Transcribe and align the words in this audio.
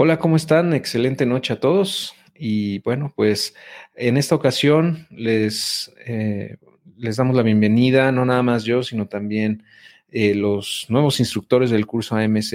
Hola, 0.00 0.20
¿cómo 0.20 0.36
están? 0.36 0.74
Excelente 0.74 1.26
noche 1.26 1.54
a 1.54 1.58
todos. 1.58 2.14
Y 2.36 2.78
bueno, 2.82 3.12
pues 3.16 3.56
en 3.96 4.16
esta 4.16 4.36
ocasión 4.36 5.08
les, 5.10 5.92
eh, 6.06 6.56
les 6.96 7.16
damos 7.16 7.34
la 7.34 7.42
bienvenida, 7.42 8.12
no 8.12 8.24
nada 8.24 8.44
más 8.44 8.62
yo, 8.62 8.84
sino 8.84 9.08
también 9.08 9.64
eh, 10.12 10.36
los 10.36 10.86
nuevos 10.88 11.18
instructores 11.18 11.70
del 11.70 11.86
curso 11.86 12.14
AMZ, 12.14 12.54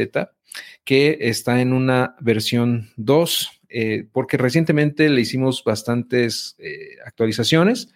que 0.86 1.18
está 1.20 1.60
en 1.60 1.74
una 1.74 2.16
versión 2.22 2.92
2, 2.96 3.62
eh, 3.68 4.08
porque 4.14 4.38
recientemente 4.38 5.10
le 5.10 5.20
hicimos 5.20 5.66
bastantes 5.66 6.56
actualizaciones 7.06 7.94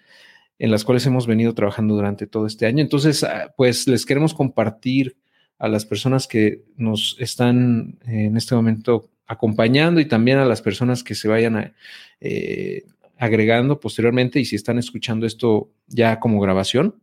en 0.60 0.72
las 0.72 0.84
cuales 0.84 1.06
hemos 1.06 1.26
venido 1.26 1.54
trabajando 1.54 1.96
durante 1.96 2.28
todo 2.28 2.48
este 2.48 2.66
año. 2.66 2.84
Entonces, 2.84 3.24
ah, 3.24 3.54
pues 3.56 3.88
les 3.88 4.06
queremos 4.06 4.34
compartir 4.34 5.16
a 5.58 5.70
las 5.70 5.86
personas 5.86 6.28
que 6.28 6.66
nos 6.76 7.16
están 7.18 7.98
en 8.06 8.36
este 8.36 8.54
momento 8.54 9.10
acompañando 9.28 10.00
y 10.00 10.06
también 10.06 10.38
a 10.38 10.46
las 10.46 10.62
personas 10.62 11.04
que 11.04 11.16
se 11.16 11.28
vayan 11.28 11.74
eh, 12.22 12.86
agregando 13.18 13.80
posteriormente 13.80 14.40
y 14.40 14.46
si 14.46 14.56
están 14.56 14.78
escuchando 14.78 15.26
esto 15.26 15.70
ya 15.88 16.20
como 16.20 16.40
grabación, 16.40 16.96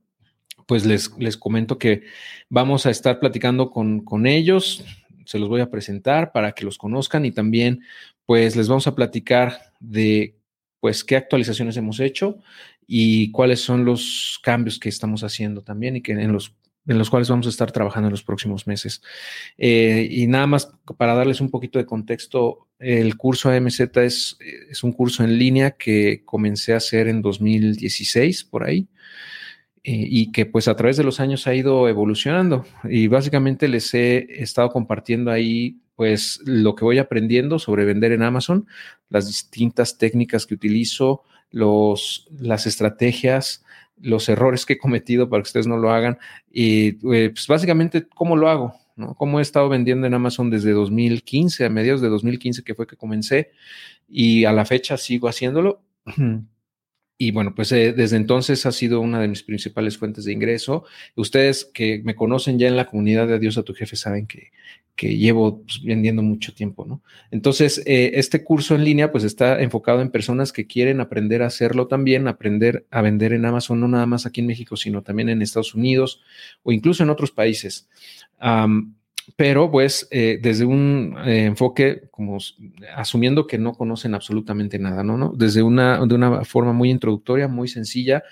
pues 0.67 0.87
les, 0.87 1.17
les 1.19 1.37
comento 1.37 1.79
que 1.79 2.05
vamos 2.49 2.87
a 2.87 2.91
estar 2.91 3.21
platicando 3.21 3.71
con, 3.71 4.01
con 4.01 4.27
ellos, 4.27 4.85
se 5.27 5.39
los 5.39 5.49
voy 5.49 5.61
a 5.61 5.71
presentar 5.71 6.33
para 6.33 6.53
que 6.53 6.65
los 6.65 6.79
conozcan 6.79 7.25
y 7.25 7.33
también 7.33 7.83
pues 8.27 8.57
les 8.57 8.69
vamos 8.69 8.87
a 8.87 8.95
platicar 8.95 9.73
de 9.81 10.37
pues 10.81 11.05
qué 11.05 11.17
actualizaciones 11.17 11.77
hemos 11.77 12.01
hecho 12.01 12.39
y 12.87 13.31
cuáles 13.31 13.61
son 13.61 13.85
los 13.85 14.39
cambios 14.43 14.79
que 14.79 14.89
estamos 14.89 15.25
haciendo 15.25 15.63
también 15.63 15.97
y 15.97 16.03
que 16.03 16.13
en 16.13 16.33
los 16.33 16.55
en 16.87 16.99
los 16.99 17.11
cuales 17.11 17.29
vamos 17.29 17.47
a 17.47 17.51
estar 17.51 17.73
trabajando 17.73 18.09
en 18.09 18.13
los 18.13 18.23
próximos 18.23 18.67
meses. 18.67 19.03
Eh, 19.57 20.07
y 20.11 20.27
nada 20.27 20.47
más 20.47 20.73
para 20.97 21.15
darles 21.15 21.41
un 21.41 21.51
poquito 21.51 21.79
de 21.79 21.87
contexto, 21.87 22.69
el 22.79 23.17
curso 23.17 23.51
AMZ 23.51 23.81
es, 23.97 24.39
es 24.71 24.85
un 24.85 24.93
curso 24.93 25.25
en 25.25 25.39
línea 25.39 25.73
que 25.73 26.23
comencé 26.25 26.75
a 26.75 26.79
hacer 26.79 27.09
en 27.09 27.23
2016, 27.23 28.45
por 28.45 28.65
ahí, 28.65 28.89
eh, 29.83 30.07
y 30.09 30.33
que 30.33 30.47
pues 30.47 30.69
a 30.69 30.77
través 30.77 30.97
de 30.97 31.05
los 31.05 31.21
años 31.21 31.47
ha 31.47 31.55
ido 31.55 31.89
evolucionando. 31.89 32.67
Y 32.85 33.07
básicamente 33.07 33.69
les 33.69 33.93
he 33.95 34.43
estado 34.43 34.69
compartiendo 34.71 35.31
ahí 35.31 35.81
pues 35.97 36.41
lo 36.45 36.75
que 36.75 36.85
voy 36.85 36.99
aprendiendo 36.99 37.59
sobre 37.59 37.85
vender 37.85 38.13
en 38.13 38.23
Amazon, 38.23 38.67
las 39.09 39.29
distintas 39.29 39.97
técnicas 39.97 40.45
que 40.45 40.55
utilizo, 40.55 41.23
los, 41.51 42.27
las 42.37 42.67
estrategias, 42.67 43.65
los 44.01 44.29
errores 44.29 44.67
que 44.67 44.75
he 44.75 44.79
cometido 44.79 45.29
para 45.29 45.43
que 45.43 45.49
ustedes 45.49 45.67
no 45.67 45.77
lo 45.77 45.91
hagan 45.91 46.19
y 46.51 46.89
eh, 47.15 47.31
pues 47.31 47.47
básicamente 47.47 48.07
cómo 48.15 48.37
lo 48.37 48.49
hago, 48.49 48.75
¿no? 48.97 49.15
Cómo 49.15 49.39
he 49.39 49.43
estado 49.43 49.69
vendiendo 49.69 50.07
en 50.07 50.15
Amazon 50.15 50.51
desde 50.51 50.73
2015, 50.73 51.65
a 51.65 51.71
mediados 51.71 52.01
de 52.01 52.09
2015 52.09 52.65
que 52.65 52.75
fue 52.75 52.87
que 52.87 52.97
comencé 52.97 53.53
y 54.09 54.45
a 54.45 54.53
la 54.53 54.65
fecha 54.65 54.97
sigo 54.97 55.29
haciéndolo. 55.29 55.83
Y 57.17 57.31
bueno, 57.31 57.55
pues 57.55 57.71
eh, 57.71 57.93
desde 57.93 58.17
entonces 58.17 58.67
ha 58.67 58.73
sido 58.73 59.01
una 59.01 59.21
de 59.21 59.29
mis 59.29 59.45
principales 59.45 59.97
fuentes 59.97 60.25
de 60.25 60.33
ingreso. 60.33 60.85
Ustedes 61.15 61.65
que 61.65 62.03
me 62.05 62.17
conocen 62.17 62.59
ya 62.59 62.67
en 62.67 62.77
la 62.77 62.87
comunidad 62.87 63.29
de 63.29 63.35
Adiós 63.35 63.57
a 63.57 63.63
tu 63.63 63.73
jefe 63.73 63.95
saben 63.95 64.27
que, 64.27 64.51
que 64.97 65.17
llevo 65.17 65.63
pues, 65.63 65.83
vendiendo 65.83 66.23
mucho 66.23 66.55
tiempo, 66.55 66.85
¿no? 66.85 67.03
Entonces, 67.31 67.83
eh, 67.85 68.13
este 68.15 68.45
curso 68.45 68.75
en 68.75 68.85
línea 68.85 69.11
pues 69.11 69.25
está 69.25 69.61
enfocado 69.61 70.01
en 70.01 70.11
personas 70.11 70.53
que 70.53 70.67
quieren 70.67 71.01
aprender 71.01 71.43
a 71.43 71.47
hacerlo 71.47 71.89
también, 71.89 72.29
aprender 72.29 72.87
a 72.91 73.03
vender 73.03 73.33
en 73.33 73.45
Amazon, 73.45 73.81
no 73.81 73.89
nada 73.89 74.07
más 74.07 74.27
aquí 74.27 74.41
en 74.41 74.47
México, 74.47 74.77
sino 74.77 75.03
también 75.03 75.29
en 75.29 75.43
Estados 75.43 75.75
Unidos 75.75 76.23
o 76.63 76.73
incluso 76.73 77.03
en 77.03 77.11
otros 77.11 77.33
países 77.33 77.89
pero 79.37 79.71
pues 79.71 80.07
eh, 80.13 80.39
desde 80.41 80.65
un 80.65 81.17
eh, 81.27 81.47
enfoque 81.47 82.05
como 82.11 82.39
asumiendo 82.95 83.47
que 83.47 83.59
no 83.59 83.73
conocen 83.73 84.15
absolutamente 84.15 84.79
nada, 84.79 85.03
¿no? 85.03 85.17
¿no? 85.19 85.33
Desde 85.35 85.63
una, 85.63 86.05
de 86.07 86.15
una 86.15 86.45
forma 86.45 86.73
muy 86.73 86.91
introductoria, 86.91 87.49
muy 87.49 87.67
sencilla, 87.67 88.23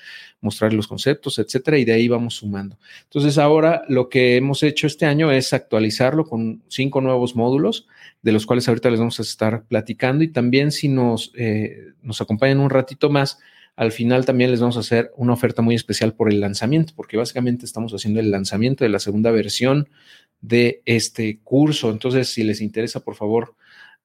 mostrar 0.41 0.73
los 0.73 0.87
conceptos, 0.87 1.39
etcétera, 1.39 1.79
y 1.79 1.85
de 1.85 1.93
ahí 1.93 2.07
vamos 2.07 2.35
sumando. 2.35 2.79
Entonces 3.05 3.39
ahora 3.39 3.83
lo 3.89 4.09
que 4.09 4.37
hemos 4.37 4.63
hecho 4.63 4.87
este 4.87 5.07
año 5.07 5.33
es 5.33 5.53
actualizarlo 5.53 6.25
con 6.25 6.63
cinco 6.69 7.01
nuevos 7.01 7.35
módulos, 7.35 7.87
de 8.23 8.33
los 8.33 8.47
cuales 8.47 8.69
ahorita 8.69 8.91
les 8.91 9.01
vamos 9.01 9.19
a 9.19 9.23
estar 9.23 9.65
platicando 9.65 10.23
y 10.23 10.29
también 10.29 10.71
si 10.71 10.89
nos, 10.89 11.33
eh, 11.35 11.93
nos 12.03 12.21
acompañan 12.21 12.61
un 12.61 12.71
ratito 12.71 13.11
más, 13.11 13.39
al 13.75 13.91
final 13.91 14.27
también 14.27 14.51
les 14.51 14.61
vamos 14.61 14.77
a 14.77 14.81
hacer 14.81 15.13
una 15.17 15.33
oferta 15.33 15.63
muy 15.63 15.75
especial 15.75 16.13
por 16.13 16.31
el 16.31 16.41
lanzamiento, 16.41 16.93
porque 16.95 17.17
básicamente 17.17 17.65
estamos 17.65 17.93
haciendo 17.93 18.21
el 18.21 18.31
lanzamiento 18.31 18.85
de 18.85 18.91
la 18.91 18.99
segunda 18.99 19.31
versión 19.31 19.89
de 20.43 20.83
este 20.85 21.41
curso. 21.43 21.91
Entonces, 21.91 22.29
si 22.29 22.43
les 22.45 22.61
interesa, 22.61 23.01
por 23.01 23.15
favor, 23.15 23.55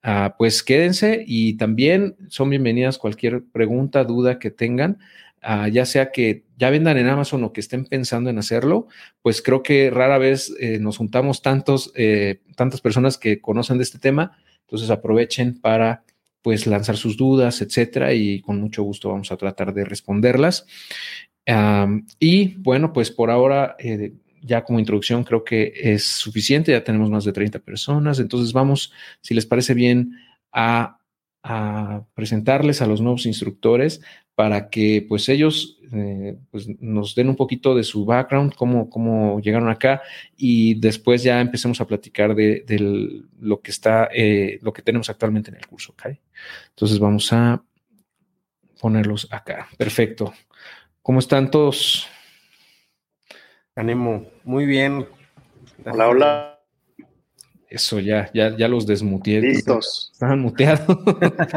ah, 0.03 0.35
pues 0.37 0.63
quédense 0.63 1.23
y 1.27 1.57
también 1.57 2.15
son 2.29 2.49
bienvenidas 2.49 2.97
cualquier 2.97 3.43
pregunta, 3.51 4.05
duda 4.05 4.39
que 4.39 4.51
tengan. 4.51 4.99
Ah, 5.41 5.67
ya 5.67 5.85
sea 5.85 6.11
que 6.11 6.45
ya 6.57 6.69
vendan 6.69 6.97
en 6.97 7.07
Amazon 7.07 7.43
o 7.43 7.53
que 7.53 7.61
estén 7.61 7.85
pensando 7.85 8.29
en 8.29 8.37
hacerlo, 8.39 8.87
pues 9.21 9.41
creo 9.41 9.61
que 9.63 9.89
rara 9.89 10.17
vez 10.17 10.53
eh, 10.59 10.79
nos 10.79 10.97
juntamos 10.97 11.41
tantos, 11.41 11.91
eh, 11.95 12.41
tantas 12.55 12.81
personas 12.81 13.17
que 13.17 13.39
conocen 13.39 13.77
de 13.77 13.83
este 13.83 13.99
tema, 13.99 14.37
entonces 14.61 14.89
aprovechen 14.89 15.59
para 15.59 16.03
pues 16.41 16.65
lanzar 16.65 16.97
sus 16.97 17.17
dudas, 17.17 17.61
etcétera, 17.61 18.13
y 18.13 18.41
con 18.41 18.59
mucho 18.59 18.83
gusto 18.83 19.09
vamos 19.09 19.31
a 19.31 19.37
tratar 19.37 19.73
de 19.73 19.85
responderlas. 19.85 20.65
y 22.19 22.55
bueno, 22.55 22.91
pues 22.93 23.11
por 23.11 23.29
ahora 23.31 23.75
eh, 23.79 24.13
ya 24.41 24.63
como 24.63 24.79
introducción 24.79 25.23
creo 25.23 25.43
que 25.43 25.73
es 25.75 26.03
suficiente, 26.03 26.71
ya 26.71 26.83
tenemos 26.83 27.09
más 27.09 27.25
de 27.25 27.33
30 27.33 27.59
personas, 27.59 28.19
entonces 28.19 28.53
vamos, 28.53 28.93
si 29.21 29.33
les 29.33 29.45
parece 29.45 29.73
bien, 29.73 30.13
a, 30.51 30.93
presentarles 32.13 32.81
a 32.81 32.87
los 32.87 32.99
nuevos 32.99 33.25
instructores 33.25 34.01
para 34.35 34.69
que 34.69 35.05
pues 35.07 35.29
ellos 35.29 35.79
eh, 35.93 36.37
pues, 36.51 36.67
nos 36.81 37.15
den 37.15 37.29
un 37.29 37.37
poquito 37.37 37.73
de 37.73 37.83
su 37.83 38.03
background, 38.03 38.53
cómo, 38.53 38.89
cómo 38.89 39.39
llegaron 39.39 39.69
acá 39.69 40.01
y 40.35 40.73
después 40.77 41.23
ya 41.23 41.39
empecemos 41.39 41.79
a 41.79 41.87
platicar 41.87 42.35
de, 42.35 42.65
lo 43.39 43.61
que 43.61 43.71
está, 43.71 44.09
eh, 44.13 44.59
lo 44.61 44.73
que 44.73 44.81
tenemos 44.81 45.09
actualmente 45.09 45.49
en 45.49 45.55
el 45.55 45.67
curso, 45.67 45.93
¿ok? 45.93 46.07
Entonces 46.71 46.99
vamos 46.99 47.31
a 47.31 47.63
ponerlos 48.81 49.27
acá. 49.31 49.69
Perfecto. 49.77 50.33
¿Cómo 51.01 51.19
están 51.19 51.49
todos? 51.49 52.09
Ánimo, 53.77 54.25
muy 54.43 54.65
bien. 54.65 55.05
Hola, 55.85 56.07
hola. 56.07 56.59
Eso 57.69 57.99
ya, 57.99 58.27
ya, 58.33 58.57
ya 58.57 58.67
los 58.67 58.87
desmuteé. 58.87 59.39
Listos. 59.39 60.09
Estaban 60.13 60.39
muteados. 60.39 60.97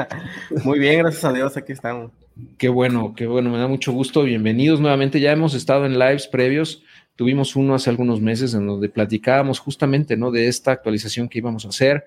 muy 0.65 0.79
bien, 0.79 0.99
gracias 0.99 1.25
a 1.25 1.33
Dios, 1.33 1.57
aquí 1.57 1.73
estamos. 1.73 2.13
Qué 2.59 2.69
bueno, 2.69 3.15
qué 3.17 3.27
bueno, 3.27 3.49
me 3.49 3.57
da 3.57 3.69
mucho 3.69 3.93
gusto. 3.93 4.23
Bienvenidos 4.25 4.81
nuevamente. 4.81 5.19
Ya 5.19 5.33
hemos 5.33 5.55
estado 5.55 5.87
en 5.87 5.99
lives 5.99 6.27
previos. 6.27 6.83
Tuvimos 7.17 7.57
uno 7.57 7.75
hace 7.75 7.89
algunos 7.89 8.21
meses 8.21 8.53
en 8.53 8.67
donde 8.67 8.91
platicábamos 8.91 9.59
justamente, 9.59 10.19
¿no? 10.19 10.31
De 10.31 10.47
esta 10.47 10.73
actualización 10.73 11.27
que 11.27 11.39
íbamos 11.39 11.65
a 11.65 11.71
hacer. 11.71 12.05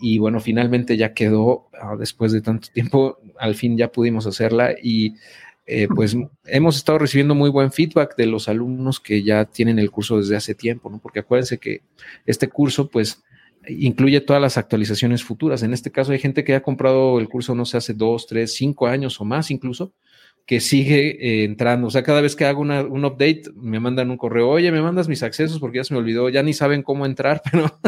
Y 0.00 0.16
bueno, 0.16 0.40
finalmente 0.40 0.96
ya 0.96 1.12
quedó, 1.12 1.68
ah, 1.78 1.96
después 1.98 2.32
de 2.32 2.40
tanto 2.40 2.68
tiempo, 2.72 3.18
al 3.38 3.54
fin 3.54 3.76
ya 3.76 3.92
pudimos 3.92 4.26
hacerla 4.26 4.74
y 4.82 5.16
eh, 5.72 5.86
pues 5.86 6.16
hemos 6.46 6.76
estado 6.76 6.98
recibiendo 6.98 7.36
muy 7.36 7.48
buen 7.48 7.70
feedback 7.70 8.16
de 8.16 8.26
los 8.26 8.48
alumnos 8.48 8.98
que 8.98 9.22
ya 9.22 9.44
tienen 9.44 9.78
el 9.78 9.92
curso 9.92 10.18
desde 10.18 10.34
hace 10.34 10.56
tiempo, 10.56 10.90
¿no? 10.90 10.98
Porque 10.98 11.20
acuérdense 11.20 11.58
que 11.58 11.82
este 12.26 12.48
curso, 12.48 12.88
pues, 12.88 13.22
incluye 13.68 14.20
todas 14.20 14.42
las 14.42 14.58
actualizaciones 14.58 15.22
futuras. 15.22 15.62
En 15.62 15.72
este 15.72 15.92
caso 15.92 16.10
hay 16.10 16.18
gente 16.18 16.42
que 16.42 16.56
ha 16.56 16.62
comprado 16.62 17.20
el 17.20 17.28
curso, 17.28 17.54
no 17.54 17.64
sé, 17.66 17.76
hace 17.76 17.94
dos, 17.94 18.26
tres, 18.26 18.54
cinco 18.54 18.88
años 18.88 19.20
o 19.20 19.24
más 19.24 19.52
incluso, 19.52 19.92
que 20.44 20.58
sigue 20.58 21.10
eh, 21.20 21.44
entrando. 21.44 21.86
O 21.86 21.90
sea, 21.90 22.02
cada 22.02 22.20
vez 22.20 22.34
que 22.34 22.46
hago 22.46 22.62
un 22.62 23.04
update, 23.04 23.42
me 23.54 23.78
mandan 23.78 24.10
un 24.10 24.16
correo, 24.16 24.48
oye, 24.48 24.72
me 24.72 24.82
mandas 24.82 25.06
mis 25.06 25.22
accesos 25.22 25.60
porque 25.60 25.76
ya 25.76 25.84
se 25.84 25.94
me 25.94 26.00
olvidó, 26.00 26.28
ya 26.30 26.42
ni 26.42 26.52
saben 26.52 26.82
cómo 26.82 27.06
entrar, 27.06 27.42
pero, 27.52 27.78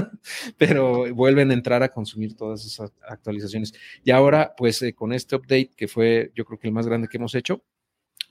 pero 0.57 1.15
vuelven 1.15 1.51
a 1.51 1.55
entrar 1.55 1.83
a 1.83 1.89
consumir 1.89 2.37
todas 2.37 2.65
esas 2.65 2.93
actualizaciones. 3.09 3.75
Y 4.05 4.13
ahora, 4.13 4.55
pues 4.57 4.81
eh, 4.83 4.95
con 4.95 5.13
este 5.13 5.35
update, 5.35 5.73
que 5.77 5.89
fue 5.89 6.31
yo 6.37 6.45
creo 6.45 6.61
que 6.61 6.69
el 6.69 6.75
más 6.75 6.87
grande 6.87 7.09
que 7.09 7.17
hemos 7.17 7.35
hecho, 7.35 7.65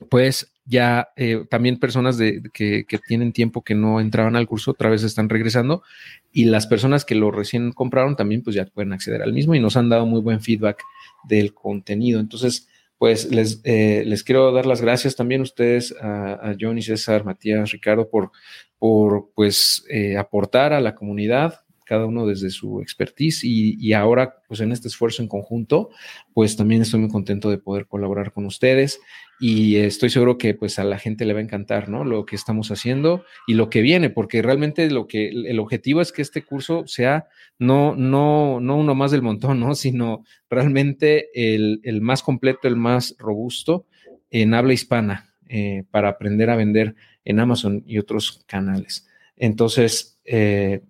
pues 0.08 0.52
ya 0.64 1.08
eh, 1.16 1.44
también 1.50 1.78
personas 1.78 2.18
de, 2.18 2.42
que, 2.52 2.84
que, 2.86 2.98
tienen 2.98 3.32
tiempo 3.32 3.62
que 3.62 3.74
no 3.74 4.00
entraban 4.00 4.36
al 4.36 4.46
curso 4.46 4.70
otra 4.70 4.90
vez 4.90 5.02
están 5.02 5.28
regresando 5.28 5.82
y 6.30 6.44
las 6.44 6.66
personas 6.66 7.04
que 7.04 7.14
lo 7.14 7.30
recién 7.30 7.72
compraron 7.72 8.14
también 8.16 8.42
pues 8.42 8.54
ya 8.54 8.64
pueden 8.66 8.92
acceder 8.92 9.22
al 9.22 9.32
mismo 9.32 9.54
y 9.54 9.60
nos 9.60 9.76
han 9.76 9.88
dado 9.88 10.06
muy 10.06 10.20
buen 10.20 10.40
feedback 10.40 10.82
del 11.24 11.52
contenido. 11.52 12.20
Entonces, 12.20 12.68
pues 12.98 13.32
les, 13.32 13.60
eh, 13.64 14.04
les 14.06 14.22
quiero 14.22 14.52
dar 14.52 14.64
las 14.64 14.80
gracias 14.80 15.16
también 15.16 15.40
a 15.40 15.44
ustedes, 15.44 15.92
a, 16.00 16.54
Johnny, 16.58 16.82
César, 16.82 17.24
Matías, 17.24 17.72
Ricardo, 17.72 18.08
por, 18.08 18.30
por 18.78 19.30
pues 19.34 19.84
eh, 19.90 20.16
aportar 20.16 20.72
a 20.72 20.80
la 20.80 20.94
comunidad. 20.94 21.60
cada 21.84 22.06
uno 22.06 22.26
desde 22.26 22.48
su 22.50 22.80
expertise 22.80 23.42
y, 23.42 23.76
y, 23.78 23.92
ahora, 23.92 24.36
pues 24.46 24.60
en 24.60 24.70
este 24.70 24.86
esfuerzo 24.86 25.20
en 25.20 25.28
conjunto, 25.28 25.90
pues 26.32 26.56
también 26.56 26.80
estoy 26.80 27.00
muy 27.00 27.10
contento 27.10 27.50
de 27.50 27.58
poder 27.58 27.86
colaborar 27.86 28.32
con 28.32 28.46
ustedes 28.46 29.00
y 29.44 29.74
estoy 29.78 30.08
seguro 30.08 30.38
que 30.38 30.54
pues 30.54 30.78
a 30.78 30.84
la 30.84 31.00
gente 31.00 31.24
le 31.24 31.32
va 31.32 31.40
a 31.40 31.42
encantar, 31.42 31.88
¿no? 31.88 32.04
Lo 32.04 32.24
que 32.24 32.36
estamos 32.36 32.70
haciendo 32.70 33.24
y 33.48 33.54
lo 33.54 33.70
que 33.70 33.80
viene, 33.80 34.08
porque 34.08 34.40
realmente 34.40 34.88
lo 34.88 35.08
que 35.08 35.30
el 35.30 35.58
objetivo 35.58 36.00
es 36.00 36.12
que 36.12 36.22
este 36.22 36.44
curso 36.44 36.84
sea 36.86 37.26
no, 37.58 37.96
no, 37.96 38.60
no 38.60 38.76
uno 38.76 38.94
más 38.94 39.10
del 39.10 39.22
montón, 39.22 39.58
¿no? 39.58 39.74
Sino 39.74 40.24
realmente 40.48 41.28
el, 41.34 41.80
el 41.82 42.02
más 42.02 42.22
completo, 42.22 42.68
el 42.68 42.76
más 42.76 43.16
robusto 43.18 43.84
en 44.30 44.54
habla 44.54 44.74
hispana 44.74 45.34
eh, 45.48 45.82
para 45.90 46.10
aprender 46.10 46.48
a 46.48 46.54
vender 46.54 46.94
en 47.24 47.40
Amazon 47.40 47.82
y 47.84 47.98
otros 47.98 48.44
canales. 48.46 49.08
Entonces, 49.36 50.20
eh, 50.24 50.82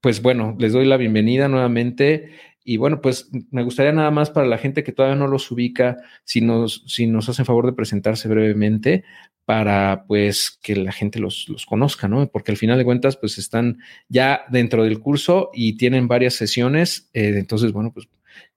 pues 0.00 0.22
bueno, 0.22 0.56
les 0.58 0.72
doy 0.72 0.86
la 0.86 0.96
bienvenida 0.96 1.48
nuevamente. 1.48 2.30
Y 2.64 2.78
bueno, 2.78 3.00
pues 3.00 3.30
me 3.50 3.62
gustaría 3.62 3.92
nada 3.92 4.10
más 4.10 4.30
para 4.30 4.46
la 4.46 4.58
gente 4.58 4.82
que 4.82 4.92
todavía 4.92 5.16
no 5.16 5.26
los 5.26 5.50
ubica, 5.50 5.98
si 6.24 6.40
nos, 6.40 6.82
si 6.86 7.06
nos 7.06 7.28
hacen 7.28 7.44
favor 7.44 7.66
de 7.66 7.74
presentarse 7.74 8.28
brevemente 8.28 9.04
para 9.44 10.04
pues 10.06 10.58
que 10.62 10.74
la 10.74 10.92
gente 10.92 11.18
los, 11.18 11.48
los, 11.50 11.66
conozca, 11.66 12.08
¿no? 12.08 12.26
Porque 12.28 12.50
al 12.50 12.56
final 12.56 12.78
de 12.78 12.84
cuentas 12.84 13.16
pues 13.18 13.36
están 13.36 13.78
ya 14.08 14.44
dentro 14.48 14.84
del 14.84 14.98
curso 15.00 15.50
y 15.52 15.76
tienen 15.76 16.08
varias 16.08 16.34
sesiones, 16.34 17.10
eh, 17.12 17.34
entonces 17.36 17.72
bueno, 17.72 17.92
pues 17.92 18.08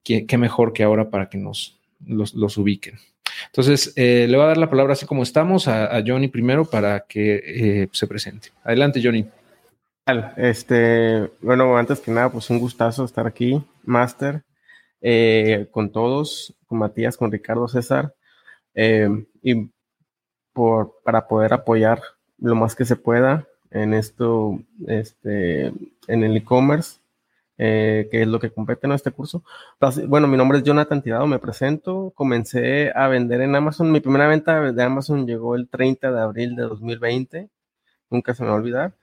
¿qué, 0.03 0.25
qué, 0.25 0.37
mejor 0.37 0.71
que 0.71 0.83
ahora 0.83 1.09
para 1.09 1.27
que 1.27 1.37
nos 1.37 1.77
los, 2.05 2.33
los 2.33 2.57
ubiquen. 2.57 2.95
Entonces, 3.47 3.93
eh, 3.95 4.25
le 4.29 4.37
voy 4.37 4.45
a 4.45 4.49
dar 4.49 4.57
la 4.57 4.69
palabra 4.69 4.93
así 4.93 5.05
como 5.05 5.23
estamos 5.23 5.67
a, 5.67 6.01
Johnny 6.05 6.27
primero 6.27 6.65
para 6.65 7.01
que 7.01 7.41
eh, 7.45 7.89
se 7.91 8.07
presente. 8.07 8.49
Adelante, 8.63 9.01
Johnny. 9.03 9.25
Este, 10.37 11.29
bueno, 11.41 11.77
antes 11.77 11.99
que 11.99 12.11
nada, 12.11 12.31
pues 12.31 12.49
un 12.49 12.59
gustazo 12.59 13.03
estar 13.03 13.27
aquí, 13.27 13.61
Master, 13.83 14.43
eh, 15.01 15.67
con 15.71 15.91
todos, 15.91 16.55
con 16.65 16.79
Matías, 16.79 17.17
con 17.17 17.29
Ricardo 17.29 17.67
César, 17.67 18.15
eh, 18.73 19.09
y 19.43 19.69
por, 20.53 21.01
para 21.03 21.27
poder 21.27 21.53
apoyar 21.53 22.01
lo 22.37 22.55
más 22.55 22.73
que 22.75 22.85
se 22.85 22.95
pueda 22.95 23.47
en 23.69 23.93
esto, 23.93 24.59
este, 24.87 25.73
en 26.07 26.23
el 26.23 26.37
e-commerce, 26.37 26.99
eh, 27.57 28.07
que 28.09 28.21
es 28.21 28.27
lo 28.29 28.39
que 28.39 28.51
compete 28.51 28.87
en 28.87 28.93
este 28.93 29.11
curso. 29.11 29.43
Bueno, 30.07 30.27
mi 30.27 30.37
nombre 30.37 30.59
es 30.59 30.63
Jonathan 30.63 31.01
Tirado, 31.01 31.27
me 31.27 31.39
presento, 31.39 32.13
comencé 32.15 32.93
a 32.95 33.09
vender 33.09 33.41
en 33.41 33.55
Amazon, 33.55 33.91
mi 33.91 33.99
primera 33.99 34.27
venta 34.27 34.71
de 34.71 34.83
Amazon 34.83 35.27
llegó 35.27 35.55
el 35.55 35.67
30 35.67 36.11
de 36.13 36.21
abril 36.21 36.55
de 36.55 36.63
2020, 36.63 37.49
nunca 38.09 38.33
se 38.33 38.43
me 38.43 38.49
va 38.49 38.55
a 38.55 38.59
olvidar. 38.59 38.93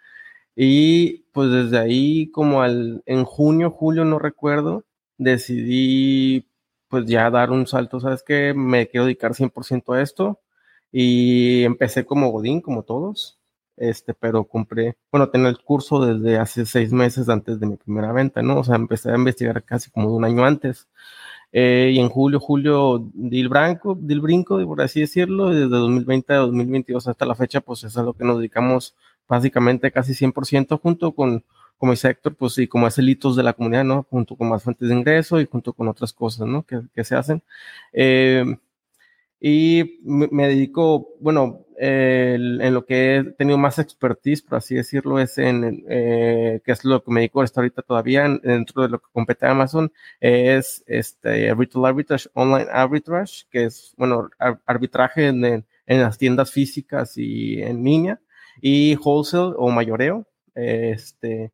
Y 0.56 1.24
pues 1.32 1.50
desde 1.50 1.78
ahí, 1.78 2.30
como 2.30 2.62
al, 2.62 3.02
en 3.06 3.24
junio, 3.24 3.70
julio, 3.70 4.04
no 4.04 4.18
recuerdo, 4.18 4.84
decidí 5.18 6.46
pues 6.88 7.06
ya 7.06 7.30
dar 7.30 7.50
un 7.50 7.66
salto, 7.66 8.00
¿sabes 8.00 8.22
qué? 8.22 8.54
Me 8.54 8.88
quiero 8.88 9.06
dedicar 9.06 9.34
100% 9.34 9.94
a 9.96 10.02
esto. 10.02 10.40
Y 10.92 11.64
empecé 11.64 12.06
como 12.06 12.30
Godín, 12.30 12.60
como 12.60 12.84
todos, 12.84 13.40
este, 13.76 14.14
pero 14.14 14.44
compré, 14.44 14.96
bueno, 15.10 15.28
tenía 15.30 15.48
el 15.48 15.58
curso 15.58 16.04
desde 16.06 16.38
hace 16.38 16.64
seis 16.66 16.92
meses 16.92 17.28
antes 17.28 17.58
de 17.58 17.66
mi 17.66 17.76
primera 17.76 18.12
venta, 18.12 18.42
¿no? 18.42 18.60
O 18.60 18.64
sea, 18.64 18.76
empecé 18.76 19.10
a 19.10 19.16
investigar 19.16 19.64
casi 19.64 19.90
como 19.90 20.10
de 20.10 20.14
un 20.16 20.24
año 20.24 20.44
antes. 20.44 20.88
Eh, 21.52 21.92
y 21.94 22.00
en 22.00 22.08
julio, 22.08 22.40
julio 22.40 23.10
di 23.14 23.40
el, 23.40 23.48
brinco, 23.48 23.96
di 24.00 24.14
el 24.14 24.20
brinco, 24.20 24.64
por 24.66 24.82
así 24.82 25.00
decirlo, 25.00 25.50
desde 25.50 25.68
2020 25.68 26.32
a 26.32 26.36
2022 26.38 27.08
hasta 27.08 27.26
la 27.26 27.34
fecha, 27.34 27.60
pues 27.60 27.84
es 27.84 27.96
a 27.96 28.02
lo 28.02 28.14
que 28.14 28.24
nos 28.24 28.38
dedicamos 28.38 28.94
básicamente 29.28 29.92
casi 29.92 30.14
100% 30.14 30.80
junto 30.80 31.14
con, 31.14 31.44
como 31.78 31.92
el 31.92 31.98
sector, 31.98 32.34
pues 32.34 32.54
sí, 32.54 32.66
como 32.68 32.86
es 32.86 32.98
el 32.98 33.08
hitos 33.08 33.36
de 33.36 33.42
la 33.42 33.52
comunidad, 33.52 33.84
¿no? 33.84 34.04
Junto 34.10 34.36
con 34.36 34.48
más 34.48 34.62
fuentes 34.62 34.88
de 34.88 34.94
ingreso 34.94 35.40
y 35.40 35.46
junto 35.46 35.72
con 35.72 35.88
otras 35.88 36.12
cosas, 36.12 36.46
¿no? 36.46 36.64
Que, 36.64 36.80
que 36.94 37.04
se 37.04 37.16
hacen. 37.16 37.42
Eh, 37.92 38.44
y 39.40 40.00
me, 40.02 40.48
dedico, 40.48 41.10
bueno, 41.20 41.66
eh, 41.78 42.34
en 42.38 42.72
lo 42.72 42.86
que 42.86 43.16
he 43.16 43.24
tenido 43.24 43.58
más 43.58 43.78
expertise, 43.78 44.40
por 44.40 44.56
así 44.56 44.74
decirlo, 44.74 45.18
es 45.20 45.36
en, 45.36 45.84
eh, 45.86 46.62
que 46.64 46.72
es 46.72 46.82
lo 46.84 47.04
que 47.04 47.10
me 47.10 47.20
dedico 47.20 47.42
hasta 47.42 47.60
ahorita 47.60 47.82
todavía, 47.82 48.26
dentro 48.42 48.82
de 48.82 48.88
lo 48.88 49.00
que 49.00 49.08
compete 49.12 49.46
Amazon, 49.46 49.92
es 50.20 50.82
este 50.86 51.54
Retail 51.54 51.84
Arbitrage, 51.84 52.30
Online 52.32 52.68
Arbitrage, 52.72 53.44
que 53.50 53.64
es, 53.64 53.92
bueno, 53.98 54.30
arbitraje 54.64 55.26
en, 55.26 55.44
en 55.44 56.00
las 56.00 56.16
tiendas 56.16 56.50
físicas 56.50 57.18
y 57.18 57.60
en 57.60 57.84
línea 57.84 58.20
y 58.60 58.96
wholesale 58.96 59.54
o 59.56 59.70
mayoreo. 59.70 60.26
Este, 60.54 61.52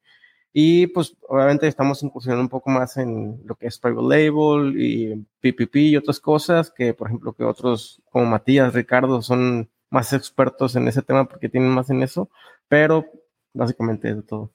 y 0.52 0.88
pues 0.88 1.16
obviamente 1.28 1.68
estamos 1.68 2.02
incursionando 2.02 2.42
un 2.42 2.48
poco 2.48 2.70
más 2.70 2.96
en 2.96 3.40
lo 3.44 3.54
que 3.54 3.68
es 3.68 3.78
private 3.78 4.08
label 4.08 4.74
y 4.80 5.26
PPP 5.40 5.76
y 5.76 5.96
otras 5.96 6.18
cosas 6.18 6.70
que, 6.70 6.92
por 6.92 7.08
ejemplo, 7.08 7.32
que 7.32 7.44
otros 7.44 8.02
como 8.10 8.26
Matías, 8.26 8.74
Ricardo 8.74 9.22
son 9.22 9.70
más 9.90 10.12
expertos 10.12 10.76
en 10.76 10.88
ese 10.88 11.02
tema 11.02 11.28
porque 11.28 11.48
tienen 11.48 11.70
más 11.70 11.90
en 11.90 12.02
eso, 12.02 12.30
pero 12.68 13.06
básicamente 13.52 14.08
es 14.10 14.16
de 14.16 14.22
todo. 14.22 14.52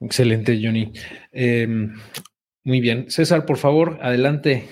Excelente, 0.00 0.58
Johnny. 0.62 0.92
Em, 1.32 1.94
muy 2.64 2.80
bien. 2.80 3.10
César, 3.10 3.46
por 3.46 3.56
favor, 3.56 3.98
adelante. 4.02 4.68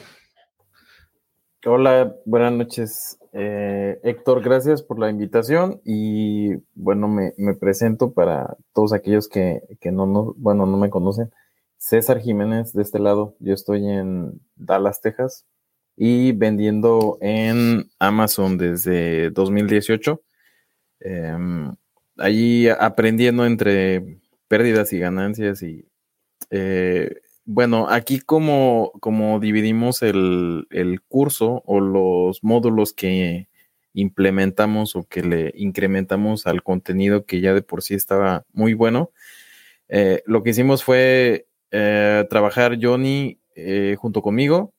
Hola, 1.64 2.14
buenas 2.26 2.52
noches. 2.52 3.18
Eh, 3.36 3.98
Héctor, 4.04 4.42
gracias 4.44 4.80
por 4.80 5.00
la 5.00 5.10
invitación 5.10 5.80
y 5.84 6.54
bueno, 6.74 7.08
me, 7.08 7.32
presento 7.56 8.12
para 8.12 8.56
todos 8.72 8.92
aquellos 8.92 9.28
que, 9.28 9.60
no, 9.90 10.06
no, 10.06 10.34
bueno, 10.36 10.66
no 10.66 10.76
me 10.76 10.88
conocen. 10.88 11.32
César 11.76 12.20
Jiménez 12.20 12.72
de 12.72 12.82
este 12.82 13.00
lado, 13.00 13.34
yo 13.40 13.52
estoy 13.52 13.88
en 13.88 14.40
Dallas, 14.54 15.00
Texas 15.00 15.46
y 15.96 16.30
vendiendo 16.30 17.18
en 17.20 17.90
Amazon 17.98 18.56
desde 18.56 19.30
2018. 19.30 20.22
Em, 21.00 21.74
allí 22.18 22.68
aprendiendo 22.68 23.44
entre 23.46 24.20
pérdidas 24.46 24.92
y 24.92 25.00
ganancias 25.00 25.60
y 25.62 25.84
eh, 26.50 27.20
bueno, 27.46 27.88
aquí 27.90 28.20
como, 28.20 28.92
como 29.00 29.38
dividimos 29.38 30.02
el, 30.02 30.66
curso 31.08 31.62
o 31.66 31.80
los 31.80 32.42
módulos 32.42 32.92
que 32.92 33.48
implementamos 33.92 34.96
o 34.96 35.04
que 35.04 35.22
le 35.22 35.52
incrementamos 35.56 36.46
al 36.46 36.62
contenido 36.62 37.26
que 37.26 37.40
ya 37.40 37.54
de 37.54 37.62
por 37.62 37.82
sí 37.82 37.94
estaba 37.94 38.44
muy 38.52 38.74
bueno, 38.74 39.12
eh, 39.88 40.22
lo 40.26 40.42
que 40.42 40.50
hicimos 40.50 40.82
fue 40.84 41.46
eh, 41.70 42.26
trabajar 42.30 42.78
Johnny 42.80 43.38
eh, 43.54 43.96
junto 43.98 44.22
conmigo 44.22 44.72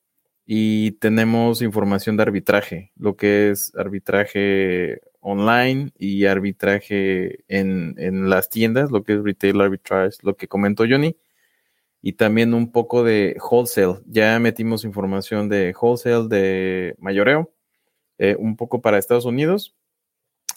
y 0.44 0.92
tenemos 0.92 1.62
información 1.62 2.16
de 2.16 2.24
arbitraje, 2.24 2.92
lo 2.96 3.16
que 3.16 3.50
es 3.50 3.72
arbitraje 3.76 5.00
online 5.20 5.92
y 5.98 6.26
arbitraje 6.26 7.44
en, 7.48 7.94
en 7.98 8.28
las 8.28 8.50
tiendas, 8.50 8.90
lo 8.90 9.02
que 9.04 9.14
es 9.14 9.22
retail 9.22 9.60
arbitrage, 9.60 10.18
lo 10.22 10.36
que 10.36 10.48
comentó 10.48 10.84
Johnny 10.88 11.16
y 12.06 12.12
también 12.12 12.54
un 12.54 12.70
poco 12.70 13.02
de 13.02 13.36
wholesale. 13.50 13.96
Ya 14.06 14.38
metimos 14.38 14.84
información 14.84 15.48
de 15.48 15.74
wholesale, 15.76 16.28
de 16.28 16.94
mayoreo, 17.00 17.52
eh, 18.18 18.36
un 18.38 18.54
poco 18.54 18.80
para 18.80 18.96
Estados 18.96 19.24
Unidos. 19.24 19.74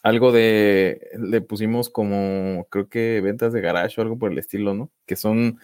Algo 0.03 0.31
de, 0.31 1.09
le 1.17 1.41
pusimos 1.41 1.89
como, 1.89 2.67
creo 2.69 2.87
que 2.87 3.19
ventas 3.21 3.51
de 3.51 3.61
garage 3.61 3.99
o 3.99 4.03
algo 4.03 4.19
por 4.19 4.31
el 4.31 4.37
estilo, 4.37 4.75
¿no? 4.75 4.91
Que 5.07 5.15
son 5.15 5.57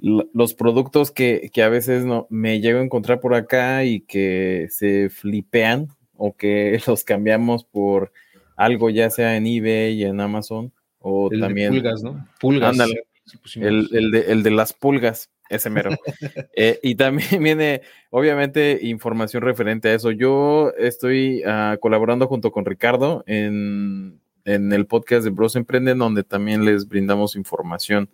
los 0.00 0.54
productos 0.54 1.10
que, 1.10 1.50
que, 1.52 1.64
a 1.64 1.70
veces 1.70 2.04
no, 2.04 2.28
me 2.30 2.60
llego 2.60 2.78
a 2.78 2.84
encontrar 2.84 3.18
por 3.18 3.34
acá 3.34 3.82
y 3.82 4.02
que 4.02 4.68
se 4.70 5.10
flipean 5.10 5.88
o 6.14 6.36
que 6.36 6.78
los 6.86 7.02
cambiamos 7.02 7.64
por 7.64 8.12
algo 8.54 8.90
ya 8.90 9.10
sea 9.10 9.36
en 9.36 9.48
eBay 9.48 9.94
y 9.94 10.04
en 10.04 10.20
Amazon 10.20 10.72
o 11.00 11.30
también... 11.30 11.72
pulgas, 11.72 12.04
¿no? 12.04 12.28
Pulgas. 12.38 12.70
Ándale, 12.70 13.08
el, 13.56 13.88
el, 13.92 14.10
de, 14.10 14.20
el, 14.32 14.42
de, 14.42 14.50
las 14.50 14.72
pulgas, 14.72 15.30
ese 15.48 15.70
mero. 15.70 15.90
eh, 16.56 16.78
y 16.82 16.94
también 16.94 17.28
viene, 17.42 17.82
obviamente, 18.10 18.78
información 18.82 19.42
referente 19.42 19.88
a 19.88 19.94
eso. 19.94 20.10
Yo 20.10 20.72
estoy 20.78 21.42
uh, 21.44 21.78
colaborando 21.80 22.26
junto 22.26 22.52
con 22.52 22.64
Ricardo 22.64 23.24
en, 23.26 24.20
en, 24.44 24.72
el 24.72 24.86
podcast 24.86 25.24
de 25.24 25.30
Bros 25.30 25.56
Emprenden, 25.56 25.98
donde 25.98 26.24
también 26.24 26.64
les 26.64 26.88
brindamos 26.88 27.36
información. 27.36 28.08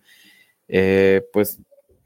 Eh, 0.68 1.22
pues 1.32 1.60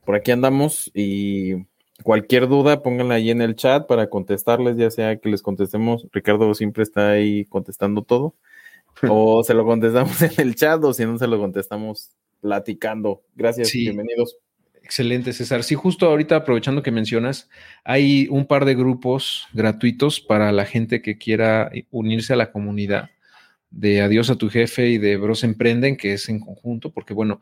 por 0.05 0.15
aquí 0.15 0.31
andamos 0.31 0.91
y 0.95 1.67
cualquier 2.03 2.49
duda, 2.49 2.83
pónganla 2.83 3.15
ahí 3.15 3.31
en 3.31 3.43
el 3.43 3.57
chat 3.57 3.87
para 3.87 4.09
contestarles, 4.09 4.77
ya 4.77 4.91
sea 4.91 5.17
que 5.17 5.29
les 5.29 5.43
contestemos. 5.43 6.07
Ricardo 6.13 6.53
siempre 6.55 6.83
está 6.83 7.11
ahí 7.11 7.45
contestando 7.47 8.03
todo. 8.03 8.35
o 9.09 9.43
se 9.43 9.55
lo 9.55 9.65
contestamos 9.65 10.21
en 10.23 10.33
el 10.39 10.55
chat 10.55 10.83
o 10.83 10.93
si 10.93 11.05
no 11.05 11.19
se 11.19 11.27
lo 11.27 11.39
contestamos 11.39 12.13
platicando. 12.41 13.23
Gracias, 13.35 13.73
bienvenidos. 13.73 14.37
Excelente, 14.83 15.33
César. 15.33 15.65
Sí, 15.65 15.75
justo 15.75 16.07
ahorita 16.07 16.37
aprovechando 16.37 16.83
que 16.83 16.93
mencionas, 16.93 17.51
hay 17.83 18.29
un 18.31 18.47
par 18.47 18.65
de 18.65 18.77
grupos 18.77 19.49
gratuitos 19.53 20.21
para 20.21 20.53
la 20.53 20.65
gente 20.65 21.03
que 21.03 21.19
quiera 21.19 21.73
unirse 21.91 22.33
a 22.33 22.37
la 22.37 22.53
comunidad, 22.53 23.11
de 23.71 24.01
Adiós 24.01 24.31
a 24.31 24.37
tu 24.37 24.49
jefe 24.49 24.89
y 24.89 24.99
de 24.99 25.17
Bros 25.17 25.45
Emprenden, 25.45 25.97
que 25.97 26.13
es 26.13 26.29
en 26.29 26.41
conjunto, 26.41 26.93
porque 26.93 27.15
bueno, 27.15 27.41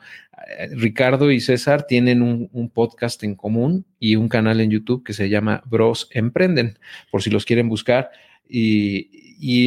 eh, 0.59 0.69
Ricardo 0.73 1.31
y 1.31 1.41
César 1.41 1.87
tienen 1.87 2.23
un, 2.23 2.71
podcast 2.71 3.23
en 3.25 3.35
común 3.35 3.85
y 3.99 4.17
un 4.17 4.29
canal 4.29 4.61
en 4.61 4.71
YouTube 4.71 5.05
que 5.05 5.13
se 5.13 5.29
llama 5.29 5.63
Bros 5.67 6.09
Emprenden, 6.13 6.79
por 7.11 7.23
si 7.23 7.31
los 7.31 7.45
quieren 7.45 7.69
buscar. 7.69 8.11
Y, 8.49 9.11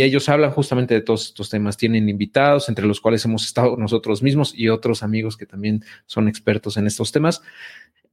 ellos 0.02 0.28
hablan 0.28 0.52
justamente 0.52 0.96
de 0.96 1.02
todos 1.02 1.28
estos 1.28 1.50
temas. 1.50 1.78
Tienen 1.78 2.10
invitados, 2.10 2.68
entre 2.68 2.88
los 2.88 3.00
cuales 3.00 3.24
hemos 3.26 3.46
estado 3.46 3.78
nosotros 3.78 4.24
mismos 4.24 4.54
y 4.56 4.70
otros 4.70 5.04
amigos 5.04 5.38
que 5.38 5.46
también 5.46 5.84
son 6.08 6.28
expertos 6.28 6.78
en 6.78 6.88
estos 6.88 7.12
temas. 7.12 7.42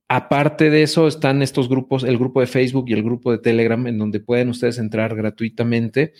Aparte 0.08 0.68
de 0.68 0.82
eso, 0.82 1.08
están 1.08 1.40
estos 1.40 1.68
grupos, 1.68 2.04
el 2.04 2.18
grupo 2.18 2.40
de 2.40 2.46
Facebook 2.46 2.84
y 2.88 2.92
el 2.92 3.02
grupo 3.02 3.32
de 3.32 3.38
Telegram, 3.38 3.86
en 3.86 3.96
donde 3.96 4.20
pueden 4.20 4.50
ustedes 4.50 4.78
entrar 4.78 5.14
gratuitamente 5.16 6.12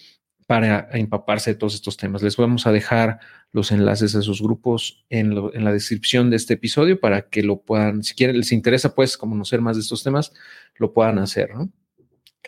para 0.46 0.88
empaparse 0.92 1.52
de 1.52 1.56
todos 1.56 1.74
estos 1.74 1.96
temas. 1.96 2.22
Les 2.22 2.36
vamos 2.36 2.66
a 2.66 2.72
dejar 2.72 3.18
los 3.52 3.72
enlaces 3.72 4.14
a 4.14 4.20
esos 4.20 4.42
grupos 4.42 5.04
en, 5.08 5.34
la 5.34 5.72
descripción 5.72 6.30
de 6.30 6.36
este 6.36 6.54
episodio 6.54 7.00
para 7.00 7.28
que 7.28 7.42
lo 7.42 7.60
puedan, 7.62 8.02
si 8.02 8.14
quieren, 8.14 8.38
les 8.38 8.52
interesa 8.52 8.94
pues 8.94 9.16
conocer 9.16 9.60
más 9.60 9.76
de 9.76 9.82
estos 9.82 10.02
temas, 10.02 10.32
lo 10.76 10.92
puedan 10.92 11.18
hacer, 11.18 11.54
¿no? 11.54 11.70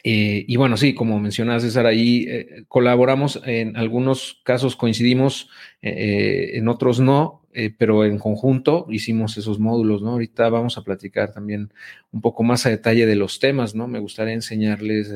Eh, 0.09 0.45
y 0.47 0.55
bueno, 0.55 0.77
sí, 0.77 0.95
como 0.95 1.19
mencionas, 1.19 1.65
César, 1.65 1.85
ahí 1.85 2.27
eh, 2.29 2.65
colaboramos, 2.69 3.43
en 3.45 3.77
algunos 3.77 4.41
casos 4.45 4.77
coincidimos, 4.77 5.51
eh, 5.83 6.53
en 6.55 6.69
otros 6.69 7.01
no, 7.01 7.43
pero 7.77 8.05
en 8.05 8.19
conjunto 8.19 8.87
hicimos 8.89 9.37
esos 9.37 9.59
módulos, 9.59 10.03
¿no? 10.03 10.11
Ahorita 10.11 10.49
vamos 10.49 10.79
a 10.79 10.83
platicar 10.85 11.33
también 11.33 11.73
un 12.13 12.21
poco 12.21 12.45
más 12.45 12.67
a 12.67 12.71
detalle 12.71 13.05
de 13.07 13.17
los 13.17 13.41
temas, 13.41 13.75
¿no? 13.75 13.89
Me 13.89 13.99
gustaría 13.99 14.35
enseñarles, 14.35 15.13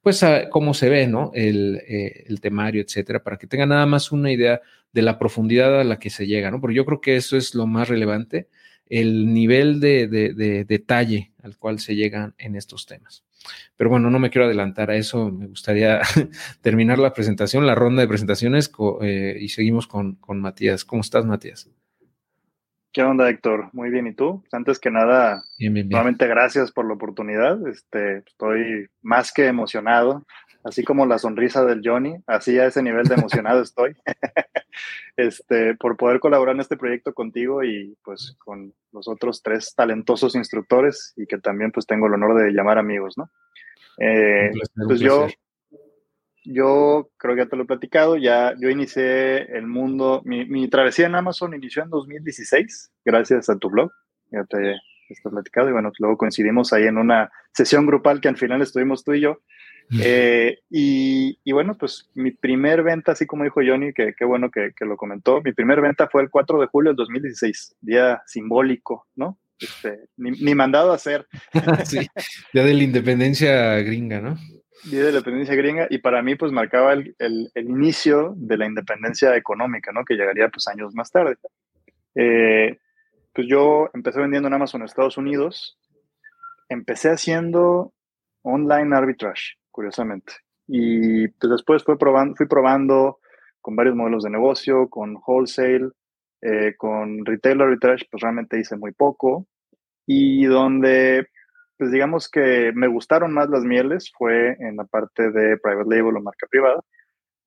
pues, 0.00 0.24
cómo 0.48 0.72
se 0.74 0.88
ve, 0.88 1.08
¿no? 1.08 1.32
El, 1.34 2.38
temario, 2.40 2.80
etcétera, 2.82 3.22
para 3.22 3.36
que 3.36 3.48
tengan 3.48 3.70
nada 3.70 3.84
más 3.84 4.12
una 4.12 4.32
idea 4.32 4.62
de 4.92 5.02
la 5.02 5.18
profundidad 5.18 5.78
a 5.80 5.84
la 5.84 5.98
que 5.98 6.08
se 6.08 6.26
llega, 6.26 6.50
¿no? 6.50 6.60
Porque 6.60 6.76
yo 6.76 6.86
creo 6.86 7.00
que 7.00 7.16
eso 7.16 7.36
es 7.36 7.54
lo 7.54 7.66
más 7.66 7.88
relevante, 7.88 8.48
el 8.88 9.34
nivel 9.34 9.80
de 9.80 10.64
detalle 10.66 11.32
al 11.42 11.58
cual 11.58 11.80
se 11.80 11.96
llegan 11.96 12.34
en 12.38 12.54
estos 12.56 12.86
temas. 12.86 13.24
Pero 13.76 13.90
bueno, 13.90 14.10
no 14.10 14.18
me 14.18 14.30
quiero 14.30 14.46
adelantar 14.46 14.90
a 14.90 14.96
eso. 14.96 15.30
Me 15.30 15.46
gustaría 15.46 16.00
terminar 16.62 16.98
la 16.98 17.12
presentación, 17.12 17.66
la 17.66 17.74
ronda 17.74 18.02
de 18.02 18.08
presentaciones 18.08 18.70
eh, 19.02 19.36
y 19.40 19.48
seguimos 19.48 19.86
con, 19.86 20.18
Matías. 20.28 20.84
¿Cómo 20.84 21.02
estás, 21.02 21.24
Matías? 21.24 21.70
¿Qué 22.92 23.02
onda, 23.02 23.28
Héctor? 23.28 23.70
Muy 23.72 23.90
bien. 23.90 24.06
¿Y 24.06 24.14
tú? 24.14 24.44
Antes 24.52 24.78
que 24.78 24.90
nada, 24.90 25.42
nuevamente 25.58 26.26
gracias 26.26 26.72
por 26.72 26.86
la 26.86 26.94
oportunidad. 26.94 27.66
Este, 27.66 28.18
estoy 28.18 28.86
más 29.00 29.32
que 29.32 29.46
emocionado, 29.46 30.26
así 30.64 30.84
como 30.84 31.06
la 31.06 31.18
sonrisa 31.18 31.64
del 31.64 31.82
Johnny, 31.84 32.16
así 32.26 32.58
a 32.58 32.66
ese 32.66 32.82
nivel 32.82 33.04
de 33.04 33.14
emocionado 33.14 33.62
estoy. 33.62 33.96
este, 35.16 35.74
por 35.74 35.96
poder 35.96 36.20
colaborar 36.20 36.54
en 36.54 36.60
este 36.60 36.76
proyecto 36.76 37.12
contigo 37.12 37.62
y 37.62 37.96
pues 38.02 38.36
con 38.38 38.72
los 38.92 39.08
otros 39.08 39.42
tres 39.42 39.74
talentosos 39.74 40.34
instructores 40.34 41.12
y 41.16 41.26
que 41.26 41.38
también 41.38 41.72
pues 41.72 41.86
tengo 41.86 42.06
el 42.06 42.14
honor 42.14 42.40
de 42.40 42.52
llamar 42.52 42.78
amigos, 42.78 43.18
¿no? 43.18 43.30
Eh, 43.98 44.50
pues 44.86 45.00
yo, 45.00 45.28
yo 46.44 47.10
creo 47.18 47.34
que 47.34 47.42
ya 47.42 47.48
te 47.48 47.56
lo 47.56 47.64
he 47.64 47.66
platicado, 47.66 48.16
ya 48.16 48.54
yo 48.58 48.70
inicié 48.70 49.42
el 49.56 49.66
mundo, 49.66 50.22
mi, 50.24 50.68
travesía 50.68 51.06
en 51.06 51.14
Amazon 51.14 51.54
inició 51.54 51.82
en 51.82 51.90
2016, 51.90 52.90
gracias 53.04 53.50
a 53.50 53.58
tu 53.58 53.68
blog, 53.68 53.90
ya 54.30 54.44
te 54.44 54.72
he 54.72 55.30
platicado 55.30 55.68
y 55.68 55.72
bueno, 55.72 55.92
luego 55.98 56.16
coincidimos 56.16 56.72
ahí 56.72 56.84
en 56.84 56.96
una 56.96 57.30
sesión 57.52 57.84
grupal 57.86 58.22
que 58.22 58.28
al 58.28 58.38
final 58.38 58.62
estuvimos 58.62 59.04
tú 59.04 59.12
y 59.12 59.20
yo 59.20 59.40
eh, 60.00 60.60
y, 60.70 61.52
bueno, 61.52 61.76
pues 61.76 62.10
mi 62.14 62.30
primer 62.30 62.82
venta, 62.82 63.12
así 63.12 63.26
como 63.26 63.44
dijo 63.44 63.60
Johnny, 63.66 63.92
que 63.92 64.14
qué 64.16 64.24
bueno 64.24 64.50
que, 64.50 64.72
lo 64.80 64.96
comentó, 64.96 65.42
mi 65.42 65.52
primer 65.52 65.80
venta 65.80 66.08
fue 66.08 66.22
el 66.22 66.30
4 66.30 66.60
de 66.60 66.66
julio 66.66 66.90
del 66.90 66.96
2016, 66.96 67.76
día 67.80 68.22
simbólico, 68.26 69.06
¿no? 69.16 69.38
Este, 69.58 70.08
ni, 70.16 70.54
mandado 70.54 70.92
a 70.92 70.96
hacer. 70.96 71.26
sí, 71.84 72.06
día 72.52 72.64
de 72.64 72.74
la 72.74 72.82
independencia 72.82 73.76
gringa, 73.80 74.20
¿no? 74.20 74.36
Día 74.84 75.00
de 75.04 75.12
la 75.12 75.18
independencia 75.18 75.54
gringa, 75.54 75.86
y 75.90 75.98
para 75.98 76.22
mí, 76.22 76.34
pues 76.34 76.52
marcaba 76.52 76.94
el, 76.94 77.14
el, 77.18 77.50
inicio 77.54 78.34
de 78.36 78.56
la 78.56 78.66
independencia 78.66 79.36
económica, 79.36 79.92
¿no? 79.92 80.04
Que 80.04 80.14
llegaría, 80.14 80.48
pues, 80.48 80.66
años 80.68 80.94
más 80.94 81.10
tarde. 81.10 81.36
Eh, 82.14 82.78
pues 83.32 83.46
yo 83.48 83.88
empecé 83.94 84.20
vendiendo 84.20 84.48
en 84.48 84.54
Amazon 84.54 84.82
Estados 84.82 85.16
Unidos, 85.16 85.78
empecé 86.68 87.08
haciendo 87.08 87.94
online 88.42 88.94
arbitrage 88.94 89.61
curiosamente. 89.72 90.34
Y 90.68 91.28
pues 91.28 91.50
después 91.50 91.82
fui 91.82 91.96
probando, 91.96 92.36
fui 92.36 92.46
probando 92.46 93.18
con 93.60 93.76
varios 93.76 93.96
modelos 93.96 94.22
de 94.24 94.30
negocio, 94.30 94.88
con 94.88 95.16
wholesale, 95.26 95.90
eh, 96.40 96.74
con 96.76 97.24
retail 97.24 97.60
arbitrage, 97.62 98.06
pues 98.10 98.22
realmente 98.22 98.58
hice 98.60 98.76
muy 98.76 98.92
poco. 98.92 99.46
Y 100.06 100.44
donde, 100.46 101.28
pues 101.78 101.90
digamos 101.92 102.28
que 102.28 102.72
me 102.74 102.88
gustaron 102.88 103.32
más 103.32 103.48
las 103.48 103.62
mieles 103.64 104.12
fue 104.16 104.56
en 104.58 104.76
la 104.76 104.84
parte 104.84 105.30
de 105.30 105.56
private 105.58 105.88
label 105.88 106.16
o 106.16 106.22
marca 106.22 106.46
privada, 106.50 106.80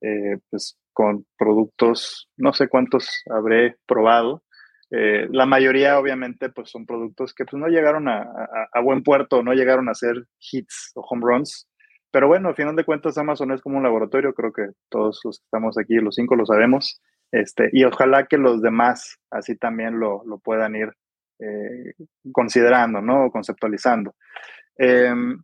eh, 0.00 0.38
pues 0.50 0.78
con 0.92 1.26
productos, 1.36 2.30
no 2.36 2.52
sé 2.54 2.68
cuántos 2.68 3.08
habré 3.30 3.76
probado. 3.86 4.42
Eh, 4.90 5.26
la 5.30 5.46
mayoría, 5.46 5.98
obviamente, 5.98 6.48
pues 6.48 6.70
son 6.70 6.86
productos 6.86 7.34
que 7.34 7.44
pues 7.44 7.60
no 7.60 7.68
llegaron 7.68 8.08
a, 8.08 8.22
a, 8.22 8.68
a 8.72 8.80
buen 8.80 9.02
puerto, 9.02 9.42
no 9.42 9.52
llegaron 9.52 9.88
a 9.88 9.94
ser 9.94 10.14
hits 10.50 10.92
o 10.94 11.02
home 11.02 11.22
runs, 11.22 11.68
pero 12.16 12.28
bueno, 12.28 12.48
al 12.48 12.54
final 12.54 12.74
de 12.74 12.84
cuentas 12.86 13.18
Amazon 13.18 13.52
es 13.52 13.60
como 13.60 13.76
un 13.76 13.82
laboratorio, 13.82 14.32
creo 14.32 14.50
que 14.50 14.70
todos 14.88 15.20
los 15.22 15.38
que 15.38 15.44
estamos 15.44 15.76
aquí, 15.76 15.96
los 15.96 16.14
cinco, 16.14 16.34
lo 16.34 16.46
sabemos. 16.46 16.98
Este, 17.30 17.68
y 17.74 17.84
ojalá 17.84 18.24
que 18.24 18.38
los 18.38 18.62
demás 18.62 19.18
así 19.30 19.54
también 19.54 20.00
lo, 20.00 20.22
lo 20.24 20.38
puedan 20.38 20.74
ir 20.76 20.94
eh, 21.40 21.92
considerando, 22.32 23.02
¿no? 23.02 23.30
conceptualizando. 23.30 24.14
Em, 24.78 25.42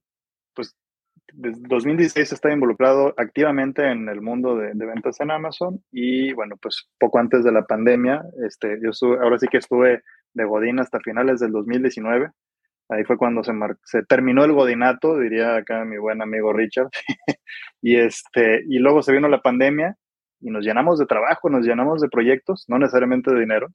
pues 0.55 0.75
desde 1.35 1.61
2016 1.69 2.33
está 2.33 2.51
involucrado 2.51 3.13
activamente 3.19 3.91
en 3.91 4.09
el 4.09 4.23
mundo 4.23 4.57
de, 4.57 4.71
de, 4.73 4.87
ventas 4.87 5.21
en 5.21 5.31
Amazon 5.31 5.85
y 5.91 6.33
bueno, 6.33 6.57
pues 6.57 6.89
poco 6.99 7.19
antes 7.19 7.45
de 7.45 7.53
la 7.53 7.67
pandemia, 7.67 8.25
este, 8.47 8.79
yo 8.83 8.93
ahora 9.21 9.39
sí 9.39 9.47
que 9.49 9.59
estuve 9.59 10.01
de 10.33 10.45
Godín 10.47 10.81
hasta 10.81 11.01
finales 11.01 11.39
del 11.39 11.53
2019 11.53 12.31
Ahí 12.93 13.05
fue 13.05 13.17
cuando 13.17 13.43
se, 13.43 14.03
terminó 14.03 14.45
el 14.45 14.53
godinato, 14.53 15.19
diría 15.19 15.57
acá 15.57 15.85
mi 15.85 15.97
buen 15.97 16.21
amigo 16.21 16.53
Richard. 16.53 16.89
y, 17.83 17.97
este, 17.97 18.63
y 18.69 18.79
luego 18.79 19.03
se 19.03 19.13
vino 19.13 19.29
la 19.29 19.41
pandemia 19.41 19.97
y 20.41 20.51
nos 20.51 20.65
llenamos 20.65 20.99
de 20.99 21.07
trabajo, 21.07 21.49
nos 21.49 21.65
llenamos 21.65 22.03
de 22.03 22.09
proyectos, 22.09 22.67
no 22.69 22.79
necesariamente 22.79 23.33
de 23.33 23.41
dinero. 23.41 23.69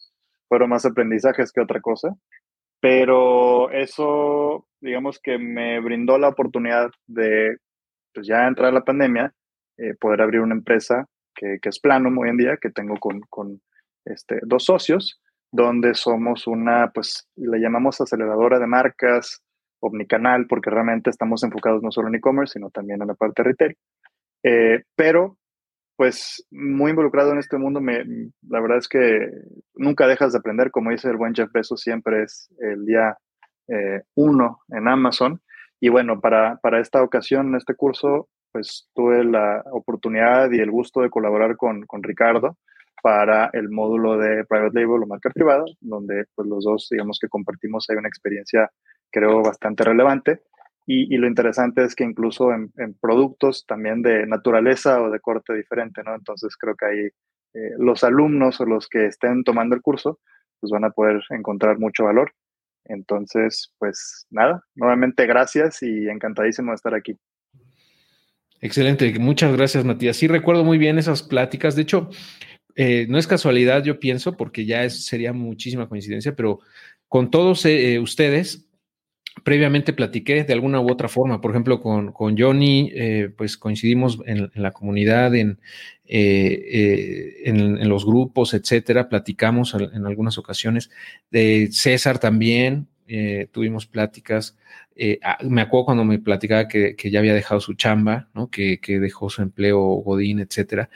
Fueron 0.47 0.69
más 0.69 0.86
aprendizajes 0.86 1.51
que 1.51 1.62
otra 1.62 1.81
cosa. 1.81 2.13
Pero 2.79 3.71
eso, 3.71 4.67
digamos 4.81 5.19
que 5.19 5.39
me 5.39 5.79
brindó 5.79 6.19
la 6.19 6.29
oportunidad 6.29 6.91
de, 7.07 7.57
pues 8.13 8.27
ya 8.27 8.47
entrar 8.47 8.69
a 8.69 8.74
la 8.74 8.83
pandemia, 8.83 9.33
eh, 9.77 9.95
poder 10.00 10.21
abrir 10.21 10.41
una 10.41 10.53
empresa 10.53 11.07
que, 11.33 11.57
es 11.63 11.79
plano 11.79 12.09
hoy 12.21 12.29
en 12.29 12.38
día, 12.38 12.57
que 12.62 12.69
tengo 12.69 12.97
con, 12.97 13.21
con 13.29 13.62
este, 14.05 14.39
dos 14.43 14.65
socios 14.65 15.19
donde 15.51 15.94
somos 15.94 16.48
una, 16.48 16.92
pues 16.94 17.27
le 17.36 17.60
llamamos 17.60 18.01
aceleradora 18.01 18.60
de 18.60 18.68
marcas, 18.68 19.42
omnicanal, 19.80 20.48
porque 20.48 20.70
realmente 20.70 21.10
estamos 21.10 21.44
enfocados 21.44 21.82
no 21.84 21.92
solo 21.92 22.08
en 22.08 22.16
e-commerce, 22.16 22.54
sino 22.54 22.70
también 22.70 23.01
en 23.01 23.08
la 23.08 23.16
parte 23.16 23.44
retail. 23.44 23.75
Eh, 24.44 24.84
pero, 24.96 25.38
pues, 25.96 26.46
muy 26.51 26.92
involucrado 26.92 27.32
en 27.32 27.39
este 27.39 27.58
mundo, 27.58 27.82
me, 27.82 28.04
la 28.48 28.60
verdad 28.60 28.77
es 28.77 28.88
que 28.88 29.30
nunca 29.75 30.08
dejas 30.08 30.34
de 30.34 30.39
aprender, 30.39 30.72
como 30.72 30.92
dice 30.92 31.10
el 31.10 31.18
buen 31.18 31.34
Jeff 31.34 31.51
Bezos, 31.51 31.82
siempre 31.82 32.24
es 32.24 32.50
el 32.60 32.86
día 32.86 33.18
eh, 33.68 34.01
uno 34.16 34.60
en 34.70 34.88
Amazon. 34.88 35.42
Y 35.80 35.89
bueno, 35.89 36.20
para, 36.20 36.58
para 36.58 36.80
esta 36.80 37.04
ocasión, 37.04 37.50
en 37.50 37.56
este 37.56 37.75
curso, 37.75 38.30
pues 38.51 38.89
tuve 38.96 39.24
la 39.24 39.63
oportunidad 39.72 40.51
y 40.51 40.60
el 40.60 40.72
gusto 40.72 41.01
de 41.01 41.10
colaborar 41.10 41.56
con, 41.58 41.86
con 41.86 42.01
Ricardo, 42.01 42.58
para 43.08 43.50
el 43.54 43.70
módulo 43.70 44.18
de 44.18 44.44
private 44.44 44.82
label 44.82 45.04
o 45.04 45.08
marca 45.08 45.30
privada, 45.30 45.64
donde 45.80 46.26
pues 46.36 46.46
los 46.46 46.66
dos, 46.66 46.90
digamos 46.92 47.18
que 47.22 47.30
compartimos 47.30 47.90
ahí 47.90 47.96
una 47.96 48.10
experiencia, 48.10 48.70
creo, 49.10 49.42
bastante 49.42 49.86
relevante. 49.86 50.42
Y, 50.86 51.16
lo 51.16 51.26
interesante 51.26 51.86
es 51.86 51.96
que 51.96 52.04
incluso 52.04 52.52
en, 52.52 52.70
productos 53.00 53.66
también 53.66 54.02
de 54.02 54.28
naturaleza 54.28 55.02
o 55.02 55.10
de 55.10 55.22
corte 55.22 55.54
diferente, 55.54 56.02
¿no? 56.04 56.16
Entonces 56.16 56.58
creo 56.58 56.76
que 56.76 56.86
ahí 56.86 57.06
eh, 57.54 57.76
los 57.78 58.04
alumnos 58.04 58.60
o 58.60 58.66
los 58.66 58.90
que 58.90 59.06
estén 59.06 59.46
tomando 59.46 59.74
el 59.74 59.82
curso, 59.82 60.20
pues 60.60 60.70
van 60.70 60.84
a 60.84 60.90
poder 60.90 61.22
encontrar 61.30 61.80
mucho 61.80 62.04
valor. 62.04 62.34
Entonces, 62.84 63.74
pues 63.78 64.28
nada, 64.30 64.66
nuevamente 64.76 65.26
gracias 65.28 65.82
y 65.82 66.10
encantadísimo 66.10 66.72
de 66.72 66.76
estar 66.76 66.94
aquí. 66.94 67.18
Excelente, 68.60 69.18
muchas 69.18 69.56
gracias 69.56 69.86
Matías. 69.86 70.18
Sí 70.18 70.28
recuerdo 70.28 70.66
muy 70.66 70.78
bien 70.78 70.98
esas 70.98 71.24
pláticas. 71.24 71.76
De 71.78 71.84
hecho, 71.84 72.10
eh, 72.77 73.05
no 73.10 73.17
es 73.17 73.27
casualidad, 73.27 73.84
yo 73.84 74.00
pienso, 74.00 74.38
porque 74.38 74.65
ya 74.65 74.89
sería 74.89 75.34
muchísima 75.34 75.89
coincidencia, 75.89 76.36
pero 76.36 76.60
con 77.10 77.29
todos 77.29 77.65
eh, 77.65 78.00
ustedes 78.00 78.67
previamente 79.43 79.93
platiqué 79.93 80.43
de 80.43 80.53
alguna 80.53 80.79
u 80.79 80.91
otra 80.91 81.07
forma. 81.07 81.41
Por 81.41 81.51
ejemplo, 81.51 81.81
con, 81.81 82.12
con 82.12 82.38
Johnny, 82.38 82.91
eh, 82.93 83.29
pues 83.36 83.57
coincidimos 83.57 84.19
en, 84.25 84.51
la 84.55 84.72
comunidad, 84.72 85.36
en, 85.36 85.60
eh, 86.05 86.63
eh, 86.72 87.41
en, 87.46 87.89
los 87.89 88.05
grupos, 88.05 88.53
etcétera. 88.53 89.10
Platicamos 89.10 89.74
en 89.74 90.05
algunas 90.05 90.38
ocasiones. 90.38 90.89
De 91.31 91.69
César 91.72 92.19
también, 92.19 92.88
tuvimos 93.51 93.88
pláticas. 93.88 94.57
Ah, 95.24 95.38
me 95.44 95.62
acuerdo 95.62 95.86
cuando 95.86 96.04
me 96.04 96.18
platicaba 96.20 96.68
que, 96.68 96.96
ya 97.12 97.20
había 97.20 97.34
dejado 97.34 97.62
su 97.62 97.74
chamba, 97.75 98.30
que, 98.51 98.80
dejó 99.00 99.30
su 99.30 99.42
empleo 99.42 99.80
Godín, 99.80 100.39
etcétera. 100.39 100.89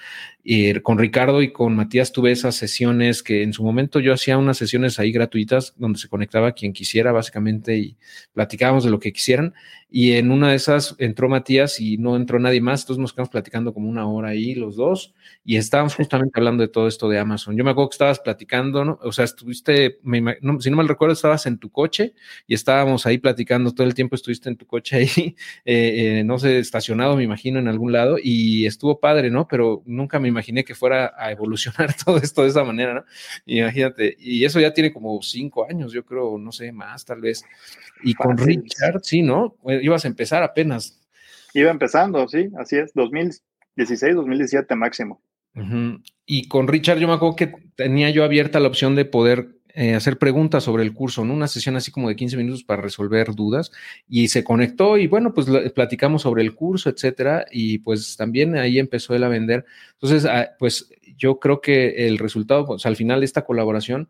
Y 0.43 0.74
con 0.79 0.98
Ricardo 0.98 1.41
y 1.41 1.51
con 1.51 1.75
Matías 1.75 2.12
tuve 2.12 2.31
esas 2.31 2.55
sesiones 2.55 3.22
que 3.22 3.43
en 3.43 3.53
su 3.53 3.63
momento 3.63 4.00
yo 4.00 4.13
hacía 4.13 4.38
unas 4.38 4.58
sesiones 4.58 5.00
ahí 5.00 5.12
gratuitas 5.12 5.75
donde 5.77 6.00
se 6.00 6.10
conectaba 6.10 6.53
quien 6.53 6.74
quisiera 6.74 7.12
básicamente 7.12 7.77
y 7.77 7.98
platicábamos 8.34 8.84
de 8.84 8.89
lo 8.89 9.00
que 9.00 9.13
quisieran. 9.13 9.53
Y 9.93 10.13
en 10.13 10.31
una 10.31 10.51
de 10.51 10.55
esas 10.55 10.95
entró 11.00 11.27
Matías 11.27 11.81
y 11.81 11.98
no 11.98 12.15
entró 12.15 12.39
nadie 12.39 12.62
más, 12.62 12.83
entonces 12.83 13.01
nos 13.01 13.12
quedamos 13.12 13.29
platicando 13.29 13.74
como 13.74 13.89
una 13.89 14.07
hora 14.07 14.29
ahí 14.29 14.55
los 14.55 14.77
dos 14.77 15.13
y 15.43 15.57
estábamos 15.57 15.95
justamente 15.95 16.39
hablando 16.39 16.62
de 16.62 16.69
todo 16.69 16.88
esto 16.88 17.10
de 17.10 17.19
Amazon. 17.19 17.57
Yo 17.57 17.65
me 17.65 17.71
acuerdo 17.71 17.89
que 17.89 17.95
estabas 17.95 18.19
platicando, 18.19 18.86
¿no? 18.86 19.00
O 19.01 19.12
sea, 19.12 19.25
estuviste, 19.25 20.00
si 20.60 20.69
no 20.69 20.77
mal 20.77 20.88
recuerdo, 20.88 21.12
estabas 21.12 21.45
en 21.45 21.57
tu 21.57 21.69
coche 21.71 22.13
y 22.48 22.53
estábamos 22.53 23.05
ahí 23.05 23.17
platicando 23.17 23.74
todo 23.74 23.86
el 23.86 23.93
tiempo, 23.93 24.15
estuviste 24.15 24.48
en 24.48 24.55
tu 24.55 24.65
coche 24.65 24.95
ahí, 24.95 25.36
eh, 25.65 26.19
eh, 26.19 26.24
no 26.24 26.39
sé, 26.39 26.60
estacionado, 26.60 27.17
me 27.17 27.24
imagino, 27.24 27.60
en 27.60 27.67
algún 27.67 27.91
lado 27.91 28.15
y 28.21 28.65
estuvo 28.65 29.01
padre, 29.01 29.29
¿no? 29.29 29.45
Pero 29.50 29.83
nunca 29.86 30.21
me 30.21 30.29
imaginé 30.29 30.63
que 30.63 30.74
fuera 30.74 31.13
a 31.17 31.31
evolucionar 31.31 31.93
todo 32.05 32.15
esto 32.15 32.43
de 32.43 32.48
esa 32.48 32.63
manera, 32.63 32.93
¿no? 32.93 33.03
Imagínate, 33.45 34.15
y 34.17 34.45
eso 34.45 34.62
ya 34.62 34.74
tiene 34.74 34.93
como 34.93 35.21
cinco 35.21 35.67
años, 35.69 35.91
yo 35.91 36.05
creo, 36.05 36.38
no 36.38 36.53
sé, 36.53 36.71
más 36.71 37.03
tal 37.03 37.19
vez. 37.19 37.43
Y 38.03 38.13
con 38.13 38.38
Richard, 38.38 39.01
sí, 39.03 39.21
¿no? 39.21 39.57
Ibas 39.81 40.05
a 40.05 40.07
empezar 40.07 40.43
apenas. 40.43 41.01
Iba 41.53 41.71
empezando, 41.71 42.27
sí, 42.27 42.50
así 42.57 42.77
es, 42.77 42.93
2016, 42.93 44.15
2017 44.15 44.75
máximo. 44.75 45.21
Y 46.25 46.47
con 46.47 46.67
Richard 46.67 47.00
yo 47.00 47.07
me 47.09 47.13
acuerdo 47.13 47.35
que 47.35 47.53
tenía 47.75 48.09
yo 48.09 48.23
abierta 48.23 48.61
la 48.61 48.69
opción 48.69 48.95
de 48.95 49.03
poder 49.03 49.50
eh, 49.73 49.95
hacer 49.95 50.17
preguntas 50.17 50.63
sobre 50.63 50.83
el 50.83 50.93
curso, 50.93 51.23
¿no? 51.23 51.33
Una 51.33 51.47
sesión 51.47 51.75
así 51.77 51.91
como 51.91 52.09
de 52.09 52.15
15 52.15 52.35
minutos 52.38 52.63
para 52.63 52.81
resolver 52.81 53.33
dudas 53.35 53.71
y 54.07 54.27
se 54.27 54.43
conectó 54.43 54.97
y 54.97 55.07
bueno, 55.07 55.33
pues 55.33 55.47
platicamos 55.73 56.23
sobre 56.23 56.41
el 56.41 56.55
curso, 56.55 56.89
etcétera, 56.89 57.45
y 57.51 57.79
pues 57.79 58.17
también 58.17 58.57
ahí 58.57 58.79
empezó 58.79 59.15
él 59.15 59.23
a 59.23 59.29
vender. 59.29 59.65
Entonces, 59.93 60.25
ah, 60.25 60.51
pues 60.59 60.89
yo 61.17 61.39
creo 61.39 61.61
que 61.61 62.07
el 62.07 62.17
resultado, 62.17 62.65
pues 62.65 62.85
al 62.85 62.95
final 62.95 63.21
de 63.21 63.25
esta 63.25 63.45
colaboración 63.45 64.09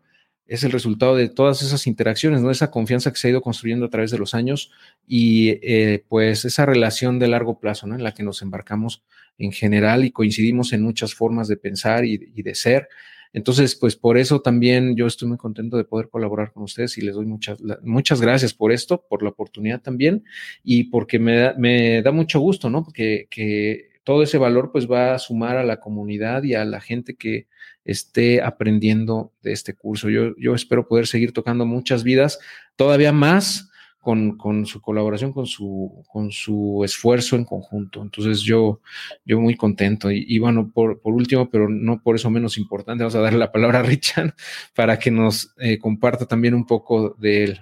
es 0.54 0.64
el 0.64 0.72
resultado 0.72 1.16
de 1.16 1.28
todas 1.28 1.62
esas 1.62 1.86
interacciones, 1.86 2.42
¿no? 2.42 2.50
Esa 2.50 2.70
confianza 2.70 3.10
que 3.12 3.18
se 3.18 3.28
ha 3.28 3.30
ido 3.30 3.42
construyendo 3.42 3.86
a 3.86 3.90
través 3.90 4.10
de 4.10 4.18
los 4.18 4.34
años 4.34 4.70
y 5.06 5.58
eh, 5.62 6.04
pues 6.08 6.44
esa 6.44 6.66
relación 6.66 7.18
de 7.18 7.28
largo 7.28 7.58
plazo, 7.58 7.86
¿no? 7.86 7.94
En 7.94 8.02
la 8.02 8.12
que 8.12 8.22
nos 8.22 8.42
embarcamos 8.42 9.02
en 9.38 9.52
general 9.52 10.04
y 10.04 10.10
coincidimos 10.10 10.72
en 10.72 10.82
muchas 10.82 11.14
formas 11.14 11.48
de 11.48 11.56
pensar 11.56 12.04
y 12.04 12.18
de 12.18 12.54
ser. 12.54 12.88
Entonces, 13.32 13.74
pues 13.76 13.96
por 13.96 14.18
eso 14.18 14.40
también 14.42 14.94
yo 14.94 15.06
estoy 15.06 15.28
muy 15.28 15.38
contento 15.38 15.76
de 15.76 15.84
poder 15.84 16.08
colaborar 16.08 16.52
con 16.52 16.64
ustedes 16.64 16.98
y 16.98 17.00
les 17.00 17.14
doy 17.14 17.24
muchas, 17.24 17.58
muchas 17.82 18.20
gracias 18.20 18.52
por 18.52 18.72
esto, 18.72 19.06
por 19.08 19.22
la 19.22 19.30
oportunidad 19.30 19.80
también 19.80 20.24
y 20.62 20.84
porque 20.84 21.18
me 21.18 21.36
da, 21.36 21.54
me 21.56 22.02
da 22.02 22.12
mucho 22.12 22.40
gusto, 22.40 22.68
¿no? 22.68 22.84
Porque 22.84 23.26
que 23.30 23.91
todo 24.04 24.22
ese 24.22 24.38
valor 24.38 24.70
pues 24.72 24.90
va 24.90 25.14
a 25.14 25.18
sumar 25.18 25.56
a 25.56 25.64
la 25.64 25.78
comunidad 25.78 26.42
y 26.42 26.54
a 26.54 26.64
la 26.64 26.80
gente 26.80 27.14
que 27.14 27.46
esté 27.84 28.42
aprendiendo 28.42 29.32
de 29.42 29.52
este 29.52 29.74
curso. 29.74 30.08
Yo, 30.10 30.36
yo 30.36 30.54
espero 30.54 30.86
poder 30.86 31.06
seguir 31.06 31.32
tocando 31.32 31.66
muchas 31.66 32.04
vidas, 32.04 32.38
todavía 32.76 33.12
más 33.12 33.70
con, 34.02 34.66
su 34.66 34.80
colaboración, 34.82 35.32
con 35.32 35.46
su, 35.46 36.04
con 36.08 36.32
su 36.32 36.82
esfuerzo 36.84 37.36
en 37.36 37.44
conjunto. 37.44 38.02
Entonces 38.02 38.40
yo, 38.40 38.80
yo 39.24 39.40
muy 39.40 39.54
contento. 39.54 40.10
Y, 40.10 40.38
bueno, 40.40 40.70
por, 40.74 41.00
último, 41.04 41.48
pero 41.48 41.68
no 41.68 42.02
por 42.02 42.16
eso 42.16 42.28
menos 42.28 42.58
importante, 42.58 43.04
vamos 43.04 43.14
a 43.14 43.20
darle 43.20 43.38
la 43.38 43.52
palabra 43.52 43.78
a 43.78 43.82
Richard 43.82 44.34
para 44.74 44.98
que 44.98 45.12
nos 45.12 45.54
eh, 45.58 45.78
comparta 45.78 46.26
también 46.26 46.54
un 46.54 46.66
poco 46.66 47.14
de 47.18 47.44
él. 47.44 47.60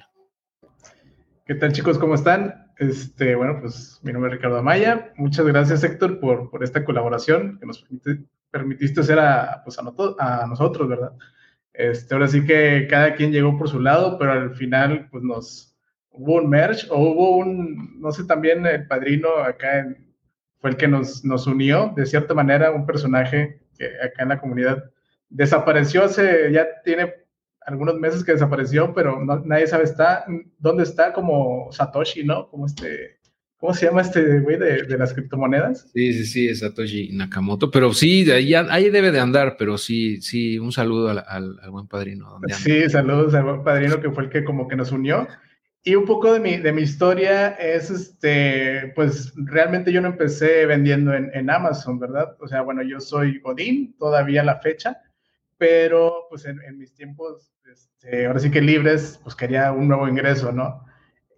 ¿Qué 1.45 1.55
tal 1.57 1.73
chicos? 1.73 1.99
¿Cómo 1.99 2.15
están? 2.15 2.70
Este, 2.81 3.35
bueno, 3.35 3.59
pues 3.61 4.01
mi 4.03 4.11
nombre 4.11 4.31
es 4.31 4.39
Ricardo 4.39 4.57
Amaya. 4.57 5.13
Muchas 5.17 5.45
gracias 5.45 5.85
Héctor 5.85 6.19
por, 6.19 6.49
esta 6.65 6.83
colaboración 6.83 7.59
que 7.61 7.67
nos 7.67 7.87
permitiste 8.51 9.03
hacer 9.03 9.19
a, 9.19 9.61
pues 9.63 9.79
a, 9.79 10.47
nosotros, 10.47 10.89
¿verdad? 10.89 11.13
Este, 11.75 12.15
ahora 12.15 12.27
sí 12.27 12.43
que 12.47 12.87
cada 12.89 13.15
quien 13.17 13.33
llegó 13.33 13.59
por 13.59 13.69
su 13.69 13.81
lado, 13.81 14.19
pero 14.19 14.33
al 14.33 14.55
final 14.55 15.09
pues 15.11 15.23
nos, 15.23 15.77
hubo 16.09 16.37
un 16.37 16.49
merge 16.49 16.87
o 16.91 16.99
hubo 16.99 17.37
un, 17.37 18.01
no 18.01 18.13
sé, 18.13 18.25
también 18.25 18.65
el 18.65 18.87
padrino 18.87 19.29
acá 19.37 19.87
fue 20.57 20.71
el 20.71 20.77
que 20.79 20.89
nos, 20.89 21.23
nos 21.23 21.47
unió, 21.47 21.93
de 21.95 22.07
cierta 22.07 22.33
manera, 22.33 22.71
un 22.71 22.87
personaje 22.87 23.61
que 23.77 23.89
acá 24.03 24.23
en 24.23 24.31
la 24.31 24.41
comunidad 24.41 24.91
desapareció 25.29 26.05
hace, 26.05 26.51
ya 26.51 26.67
tiene 26.83 27.13
algunos 27.67 27.97
meses 27.99 28.25
que 28.25 28.33
desapareció, 28.33 28.95
pero 28.95 29.25
nadie 29.45 29.67
sabe 29.67 29.85
está, 29.85 30.25
dónde 30.59 30.85
está 30.85 31.13
como 31.13 31.71
Satoshi, 31.71 32.25
¿no? 32.25 32.49
Como 32.49 32.67
este, 32.67 33.19
¿cómo 33.59 33.75
se 33.75 33.87
llama 33.87 34.01
este 34.01 34.41
güey 34.41 34.59
de, 34.59 34.85
de, 34.85 34.99
las 34.99 35.13
criptomonedas? 35.13 35.91
Sí, 35.93 36.13
sí, 36.13 36.25
sí, 36.25 36.49
es 36.49 36.61
Satoshi 36.61 37.11
Nakamoto, 37.13 37.71
pero 37.71 37.93
sí, 37.93 38.31
ahí, 38.31 38.55
ahí 38.55 38.91
debe 38.91 39.13
de 39.13 39.21
andar, 39.21 39.57
pero 39.59 39.79
sí, 39.79 40.21
sí, 40.23 40.59
un 40.59 40.73
saludo 40.73 41.11
al, 41.11 41.25
al, 41.27 41.71
buen 41.71 41.87
padrino. 41.87 42.41
Sí, 42.49 42.89
saludos 42.89 43.35
al 43.35 43.45
buen 43.45 43.63
padrino 43.63 44.01
que 44.01 44.11
fue 44.11 44.25
el 44.25 44.31
que 44.31 44.45
como 44.45 44.67
que 44.67 44.77
nos 44.77 44.91
unió. 44.91 45.29
Y 45.83 45.95
un 45.95 46.05
poco 46.05 46.33
de 46.35 46.41
mi, 46.41 46.59
de 46.59 46.73
mi 46.75 46.83
historia 46.83 47.49
es, 47.53 47.91
este, 47.91 48.93
pues 48.95 49.33
realmente 49.35 49.91
yo 49.91 50.03
no 50.03 50.09
empecé 50.09 50.67
vendiendo 50.67 51.15
en, 51.15 51.31
en, 51.33 51.49
Amazon, 51.49 51.99
¿verdad? 51.99 52.37
O 52.39 52.47
sea, 52.49 52.61
bueno, 52.61 52.83
yo 52.83 53.01
soy 53.01 53.39
Godín 53.39 53.97
todavía 53.99 54.43
a 54.43 54.45
la 54.45 54.61
fecha, 54.61 54.99
pero 55.61 56.27
pues 56.31 56.47
en, 56.47 56.59
en 56.63 56.79
mis 56.79 56.95
tiempos, 56.95 57.53
este, 57.71 58.25
ahora 58.25 58.41
sí 58.41 58.51
que 58.51 58.63
libres, 58.63 59.21
pues 59.23 59.37
quería 59.37 59.73
un 59.73 59.89
nuevo 59.89 60.09
ingreso, 60.09 60.53
¿no? 60.53 60.87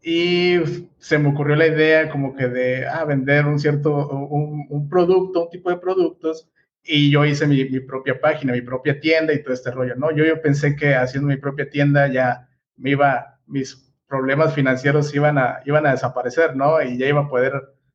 Y 0.00 0.60
se 0.98 1.18
me 1.18 1.30
ocurrió 1.30 1.56
la 1.56 1.66
idea 1.66 2.08
como 2.08 2.36
que 2.36 2.46
de 2.46 2.86
ah, 2.86 3.04
vender 3.04 3.46
un 3.46 3.58
cierto, 3.58 4.08
un, 4.08 4.66
un, 4.70 4.88
producto, 4.88 5.46
un 5.46 5.50
tipo 5.50 5.70
de 5.70 5.78
productos, 5.78 6.48
y 6.84 7.10
yo 7.10 7.24
hice 7.24 7.48
mi, 7.48 7.64
mi, 7.64 7.80
propia 7.80 8.20
página, 8.20 8.52
mi 8.52 8.62
propia 8.62 9.00
tienda 9.00 9.32
y 9.32 9.42
todo 9.42 9.54
este 9.54 9.72
rollo, 9.72 9.96
¿no? 9.96 10.12
Yo, 10.12 10.24
yo 10.24 10.40
pensé 10.40 10.76
que 10.76 10.94
haciendo 10.94 11.28
mi 11.28 11.36
propia 11.36 11.68
tienda 11.68 12.06
ya 12.06 12.48
me 12.76 12.90
iba, 12.90 13.40
mis 13.48 13.92
problemas 14.06 14.54
financieros 14.54 15.12
iban 15.16 15.36
a, 15.36 15.62
iban 15.64 15.84
a 15.84 15.92
desaparecer, 15.92 16.54
¿no? 16.54 16.80
Y 16.80 16.96
ya 16.96 17.08
iba 17.08 17.22
a 17.22 17.28
poder 17.28 17.54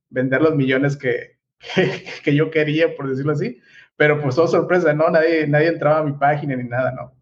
vender 0.09 0.41
los 0.41 0.55
millones 0.55 0.97
que, 0.97 1.39
que, 2.23 2.35
yo 2.35 2.51
quería, 2.51 2.97
por 2.97 3.09
decirlo 3.09 3.31
así. 3.31 3.61
Pero 3.97 4.21
pues 4.21 4.35
todo 4.35 4.47
sorpresa, 4.47 4.93
¿no? 4.93 5.09
Nadie, 5.09 5.47
nadie 5.47 5.67
entraba 5.69 5.99
a 5.99 6.03
mi 6.03 6.13
página 6.13 6.55
ni 6.55 6.63
nada, 6.63 6.91
¿no? 6.91 7.13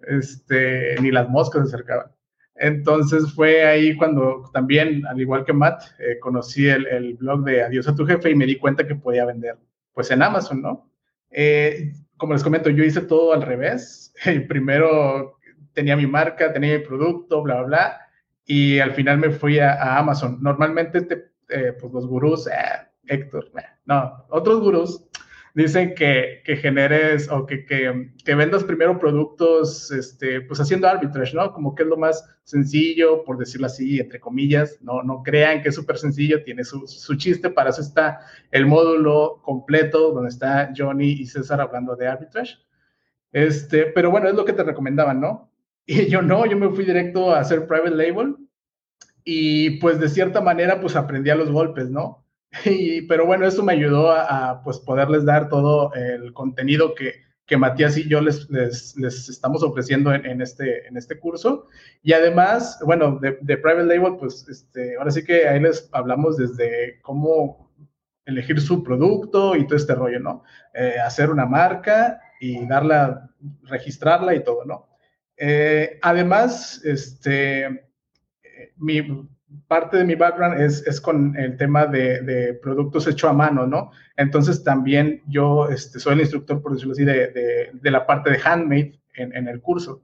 Este, 0.00 0.96
ni 1.00 1.10
las 1.10 1.28
moscas 1.28 1.62
se 1.68 1.74
acercaban. 1.74 2.12
Entonces 2.54 3.32
fue 3.32 3.64
ahí 3.64 3.96
cuando 3.96 4.50
también, 4.52 5.06
al 5.06 5.20
igual 5.20 5.44
que 5.44 5.52
Matt, 5.52 5.82
eh, 5.98 6.18
conocí 6.18 6.68
el, 6.68 6.86
el, 6.86 7.14
blog 7.14 7.44
de 7.44 7.62
Adiós 7.62 7.88
a 7.88 7.94
tu 7.94 8.04
jefe 8.04 8.30
y 8.30 8.34
me 8.34 8.46
di 8.46 8.56
cuenta 8.56 8.86
que 8.86 8.94
podía 8.94 9.24
vender, 9.24 9.56
pues 9.92 10.10
en 10.10 10.22
Amazon, 10.22 10.62
¿no? 10.62 10.90
Eh, 11.30 11.92
como 12.16 12.32
les 12.32 12.42
comento, 12.42 12.70
yo 12.70 12.84
hice 12.84 13.00
todo 13.02 13.32
al 13.32 13.42
revés. 13.42 14.12
Primero 14.48 15.38
tenía 15.72 15.96
mi 15.96 16.06
marca, 16.06 16.52
tenía 16.52 16.78
mi 16.78 16.84
producto, 16.84 17.42
bla, 17.42 17.62
bla, 17.62 17.66
bla 17.66 18.08
y 18.48 18.80
al 18.80 18.92
final 18.92 19.18
me 19.18 19.30
fui 19.30 19.58
a, 19.60 19.98
Amazon. 19.98 20.38
Normalmente, 20.40 21.30
eh, 21.50 21.74
pues 21.78 21.92
los 21.92 22.06
gurús, 22.06 22.48
Héctor, 23.06 23.52
no, 23.84 24.24
otros 24.30 24.60
gurús 24.60 25.07
dicen 25.62 25.94
que, 25.94 26.42
que 26.44 26.56
generes 26.56 27.28
o 27.30 27.44
que, 27.44 27.64
que, 27.64 28.12
que, 28.24 28.34
vendas 28.36 28.62
primero 28.62 28.98
productos, 28.98 29.90
este, 29.90 30.40
pues 30.42 30.60
haciendo 30.60 30.86
arbitrage, 30.86 31.34
¿no? 31.34 31.52
Como 31.52 31.74
que 31.74 31.82
es 31.82 31.88
lo 31.88 31.96
más 31.96 32.24
sencillo, 32.44 33.24
por 33.24 33.38
decirlo 33.38 33.66
así, 33.66 33.98
entre 33.98 34.20
comillas, 34.20 34.78
no, 34.82 35.02
no 35.02 35.22
crean 35.24 35.60
que 35.60 35.70
es 35.70 35.74
súper 35.74 35.98
sencillo, 35.98 36.44
tiene 36.44 36.62
su, 36.62 36.86
su, 36.86 37.16
chiste, 37.16 37.50
para 37.50 37.70
eso 37.70 37.80
está 37.80 38.20
el 38.52 38.66
módulo 38.66 39.40
completo 39.42 40.12
donde 40.12 40.28
está 40.28 40.72
Johnny 40.76 41.10
y 41.10 41.26
César 41.26 41.60
hablando 41.60 41.96
de 41.96 42.06
arbitrage. 42.06 42.54
Este, 43.32 43.86
pero 43.86 44.12
bueno, 44.12 44.28
es 44.28 44.34
lo 44.34 44.44
que 44.44 44.52
te 44.52 44.62
recomendaban, 44.62 45.20
¿no? 45.20 45.50
Y 45.86 46.06
yo 46.08 46.22
no, 46.22 46.46
yo 46.46 46.56
me 46.56 46.68
fui 46.68 46.84
directo 46.84 47.34
a 47.34 47.40
hacer 47.40 47.66
private 47.66 47.96
label 47.96 48.36
y 49.24 49.78
pues 49.80 49.98
de 49.98 50.08
cierta 50.08 50.40
manera 50.40 50.80
pues 50.80 50.94
aprendí 50.94 51.30
a 51.30 51.34
los 51.34 51.50
golpes, 51.50 51.90
¿no? 51.90 52.27
Y, 52.64 53.02
pero 53.02 53.26
bueno, 53.26 53.46
eso 53.46 53.62
me 53.62 53.74
ayudó 53.74 54.10
a, 54.10 54.62
pues 54.62 54.78
poderles 54.78 55.24
dar 55.24 55.48
todo 55.48 55.92
el 55.94 56.32
contenido 56.32 56.94
que, 56.94 57.28
que 57.46 57.56
Matías 57.56 57.96
y 57.96 58.08
yo 58.08 58.20
les, 58.20 58.48
les, 58.50 58.96
les 58.96 59.28
estamos 59.28 59.62
ofreciendo 59.62 60.12
en, 60.12 60.26
en, 60.26 60.42
este, 60.42 60.86
en 60.86 60.96
este 60.96 61.18
curso. 61.18 61.66
Y 62.02 62.12
además, 62.12 62.78
bueno, 62.84 63.18
de, 63.20 63.38
de, 63.40 63.56
Private 63.56 63.84
Label, 63.86 64.16
pues 64.18 64.46
este, 64.48 64.96
ahora 64.96 65.10
sí 65.10 65.24
que 65.24 65.48
ahí 65.48 65.60
les 65.60 65.88
hablamos 65.92 66.36
desde 66.36 67.00
cómo 67.02 67.72
elegir 68.26 68.60
su 68.60 68.82
producto 68.84 69.56
y 69.56 69.66
todo 69.66 69.76
este 69.76 69.94
rollo, 69.94 70.20
¿no? 70.20 70.44
Eh, 70.74 70.96
hacer 71.02 71.30
una 71.30 71.46
marca 71.46 72.20
y 72.40 72.66
darla, 72.66 73.30
registrarla 73.62 74.34
y 74.34 74.44
todo, 74.44 74.66
¿no? 74.66 74.88
Eh, 75.38 75.98
además, 76.02 76.82
este, 76.84 77.88
mi, 78.76 79.26
parte 79.66 79.96
de 79.96 80.04
mi 80.04 80.14
background 80.14 80.60
es, 80.60 80.86
es 80.86 81.00
con 81.00 81.36
el 81.36 81.56
tema 81.56 81.86
de, 81.86 82.20
de, 82.22 82.54
productos 82.54 83.06
hechos 83.06 83.30
a 83.30 83.32
mano, 83.32 83.66
¿no? 83.66 83.90
Entonces 84.16 84.62
también 84.62 85.22
yo 85.26 85.68
este, 85.68 86.00
soy 86.00 86.14
el 86.14 86.20
instructor, 86.20 86.60
por 86.62 86.72
decirlo 86.72 86.92
así, 86.92 87.04
de, 87.04 87.70
de, 87.72 87.90
la 87.90 88.06
parte 88.06 88.30
de 88.30 88.40
handmade 88.42 89.00
en, 89.14 89.34
en, 89.34 89.48
el 89.48 89.60
curso. 89.60 90.02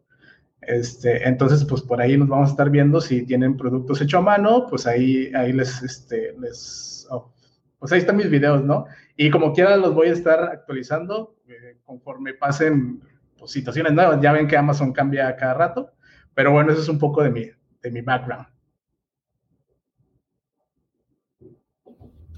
Este, 0.62 1.28
entonces, 1.28 1.64
pues 1.64 1.82
por 1.82 2.00
ahí 2.00 2.16
nos 2.16 2.28
vamos 2.28 2.48
a 2.48 2.52
estar 2.52 2.70
viendo 2.70 3.00
si 3.00 3.26
tienen 3.26 3.56
productos 3.56 4.00
hechos 4.00 4.20
a 4.20 4.22
mano, 4.22 4.66
pues 4.68 4.86
ahí, 4.86 5.30
ahí 5.34 5.52
les, 5.52 5.82
este, 5.82 6.34
les, 6.40 7.06
oh, 7.10 7.32
pues 7.78 7.92
ahí 7.92 7.98
están 7.98 8.16
mis 8.16 8.30
videos, 8.30 8.64
¿no? 8.64 8.86
Y 9.16 9.30
como 9.30 9.52
quiera 9.52 9.76
los 9.76 9.94
voy 9.94 10.08
a 10.08 10.12
estar 10.12 10.42
actualizando 10.42 11.36
eh, 11.46 11.78
conforme 11.84 12.32
pasen 12.32 13.02
pues, 13.38 13.50
situaciones 13.50 13.92
nuevas. 13.92 14.20
Ya 14.22 14.32
ven 14.32 14.48
que 14.48 14.56
Amazon 14.56 14.92
cambia 14.92 15.36
cada 15.36 15.54
rato, 15.54 15.92
pero 16.34 16.50
bueno, 16.50 16.72
eso 16.72 16.80
es 16.80 16.88
un 16.88 16.98
poco 16.98 17.22
de 17.22 17.30
mi, 17.30 17.50
de 17.82 17.90
mi 17.90 18.00
background. 18.00 18.53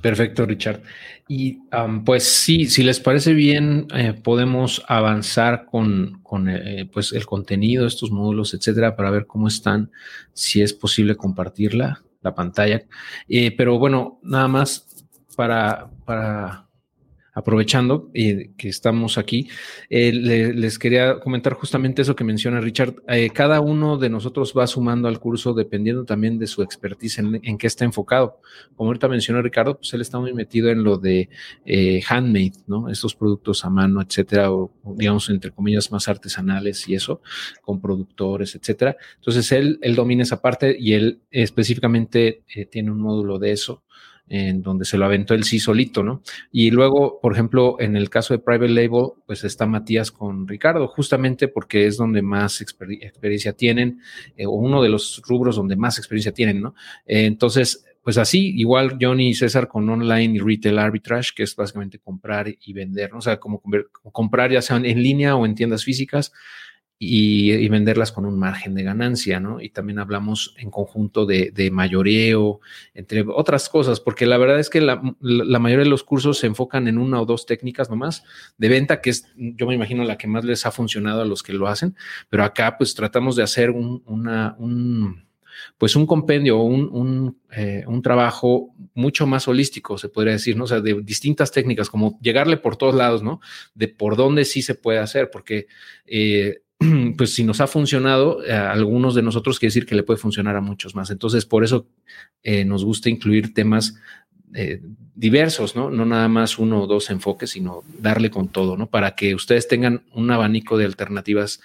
Perfecto, 0.01 0.47
Richard. 0.47 0.83
Y 1.29 1.59
pues 2.05 2.25
sí, 2.25 2.67
si 2.67 2.85
les 2.85 3.01
parece 3.01 3.35
bien, 3.35 3.89
eh, 3.95 4.13
podemos 4.13 4.85
avanzar 4.87 5.67
con, 5.67 6.21
con 6.23 6.49
eh, 6.49 6.89
pues 6.93 7.13
el 7.13 7.27
contenido, 7.27 7.87
estos 7.87 8.13
módulos, 8.13 8.55
etcétera, 8.55 8.95
para 8.95 9.11
ver 9.11 9.27
cómo 9.27 9.49
están, 9.49 9.91
si 10.33 10.63
es 10.63 10.73
posible 10.73 11.17
compartirla, 11.17 12.05
la 12.23 12.35
pantalla. 12.35 12.85
Eh, 13.29 13.51
pero 13.57 13.79
bueno, 13.79 14.21
nada 14.23 14.47
más 14.47 14.87
para, 15.35 15.91
para 16.05 16.66
aprovechando 17.37 18.11
eh, 18.15 18.53
que 18.57 18.71
estamos 18.71 19.19
aquí, 19.19 19.49
eh, 19.91 20.11
le, 20.11 20.55
les 20.55 20.79
quería 20.79 21.21
comentar 21.21 21.53
justamente 21.53 22.01
eso 22.01 22.17
que 22.17 22.25
menciona 22.25 22.63
Richard. 22.63 22.95
Eh, 23.09 23.29
cada 23.29 23.61
uno 23.61 23.99
de 23.99 24.09
nosotros 24.09 24.55
va 24.57 24.67
sumando 24.67 25.07
al 25.07 25.21
curso 25.21 25.53
dependiendo 25.53 26.07
también 26.07 26.39
de 26.39 26.47
su 26.47 26.63
expertise 26.63 27.19
en, 27.19 27.59
qué 27.59 27.67
está 27.67 27.85
enfocado. 27.85 28.41
Como 28.75 28.89
ahorita 28.89 29.07
mencionó 29.09 29.43
Ricardo, 29.43 29.77
pues 29.77 29.93
él 29.93 30.01
está 30.01 30.19
muy 30.19 30.33
metido 30.33 30.71
en 30.71 30.83
lo 30.83 30.97
de 30.97 31.29
eh, 31.67 32.03
handmade, 32.09 32.55
¿no? 32.67 32.89
Estos 32.89 33.15
productos 33.15 33.67
a 33.67 33.69
mano, 33.69 34.01
etcétera, 34.01 34.51
o 34.51 34.73
digamos, 34.97 35.29
entre 35.29 35.51
comillas, 35.51 35.93
más 35.93 36.09
artesanales 36.09 36.89
y 36.89 36.95
eso, 36.95 37.21
con 37.61 37.83
productores, 37.83 38.55
etcétera. 38.55 38.97
Entonces 39.17 39.53
él, 39.53 39.79
él 39.83 39.95
domina 39.95 40.23
esa 40.23 40.41
parte 40.41 40.75
y 40.81 40.95
él 40.95 41.21
específicamente 41.31 42.45
tiene 42.71 42.91
un 42.91 43.03
módulo 43.03 43.39
de 43.39 43.53
eso 43.53 43.83
en 44.29 44.63
donde 44.63 44.85
se 44.85 44.99
lo 44.99 45.05
aventó 45.05 45.35
él 45.35 45.45
sí 45.45 45.59
solito, 45.59 46.03
¿no? 46.03 46.23
Y 46.51 46.71
luego, 46.71 47.21
por 47.21 47.33
ejemplo, 47.33 47.77
en 47.79 47.97
el 47.97 48.11
caso 48.11 48.35
de 48.35 48.39
Private 48.39 48.73
Label, 48.73 49.13
pues 49.27 49.45
está 49.45 49.67
Matías 49.67 50.11
con 50.11 50.49
Ricardo, 50.49 50.89
justamente 50.89 51.49
porque 51.49 51.87
es 51.87 51.97
donde 51.97 52.23
más 52.23 52.61
exper 52.61 52.93
experiencia 52.93 53.53
tienen, 53.53 54.01
eh, 54.37 54.47
o 54.47 54.51
uno 54.51 54.83
de 54.83 54.89
los 54.89 55.23
rubros 55.27 55.57
donde 55.57 55.77
más 55.77 55.99
experiencia 55.99 56.33
tienen, 56.33 56.61
¿no? 56.61 56.75
Entonces, 57.07 57.85
pues 58.03 58.19
así, 58.19 58.53
igual 58.57 58.99
Johnny 59.01 59.31
y 59.31 59.35
César 59.35 59.67
con 59.67 59.89
online 59.89 60.37
y 60.37 60.39
retail 60.39 60.79
arbitrage, 60.79 61.31
que 61.35 61.43
es 61.43 61.57
básicamente 61.57 61.99
comprar 61.99 62.47
y 62.49 62.73
vender, 62.73 63.11
¿no? 63.11 63.19
O 63.19 63.21
sea, 63.21 63.39
como 63.39 63.61
comprar 64.13 64.53
ya 64.53 64.63
sean 64.63 64.85
en 64.85 65.03
línea 65.03 65.35
o 65.35 65.45
en 65.45 65.57
tiendas 65.57 65.83
físicas 65.83 66.33
y, 66.99 67.69
venderlas 67.69 68.11
con 68.11 68.25
un 68.25 68.39
margen 68.39 68.75
de 68.75 68.83
ganancia, 68.83 69.39
¿no? 69.39 69.61
Y 69.61 69.69
también 69.69 69.99
hablamos 69.99 70.55
en 70.57 70.71
conjunto 70.71 71.27
de, 71.27 71.51
de 71.53 71.71
mayoreo, 71.71 72.61
entre 72.95 73.25
otras 73.29 73.69
cosas, 73.69 74.01
porque 74.01 74.25
la 74.25 74.39
verdad 74.39 74.59
es 74.59 74.71
que 74.71 74.81
la, 74.81 75.03
la, 75.21 75.59
mayoría 75.59 75.85
de 75.85 75.91
los 75.91 76.05
cursos 76.05 76.39
se 76.39 76.47
enfocan 76.47 76.89
en 76.89 76.97
una 76.99 77.21
o 77.21 77.27
dos 77.27 77.45
técnicas 77.45 77.91
nomás 77.91 78.25
de 78.57 78.69
venta, 78.69 79.01
que 79.03 79.11
es, 79.11 79.31
yo 79.37 79.67
me 79.67 79.75
imagino, 79.75 80.05
la 80.05 80.17
que 80.17 80.27
más 80.27 80.45
les 80.45 80.65
ha 80.65 80.71
funcionado 80.71 81.21
a 81.21 81.27
los 81.27 81.43
que 81.43 81.53
lo 81.53 81.67
hacen, 81.69 81.97
pero 82.31 82.45
acá 82.45 82.79
pues 82.79 82.95
tratamos 82.95 83.37
de 83.37 83.43
hacer 83.43 83.71
un, 83.71 84.03
una, 84.07 84.57
un 84.59 85.27
pues 85.79 85.97
un 85.97 86.07
compendio, 86.07 86.59
un, 86.59 86.89
un, 86.93 87.41
eh, 87.51 87.85
trabajo 88.03 88.75
mucho 88.95 89.27
más 89.27 89.49
holístico, 89.49 89.99
se 89.99 90.09
podría 90.09 90.35
decir, 90.35 90.57
¿no? 90.57 90.65
O 90.65 90.67
sea, 90.67 90.81
de 90.81 91.01
distintas 91.03 91.51
técnicas, 91.51 91.89
como 91.91 92.19
llegarle 92.21 92.57
por 92.57 92.77
todos 92.77 92.95
lados, 92.95 93.23
¿no? 93.23 93.41
De 93.75 93.89
por 93.89 94.17
dónde 94.17 94.45
sí 94.45 94.63
se 94.63 94.75
puede 94.75 94.99
hacer, 94.99 95.31
porque 95.31 95.67
eh, 96.07 96.61
pues 97.17 97.35
si 97.35 97.45
nos 97.45 97.61
ha 97.61 97.67
funcionado 97.67 98.41
a 98.51 98.73
algunos 98.73 99.15
de 99.15 99.23
nosotros, 99.23 99.59
quiere 99.59 99.71
decir 99.71 99.87
que 99.87 99.95
le 99.95 100.03
puede 100.03 100.19
funcionar 100.19 100.57
a 100.57 100.61
muchos 100.61 100.95
más. 100.95 101.11
Entonces, 101.11 101.47
por 101.47 101.65
eso 101.65 101.89
eh, 102.43 102.65
nos 102.65 102.85
gusta 102.85 103.09
incluir 103.09 103.55
temas 103.55 103.97
eh, 104.55 104.81
diversos, 105.15 105.75
¿no? 105.75 105.91
No 105.91 106.05
nada 106.05 106.29
más 106.29 106.59
uno 106.59 106.83
o 106.83 106.87
dos 106.87 107.11
enfoques, 107.11 107.51
sino 107.51 107.83
darle 107.99 108.31
con 108.31 108.49
todo, 108.49 108.77
¿no? 108.77 108.89
Para 108.89 109.15
que 109.15 109.35
ustedes 109.35 109.67
tengan 109.67 110.05
un 110.13 110.31
abanico 110.31 110.77
de 110.77 110.85
alternativas 110.85 111.61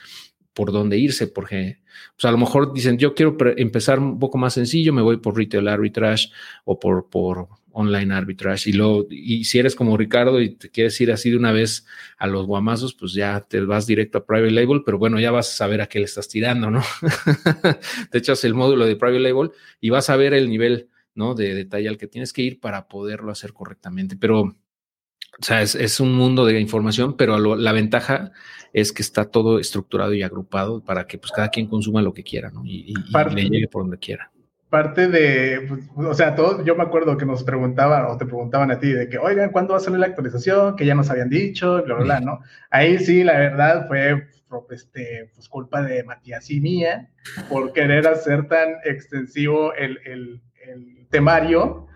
por 0.54 0.71
dónde 0.71 0.97
irse, 0.97 1.28
porque 1.28 1.80
pues 2.15 2.26
a 2.26 2.32
lo 2.32 2.38
mejor 2.38 2.74
dicen, 2.74 2.97
yo 2.97 3.13
quiero 3.13 3.38
empezar 3.58 4.00
un 4.00 4.19
poco 4.19 4.38
más 4.38 4.54
sencillo, 4.54 4.93
me 4.93 5.02
voy 5.02 5.17
por 5.17 5.38
retail 5.38 5.67
arbitrage 5.67 6.30
o 6.65 6.80
por, 6.80 7.10
por 7.10 7.47
online 7.73 8.13
arbitrage. 8.13 8.69
Y, 8.69 8.73
lo, 8.73 9.07
y 9.10 9.43
si 9.45 9.60
eres 9.60 9.75
como 9.75 9.97
Ricardo 9.97 10.41
y 10.41 10.55
te 10.55 10.69
quieres 10.69 10.99
ir 11.01 11.12
así 11.12 11.29
de 11.29 11.38
una 11.38 11.51
vez 11.51 11.86
a 12.17 12.27
los 12.27 12.45
guamazos, 12.45 12.93
pues 12.93 13.13
ya 13.13 13.41
te 13.41 13.62
vas 13.62 13.88
directo 13.88 14.19
a 14.19 14.25
private 14.25 14.51
label, 14.51 14.84
pero 14.86 14.97
bueno, 14.97 15.19
ya 15.19 15.31
vas 15.31 15.49
a 15.49 15.55
saber 15.55 15.81
a 15.81 15.88
qué 15.88 15.99
le 15.99 16.05
estás 16.05 16.27
tirando, 16.27 16.69
¿no? 16.69 16.81
te 18.12 18.17
echas 18.17 18.43
el 18.43 18.53
módulo 18.53 18.86
de 18.86 18.95
private 18.95 19.19
label 19.19 19.51
y 19.79 19.89
vas 19.89 20.10
a 20.10 20.15
ver 20.15 20.34
el 20.34 20.49
nivel, 20.49 20.89
¿no? 21.15 21.36
De 21.36 21.53
detalle 21.53 21.89
al 21.89 21.97
que 21.97 22.07
tienes 22.07 22.34
que 22.34 22.41
ir 22.41 22.60
para 22.60 22.88
poderlo 22.88 23.31
hacer 23.31 23.53
correctamente. 23.53 24.15
Pero, 24.17 24.41
o 24.41 24.55
sea, 25.41 25.62
es, 25.62 25.75
es 25.75 25.99
un 25.99 26.13
mundo 26.13 26.45
de 26.45 26.60
información, 26.60 27.15
pero 27.17 27.39
lo, 27.39 27.55
la 27.55 27.71
ventaja 27.71 28.31
es 28.73 28.91
que 28.91 29.01
está 29.01 29.25
todo 29.29 29.60
estructurado 29.60 30.13
y 30.13 30.23
agrupado 30.23 30.84
para 30.84 31.07
que 31.07 31.17
pues 31.17 31.31
cada 31.31 31.49
quien 31.49 31.67
consuma 31.67 32.01
lo 32.01 32.13
que 32.13 32.23
quiera, 32.23 32.49
¿no? 32.49 32.65
Y, 32.65 32.91
y, 32.91 32.93
y 32.93 33.36
le 33.36 33.49
llegue 33.49 33.67
por 33.67 33.84
donde 33.84 33.97
quiera 33.97 34.31
parte 34.71 35.07
de, 35.10 35.65
pues, 35.67 35.81
o 35.97 36.13
sea, 36.13 36.34
todo, 36.34 36.63
yo 36.63 36.75
me 36.75 36.84
acuerdo 36.84 37.17
que 37.17 37.25
nos 37.25 37.43
preguntaban 37.43 38.05
o 38.05 38.17
te 38.17 38.25
preguntaban 38.25 38.71
a 38.71 38.79
ti 38.79 38.91
de 38.91 39.10
que, 39.10 39.17
oigan, 39.19 39.51
¿cuándo 39.51 39.73
va 39.73 39.77
a 39.77 39.81
salir 39.81 39.99
la 39.99 40.07
actualización? 40.07 40.77
Que 40.77 40.86
ya 40.86 40.95
nos 40.95 41.12
habían 41.12 41.29
dicho, 41.29 41.84
bla, 41.84 41.95
bla, 41.95 42.03
bla, 42.05 42.19
¿no? 42.21 42.39
Ahí 42.69 42.97
sí, 42.97 43.23
la 43.23 43.38
verdad 43.38 43.88
fue 43.89 44.27
este, 44.71 45.29
pues, 45.36 45.49
culpa 45.49 45.81
de 45.81 46.03
Matías 46.05 46.49
y 46.49 46.62
mía 46.62 47.10
por 47.49 47.73
querer 47.73 48.07
hacer 48.07 48.47
tan 48.47 48.69
extensivo 48.86 49.73
el, 49.73 49.99
el, 50.05 50.41
el 50.65 51.07
temario. 51.10 51.88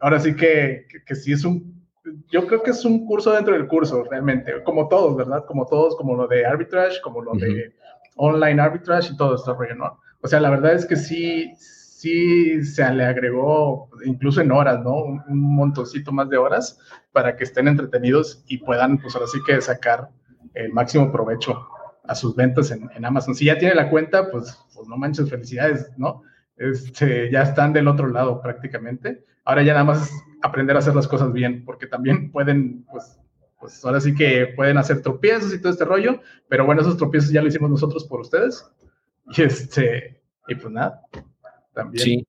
Ahora 0.00 0.18
sí 0.18 0.34
que, 0.34 0.86
que, 0.88 1.04
que, 1.04 1.14
sí 1.14 1.32
es 1.32 1.44
un, 1.44 1.86
yo 2.30 2.46
creo 2.46 2.62
que 2.62 2.70
es 2.70 2.84
un 2.84 3.06
curso 3.06 3.32
dentro 3.32 3.52
del 3.52 3.68
curso, 3.68 4.04
realmente, 4.10 4.62
como 4.64 4.88
todos, 4.88 5.16
¿verdad? 5.16 5.44
Como 5.46 5.66
todos, 5.66 5.96
como 5.96 6.16
lo 6.16 6.26
de 6.26 6.46
arbitrage, 6.46 7.00
como 7.02 7.20
lo 7.20 7.32
uh 7.32 7.34
-huh. 7.34 7.40
de 7.40 7.72
online 8.16 8.60
arbitrage 8.60 9.12
y 9.12 9.16
todo 9.16 9.36
esto, 9.36 9.56
¿no? 9.76 10.00
O 10.22 10.28
sea, 10.28 10.40
la 10.40 10.50
verdad 10.50 10.74
es 10.74 10.86
que 10.86 10.96
sí, 10.96 11.52
sí 12.02 12.64
se 12.64 12.92
le 12.92 13.04
agregó, 13.04 13.88
incluso 14.04 14.40
en 14.40 14.50
horas, 14.50 14.82
¿no? 14.82 14.96
Un, 15.04 15.22
un, 15.28 15.72
más 16.12 16.28
de 16.28 16.36
horas 16.36 16.78
para 17.12 17.36
que 17.36 17.44
estén 17.44 17.68
entretenidos 17.68 18.44
y 18.48 18.58
puedan, 18.58 18.98
pues 18.98 19.14
ahora 19.14 19.28
sí 19.28 19.38
que 19.46 19.60
sacar 19.60 20.08
el 20.54 20.72
máximo 20.72 21.12
provecho 21.12 21.64
a 22.04 22.14
sus 22.16 22.34
ventas 22.34 22.72
en, 22.72 22.90
en 22.96 23.04
Amazon. 23.04 23.36
Si 23.36 23.44
ya 23.44 23.56
tiene 23.56 23.76
la 23.76 23.88
cuenta, 23.88 24.30
pues, 24.32 24.58
pues, 24.74 24.88
no 24.88 24.96
manches, 24.96 25.30
felicidades, 25.30 25.92
¿no? 25.96 26.22
Este, 26.56 27.30
ya 27.30 27.42
están 27.42 27.72
del 27.72 27.86
otro 27.86 28.08
lado 28.08 28.42
prácticamente. 28.42 29.24
Ahora 29.44 29.62
ya 29.62 29.72
nada 29.72 29.84
más 29.84 30.10
aprender 30.42 30.74
a 30.74 30.80
hacer 30.80 30.96
las 30.96 31.06
cosas 31.06 31.32
bien, 31.32 31.64
porque 31.64 31.86
también 31.86 32.32
pueden, 32.32 32.84
pues, 32.90 33.16
pues 33.60 33.84
ahora 33.84 34.00
sí 34.00 34.12
que 34.12 34.48
pueden 34.56 34.76
hacer 34.76 35.02
tropiezos 35.02 35.54
y 35.54 35.60
todo 35.60 35.70
este 35.70 35.84
rollo, 35.84 36.20
pero 36.48 36.66
bueno, 36.66 36.80
esos 36.80 36.96
tropiezos 36.96 37.30
ya 37.30 37.42
lo 37.42 37.46
hicimos 37.46 37.70
nosotros 37.70 38.04
por 38.06 38.20
ustedes. 38.20 38.68
Y 39.36 39.42
este, 39.42 40.20
y 40.48 40.56
pues 40.56 40.72
nada, 40.72 41.00
Sí. 41.94 42.26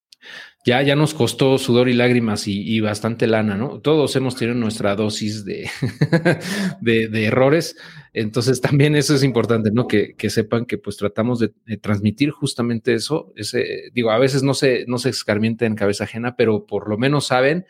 Ya, 0.66 0.82
ya 0.82 0.96
nos 0.96 1.14
costó 1.14 1.58
sudor 1.58 1.90
y 1.90 1.94
lágrimas 1.94 2.48
y, 2.48 2.80
bastante 2.80 3.28
lana, 3.28 3.58
¿no? 3.58 3.82
Todos 3.82 4.16
hemos 4.16 4.38
tenido 4.38 4.56
nuestra 4.58 4.96
dosis 4.96 5.44
de, 5.44 5.70
de, 6.82 7.10
de, 7.10 7.26
errores. 7.26 7.76
Entonces 8.14 8.62
también 8.62 8.96
eso 8.96 9.14
es 9.14 9.24
importante, 9.24 9.72
¿no? 9.72 9.90
Que, 9.90 10.16
que 10.16 10.30
sepan 10.30 10.66
que 10.66 10.78
pues 10.78 10.96
tratamos 10.96 11.40
de, 11.40 11.52
de, 11.66 11.76
transmitir 11.76 12.32
justamente 12.32 12.94
eso. 12.94 13.34
Ese, 13.36 13.92
digo, 13.94 14.12
a 14.12 14.20
veces 14.20 14.42
no 14.42 14.54
se, 14.54 14.86
no 14.88 15.00
se 15.00 15.10
escarmienta 15.10 15.66
en 15.66 15.76
cabeza 15.76 16.06
ajena, 16.06 16.38
pero 16.38 16.66
por 16.66 16.88
lo 16.88 16.98
menos 16.98 17.28
saben 17.28 17.66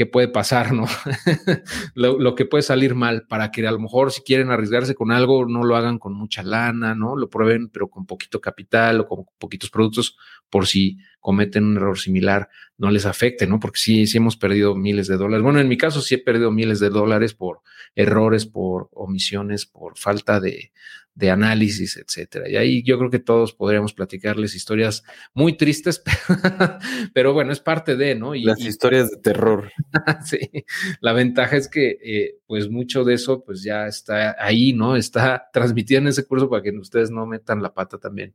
qué 0.00 0.06
puede 0.06 0.28
pasar, 0.28 0.72
¿no? 0.72 0.86
lo, 1.94 2.18
lo, 2.18 2.34
que 2.34 2.46
puede 2.46 2.62
salir 2.62 2.94
mal 2.94 3.26
para 3.28 3.50
que 3.50 3.66
a 3.68 3.70
lo 3.70 3.78
mejor 3.78 4.12
si 4.12 4.22
quieren 4.22 4.50
arriesgarse 4.50 4.94
con 4.94 5.12
algo, 5.12 5.44
no 5.44 5.62
lo 5.62 5.76
hagan 5.76 5.98
con 5.98 6.14
mucha 6.14 6.42
lana, 6.42 6.94
¿no? 6.94 7.16
Lo 7.16 7.28
prueben, 7.28 7.68
pero 7.68 7.88
con 7.90 8.06
poquito 8.06 8.40
capital 8.40 9.00
o 9.00 9.06
con 9.06 9.26
poquitos 9.36 9.68
productos, 9.68 10.16
por 10.48 10.66
si 10.66 10.96
cometen 11.20 11.64
un 11.64 11.76
error 11.76 11.98
similar, 11.98 12.48
no 12.78 12.90
les 12.90 13.06
afecte, 13.06 13.46
¿no? 13.46 13.60
Porque 13.60 13.78
sí, 13.78 14.06
sí 14.06 14.18
hemos 14.18 14.36
perdido 14.36 14.74
miles 14.74 15.06
de 15.06 15.16
dólares. 15.16 15.42
Bueno, 15.42 15.60
en 15.60 15.68
mi 15.68 15.76
caso 15.76 16.00
sí 16.00 16.16
he 16.16 16.18
perdido 16.18 16.50
miles 16.50 16.80
de 16.80 16.90
dólares 16.90 17.34
por 17.34 17.60
errores, 17.94 18.46
por 18.46 18.88
omisiones, 18.92 19.66
por 19.66 19.98
falta 19.98 20.40
de, 20.40 20.72
de 21.14 21.30
análisis, 21.30 21.96
etcétera. 21.96 22.48
Y 22.48 22.56
ahí 22.56 22.82
yo 22.82 22.98
creo 22.98 23.10
que 23.10 23.18
todos 23.18 23.52
podríamos 23.52 23.92
platicarles 23.92 24.54
historias 24.54 25.04
muy 25.34 25.56
tristes, 25.56 26.02
pero 27.14 27.34
bueno, 27.34 27.52
es 27.52 27.60
parte 27.60 27.96
de, 27.96 28.14
¿no? 28.14 28.34
Y, 28.34 28.44
Las 28.44 28.60
historias 28.60 29.10
de 29.10 29.18
terror. 29.18 29.70
sí, 30.24 30.38
la 31.00 31.12
ventaja 31.12 31.56
es 31.56 31.68
que 31.68 31.98
eh, 32.02 32.38
pues 32.46 32.70
mucho 32.70 33.04
de 33.04 33.14
eso 33.14 33.44
pues 33.44 33.62
ya 33.62 33.86
está 33.86 34.36
ahí, 34.38 34.72
¿no? 34.72 34.96
Está 34.96 35.48
transmitido 35.52 36.00
en 36.00 36.08
ese 36.08 36.24
curso 36.24 36.48
para 36.48 36.62
que 36.62 36.70
ustedes 36.70 37.10
no 37.10 37.26
metan 37.26 37.62
la 37.62 37.74
pata 37.74 37.98
también. 37.98 38.34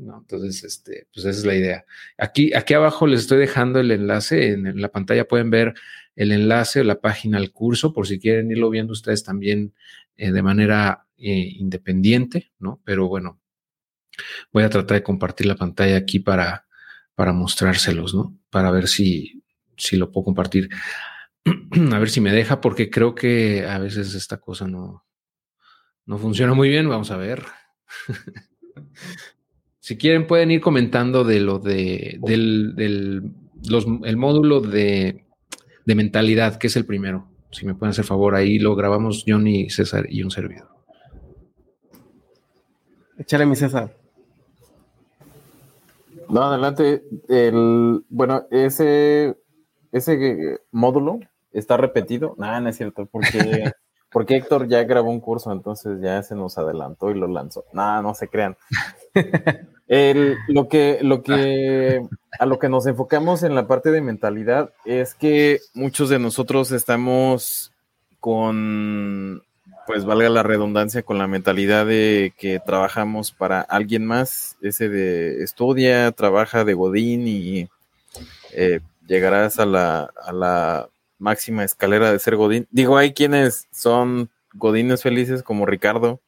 Entonces, 0.00 0.64
este, 0.64 1.06
pues 1.12 1.26
esa 1.26 1.38
es 1.38 1.44
la 1.44 1.54
idea. 1.54 1.84
Aquí, 2.18 2.52
aquí 2.54 2.74
abajo 2.74 3.06
les 3.06 3.20
estoy 3.20 3.38
dejando 3.38 3.80
el 3.80 3.90
enlace, 3.90 4.52
en, 4.52 4.80
la 4.80 4.88
pantalla 4.88 5.28
pueden 5.28 5.50
ver 5.50 5.74
el 6.16 6.32
enlace 6.32 6.80
o 6.80 6.84
la 6.84 7.00
página 7.00 7.38
al 7.38 7.52
curso, 7.52 7.92
por 7.92 8.06
si 8.06 8.18
quieren 8.18 8.50
irlo 8.50 8.70
viendo 8.70 8.92
ustedes 8.92 9.24
también 9.24 9.74
eh, 10.16 10.32
de 10.32 10.42
manera 10.42 11.06
eh, 11.18 11.52
independiente, 11.58 12.52
¿no? 12.58 12.80
Pero 12.84 13.08
bueno, 13.08 13.40
voy 14.52 14.64
a 14.64 14.70
tratar 14.70 14.98
de 14.98 15.02
compartir 15.02 15.46
la 15.46 15.56
pantalla 15.56 15.96
aquí 15.96 16.18
para, 16.18 16.66
para 17.14 17.32
mostrárselos, 17.32 18.14
¿no? 18.14 18.38
Para 18.50 18.70
ver 18.70 18.88
si, 18.88 19.44
si 19.76 19.96
lo 19.96 20.10
puedo 20.10 20.24
compartir. 20.26 20.68
a 21.92 21.98
ver 21.98 22.10
si 22.10 22.20
me 22.20 22.32
deja, 22.32 22.60
porque 22.60 22.90
creo 22.90 23.14
que 23.14 23.66
a 23.66 23.78
veces 23.78 24.14
esta 24.14 24.38
cosa 24.38 24.66
no, 24.66 25.04
no 26.06 26.18
funciona 26.18 26.54
muy 26.54 26.68
bien. 26.68 26.88
Vamos 26.88 27.10
a 27.10 27.16
ver. 27.16 27.44
si 29.80 29.96
quieren, 29.96 30.26
pueden 30.26 30.50
ir 30.50 30.60
comentando 30.60 31.24
de 31.24 31.40
lo 31.40 31.58
de 31.58 32.18
del, 32.20 32.74
del 32.76 33.32
los, 33.68 33.86
el 34.04 34.16
módulo 34.16 34.60
de, 34.60 35.24
de 35.86 35.94
mentalidad, 35.94 36.56
que 36.56 36.68
es 36.68 36.76
el 36.76 36.84
primero. 36.84 37.26
Si 37.50 37.66
me 37.66 37.74
pueden 37.74 37.90
hacer 37.90 38.04
favor, 38.04 38.34
ahí 38.34 38.58
lo 38.58 38.76
grabamos 38.76 39.24
Johnny, 39.26 39.70
César 39.70 40.06
y 40.08 40.22
un 40.22 40.30
servidor. 40.30 40.68
Échale 43.18 43.44
mi 43.44 43.56
César. 43.56 43.96
No, 46.28 46.44
adelante. 46.44 47.02
El, 47.28 48.04
bueno, 48.08 48.46
ese, 48.50 49.36
ese 49.92 50.60
módulo 50.70 51.18
está 51.52 51.76
repetido. 51.76 52.34
No, 52.38 52.60
no 52.60 52.68
es 52.68 52.76
cierto, 52.76 53.06
porque, 53.06 53.72
porque 54.12 54.36
Héctor 54.36 54.68
ya 54.68 54.84
grabó 54.84 55.10
un 55.10 55.20
curso, 55.20 55.50
entonces 55.50 56.00
ya 56.00 56.22
se 56.22 56.36
nos 56.36 56.56
adelantó 56.56 57.10
y 57.10 57.14
lo 57.14 57.26
lanzó. 57.26 57.64
No, 57.72 58.00
no 58.00 58.14
se 58.14 58.28
crean. 58.28 58.56
Lo 60.48 60.68
que, 60.68 60.98
lo 61.02 61.22
que, 61.22 62.02
a 62.38 62.46
lo 62.46 62.58
que 62.58 62.68
nos 62.68 62.86
enfocamos 62.86 63.42
en 63.42 63.54
la 63.54 63.66
parte 63.66 63.90
de 63.90 64.00
mentalidad 64.00 64.72
es 64.84 65.14
que 65.14 65.60
muchos 65.74 66.08
de 66.08 66.18
nosotros 66.18 66.72
estamos 66.72 67.72
con 68.20 69.42
pues 69.86 70.04
valga 70.04 70.28
la 70.28 70.44
redundancia, 70.44 71.02
con 71.02 71.18
la 71.18 71.26
mentalidad 71.26 71.84
de 71.84 72.32
que 72.38 72.60
trabajamos 72.60 73.32
para 73.32 73.60
alguien 73.60 74.06
más, 74.06 74.56
ese 74.62 74.88
de 74.88 75.42
estudia, 75.42 76.12
trabaja 76.12 76.64
de 76.64 76.74
Godín 76.74 77.26
y 77.26 77.68
eh, 78.52 78.78
llegarás 79.08 79.58
a 79.58 79.66
la, 79.66 80.12
a 80.22 80.32
la 80.32 80.88
máxima 81.18 81.64
escalera 81.64 82.12
de 82.12 82.20
ser 82.20 82.36
Godín. 82.36 82.68
Digo, 82.70 82.96
hay 82.98 83.14
quienes 83.14 83.66
son 83.72 84.30
Godines 84.54 85.02
felices 85.02 85.42
como 85.42 85.66
Ricardo, 85.66 86.20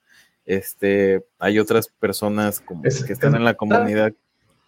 este, 0.45 1.25
hay 1.39 1.59
otras 1.59 1.89
personas 1.89 2.61
como 2.61 2.83
que 2.83 2.89
están 2.89 3.35
en 3.35 3.45
la 3.45 3.55
comunidad. 3.55 4.09
¿Es 4.09 4.17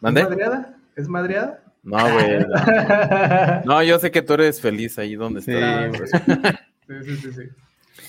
madreada? 0.01 0.79
¿Es 0.97 1.09
madreada? 1.09 1.63
No, 1.83 1.99
güey. 2.13 2.47
No. 3.65 3.83
yo 3.83 3.99
sé 3.99 4.11
que 4.11 4.23
tú 4.23 4.35
eres 4.35 4.61
feliz 4.61 4.99
ahí 4.99 5.15
donde 5.17 5.41
estás. 5.41 5.99
sí, 6.87 6.95
sí, 7.05 7.17
sí. 7.17 7.33
sí. 7.33 7.43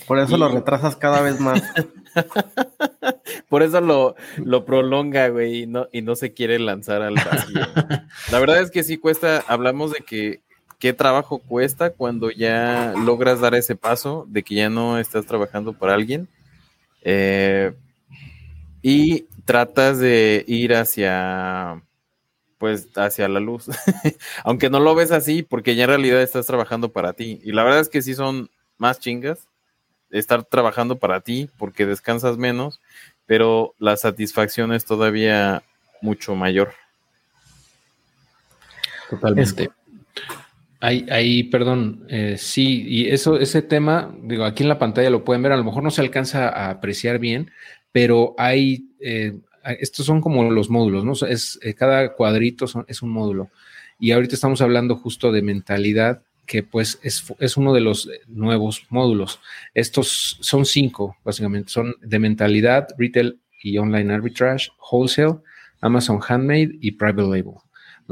Por 0.07 0.19
eso 0.19 0.37
lo 0.37 0.49
retrasas 0.49 0.95
cada 0.95 1.21
vez 1.21 1.39
más. 1.39 1.61
Por 3.49 3.63
eso 3.63 3.81
lo, 3.81 4.15
lo 4.37 4.65
prolonga, 4.65 5.29
güey, 5.29 5.63
y 5.63 5.67
no, 5.67 5.87
y 5.91 6.01
no 6.01 6.15
se 6.15 6.33
quiere 6.33 6.59
lanzar 6.59 7.01
al 7.01 7.15
vacío. 7.15 7.61
La 8.31 8.39
verdad 8.39 8.61
es 8.61 8.71
que 8.71 8.83
sí 8.83 8.97
cuesta, 8.97 9.43
hablamos 9.47 9.91
de 9.91 9.99
que 9.99 10.41
qué 10.79 10.93
trabajo 10.93 11.39
cuesta 11.39 11.91
cuando 11.91 12.29
ya 12.31 12.93
logras 13.03 13.39
dar 13.41 13.55
ese 13.55 13.75
paso 13.75 14.25
de 14.29 14.43
que 14.43 14.55
ya 14.55 14.69
no 14.69 14.99
estás 14.99 15.25
trabajando 15.25 15.73
para 15.73 15.93
alguien 15.93 16.27
eh, 17.05 17.71
y 18.81 19.21
tratas 19.45 19.99
de 19.99 20.43
ir 20.47 20.73
hacia 20.73 21.81
pues 22.57 22.87
hacia 22.95 23.27
la 23.27 23.39
luz, 23.39 23.67
aunque 24.43 24.69
no 24.69 24.79
lo 24.79 24.95
ves 24.95 25.11
así 25.11 25.43
porque 25.43 25.75
ya 25.75 25.83
en 25.83 25.89
realidad 25.89 26.21
estás 26.21 26.47
trabajando 26.47 26.89
para 26.89 27.13
ti 27.13 27.39
y 27.43 27.51
la 27.51 27.63
verdad 27.63 27.81
es 27.81 27.89
que 27.89 28.01
sí 28.01 28.15
son 28.15 28.49
más 28.77 28.99
chingas 28.99 29.47
estar 30.09 30.43
trabajando 30.43 30.97
para 30.97 31.21
ti 31.21 31.49
porque 31.57 31.85
descansas 31.85 32.37
menos, 32.37 32.81
pero 33.25 33.75
la 33.77 33.97
satisfacción 33.97 34.73
es 34.73 34.85
todavía 34.85 35.63
mucho 36.01 36.35
mayor. 36.35 36.73
Totalmente. 39.09 39.69
Ahí, 40.85 41.03
ahí, 41.09 41.43
perdón, 41.43 42.05
eh, 42.09 42.35
sí, 42.37 42.83
y 42.87 43.07
eso, 43.07 43.39
ese 43.39 43.63
tema, 43.63 44.15
digo, 44.21 44.43
aquí 44.43 44.61
en 44.61 44.69
la 44.69 44.77
pantalla 44.77 45.09
lo 45.09 45.23
pueden 45.23 45.41
ver, 45.41 45.51
a 45.51 45.57
lo 45.57 45.63
mejor 45.63 45.81
no 45.81 45.89
se 45.89 46.01
alcanza 46.01 46.47
a 46.47 46.69
apreciar 46.69 47.17
bien, 47.17 47.49
pero 47.91 48.35
hay, 48.37 48.89
eh, 48.99 49.33
estos 49.79 50.05
son 50.05 50.21
como 50.21 50.43
los 50.51 50.69
módulos, 50.69 51.03
¿no? 51.03 51.13
Es, 51.27 51.57
eh, 51.63 51.73
cada 51.73 52.13
cuadrito 52.13 52.65
es 52.87 53.01
un 53.01 53.09
módulo. 53.09 53.49
Y 53.99 54.11
ahorita 54.11 54.35
estamos 54.35 54.61
hablando 54.61 54.95
justo 54.95 55.31
de 55.31 55.41
mentalidad 55.41 56.21
que 56.45 56.61
pues 56.61 56.99
es, 57.01 57.57
uno 57.57 57.73
de 57.73 57.81
los 57.81 58.07
nuevos 58.27 58.85
módulos. 58.89 59.39
Estos 59.73 60.37
son 60.41 60.65
cinco, 60.65 61.17
básicamente, 61.23 61.71
son 61.71 61.95
de 61.99 62.19
mentalidad, 62.19 62.89
retail 62.95 63.39
y 63.63 63.79
online 63.79 64.13
arbitrage, 64.13 64.69
wholesale, 64.91 65.37
Amazon 65.81 66.19
Handmade 66.27 66.77
y 66.79 66.91
private 66.91 67.23
label. 67.23 67.55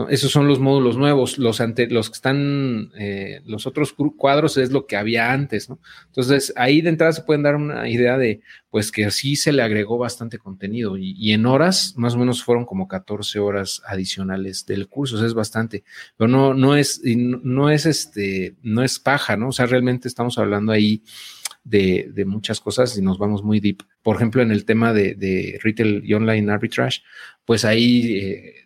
Esos 0.09 0.31
son 0.31 0.47
los 0.47 0.59
módulos 0.59 0.97
nuevos. 0.97 1.37
Los, 1.37 1.61
ante, 1.61 1.87
los 1.87 2.09
que 2.09 2.15
están, 2.15 2.91
eh, 2.97 3.41
los 3.45 3.67
otros 3.67 3.93
cuadros 4.17 4.57
es 4.57 4.71
lo 4.71 4.87
que 4.87 4.97
había 4.97 5.31
antes, 5.31 5.69
¿no? 5.69 5.79
Entonces, 6.07 6.51
ahí 6.55 6.81
de 6.81 6.89
entrada 6.89 7.13
se 7.13 7.21
pueden 7.21 7.43
dar 7.43 7.55
una 7.55 7.87
idea 7.87 8.17
de, 8.17 8.41
pues 8.71 8.91
que 8.91 9.09
sí 9.11 9.35
se 9.35 9.51
le 9.51 9.61
agregó 9.61 9.99
bastante 9.99 10.39
contenido 10.39 10.97
y, 10.97 11.31
en 11.31 11.45
horas, 11.45 11.93
más 11.95 12.15
o 12.15 12.17
menos 12.17 12.43
fueron 12.43 12.65
como 12.65 12.87
14 12.87 13.37
horas 13.37 13.83
adicionales 13.85 14.65
del 14.65 14.87
curso, 14.87 15.23
es 15.23 15.35
bastante, 15.35 15.83
pero 16.17 16.27
no, 16.27 16.55
no 16.55 16.75
es, 16.75 16.99
no 17.03 17.69
es 17.69 17.85
este, 17.85 18.55
no 18.63 18.81
es 18.83 18.97
paja, 18.97 19.37
¿no? 19.37 19.49
O 19.49 19.51
sea, 19.51 19.67
realmente 19.67 20.07
estamos 20.07 20.39
hablando 20.39 20.71
ahí 20.71 21.03
de, 21.63 22.09
de, 22.11 22.25
muchas 22.25 22.59
cosas 22.59 22.97
y 22.97 23.01
nos 23.03 23.19
vamos 23.19 23.43
muy 23.43 23.59
deep. 23.59 23.83
Por 24.01 24.15
ejemplo, 24.15 24.41
en 24.41 24.51
el 24.51 24.65
tema 24.65 24.91
de, 24.91 25.13
de 25.13 25.59
retail 25.61 26.01
y 26.03 26.13
online 26.15 26.51
arbitrage, 26.51 27.01
pues 27.45 27.65
ahí 27.65 28.17
eh, 28.17 28.62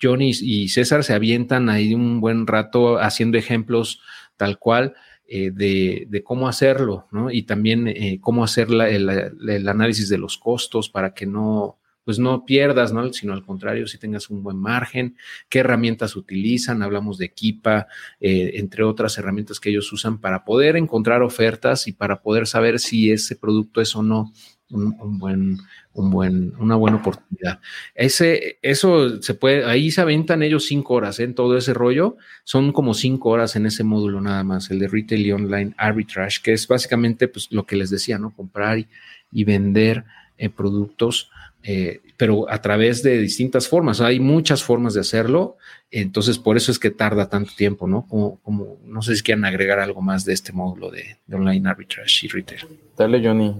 Johnny 0.00 0.32
y 0.40 0.68
César 0.68 1.04
se 1.04 1.14
avientan 1.14 1.68
ahí 1.68 1.94
un 1.94 2.20
buen 2.20 2.46
rato 2.46 2.98
haciendo 2.98 3.38
ejemplos 3.38 4.00
tal 4.36 4.58
cual 4.58 4.94
eh, 5.26 5.50
de, 5.52 6.22
cómo 6.22 6.48
hacerlo, 6.48 7.08
¿no? 7.10 7.30
Y 7.30 7.44
también 7.44 7.88
eh, 7.88 8.18
cómo 8.20 8.44
hacer 8.44 8.68
el, 8.70 9.68
análisis 9.68 10.10
de 10.10 10.18
los 10.18 10.36
costos 10.36 10.90
para 10.90 11.14
que 11.14 11.24
no, 11.24 11.78
pues 12.04 12.18
no 12.18 12.44
pierdas, 12.44 12.92
¿no? 12.92 13.10
Sino 13.10 13.32
al 13.32 13.42
contrario, 13.42 13.86
si 13.86 13.96
tengas 13.96 14.28
un 14.28 14.42
buen 14.42 14.58
margen, 14.58 15.16
qué 15.48 15.60
herramientas 15.60 16.14
utilizan, 16.14 16.82
hablamos 16.82 17.16
de 17.16 17.24
Equipa, 17.24 17.86
eh, 18.20 18.52
entre 18.56 18.84
otras 18.84 19.16
herramientas 19.16 19.60
que 19.60 19.70
ellos 19.70 19.90
usan 19.94 20.20
para 20.20 20.44
poder 20.44 20.76
encontrar 20.76 21.22
ofertas 21.22 21.88
y 21.88 21.92
para 21.92 22.20
poder 22.20 22.46
saber 22.46 22.78
si 22.78 23.10
ese 23.10 23.34
producto 23.34 23.80
es 23.80 23.96
o 23.96 24.02
no 24.02 24.30
un, 24.70 25.18
buen, 25.18 25.58
un 25.92 26.10
buen, 26.10 26.52
una 26.58 26.76
buena 26.76 26.98
oportunidad. 26.98 27.60
Ese, 27.94 28.58
eso 28.62 29.20
se 29.22 29.34
puede, 29.34 29.64
ahí 29.64 29.90
se 29.90 30.00
aventan 30.00 30.42
ellos 30.42 30.66
cinco 30.66 30.94
horas 30.94 31.20
¿eh? 31.20 31.24
en 31.24 31.34
todo 31.34 31.56
ese 31.56 31.74
rollo. 31.74 32.16
Son 32.44 32.72
como 32.72 32.94
cinco 32.94 33.30
horas 33.30 33.56
en 33.56 33.66
ese 33.66 33.84
módulo 33.84 34.20
nada 34.20 34.42
más, 34.44 34.70
el 34.70 34.78
de 34.78 34.88
Retail 34.88 35.26
y 35.26 35.32
Online 35.32 35.74
Arbitrage, 35.76 36.40
que 36.42 36.52
es 36.52 36.66
básicamente 36.66 37.28
pues, 37.28 37.48
lo 37.50 37.66
que 37.66 37.76
les 37.76 37.90
decía, 37.90 38.18
¿no? 38.18 38.34
Comprar 38.34 38.78
y, 38.78 39.44
vender 39.44 40.04
eh, 40.38 40.48
productos, 40.48 41.28
eh, 41.64 42.00
pero 42.16 42.48
a 42.48 42.62
través 42.62 43.02
de 43.02 43.18
distintas 43.18 43.68
formas. 43.68 44.00
Hay 44.00 44.20
muchas 44.20 44.62
formas 44.62 44.94
de 44.94 45.00
hacerlo, 45.00 45.56
entonces 45.90 46.38
por 46.38 46.56
eso 46.56 46.70
es 46.70 46.78
que 46.78 46.90
tarda 46.90 47.28
tanto 47.28 47.52
tiempo, 47.56 47.88
¿no? 47.88 48.06
Como, 48.06 48.38
como 48.42 48.78
no 48.84 49.02
sé 49.02 49.16
si 49.16 49.22
quieren 49.22 49.44
agregar 49.44 49.80
algo 49.80 50.00
más 50.02 50.24
de 50.24 50.32
este 50.32 50.52
módulo 50.52 50.90
de, 50.90 51.18
de 51.26 51.36
Online 51.36 51.68
Arbitrage 51.68 52.26
y 52.26 52.28
Retail. 52.28 52.60
Dale, 52.96 53.20
Johnny. 53.26 53.54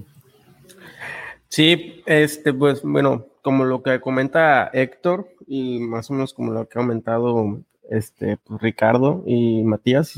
Sí, 1.55 2.03
este, 2.07 2.53
pues 2.53 2.83
bueno, 2.83 3.29
como 3.41 3.65
lo 3.65 3.81
que 3.81 4.01
comenta 4.01 4.69
Héctor 4.73 5.29
y 5.47 5.79
más 5.79 6.11
o 6.11 6.15
menos 6.15 6.35
como 6.35 6.51
lo 6.51 6.69
que 6.69 6.81
ha 6.81 6.83
comentado 6.83 7.61
este, 7.89 8.39
pues, 8.39 8.61
Ricardo 8.61 9.23
y 9.25 9.63
Matías, 9.63 10.15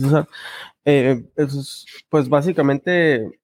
eh, 0.86 1.26
pues 2.08 2.30
básicamente, 2.30 3.38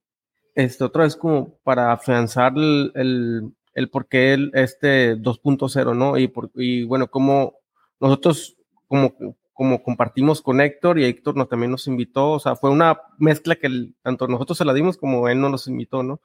este, 0.54 0.84
otra 0.84 1.02
vez 1.02 1.16
como 1.16 1.58
para 1.64 1.92
afianzar 1.92 2.54
el, 2.56 2.92
el, 2.94 3.52
el 3.74 3.90
por 3.90 4.08
qué 4.08 4.38
este 4.54 5.18
2.0, 5.18 5.94
¿no? 5.94 6.16
Y, 6.16 6.28
por, 6.28 6.50
y 6.54 6.84
bueno, 6.84 7.08
como 7.08 7.58
nosotros 8.00 8.56
como 8.88 9.14
como 9.52 9.82
compartimos 9.82 10.40
con 10.40 10.60
Héctor 10.60 10.98
y 10.98 11.04
Héctor 11.04 11.36
nos, 11.36 11.48
también 11.48 11.70
nos 11.70 11.86
invitó, 11.86 12.32
o 12.32 12.40
sea, 12.40 12.56
fue 12.56 12.70
una 12.70 13.00
mezcla 13.18 13.56
que 13.56 13.90
tanto 14.02 14.26
nosotros 14.28 14.58
se 14.58 14.64
la 14.64 14.74
dimos 14.74 14.96
como 14.96 15.28
él 15.28 15.40
no 15.40 15.48
nos 15.48 15.66
invitó, 15.68 16.02
¿no? 16.02 16.20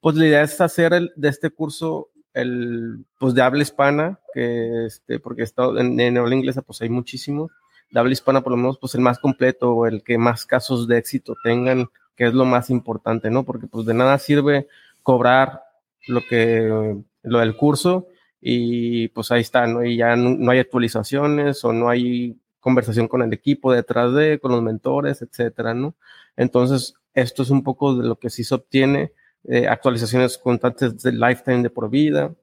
Pues 0.00 0.16
la 0.16 0.26
idea 0.26 0.42
es 0.42 0.60
hacer 0.60 0.92
el, 0.94 1.12
de 1.16 1.28
este 1.28 1.50
curso 1.50 2.08
el, 2.32 3.04
pues 3.18 3.34
de 3.34 3.42
habla 3.42 3.62
hispana, 3.62 4.20
que 4.32 4.86
este, 4.86 5.18
porque 5.18 5.42
está, 5.42 5.64
en, 5.78 5.98
en 6.00 6.16
habla 6.16 6.34
inglesa 6.34 6.62
pues 6.62 6.80
hay 6.80 6.88
muchísimo, 6.88 7.50
de 7.90 8.00
habla 8.00 8.12
hispana 8.12 8.40
por 8.40 8.52
lo 8.52 8.56
menos 8.56 8.78
pues 8.78 8.94
el 8.94 9.00
más 9.00 9.18
completo 9.18 9.86
el 9.86 10.02
que 10.02 10.16
más 10.16 10.46
casos 10.46 10.88
de 10.88 10.98
éxito 10.98 11.34
tengan, 11.42 11.88
que 12.16 12.26
es 12.26 12.34
lo 12.34 12.44
más 12.44 12.70
importante, 12.70 13.30
¿no? 13.30 13.44
Porque 13.44 13.66
pues 13.66 13.86
de 13.86 13.94
nada 13.94 14.18
sirve 14.18 14.68
cobrar 15.02 15.62
lo 16.06 16.20
que, 16.28 16.96
lo 17.22 17.38
del 17.38 17.56
curso 17.56 18.08
y 18.40 19.08
pues 19.08 19.30
ahí 19.30 19.42
está, 19.42 19.66
¿no? 19.66 19.84
Y 19.84 19.96
ya 19.96 20.16
no, 20.16 20.50
hay 20.50 20.58
actualizaciones 20.58 21.64
o 21.64 21.72
no 21.72 21.88
hay 21.88 22.38
conversación 22.60 23.08
con 23.08 23.22
el 23.22 23.32
equipo 23.32 23.72
detrás 23.72 24.14
de, 24.14 24.38
con 24.38 24.52
los 24.52 24.62
mentores, 24.62 25.22
etcétera, 25.22 25.74
¿no? 25.74 25.94
Entonces, 26.36 26.94
esto 27.14 27.42
es 27.42 27.50
un 27.50 27.62
poco 27.62 27.96
de 27.96 28.06
lo 28.06 28.18
que 28.18 28.30
sí 28.30 28.44
se 28.44 28.54
obtiene, 28.54 29.12
eh, 29.44 29.66
actualizaciones 29.66 30.38
constantes 30.38 31.02
de 31.02 31.12
lifetime 31.12 31.62
de 31.62 31.70
por 31.70 31.90
vida 31.90 32.34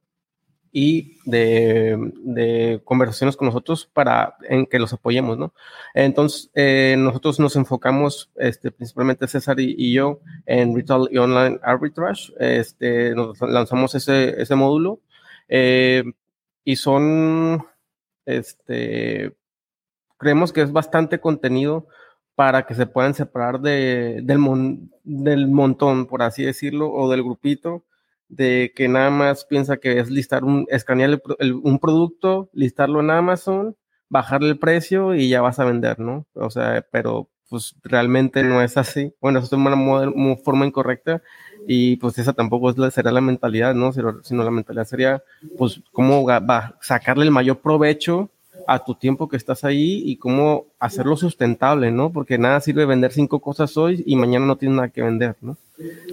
y 0.71 1.19
de, 1.25 2.81
conversaciones 2.83 3.37
con 3.37 3.47
nosotros 3.47 3.89
para 3.93 4.35
en 4.49 4.65
que 4.65 4.79
los 4.79 4.93
apoyemos, 4.93 5.37
¿no? 5.37 5.53
Entonces, 5.93 6.49
eh, 6.55 6.95
nosotros 6.97 7.39
nos 7.39 7.55
enfocamos, 7.55 8.29
este, 8.35 8.71
principalmente 8.71 9.27
César 9.27 9.59
y, 9.59 9.75
y, 9.77 9.93
yo, 9.93 10.19
en 10.45 10.75
Retail 10.75 11.07
y 11.11 11.17
Online 11.17 11.59
Arbitrage, 11.63 12.33
este, 12.39 13.15
nos 13.15 13.39
lanzamos 13.41 13.95
ese, 13.95 14.41
ese 14.41 14.55
módulo 14.55 14.99
eh, 15.47 16.03
y 16.63 16.75
son, 16.75 17.65
este, 18.25 19.36
creemos 20.17 20.53
que 20.53 20.61
es 20.61 20.71
bastante 20.71 21.19
contenido 21.19 21.87
para 22.35 22.65
que 22.65 22.75
se 22.75 22.85
puedan 22.85 23.13
separar 23.15 23.61
de, 23.61 24.21
del, 24.23 24.39
del 25.03 25.47
montón, 25.47 26.05
por 26.05 26.21
así 26.21 26.43
decirlo, 26.43 26.91
o 26.91 27.09
del 27.09 27.23
grupito, 27.23 27.83
de 28.29 28.73
que 28.75 28.87
nada 28.87 29.09
más 29.09 29.45
piensa 29.45 29.77
que 29.77 29.99
es 29.99 30.11
listar 30.11 30.43
un, 30.43 30.67
escanear 30.69 31.21
un 31.39 31.79
producto, 31.79 32.49
listarlo 32.53 32.99
en 32.99 33.09
Amazon, 33.09 33.75
bajarle 34.09 34.49
el 34.49 34.59
precio 34.59 35.15
y 35.15 35.29
ya 35.29 35.41
vas 35.41 35.59
a 35.59 35.65
vender, 35.65 35.99
¿no? 35.99 36.25
O 36.33 36.49
sea, 36.49 36.85
pero 36.91 37.29
pues 37.49 37.75
realmente 37.83 38.43
no 38.43 38.61
es 38.61 38.77
así. 38.77 39.13
Bueno, 39.21 39.39
eso 39.39 39.47
es 39.47 39.53
una, 39.53 40.37
forma 40.43 40.65
incorrecta 40.65 41.21
y 41.67 41.95
pues 41.97 42.17
esa 42.17 42.33
tampoco 42.33 42.71
será 42.91 43.11
la 43.11 43.21
mentalidad, 43.21 43.73
¿no? 43.73 43.93
Sino, 43.93 44.21
sino 44.23 44.43
la 44.43 44.51
mentalidad 44.51 44.85
sería, 44.85 45.23
pues, 45.57 45.81
cómo 45.91 46.25
va 46.25 46.37
a 46.37 46.77
sacarle 46.81 47.25
el 47.25 47.31
mayor 47.31 47.61
provecho 47.61 48.29
a 48.67 48.83
tu 48.83 48.95
tiempo 48.95 49.29
que 49.29 49.37
estás 49.37 49.63
ahí 49.63 50.03
y 50.05 50.17
cómo 50.17 50.67
hacerlo 50.77 51.15
sustentable, 51.15 51.89
¿no? 51.91 52.11
Porque 52.11 52.37
nada 52.37 52.59
sirve 52.59 52.85
vender 52.85 53.13
cinco 53.13 53.39
cosas 53.39 53.77
hoy 53.77 54.03
y 54.05 54.15
mañana 54.17 54.45
no 54.45 54.57
tienes 54.57 54.75
nada 54.75 54.89
que 54.89 55.01
vender, 55.01 55.37
¿no? 55.41 55.57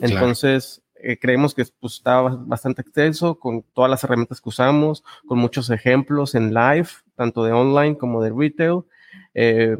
Entonces, 0.00 0.80
eh, 0.94 1.18
creemos 1.18 1.52
que 1.52 1.64
pues, 1.80 1.94
está 1.94 2.20
bastante 2.20 2.82
extenso 2.82 3.34
con 3.34 3.62
todas 3.74 3.90
las 3.90 4.04
herramientas 4.04 4.40
que 4.40 4.48
usamos, 4.48 5.02
con 5.26 5.38
muchos 5.38 5.68
ejemplos 5.70 6.36
en 6.36 6.54
live, 6.54 6.88
tanto 7.16 7.44
de 7.44 7.52
online 7.52 7.98
como 7.98 8.22
de 8.22 8.30
retail. 8.30 8.82
Eh, 9.34 9.76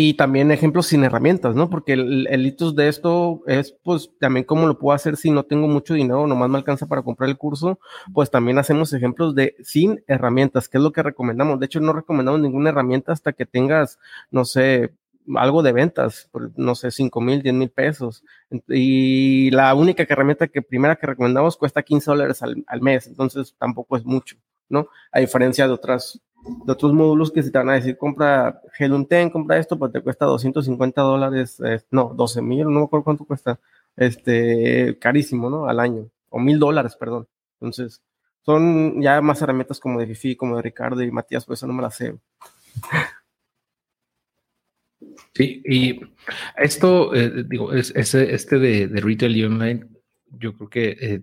y 0.00 0.14
también 0.14 0.52
ejemplos 0.52 0.86
sin 0.86 1.02
herramientas, 1.02 1.56
¿no? 1.56 1.68
Porque 1.68 1.94
el, 1.94 2.28
el 2.30 2.46
hitos 2.46 2.76
de 2.76 2.86
esto 2.86 3.42
es, 3.48 3.72
pues, 3.82 4.12
también 4.20 4.44
cómo 4.44 4.68
lo 4.68 4.78
puedo 4.78 4.94
hacer 4.94 5.16
si 5.16 5.32
no 5.32 5.42
tengo 5.42 5.66
mucho 5.66 5.94
dinero, 5.94 6.28
nomás 6.28 6.48
me 6.48 6.56
alcanza 6.56 6.86
para 6.86 7.02
comprar 7.02 7.28
el 7.28 7.36
curso, 7.36 7.80
pues 8.14 8.30
también 8.30 8.58
hacemos 8.58 8.92
ejemplos 8.92 9.34
de 9.34 9.56
sin 9.60 10.04
herramientas, 10.06 10.68
que 10.68 10.78
es 10.78 10.84
lo 10.84 10.92
que 10.92 11.02
recomendamos. 11.02 11.58
De 11.58 11.66
hecho, 11.66 11.80
no 11.80 11.92
recomendamos 11.92 12.40
ninguna 12.40 12.70
herramienta 12.70 13.10
hasta 13.10 13.32
que 13.32 13.44
tengas, 13.44 13.98
no 14.30 14.44
sé, 14.44 14.94
algo 15.34 15.64
de 15.64 15.72
ventas, 15.72 16.30
no 16.54 16.76
sé, 16.76 16.92
5 16.92 17.20
mil, 17.20 17.42
10 17.42 17.54
mil 17.56 17.70
pesos. 17.70 18.22
Y 18.68 19.50
la 19.50 19.74
única 19.74 20.04
herramienta 20.08 20.46
que 20.46 20.62
primera 20.62 20.94
que 20.94 21.08
recomendamos 21.08 21.56
cuesta 21.56 21.82
15 21.82 22.08
dólares 22.08 22.40
al, 22.44 22.62
al 22.68 22.82
mes, 22.82 23.08
entonces 23.08 23.56
tampoco 23.58 23.96
es 23.96 24.04
mucho, 24.04 24.36
¿no? 24.68 24.88
A 25.12 25.20
diferencia 25.20 25.66
de 25.66 25.72
otras 25.72 26.20
de 26.64 26.72
otros 26.72 26.92
módulos 26.92 27.30
que 27.30 27.42
se 27.42 27.50
te 27.50 27.58
van 27.58 27.70
a 27.70 27.74
decir, 27.74 27.96
compra 27.96 28.60
Helium 28.78 29.06
10, 29.08 29.30
compra 29.30 29.58
esto, 29.58 29.78
pues 29.78 29.92
te 29.92 30.00
cuesta 30.00 30.24
250 30.26 31.00
dólares, 31.02 31.60
no, 31.90 32.12
12 32.14 32.42
mil, 32.42 32.64
no 32.64 32.70
me 32.70 32.84
acuerdo 32.84 33.04
cuánto 33.04 33.24
cuesta, 33.24 33.58
este, 33.96 34.96
carísimo, 34.98 35.50
¿no? 35.50 35.68
Al 35.68 35.80
año, 35.80 36.08
o 36.30 36.38
mil 36.38 36.58
dólares, 36.58 36.96
perdón. 36.96 37.26
Entonces, 37.60 38.00
son 38.42 39.02
ya 39.02 39.20
más 39.20 39.42
herramientas 39.42 39.80
como 39.80 40.00
de 40.00 40.06
Fifi, 40.06 40.36
como 40.36 40.56
de 40.56 40.62
Ricardo 40.62 41.02
y 41.02 41.10
Matías, 41.10 41.44
pues 41.44 41.58
eso 41.58 41.66
no 41.66 41.74
me 41.74 41.82
las 41.82 41.96
sé. 41.96 42.14
Sí, 45.34 45.62
y 45.64 46.00
esto, 46.56 47.14
eh, 47.14 47.44
digo, 47.46 47.72
es, 47.72 47.92
este 47.94 48.58
de, 48.58 48.88
de, 48.88 49.00
retail 49.00 49.36
y 49.36 49.44
online, 49.44 49.86
yo 50.38 50.54
creo 50.54 50.68
que 50.68 50.96
eh, 51.00 51.22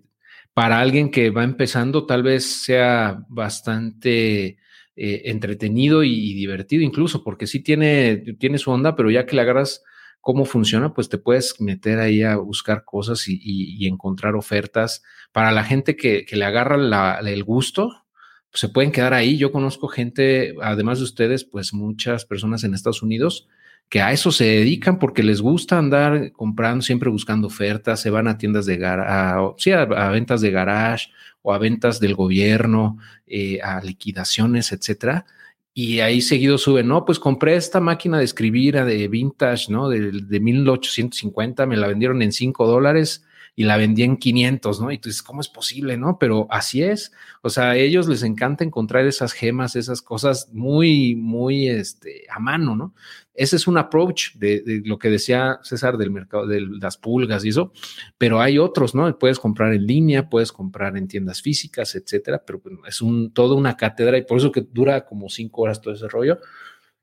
para 0.55 0.79
alguien 0.79 1.11
que 1.11 1.31
va 1.31 1.43
empezando, 1.43 2.05
tal 2.05 2.23
vez 2.23 2.63
sea 2.63 3.25
bastante 3.27 4.57
eh, 4.95 5.21
entretenido 5.25 6.01
y, 6.01 6.33
divertido 6.33 6.81
incluso, 6.81 7.25
porque 7.25 7.45
sí 7.45 7.61
tiene, 7.61 8.23
tiene 8.39 8.57
su 8.57 8.71
onda, 8.71 8.95
pero 8.95 9.11
ya 9.11 9.25
que 9.25 9.35
le 9.35 9.41
agarras 9.41 9.83
cómo 10.21 10.45
funciona, 10.45 10.93
pues 10.93 11.09
te 11.09 11.17
puedes 11.17 11.59
meter 11.59 11.99
ahí 11.99 12.23
a 12.23 12.37
buscar 12.37 12.85
cosas 12.85 13.25
y, 13.27 13.85
encontrar 13.85 14.35
ofertas. 14.35 15.03
Para 15.33 15.51
la 15.51 15.65
gente 15.65 15.97
que, 15.97 16.25
le 16.31 16.45
agarra 16.45 17.19
el 17.19 17.43
gusto, 17.43 18.05
pues 18.49 18.61
se 18.61 18.69
pueden 18.69 18.93
quedar 18.93 19.13
ahí. 19.13 19.37
Yo 19.37 19.51
conozco 19.51 19.89
gente, 19.89 20.55
además 20.61 20.99
de 20.99 21.03
ustedes, 21.03 21.43
pues 21.43 21.73
muchas 21.73 22.23
personas 22.23 22.63
en 22.63 22.73
Estados 22.73 23.03
Unidos 23.03 23.49
que 23.89 24.01
a 24.01 24.11
eso 24.11 24.31
se 24.31 24.45
dedican 24.45 24.99
porque 24.99 25.23
les 25.23 25.41
gusta 25.41 25.77
andar 25.77 26.31
comprando, 26.31 26.81
siempre 26.81 27.09
buscando 27.09 27.47
ofertas, 27.47 28.01
se 28.01 28.09
van 28.09 28.27
a 28.27 28.37
tiendas 28.37 28.65
de 28.65 28.77
garage, 28.77 29.53
sí, 29.57 29.71
a, 29.71 29.85
ventas 29.85 30.41
de 30.41 30.51
garage 30.51 31.09
o 31.41 31.53
a 31.53 31.57
ventas 31.59 31.99
del 31.99 32.15
gobierno, 32.15 32.97
eh, 33.27 33.59
a 33.61 33.81
liquidaciones, 33.81 34.71
etcétera. 34.71 35.25
Y 35.73 35.99
ahí 35.99 36.21
seguido 36.21 36.57
suben, 36.57 36.87
no, 36.87 37.03
pues 37.05 37.19
compré 37.19 37.55
esta 37.55 37.81
máquina 37.81 38.17
de 38.17 38.23
escribir 38.23 38.75
de 38.83 39.07
vintage, 39.09 39.69
¿no? 39.69 39.89
De, 39.89 40.11
de 40.11 40.39
1850, 40.39 41.65
me 41.65 41.75
la 41.75 41.87
vendieron 41.87 42.21
en 42.21 42.31
5 42.31 42.65
dólares 42.65 43.24
y 43.57 43.63
la 43.63 43.77
vendía 43.77 44.05
en 44.05 44.17
500, 44.17 44.81
¿no? 44.81 44.91
Y 44.91 44.97
tú 44.97 45.07
dices, 45.07 45.23
¿cómo 45.23 45.39
es 45.39 45.47
posible, 45.47 45.95
no? 45.97 46.19
Pero 46.19 46.45
así 46.49 46.83
es. 46.83 47.13
O 47.41 47.49
sea, 47.49 47.71
a 47.71 47.77
ellos 47.77 48.07
les 48.07 48.23
encanta 48.23 48.65
encontrar 48.65 49.05
esas 49.05 49.31
gemas, 49.31 49.77
esas 49.77 50.01
cosas 50.01 50.49
muy, 50.51 51.15
muy 51.15 51.69
este, 51.69 52.25
a 52.29 52.39
mano, 52.39 52.75
¿no? 52.75 52.93
Ese 53.33 53.55
es 53.55 53.67
un 53.67 53.77
approach 53.77 54.33
de, 54.35 54.81
lo 54.85 54.97
que 54.97 55.09
decía 55.09 55.59
César 55.63 55.97
del 55.97 56.11
mercado 56.11 56.47
de 56.47 56.61
las 56.61 56.97
pulgas 56.97 57.45
y 57.45 57.49
eso, 57.49 57.71
pero 58.17 58.41
hay 58.41 58.57
otros, 58.57 58.93
¿no? 58.93 59.17
Puedes 59.17 59.39
comprar 59.39 59.73
en 59.73 59.85
línea, 59.85 60.29
puedes 60.29 60.51
comprar 60.51 60.97
en 60.97 61.07
tiendas 61.07 61.41
físicas, 61.41 61.95
etcétera, 61.95 62.43
pero 62.45 62.61
es 62.87 63.01
un, 63.01 63.31
toda 63.31 63.55
una 63.55 63.77
cátedra 63.77 64.17
y 64.17 64.23
por 64.23 64.37
eso 64.37 64.51
que 64.51 64.61
dura 64.61 65.05
como 65.05 65.29
cinco 65.29 65.63
horas 65.63 65.81
todo 65.81 65.93
ese 65.93 66.07
rollo, 66.07 66.39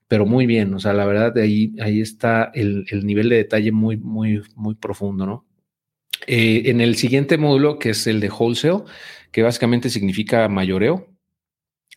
pero 0.08 0.26
muy 0.26 0.46
bien, 0.46 0.72
o 0.74 0.80
sea, 0.80 0.92
la 0.92 1.06
verdad, 1.06 1.36
ahí, 1.38 1.74
ahí 1.80 2.00
está 2.00 2.50
el, 2.54 2.86
el 2.90 3.06
nivel 3.06 3.28
de 3.28 3.36
detalle 3.36 3.72
muy, 3.72 3.96
muy, 3.98 4.42
muy 4.54 4.74
profundo, 4.74 5.26
¿no? 5.26 5.46
Eh, 6.26 6.62
en 6.66 6.80
el 6.80 6.96
siguiente 6.96 7.38
módulo, 7.38 7.78
que 7.78 7.90
es 7.90 8.06
el 8.06 8.20
de 8.20 8.30
wholesale, 8.30 8.84
que 9.30 9.42
básicamente 9.42 9.90
significa 9.90 10.48
mayoreo, 10.48 11.08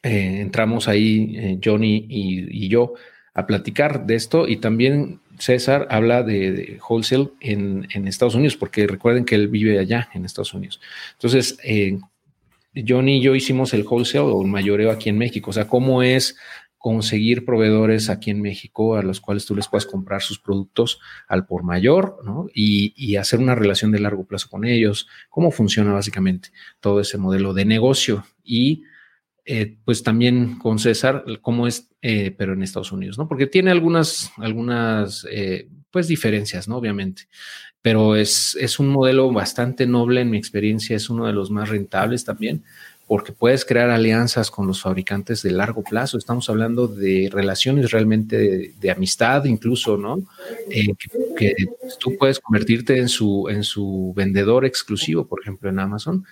eh, 0.03 0.39
entramos 0.41 0.87
ahí, 0.87 1.35
eh, 1.37 1.59
Johnny 1.63 2.05
y, 2.09 2.67
yo, 2.69 2.93
a 3.33 3.45
platicar 3.45 4.05
de 4.05 4.15
esto 4.15 4.47
y 4.47 4.57
también 4.57 5.19
César 5.37 5.87
habla 5.89 6.23
de, 6.23 6.79
wholesale 6.87 7.29
en, 7.41 7.87
en, 7.93 8.07
Estados 8.07 8.35
Unidos, 8.35 8.55
porque 8.55 8.87
recuerden 8.87 9.25
que 9.25 9.35
él 9.35 9.47
vive 9.47 9.77
allá 9.79 10.09
en 10.13 10.25
Estados 10.25 10.53
Unidos. 10.53 10.79
Entonces, 11.13 11.57
Johnny 12.87 13.17
y 13.17 13.21
yo 13.21 13.35
hicimos 13.35 13.73
el 13.73 13.83
wholesale 13.83 14.25
o 14.25 14.41
el 14.41 14.47
mayoreo 14.47 14.91
aquí 14.91 15.09
en 15.09 15.17
México, 15.17 15.49
o 15.49 15.53
sea, 15.53 15.67
cómo 15.67 16.03
es 16.03 16.37
conseguir 16.85 17.45
proveedores 17.45 18.11
aquí 18.11 18.29
en 18.29 18.43
México 18.43 18.95
a 18.95 19.01
los 19.01 19.19
cuales 19.19 19.47
tú 19.47 19.55
les 19.55 19.67
puedas 19.67 19.87
comprar 19.87 20.21
sus 20.21 20.37
productos 20.37 20.99
al 21.27 21.47
por 21.47 21.63
mayor, 21.63 22.19
¿no? 22.23 22.45
Y, 22.53 23.15
hacer 23.15 23.39
una 23.39 23.55
relación 23.55 23.91
de 23.91 23.97
largo 23.97 24.27
plazo 24.27 24.49
con 24.51 24.65
ellos, 24.65 25.07
cómo 25.31 25.49
funciona 25.49 25.93
básicamente 25.93 26.49
todo 26.79 26.99
ese 26.99 27.17
modelo 27.17 27.55
de 27.55 27.65
negocio 27.65 28.23
y 28.43 28.83
eh, 29.45 29.79
pues 29.83 30.03
también 30.03 30.59
con 30.59 30.77
César, 30.77 31.25
cómo 31.41 31.65
es, 31.65 31.89
eh, 32.03 32.35
pero 32.37 32.53
en 32.53 32.61
Estados 32.61 32.91
Unidos, 32.91 33.17
¿no? 33.17 33.27
Porque 33.27 33.47
tiene 33.47 33.71
algunas, 33.71 34.31
algunas, 34.37 35.25
eh, 35.31 35.67
pues 35.89 36.07
diferencias, 36.07 36.67
¿no? 36.67 36.77
Obviamente, 36.77 37.23
pero 37.81 38.15
es, 38.15 38.55
es 38.61 38.77
un 38.77 38.89
modelo 38.89 39.31
bastante 39.31 39.87
noble 39.87 40.21
en 40.21 40.29
mi 40.29 40.37
experiencia, 40.37 40.95
es 40.95 41.09
uno 41.09 41.25
de 41.25 41.33
los 41.33 41.49
más 41.49 41.69
rentables 41.69 42.25
también 42.25 42.63
porque 43.07 43.31
puedes 43.31 43.65
crear 43.65 43.91
alianzas 43.91 44.49
con 44.49 44.65
los 44.65 44.81
fabricantes 44.81 45.43
de 45.43 45.51
largo 45.51 45.83
plazo. 45.83 46.17
Estamos 46.17 46.49
hablando 46.49 46.87
de 46.87 47.29
relaciones 47.31 47.91
realmente 47.91 48.73
de, 48.79 48.91
amistad, 48.91 49.45
incluso, 49.45 49.97
¿no? 49.97 50.23
Eh, 50.71 50.93
que, 51.37 51.53
tú 51.99 52.17
puedes 52.17 52.39
convertirte 52.39 52.97
en 52.97 53.09
su, 53.09 53.47
en 53.49 53.63
su 53.63 54.11
vendedor 54.15 54.65
exclusivo, 54.65 55.27
por 55.27 55.41
ejemplo, 55.41 55.69
en 55.69 55.79
Amazon. 55.79 56.25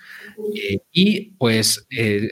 Eh, 0.54 0.80
y 0.92 1.32
pues 1.38 1.86
eh, 1.90 2.28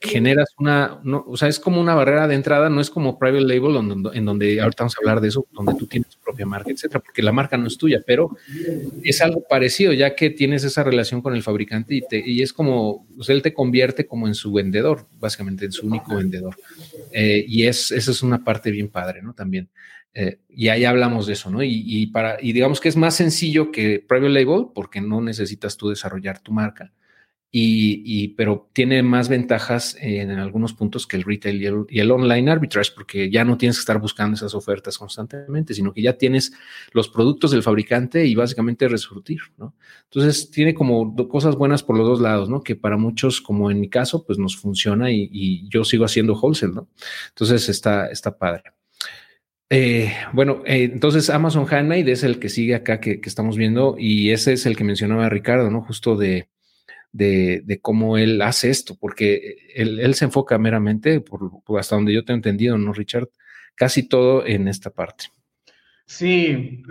generas 0.00 0.48
una, 0.58 1.00
no, 1.02 1.24
o 1.26 1.36
sea, 1.36 1.48
es 1.48 1.60
como 1.60 1.80
una 1.80 1.94
barrera 1.94 2.28
de 2.28 2.34
entrada, 2.34 2.70
no 2.70 2.80
es 2.80 2.88
como 2.88 3.18
private 3.18 3.44
label, 3.44 3.74
donde, 3.74 4.16
en 4.16 4.24
donde 4.24 4.60
ahorita 4.60 4.84
vamos 4.84 4.96
a 4.96 5.00
hablar 5.00 5.20
de 5.20 5.28
eso, 5.28 5.46
donde 5.52 5.74
tú 5.74 5.86
tienes 5.86 6.08
tu 6.08 6.18
propia 6.20 6.46
marca, 6.46 6.70
etcétera, 6.70 7.00
porque 7.00 7.22
la 7.22 7.32
marca 7.32 7.58
no 7.58 7.66
es 7.66 7.76
tuya, 7.76 8.02
pero 8.06 8.36
es 9.02 9.20
algo 9.20 9.42
parecido, 9.48 9.92
ya 9.92 10.14
que 10.14 10.30
tienes 10.30 10.64
esa 10.64 10.82
relación 10.82 11.20
con 11.20 11.34
el 11.34 11.42
fabricante 11.42 11.94
y, 11.94 12.02
te, 12.02 12.22
y 12.24 12.40
es 12.40 12.52
como, 12.54 13.06
pues 13.16 13.28
él 13.28 13.42
te 13.42 13.52
convierte 13.52 13.81
como 14.06 14.26
en 14.26 14.34
su 14.34 14.52
vendedor, 14.52 15.08
básicamente 15.18 15.64
en 15.64 15.72
su 15.72 15.86
único 15.86 16.16
vendedor. 16.16 16.56
Eh, 17.12 17.44
y 17.46 17.64
es, 17.64 17.90
esa 17.92 18.10
es 18.10 18.22
una 18.22 18.42
parte 18.42 18.70
bien 18.70 18.88
padre, 18.88 19.22
¿no? 19.22 19.34
También. 19.34 19.68
Eh, 20.14 20.40
y 20.48 20.68
ahí 20.68 20.84
hablamos 20.84 21.26
de 21.26 21.32
eso, 21.34 21.50
¿no? 21.50 21.62
Y, 21.62 22.06
para, 22.08 22.36
y 22.40 22.52
digamos 22.52 22.80
que 22.80 22.88
es 22.88 22.96
más 22.96 23.14
sencillo 23.16 23.72
que 23.72 24.04
Private 24.06 24.28
Label 24.28 24.66
porque 24.74 25.00
no 25.00 25.20
necesitas 25.20 25.76
tú 25.76 25.88
desarrollar 25.88 26.40
tu 26.40 26.52
marca 26.52 26.92
y, 27.54 28.28
pero 28.28 28.70
tiene 28.72 29.02
más 29.02 29.28
ventajas 29.28 29.94
en, 30.00 30.30
algunos 30.30 30.72
puntos 30.72 31.06
que 31.06 31.18
el 31.18 31.22
retail 31.22 31.86
y 31.90 32.00
el, 32.00 32.10
online 32.10 32.50
arbitrage, 32.50 32.92
porque 32.94 33.30
ya 33.30 33.44
no 33.44 33.58
tienes 33.58 33.76
que 33.76 33.80
estar 33.80 34.00
buscando 34.00 34.36
esas 34.36 34.54
ofertas 34.54 34.96
constantemente, 34.96 35.74
sino 35.74 35.92
que 35.92 36.00
ya 36.00 36.14
tienes 36.14 36.54
los 36.92 37.10
productos 37.10 37.50
del 37.50 37.62
fabricante 37.62 38.24
y 38.24 38.34
básicamente 38.34 38.88
resurtir, 38.88 39.40
¿no? 39.58 39.74
Entonces 40.04 40.50
tiene 40.50 40.72
como 40.72 41.14
cosas 41.28 41.54
buenas 41.56 41.82
por 41.82 41.98
los 41.98 42.06
dos 42.08 42.20
lados, 42.22 42.48
¿no? 42.48 42.62
Que 42.62 42.74
para 42.74 42.96
muchos, 42.96 43.42
como 43.42 43.70
en 43.70 43.80
mi 43.80 43.90
caso, 43.90 44.24
pues 44.24 44.38
nos 44.38 44.56
funciona 44.56 45.10
y, 45.10 45.68
yo 45.68 45.84
sigo 45.84 46.06
haciendo 46.06 46.34
wholesale, 46.34 46.72
¿no? 46.72 46.88
Entonces 47.28 47.68
está, 47.68 48.06
está 48.06 48.38
padre. 48.38 48.64
Eh, 49.68 50.10
bueno, 50.32 50.62
eh, 50.64 50.84
entonces 50.84 51.28
Amazon 51.28 51.66
Handmade 51.70 52.12
es 52.12 52.22
el 52.24 52.38
que 52.38 52.48
sigue 52.48 52.74
acá 52.74 53.00
que, 53.00 53.20
que, 53.20 53.28
estamos 53.28 53.56
viendo 53.56 53.96
y 53.98 54.30
ese 54.30 54.54
es 54.54 54.66
el 54.66 54.76
que 54.76 54.84
mencionaba 54.84 55.28
Ricardo, 55.28 55.70
¿no? 55.70 55.82
Justo 55.82 56.16
de, 56.16 56.48
de, 57.12 57.78
cómo 57.82 58.18
él 58.18 58.40
hace 58.42 58.70
esto, 58.70 58.96
porque 58.98 59.56
él, 59.74 60.14
se 60.14 60.24
enfoca 60.24 60.58
meramente, 60.58 61.20
por, 61.20 61.50
hasta 61.78 61.96
donde 61.96 62.12
yo 62.12 62.24
te 62.24 62.32
he 62.32 62.36
entendido, 62.36 62.78
¿no, 62.78 62.92
Richard? 62.92 63.28
Casi 63.74 64.08
todo 64.08 64.46
en 64.46 64.68
esta 64.68 64.90
parte. 64.90 65.26
Sí, 66.06 66.82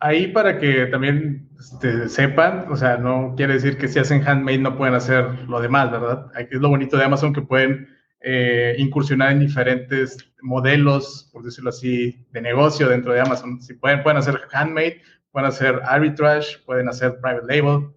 ahí 0.00 0.28
para 0.28 0.58
que 0.58 0.86
también 0.86 1.48
este, 1.58 2.08
sepan, 2.08 2.66
o 2.70 2.76
sea, 2.76 2.96
no 2.96 3.34
quiere 3.36 3.54
decir 3.54 3.78
que 3.78 3.88
si 3.88 3.98
hacen 3.98 4.26
handmade 4.26 4.58
no 4.58 4.76
pueden 4.76 4.94
hacer 4.94 5.24
lo 5.48 5.60
demás, 5.60 5.90
¿verdad? 5.90 6.26
Es 6.36 6.60
lo 6.60 6.68
bonito 6.68 6.96
de 6.96 7.04
Amazon 7.04 7.32
que 7.32 7.42
pueden 7.42 7.88
eh, 8.20 8.74
incursionar 8.78 9.32
en 9.32 9.40
diferentes 9.40 10.16
modelos, 10.42 11.30
por 11.32 11.42
decirlo 11.42 11.70
así, 11.70 12.26
de 12.32 12.40
negocio 12.40 12.88
dentro 12.88 13.12
de 13.12 13.20
Amazon. 13.20 13.60
Si 13.60 13.74
pueden, 13.74 14.02
pueden 14.02 14.18
hacer 14.18 14.40
handmade, 14.52 15.00
pueden 15.30 15.48
hacer 15.48 15.80
arbitrage, 15.84 16.58
pueden 16.64 16.88
hacer 16.88 17.18
private 17.20 17.46
label, 17.46 17.88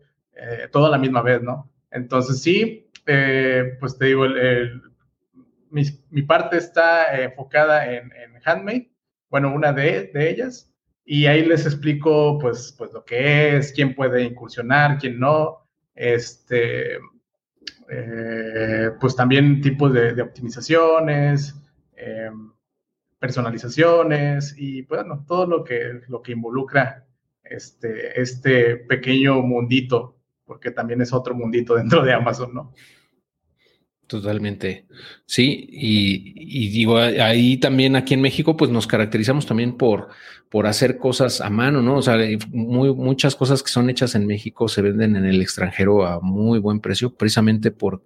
eh, 0.42 0.70
todo 0.72 0.86
a 0.86 0.90
la 0.90 0.98
misma 0.98 1.22
vez, 1.22 1.42
¿no? 1.42 1.70
Entonces 1.92 2.42
sí, 2.42 2.90
eh, 3.06 3.76
pues 3.80 3.98
te 3.98 4.06
digo, 4.06 4.26
mi, 5.70 6.22
parte 6.24 6.58
está 6.58 7.22
enfocada 7.22 7.92
en, 7.92 8.12
Handmade, 8.46 8.90
bueno, 9.30 9.54
una 9.54 9.74
de, 9.74 10.12
ellas, 10.14 10.74
y 11.04 11.26
ahí 11.26 11.44
les 11.46 11.66
explico 11.66 12.40
pues, 12.40 12.74
pues 12.78 12.94
lo 12.94 13.04
que 13.04 13.58
es, 13.58 13.74
quién 13.74 13.96
puede 13.96 14.24
incursionar, 14.24 14.98
quién 14.98 15.20
no, 15.20 15.68
este, 15.94 17.00
eh, 17.90 18.92
pues 19.00 19.16
también 19.16 19.62
tipos 19.62 19.94
de, 19.94 20.22
optimizaciones, 20.22 21.56
em, 21.98 22.54
personalizaciones 23.20 24.56
y 24.58 24.84
bueno, 24.84 25.26
todo 25.28 25.46
lo 25.46 25.64
que, 25.66 26.02
lo 26.08 26.22
que 26.22 26.32
involucra 26.32 27.06
este, 27.44 28.22
este 28.22 28.78
pequeño 28.78 29.42
mundito 29.42 30.19
porque 30.50 30.72
también 30.72 31.00
es 31.00 31.14
otro 31.14 31.36
mundito 31.36 31.76
dentro 31.76 32.04
de 32.04 32.12
Amazon, 32.12 32.52
¿no? 32.56 32.74
Totalmente. 34.08 34.88
Sí, 35.28 35.68
y, 35.70 36.70
digo, 36.70 36.98
ahí 36.98 37.58
también 37.58 37.96
aquí 37.96 38.16
en 38.16 38.22
México, 38.22 38.58
pues 38.58 38.72
nos 38.72 38.88
caracterizamos 38.88 39.46
también 39.46 39.78
por, 39.78 40.08
por 40.50 40.66
hacer 40.66 40.98
cosas 40.98 41.40
a 41.40 41.52
mano, 41.52 41.84
¿no? 41.84 41.98
O 41.98 42.02
sea, 42.02 42.18
muy, 42.50 42.96
muchas 42.96 43.36
cosas 43.36 43.62
que 43.62 43.70
son 43.70 43.92
hechas 43.92 44.16
en 44.16 44.26
México 44.26 44.68
se 44.68 44.82
venden 44.82 45.16
en 45.16 45.26
el 45.26 45.40
extranjero 45.40 46.08
a 46.08 46.20
muy 46.20 46.58
buen 46.58 46.80
precio, 46.80 47.14
precisamente 47.14 47.70
por 47.70 48.02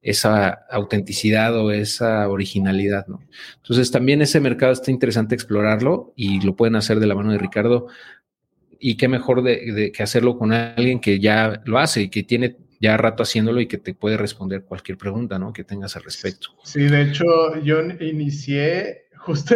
esa 0.00 0.64
autenticidad 0.70 1.54
o 1.54 1.72
esa 1.72 2.26
originalidad, 2.30 3.06
¿no? 3.06 3.20
Entonces 3.56 3.90
también 3.90 4.22
ese 4.22 4.40
mercado 4.40 4.72
está 4.72 4.90
interesante 4.90 5.34
explorarlo 5.34 6.14
y 6.16 6.40
lo 6.40 6.56
pueden 6.56 6.76
hacer 6.76 6.98
de 6.98 7.06
la 7.06 7.14
mano 7.14 7.32
de 7.32 7.38
Ricardo 7.38 7.88
y 8.84 8.96
qué 8.96 9.06
mejor 9.06 9.44
de, 9.44 9.92
que 9.94 10.02
hacerlo 10.02 10.36
con 10.36 10.52
alguien 10.52 11.00
que 11.00 11.20
ya 11.20 11.62
lo 11.64 11.78
hace 11.78 12.02
y 12.02 12.08
que 12.08 12.24
tiene 12.24 12.56
ya 12.80 12.96
rato 12.96 13.22
haciéndolo 13.22 13.60
y 13.60 13.68
que 13.68 13.78
te 13.78 13.94
puede 13.94 14.16
responder 14.16 14.64
cualquier 14.64 14.98
pregunta, 14.98 15.38
¿no? 15.38 15.52
Que 15.52 15.62
tengas 15.62 15.94
al 15.94 16.02
respecto. 16.02 16.48
Sí, 16.64 16.88
de 16.88 17.02
hecho, 17.02 17.24
yo 17.62 17.80
inicié 18.00 19.04
justo 19.18 19.54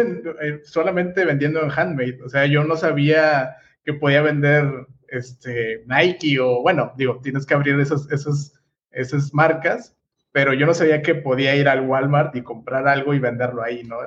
solamente 0.63 1.25
vendiendo 1.25 1.61
en 1.61 1.69
handmade, 1.69 2.19
o 2.23 2.29
sea, 2.29 2.45
yo 2.45 2.63
no 2.63 2.77
sabía 2.77 3.57
que 3.83 3.93
podía 3.93 4.21
vender 4.21 4.63
este 5.09 5.83
Nike 5.87 6.39
o 6.39 6.61
bueno, 6.61 6.93
digo, 6.95 7.19
tienes 7.21 7.45
que 7.45 7.53
abrir 7.53 7.77
esas, 7.81 8.09
esas, 8.09 8.53
esas 8.91 9.33
marcas, 9.33 9.93
pero 10.37 10.53
yo 10.53 10.67
no 10.67 10.75
sabía 10.75 11.01
que 11.01 11.15
podía 11.15 11.55
ir 11.55 11.67
al 11.67 11.89
Walmart 11.89 12.35
y 12.35 12.43
comprar 12.43 12.87
algo 12.87 13.15
y 13.15 13.17
venderlo 13.17 13.63
ahí, 13.63 13.83
¿no? 13.83 13.97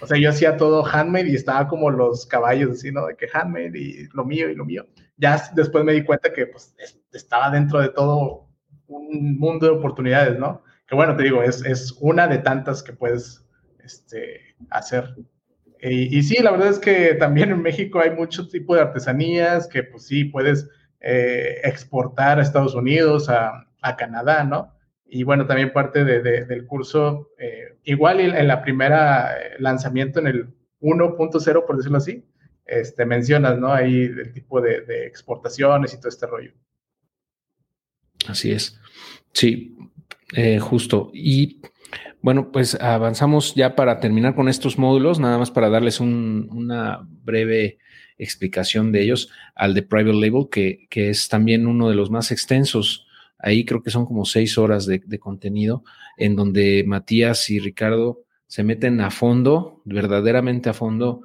O 0.00 0.06
sea, 0.06 0.16
yo 0.16 0.30
hacía 0.30 0.56
todo 0.56 0.86
handmade 0.86 1.30
y 1.30 1.34
estaba 1.34 1.66
como 1.66 1.90
los 1.90 2.26
caballos, 2.26 2.70
así, 2.70 2.92
¿no? 2.92 3.06
De 3.06 3.16
que 3.16 3.26
handmade 3.32 3.76
y 3.76 4.06
lo 4.12 4.24
mío 4.24 4.48
y 4.48 4.54
lo 4.54 4.64
mío. 4.64 4.86
Ya 5.16 5.50
después 5.52 5.84
me 5.84 5.92
di 5.92 6.04
cuenta 6.04 6.32
que 6.32 6.46
pues 6.46 6.76
estaba 7.12 7.50
dentro 7.50 7.80
de 7.80 7.88
todo 7.88 8.46
un 8.86 9.36
mundo 9.36 9.66
de 9.66 9.72
oportunidades, 9.72 10.38
¿no? 10.38 10.62
Que 10.86 10.94
bueno, 10.94 11.16
te 11.16 11.24
digo, 11.24 11.42
es, 11.42 11.64
es 11.64 11.90
una 11.98 12.28
de 12.28 12.38
tantas 12.38 12.80
que 12.80 12.92
puedes 12.92 13.44
este, 13.82 14.54
hacer. 14.70 15.12
Y, 15.80 16.22
sí, 16.22 16.40
la 16.40 16.52
verdad 16.52 16.68
es 16.68 16.78
que 16.78 17.14
también 17.14 17.50
en 17.50 17.62
México 17.62 17.98
hay 17.98 18.12
mucho 18.12 18.46
tipo 18.46 18.76
de 18.76 18.82
artesanías 18.82 19.66
que 19.66 19.82
pues 19.82 20.06
sí 20.06 20.26
puedes 20.26 20.70
eh, 21.00 21.62
exportar 21.64 22.38
a 22.38 22.42
Estados 22.42 22.76
Unidos, 22.76 23.28
a, 23.28 23.66
a 23.82 23.96
Canadá, 23.96 24.44
¿no? 24.44 24.73
Y 25.14 25.22
bueno, 25.22 25.46
también 25.46 25.72
parte 25.72 26.04
de, 26.04 26.44
del 26.44 26.66
curso, 26.66 27.30
eh, 27.38 27.76
igual 27.84 28.18
en, 28.18 28.48
la 28.48 28.62
primera 28.62 29.32
eh, 29.38 29.54
lanzamiento 29.60 30.18
en 30.18 30.26
el 30.26 30.48
1.0, 30.80 31.64
por 31.64 31.76
decirlo 31.76 31.98
así, 31.98 32.24
este, 32.66 33.06
mencionas, 33.06 33.56
¿no? 33.56 33.72
Ahí 33.72 34.06
el 34.06 34.32
tipo 34.32 34.60
de, 34.60 35.06
exportaciones 35.06 35.94
y 35.94 35.98
todo 35.98 36.08
este 36.08 36.26
rollo. 36.26 36.50
Así 38.26 38.50
es. 38.50 38.80
Sí, 39.32 39.76
eh, 40.34 40.58
justo. 40.58 41.12
Y 41.14 41.60
bueno, 42.20 42.50
pues 42.50 42.74
avanzamos 42.80 43.54
ya 43.54 43.76
para 43.76 44.00
terminar 44.00 44.34
con 44.34 44.48
estos 44.48 44.78
módulos, 44.78 45.20
nada 45.20 45.38
más 45.38 45.52
para 45.52 45.70
darles 45.70 46.00
una 46.00 47.06
breve 47.22 47.78
explicación 48.18 48.90
de 48.90 49.02
ellos 49.02 49.30
al 49.54 49.74
de 49.74 49.82
Private 49.82 50.18
Label, 50.18 50.48
que, 50.50 50.88
que 50.90 51.10
es 51.10 51.28
también 51.28 51.68
uno 51.68 51.88
de 51.88 51.94
los 51.94 52.10
más 52.10 52.32
extensos 52.32 53.03
Ahí 53.44 53.66
creo 53.66 53.82
que 53.82 53.90
son 53.90 54.06
como 54.06 54.24
seis 54.24 54.56
horas 54.56 54.86
de, 54.86 55.18
contenido 55.18 55.84
en 56.16 56.34
donde 56.34 56.82
Matías 56.86 57.50
y 57.50 57.58
Ricardo 57.58 58.22
se 58.46 58.64
meten 58.64 59.02
a 59.02 59.10
fondo, 59.10 59.82
verdaderamente 59.84 60.70
a 60.70 60.72
fondo, 60.72 61.24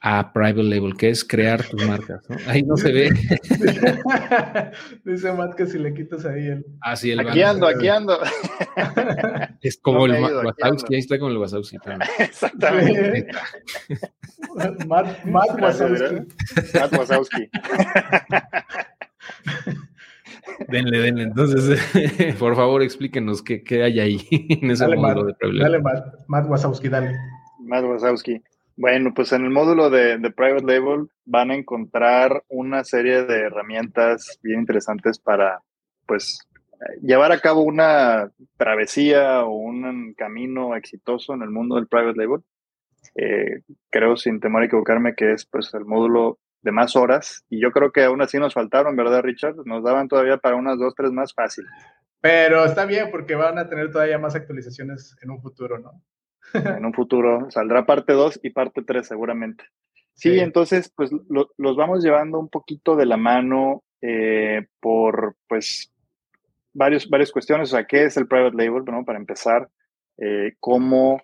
a 0.00 0.32
private 0.32 0.64
label, 0.64 0.96
que 0.96 1.10
es 1.10 1.24
crear 1.24 1.62
tus 1.62 1.86
marcas. 1.86 2.26
Ahí 2.48 2.64
no 2.64 2.76
se 2.76 2.90
ve. 2.90 3.10
Dice 5.04 5.32
Matt 5.32 5.54
que 5.54 5.66
si 5.66 5.78
le 5.78 5.94
quitas 5.94 6.24
ahí 6.24 6.48
el. 6.48 6.66
Ah, 6.80 6.96
sí, 6.96 7.12
el 7.12 7.20
aquí 7.20 7.40
ando, 7.40 7.68
aquí 7.68 7.86
ando. 7.86 8.18
Es 9.60 9.76
como 9.76 10.06
el 10.06 10.22
Wazowski, 10.22 10.94
ahí 10.94 11.00
está 11.00 11.20
con 11.20 11.30
el 11.30 11.38
Wazowski. 11.38 11.76
Exactamente. 12.18 13.28
Matt, 14.88 15.24
Matt 15.24 15.60
Wazowski. 15.60 16.14
Matt 16.74 16.98
Wazowski. 16.98 17.48
Denle, 20.68 20.98
denle. 20.98 21.22
Entonces, 21.24 21.80
por 22.38 22.56
favor, 22.56 22.82
explíquenos 22.82 23.42
qué, 23.42 23.62
qué 23.62 23.82
hay 23.82 24.00
ahí 24.00 24.26
en 24.30 24.70
ese 24.70 24.86
módulo 24.88 25.24
de 25.24 25.34
problema. 25.34 25.68
Dale, 25.68 25.82
Matt, 25.82 26.06
Matt 26.28 26.48
Wasowski, 26.48 26.88
dale. 26.88 27.16
Matt 27.60 27.84
Wasowski. 27.84 28.42
Bueno, 28.76 29.12
pues 29.14 29.32
en 29.32 29.44
el 29.44 29.50
módulo 29.50 29.90
de, 29.90 30.18
de, 30.18 30.30
Private 30.30 30.64
Label 30.64 31.08
van 31.26 31.50
a 31.50 31.54
encontrar 31.54 32.44
una 32.48 32.82
serie 32.82 33.24
de 33.24 33.40
herramientas 33.40 34.38
bien 34.42 34.60
interesantes 34.60 35.18
para, 35.18 35.60
pues, 36.06 36.38
llevar 37.02 37.32
a 37.32 37.40
cabo 37.40 37.62
una 37.62 38.30
travesía 38.56 39.44
o 39.44 39.54
un 39.54 40.14
camino 40.16 40.74
exitoso 40.76 41.34
en 41.34 41.42
el 41.42 41.50
mundo 41.50 41.76
del 41.76 41.88
Private 41.88 42.16
Label. 42.16 42.40
Eh, 43.16 43.62
creo, 43.90 44.16
sin 44.16 44.40
temor 44.40 44.62
a 44.62 44.66
equivocarme, 44.66 45.14
que 45.14 45.32
es, 45.32 45.44
pues, 45.44 45.72
el 45.74 45.84
módulo 45.84 46.38
de 46.62 46.72
más 46.72 46.96
horas 46.96 47.44
y 47.48 47.60
yo 47.60 47.70
creo 47.70 47.92
que 47.92 48.04
aún 48.04 48.20
así 48.22 48.38
nos 48.38 48.54
faltaron, 48.54 48.96
¿verdad, 48.96 49.22
Richard? 49.22 49.56
Nos 49.64 49.82
daban 49.82 50.08
todavía 50.08 50.36
para 50.36 50.56
unas 50.56 50.78
dos, 50.78 50.94
tres 50.94 51.10
más 51.10 51.32
fáciles. 51.32 51.70
Pero 52.20 52.64
está 52.64 52.84
bien 52.84 53.10
porque 53.10 53.34
van 53.34 53.58
a 53.58 53.68
tener 53.68 53.90
todavía 53.90 54.18
más 54.18 54.34
actualizaciones 54.34 55.16
en 55.22 55.30
un 55.30 55.40
futuro, 55.40 55.78
¿no? 55.78 56.02
en 56.54 56.84
un 56.84 56.92
futuro 56.92 57.50
saldrá 57.50 57.86
parte 57.86 58.12
2 58.12 58.40
y 58.42 58.50
parte 58.50 58.82
3 58.82 59.06
seguramente. 59.06 59.64
Sí, 60.14 60.38
entonces 60.38 60.92
pues 60.94 61.10
los 61.30 61.76
vamos 61.76 62.04
llevando 62.04 62.38
un 62.38 62.50
poquito 62.50 62.94
de 62.94 63.06
la 63.06 63.16
mano 63.16 63.82
eh, 64.02 64.66
por 64.78 65.36
pues 65.48 65.92
varios, 66.74 67.08
varias 67.08 67.32
cuestiones. 67.32 67.72
O 67.72 67.76
sea, 67.76 67.86
¿qué 67.86 68.04
es 68.04 68.18
el 68.18 68.26
private 68.26 68.56
label? 68.56 68.82
Bueno, 68.82 69.04
para 69.04 69.18
empezar, 69.18 69.70
eh, 70.18 70.52
cómo 70.60 71.22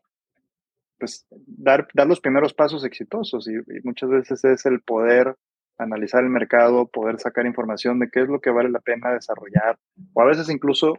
pues, 0.98 1.26
dar, 1.30 1.88
dar 1.94 2.06
los 2.06 2.20
primeros 2.20 2.54
pasos 2.54 2.84
exitosos 2.84 3.48
y, 3.48 3.54
muchas 3.84 4.10
veces 4.10 4.44
es 4.44 4.66
el 4.66 4.80
poder 4.80 5.36
analizar 5.78 6.24
el 6.24 6.30
mercado, 6.30 6.86
poder 6.86 7.20
sacar 7.20 7.46
información 7.46 7.98
de 7.98 8.08
qué 8.10 8.22
es 8.22 8.28
lo 8.28 8.40
que 8.40 8.50
vale 8.50 8.70
la 8.70 8.80
pena 8.80 9.12
desarrollar, 9.12 9.78
o 10.14 10.22
a 10.22 10.26
veces 10.26 10.48
incluso, 10.48 10.94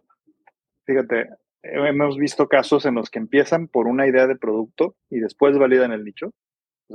fíjate, 0.85 1.29
hemos 1.63 2.17
visto 2.17 2.47
casos 2.47 2.85
en 2.85 2.95
los 2.95 3.09
que 3.09 3.19
empiezan 3.19 3.67
por 3.67 3.87
una 3.87 4.07
idea 4.07 4.27
de 4.27 4.35
producto 4.35 4.95
y 5.09 5.19
después 5.19 5.57
validan 5.57 5.91
el 5.91 6.03
nicho. 6.03 6.31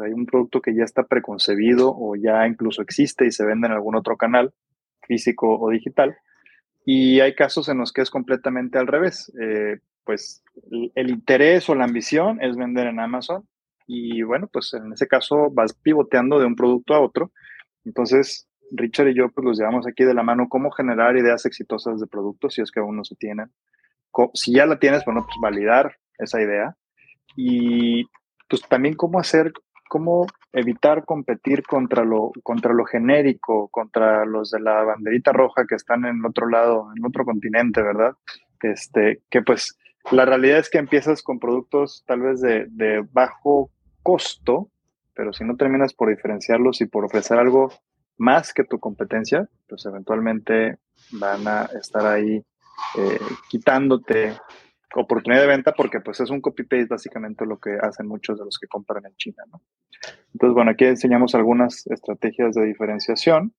Hay 0.01 0.13
un 0.13 0.27
producto 0.27 0.63
que 0.63 0.75
ya 0.75 0.85
está 0.85 1.03
preconcebido 1.03 1.95
o 1.95 2.17
ya 2.17 2.47
incluso 2.47 2.81
existe 2.83 3.27
y 3.27 3.33
se 3.33 3.45
vende 3.45 3.67
en 3.67 3.75
algún 3.75 3.97
otro 3.97 4.17
canal, 4.17 4.55
físico 5.03 5.59
o 5.59 5.71
digital. 5.71 6.17
Y 6.85 7.21
hay 7.21 7.35
casos 7.35 7.69
en 7.69 7.79
los 7.79 7.93
que 7.93 8.03
es 8.03 8.11
completamente 8.11 8.79
al 8.79 8.87
revés. 8.87 9.33
Eh, 9.41 9.79
pues 10.05 10.43
el, 10.95 11.11
interés 11.11 11.69
o 11.69 11.75
la 11.75 11.85
ambición 11.85 12.43
es 12.43 12.57
vender 12.57 12.87
en 12.87 13.01
Amazon 13.01 13.47
y 13.87 14.23
bueno, 14.23 14.49
pues 14.53 14.75
en 14.75 14.93
ese 14.93 15.07
caso 15.07 15.51
vas 15.51 15.75
pivoteando 15.75 16.39
de 16.39 16.47
un 16.47 16.57
producto 16.57 16.95
a 16.95 17.01
otro. 17.01 17.33
Entonces, 17.85 18.49
Richard 18.73 19.09
y 19.09 19.15
yo 19.15 19.31
pues 19.31 19.45
los 19.45 19.59
llevamos 19.59 19.87
aquí 19.87 20.05
de 20.05 20.15
la 20.15 20.23
mano 20.23 20.49
cómo 20.49 20.71
generar 20.71 21.17
ideas 21.17 21.47
exitosas 21.47 22.01
de 22.01 22.07
productos 22.07 22.55
si 22.55 22.63
es 22.63 22.71
que 22.71 22.81
aún 22.81 22.97
no 22.97 23.05
se 23.05 23.17
tienen. 23.17 23.53
Si 24.35 24.55
ya 24.55 24.67
la 24.67 24.79
tienes, 24.79 25.05
bueno, 25.05 25.25
pues 25.25 25.37
validar 25.41 25.97
esa 26.19 26.41
idea 26.41 26.77
y 27.37 28.05
pues 28.49 28.63
también 28.69 28.95
cómo 28.95 29.19
hacer, 29.19 29.53
cómo 29.93 30.27
evitar 30.55 31.05
competir 31.05 31.65
contra 31.65 32.03
lo, 32.03 32.33
contra 32.43 32.73
lo 32.73 32.87
genérico, 32.87 33.69
contra 33.69 34.25
los 34.25 34.51
de 34.51 34.59
la 34.59 34.85
banderita 34.85 35.33
roja 35.33 35.67
que 35.69 35.75
están 35.75 36.07
en 36.07 36.25
otro 36.25 36.49
lado, 36.49 36.89
en 36.97 37.05
otro 37.05 37.27
continente, 37.27 37.83
¿verdad? 37.83 38.15
Este, 38.63 39.21
que 39.29 39.43
pues 39.43 39.77
la 40.11 40.25
realidad 40.25 40.61
es 40.61 40.71
que 40.71 40.79
empiezas 40.79 41.23
con 41.23 41.39
productos 41.39 42.05
tal 42.07 42.23
vez 42.23 42.41
de, 42.41 43.07
bajo 43.13 43.71
costo, 44.03 44.71
pero 45.13 45.35
si 45.35 45.45
no 45.45 45.57
terminas 45.57 45.93
por 45.93 46.09
diferenciarlos 46.09 46.81
y 46.81 46.87
por 46.87 47.05
ofrecer 47.05 47.39
algo 47.39 47.71
más 48.17 48.55
que 48.55 48.65
tu 48.65 48.81
competencia, 48.81 49.47
pues 49.69 49.85
eventualmente 49.85 50.79
van 51.11 51.47
a 51.47 51.65
estar 51.79 52.07
ahí 52.07 52.43
eh, 52.97 53.21
quitándote 53.51 54.33
oportunidad 54.95 55.41
de 55.41 55.47
venta 55.47 55.73
porque 55.73 56.01
pues 56.01 56.21
es 56.21 56.31
un 56.31 56.41
copy-paste 56.41 56.87
básicamente 56.87 57.47
lo 57.47 57.59
que 57.59 57.77
hacen 57.81 58.07
muchos 58.07 58.39
de 58.39 58.45
los 58.45 58.59
que 58.59 58.67
compran 58.67 59.05
en 59.07 59.15
China, 59.17 59.45
¿no? 59.51 59.63
Entonces, 60.33 60.55
bueno, 60.55 60.71
aquí 60.73 60.85
enseñamos 60.85 61.35
algunas 61.35 61.87
estrategias 61.87 62.55
de 62.55 62.67
diferenciación 62.67 63.55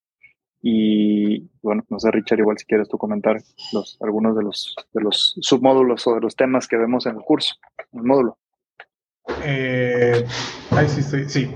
y 0.62 1.50
bueno, 1.62 1.84
no 1.90 2.00
sé, 2.00 2.10
Richard, 2.12 2.40
igual 2.40 2.58
si 2.58 2.66
quieres 2.66 2.88
tú 2.88 2.98
comentar 2.98 3.38
los, 3.74 3.98
algunos 4.02 4.36
de 4.36 4.44
los, 4.44 4.76
de 4.94 5.02
los 5.02 5.36
submódulos 5.42 6.08
o 6.08 6.16
de 6.16 6.22
los 6.22 6.36
temas 6.36 6.68
que 6.68 6.78
vemos 6.78 7.06
en 7.06 7.18
el 7.18 7.22
curso, 7.22 7.56
en 7.92 8.00
el 8.00 8.06
módulo. 8.06 8.38
Eh, 9.44 10.26
ay, 10.72 10.88
sí, 10.88 11.02
sí, 11.02 11.30
sí. 11.30 11.54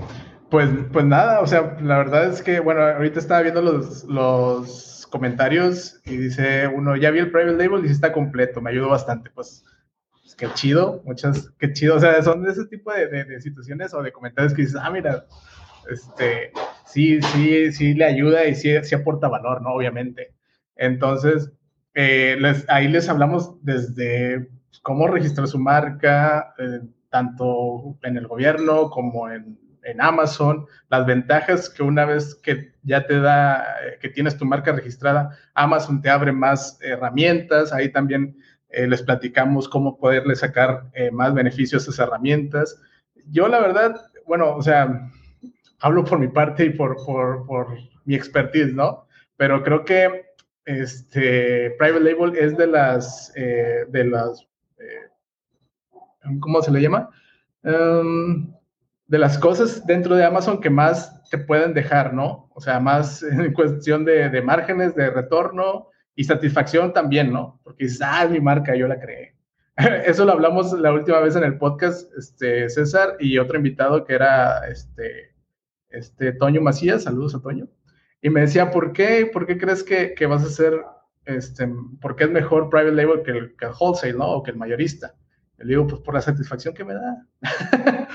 Pues, 0.50 0.68
pues 0.92 1.04
nada, 1.04 1.40
o 1.40 1.46
sea, 1.46 1.78
la 1.82 1.98
verdad 1.98 2.30
es 2.30 2.42
que, 2.42 2.60
bueno, 2.60 2.82
ahorita 2.82 3.18
estaba 3.18 3.42
viendo 3.42 3.60
los, 3.60 4.04
los 4.04 4.87
comentarios 5.08 6.00
y 6.04 6.16
dice 6.16 6.68
uno, 6.68 6.96
ya 6.96 7.10
vi 7.10 7.20
el 7.20 7.30
private 7.30 7.56
label 7.56 7.84
y 7.86 7.90
está 7.90 8.12
completo, 8.12 8.60
me 8.60 8.70
ayudó 8.70 8.88
bastante. 8.90 9.30
Pues, 9.30 9.64
pues, 10.10 10.34
qué 10.36 10.48
chido, 10.54 11.02
muchas, 11.04 11.50
qué 11.58 11.72
chido. 11.72 11.96
O 11.96 12.00
sea, 12.00 12.22
son 12.22 12.42
de 12.42 12.52
ese 12.52 12.66
tipo 12.66 12.92
de, 12.92 13.08
de, 13.08 13.24
de 13.24 13.40
situaciones 13.40 13.94
o 13.94 14.02
de 14.02 14.12
comentarios 14.12 14.54
que 14.54 14.62
dices, 14.62 14.80
ah, 14.80 14.90
mira, 14.90 15.24
este, 15.90 16.52
sí, 16.86 17.20
sí, 17.22 17.72
sí 17.72 17.94
le 17.94 18.04
ayuda 18.04 18.46
y 18.46 18.54
sí, 18.54 18.70
sí 18.82 18.94
aporta 18.94 19.28
valor, 19.28 19.62
¿no? 19.62 19.70
Obviamente. 19.70 20.34
Entonces, 20.76 21.50
eh, 21.94 22.36
les, 22.38 22.68
ahí 22.68 22.88
les 22.88 23.08
hablamos 23.08 23.62
desde 23.64 24.48
cómo 24.82 25.08
registrar 25.08 25.48
su 25.48 25.58
marca, 25.58 26.54
eh, 26.58 26.80
tanto 27.10 27.98
en 28.02 28.16
el 28.16 28.26
gobierno 28.26 28.90
como 28.90 29.30
en, 29.30 29.58
en, 29.82 30.00
Amazon, 30.00 30.66
las 30.90 31.06
ventajas 31.06 31.68
que 31.70 31.82
una 31.82 32.04
vez 32.04 32.34
que 32.36 32.72
ya 32.82 33.06
te 33.06 33.20
da, 33.20 33.62
eh, 33.84 33.98
que 34.00 34.08
tienes 34.08 34.36
tu 34.36 34.44
marca 34.44 34.72
registrada, 34.72 35.36
Amazon 35.54 36.00
te 36.02 36.10
abre 36.10 36.32
más 36.32 36.78
herramientas, 36.80 37.72
ahí 37.72 37.90
también 37.90 38.36
les 38.70 39.02
platicamos 39.02 39.66
cómo 39.66 39.98
poderle 39.98 40.36
sacar 40.36 40.90
más 41.10 41.32
beneficios 41.32 41.88
a 41.88 41.90
esas 41.90 42.06
herramientas. 42.06 42.78
Yo 43.30 43.48
la 43.48 43.60
verdad, 43.60 43.96
bueno, 44.26 44.54
o 44.56 44.62
sea, 44.62 45.08
hablo 45.80 46.04
por 46.04 46.18
mi 46.18 46.28
parte 46.28 46.66
y 46.66 46.70
por, 46.70 46.96
por, 47.04 47.46
por 47.46 47.78
mi 48.04 48.14
expertise, 48.14 48.74
¿no? 48.74 49.06
Pero 49.38 49.62
creo 49.62 49.84
que 49.84 50.28
este 50.64 51.70
private 51.78 52.00
label 52.00 52.36
es 52.36 52.56
de 52.56 52.66
las, 52.66 53.32
eh, 53.36 53.86
de 53.88 54.04
las, 54.04 54.46
eh, 54.78 55.08
¿cómo 56.40 56.60
se 56.60 56.70
le 56.70 56.82
llama? 56.82 57.08
Um, 57.62 58.52
de 59.08 59.18
las 59.18 59.38
cosas 59.38 59.84
dentro 59.86 60.14
de 60.14 60.24
Amazon 60.24 60.60
que 60.60 60.70
más 60.70 61.24
te 61.30 61.38
pueden 61.38 61.74
dejar, 61.74 62.14
¿no? 62.14 62.50
O 62.54 62.60
sea, 62.60 62.78
más 62.78 63.22
en 63.24 63.52
cuestión 63.52 64.04
de, 64.04 64.28
de 64.28 64.42
márgenes 64.42 64.94
de 64.94 65.10
retorno 65.10 65.88
y 66.14 66.24
satisfacción 66.24 66.92
también, 66.92 67.32
¿no? 67.32 67.60
Porque 67.64 67.84
dices, 67.84 68.00
ah, 68.02 68.24
es 68.24 68.30
mi 68.30 68.40
marca, 68.40 68.74
yo 68.76 68.86
la 68.86 69.00
creé. 69.00 69.34
Eso 70.04 70.24
lo 70.24 70.32
hablamos 70.32 70.72
la 70.72 70.92
última 70.92 71.20
vez 71.20 71.36
en 71.36 71.44
el 71.44 71.56
podcast, 71.56 72.12
este, 72.18 72.68
César 72.68 73.16
y 73.20 73.38
otro 73.38 73.56
invitado 73.56 74.04
que 74.04 74.14
era, 74.14 74.66
este, 74.68 75.34
este, 75.88 76.32
Toño 76.32 76.60
Macías, 76.60 77.04
saludos 77.04 77.34
a 77.34 77.40
Toño, 77.40 77.68
y 78.20 78.30
me 78.30 78.40
decía, 78.40 78.70
¿por 78.70 78.92
qué, 78.92 79.30
por 79.32 79.46
qué 79.46 79.56
crees 79.56 79.84
que, 79.84 80.14
que 80.14 80.26
vas 80.26 80.42
a 80.42 80.48
hacer, 80.48 80.74
este, 81.24 81.70
por 82.00 82.16
qué 82.16 82.24
es 82.24 82.30
mejor 82.30 82.68
private 82.68 82.92
label 82.92 83.22
que 83.22 83.30
el, 83.30 83.56
que 83.56 83.66
el 83.66 83.72
wholesale, 83.78 84.14
¿no? 84.14 84.28
O 84.28 84.42
que 84.42 84.50
el 84.50 84.56
mayorista. 84.56 85.14
Le 85.58 85.70
digo, 85.70 85.86
pues 85.86 86.00
por 86.02 86.14
la 86.14 86.20
satisfacción 86.20 86.74
que 86.74 86.84
me 86.84 86.94
da. 86.94 87.26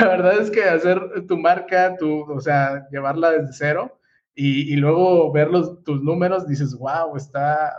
la 0.00 0.08
verdad 0.08 0.40
es 0.40 0.50
que 0.50 0.64
hacer 0.64 1.26
tu 1.26 1.36
marca, 1.36 1.96
tu, 1.96 2.22
o 2.22 2.40
sea, 2.40 2.88
llevarla 2.90 3.32
desde 3.32 3.52
cero 3.52 4.00
y, 4.34 4.72
y 4.72 4.76
luego 4.76 5.30
ver 5.32 5.48
los, 5.48 5.82
tus 5.84 6.02
números, 6.02 6.46
dices, 6.46 6.74
wow, 6.74 7.16
está, 7.16 7.74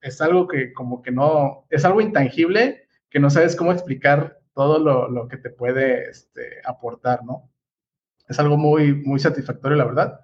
es 0.00 0.20
algo 0.20 0.48
que 0.48 0.72
como 0.72 1.02
que 1.02 1.12
no, 1.12 1.66
es 1.70 1.84
algo 1.84 2.00
intangible 2.00 2.86
que 3.10 3.20
no 3.20 3.30
sabes 3.30 3.56
cómo 3.56 3.72
explicar 3.72 4.38
todo 4.54 4.78
lo, 4.78 5.08
lo 5.08 5.28
que 5.28 5.36
te 5.36 5.50
puede 5.50 6.10
este, 6.10 6.60
aportar, 6.64 7.24
¿no? 7.24 7.48
es 8.28 8.38
algo 8.38 8.56
muy, 8.56 8.94
muy 8.94 9.18
satisfactorio, 9.18 9.76
la 9.76 9.84
verdad. 9.84 10.20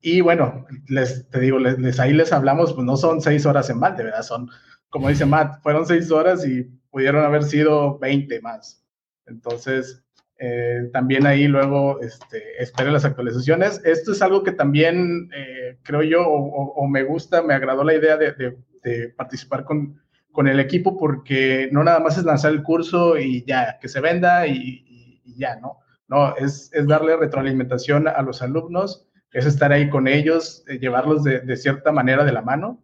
Y 0.00 0.20
bueno, 0.20 0.66
les, 0.86 1.28
te 1.28 1.40
digo, 1.40 1.58
les, 1.58 1.98
ahí 1.98 2.12
les 2.12 2.32
hablamos, 2.32 2.72
pues 2.72 2.86
no 2.86 2.96
son 2.96 3.20
seis 3.20 3.46
horas 3.46 3.68
en 3.68 3.80
balde, 3.80 4.04
¿verdad? 4.04 4.22
Son, 4.22 4.48
como 4.88 5.08
dice 5.08 5.26
Matt, 5.26 5.60
fueron 5.62 5.84
seis 5.86 6.10
horas 6.10 6.46
y 6.46 6.70
pudieron 6.98 7.24
haber 7.24 7.44
sido 7.44 7.96
20 8.00 8.40
más. 8.40 8.84
Entonces, 9.26 10.02
eh, 10.36 10.90
también 10.92 11.28
ahí 11.28 11.46
luego 11.46 12.00
este, 12.00 12.60
esperen 12.60 12.92
las 12.92 13.04
actualizaciones. 13.04 13.80
Esto 13.84 14.10
es 14.10 14.20
algo 14.20 14.42
que 14.42 14.50
también 14.50 15.30
eh, 15.32 15.78
creo 15.84 16.02
yo, 16.02 16.26
o, 16.26 16.88
me 16.88 17.04
gusta, 17.04 17.40
me 17.40 17.54
agradó 17.54 17.84
la 17.84 17.94
idea 17.94 18.16
de, 18.16 18.32
de, 18.82 19.08
participar 19.10 19.64
con, 19.64 20.02
con, 20.32 20.48
el 20.48 20.58
equipo, 20.58 20.98
porque 20.98 21.68
no 21.70 21.84
nada 21.84 22.00
más 22.00 22.18
es 22.18 22.24
lanzar 22.24 22.50
el 22.50 22.64
curso 22.64 23.16
y 23.16 23.44
ya, 23.44 23.78
que 23.80 23.86
se 23.86 24.00
venda 24.00 24.44
y, 24.48 25.22
y 25.24 25.38
ya, 25.38 25.54
¿no? 25.60 25.78
No, 26.08 26.34
es, 26.34 26.68
es 26.72 26.84
darle 26.88 27.16
retroalimentación 27.16 28.08
a 28.08 28.22
los 28.22 28.42
alumnos, 28.42 29.06
es 29.30 29.46
estar 29.46 29.70
ahí 29.70 29.88
con 29.88 30.08
ellos, 30.08 30.64
eh, 30.66 30.80
llevarlos 30.80 31.22
de, 31.22 31.42
de, 31.42 31.56
cierta 31.56 31.92
manera 31.92 32.24
de 32.24 32.32
la 32.32 32.42
mano 32.42 32.82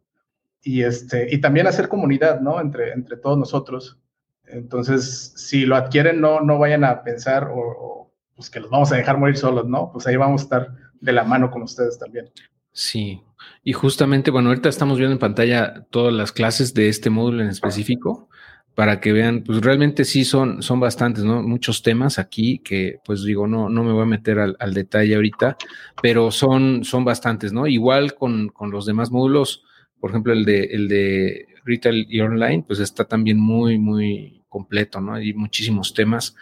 y, 0.65 0.83
este, 0.83 1.33
y 1.33 1.39
también 1.39 1.67
hacer 1.67 1.89
comunidad, 1.89 2.41
¿no? 2.41 2.61
Entre, 2.61 2.93
entre 2.93 3.19
todos 3.19 3.39
nosotros. 3.39 4.01
Entonces, 4.47 5.33
si 5.37 5.65
lo 5.67 5.77
adquieren, 5.77 6.21
no, 6.21 6.41
no 6.41 6.59
vayan 6.59 6.85
a 6.85 7.03
pensar 7.03 7.51
o, 7.53 8.13
pues 8.37 8.51
que 8.51 8.61
los 8.61 8.71
vamos 8.71 8.93
a 8.93 8.97
dejar 8.97 9.19
morir 9.19 9.37
solos, 9.37 9.67
¿no? 9.67 9.91
Pues 9.93 10.07
ahí 10.07 10.17
vamos 10.17 10.43
a 10.43 10.45
estar 10.45 10.75
de 11.01 11.13
la 11.13 11.25
mano 11.25 11.51
con 11.51 11.63
ustedes 11.63 11.99
también. 11.99 12.31
Sí, 12.73 13.23
y 13.63 13.73
justamente, 13.73 14.31
bueno, 14.31 14.49
ahorita 14.49 14.69
estamos 14.69 14.99
viendo 14.99 15.13
en 15.13 15.21
pantalla 15.21 15.87
todas 15.91 16.13
las 16.13 16.33
clases 16.33 16.75
de 16.75 16.89
este 16.89 17.11
módulo 17.11 17.43
en 17.43 17.49
específico 17.49 18.29
para 18.75 19.01
que 19.01 19.13
vean, 19.13 19.45
pues 19.45 19.61
realmente 19.61 20.05
sí 20.05 20.25
son, 20.25 20.63
son 20.63 20.81
bastantes, 20.81 21.23
¿no? 21.23 21.43
Muchos 21.43 21.83
temas 21.83 22.19
aquí 22.19 22.59
que, 22.59 22.99
pues 23.05 23.23
digo, 23.23 23.47
no, 23.47 23.69
no 23.69 23.85
me 23.85 23.93
voy 23.93 24.03
a 24.03 24.07
meter 24.07 24.41
al, 24.41 24.57
al 24.59 24.75
detalle 24.75 25.15
ahorita, 25.15 25.57
pero 26.03 26.33
son, 26.33 26.83
son 26.85 27.05
bastantes, 27.05 27.53
¿no? 27.53 27.69
Igual 27.69 28.15
con, 28.15 28.49
con, 28.49 28.73
los 28.73 28.85
demás 28.85 29.13
módulos, 29.13 29.63
por 30.01 30.11
ejemplo, 30.11 30.33
el 30.33 30.45
de, 30.45 30.65
el 30.65 30.89
de 30.89 31.47
retail 31.65 32.07
y 32.09 32.21
online, 32.21 32.65
pues 32.67 32.81
está 32.81 33.05
también 33.05 33.39
muy, 33.39 33.79
muy 33.79 34.43
completo, 34.49 35.01
¿no? 35.01 35.15
Hay 35.15 35.35
muchísimos 35.35 35.95
temas 35.95 36.37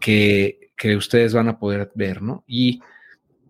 que, 0.00 0.70
que 0.76 0.96
ustedes 0.96 1.32
van 1.32 1.48
a 1.48 1.58
poder 1.58 1.90
ver, 1.94 2.22
¿no? 2.22 2.44
Y 2.46 2.80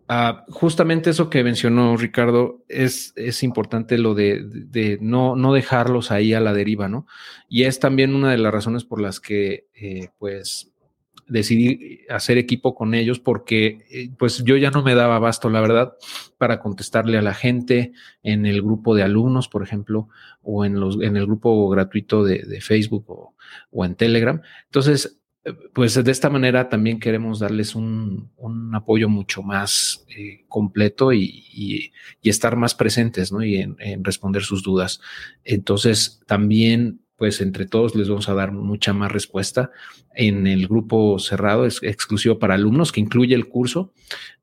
Ah, 0.07 0.45
justamente 0.51 1.09
eso 1.11 1.31
que 1.31 1.43
mencionó 1.43 1.97
Ricardo 1.97 2.63
es, 2.69 3.15
es 3.17 3.43
importante 3.43 3.97
lo 3.97 4.15
de, 4.15 4.99
no, 5.01 5.35
no, 5.35 5.55
dejarlos 5.55 6.11
ahí 6.11 6.35
a 6.35 6.41
la 6.41 6.53
deriva, 6.53 6.89
¿no? 6.89 7.07
Y 7.49 7.65
es 7.65 7.81
también 7.81 8.15
una 8.15 8.31
de 8.31 8.37
las 8.37 8.53
razones 8.53 8.85
por 8.85 9.01
las 9.01 9.19
que, 9.19 9.67
eh, 9.75 10.09
pues, 10.19 10.74
decidí 11.27 12.01
hacer 12.09 12.39
equipo 12.39 12.75
con 12.75 12.95
ellos 12.95 13.21
porque, 13.21 13.85
eh, 13.91 14.11
pues, 14.19 14.43
yo 14.45 14.57
ya 14.57 14.71
no 14.71 14.83
me 14.83 14.95
daba 14.95 15.17
abasto, 15.17 15.51
la 15.51 15.61
verdad, 15.61 15.95
para 16.39 16.61
contestarle 16.61 17.19
a 17.19 17.23
la 17.23 17.35
gente 17.35 17.93
en 18.23 18.47
el 18.47 18.63
grupo 18.63 18.95
de 18.95 19.03
alumnos, 19.03 19.49
por 19.49 19.63
ejemplo, 19.63 20.09
o 20.43 20.65
en, 20.65 20.81
los, 20.81 21.01
en 21.01 21.17
el 21.17 21.27
grupo 21.27 21.69
gratuito 21.69 22.25
de, 22.25 22.61
Facebook 22.61 23.05
o, 23.09 23.35
o 23.71 23.85
en 23.85 23.95
Telegram. 23.95 24.41
Entonces, 24.67 25.21
pues 25.75 26.03
de 26.03 26.11
esta 26.11 26.31
manera 26.31 26.69
también 26.69 26.99
queremos 26.99 27.39
darles 27.39 27.75
un, 27.75 28.31
apoyo 28.73 29.09
mucho 29.09 29.43
más 29.43 30.05
eh, 30.17 30.45
completo 30.49 31.13
y, 31.13 31.93
estar 32.23 32.57
más 32.57 32.75
presentes, 32.75 33.31
¿no? 33.31 33.45
Y 33.45 33.57
en, 33.57 34.05
responder 34.05 34.43
sus 34.43 34.63
dudas. 34.63 35.01
Entonces, 35.45 36.23
también, 36.27 37.01
pues 37.17 37.41
entre 37.41 37.67
todos 37.67 37.95
les 37.95 38.09
vamos 38.09 38.29
a 38.29 38.35
dar 38.35 38.53
mucha 38.53 38.93
más 38.93 39.13
respuesta 39.13 39.71
en 40.15 40.47
el 40.47 40.67
grupo 40.69 41.19
cerrado, 41.19 41.67
es 41.67 41.83
exclusivo 41.83 42.39
para 42.39 42.55
alumnos, 42.55 42.93
que 42.93 43.01
incluye 43.01 43.35
el 43.35 43.49
curso, 43.49 43.93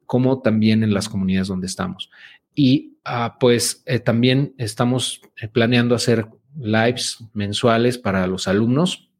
como 0.05 0.41
también 0.41 0.84
en 0.84 0.93
las 0.93 1.09
comunidades 1.09 1.47
donde 1.47 1.67
estamos. 1.67 2.09
Y 2.53 2.97
ah, 3.05 3.38
pues 3.39 3.84
eh, 3.86 3.99
también 3.99 4.53
estamos 4.57 5.22
eh, 5.41 5.47
planeando 5.47 5.95
hacer 5.95 6.28
lives 6.55 7.19
mensuales 7.34 7.97
para 7.97 8.28
los 8.28 8.47
alumnos 8.47 9.11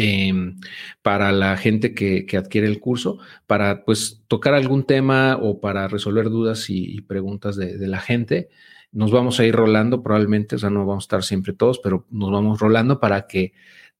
Em, 0.00 0.60
para 1.02 1.32
la 1.32 1.56
gente 1.56 1.92
que, 1.92 2.24
adquiere 2.36 2.68
el 2.68 2.78
curso, 2.78 3.18
para 3.48 3.84
pues 3.84 4.22
tocar 4.28 4.54
algún 4.54 4.86
tema 4.86 5.36
o 5.42 5.60
para 5.60 5.88
resolver 5.88 6.26
dudas 6.30 6.70
y, 6.70 7.00
preguntas 7.00 7.56
de, 7.56 7.76
de, 7.76 7.88
la 7.88 7.98
gente. 7.98 8.48
Nos 8.92 9.10
vamos 9.10 9.38
a 9.38 9.44
ir 9.44 9.54
rolando 9.54 10.02
probablemente, 10.02 10.56
o 10.56 10.58
sea, 10.58 10.70
no 10.70 10.86
vamos 10.86 11.04
a 11.04 11.06
estar 11.06 11.22
siempre 11.22 11.52
todos, 11.52 11.78
pero 11.78 12.06
nos 12.10 12.30
vamos 12.30 12.58
rolando 12.60 13.00
para 13.00 13.26
que 13.26 13.52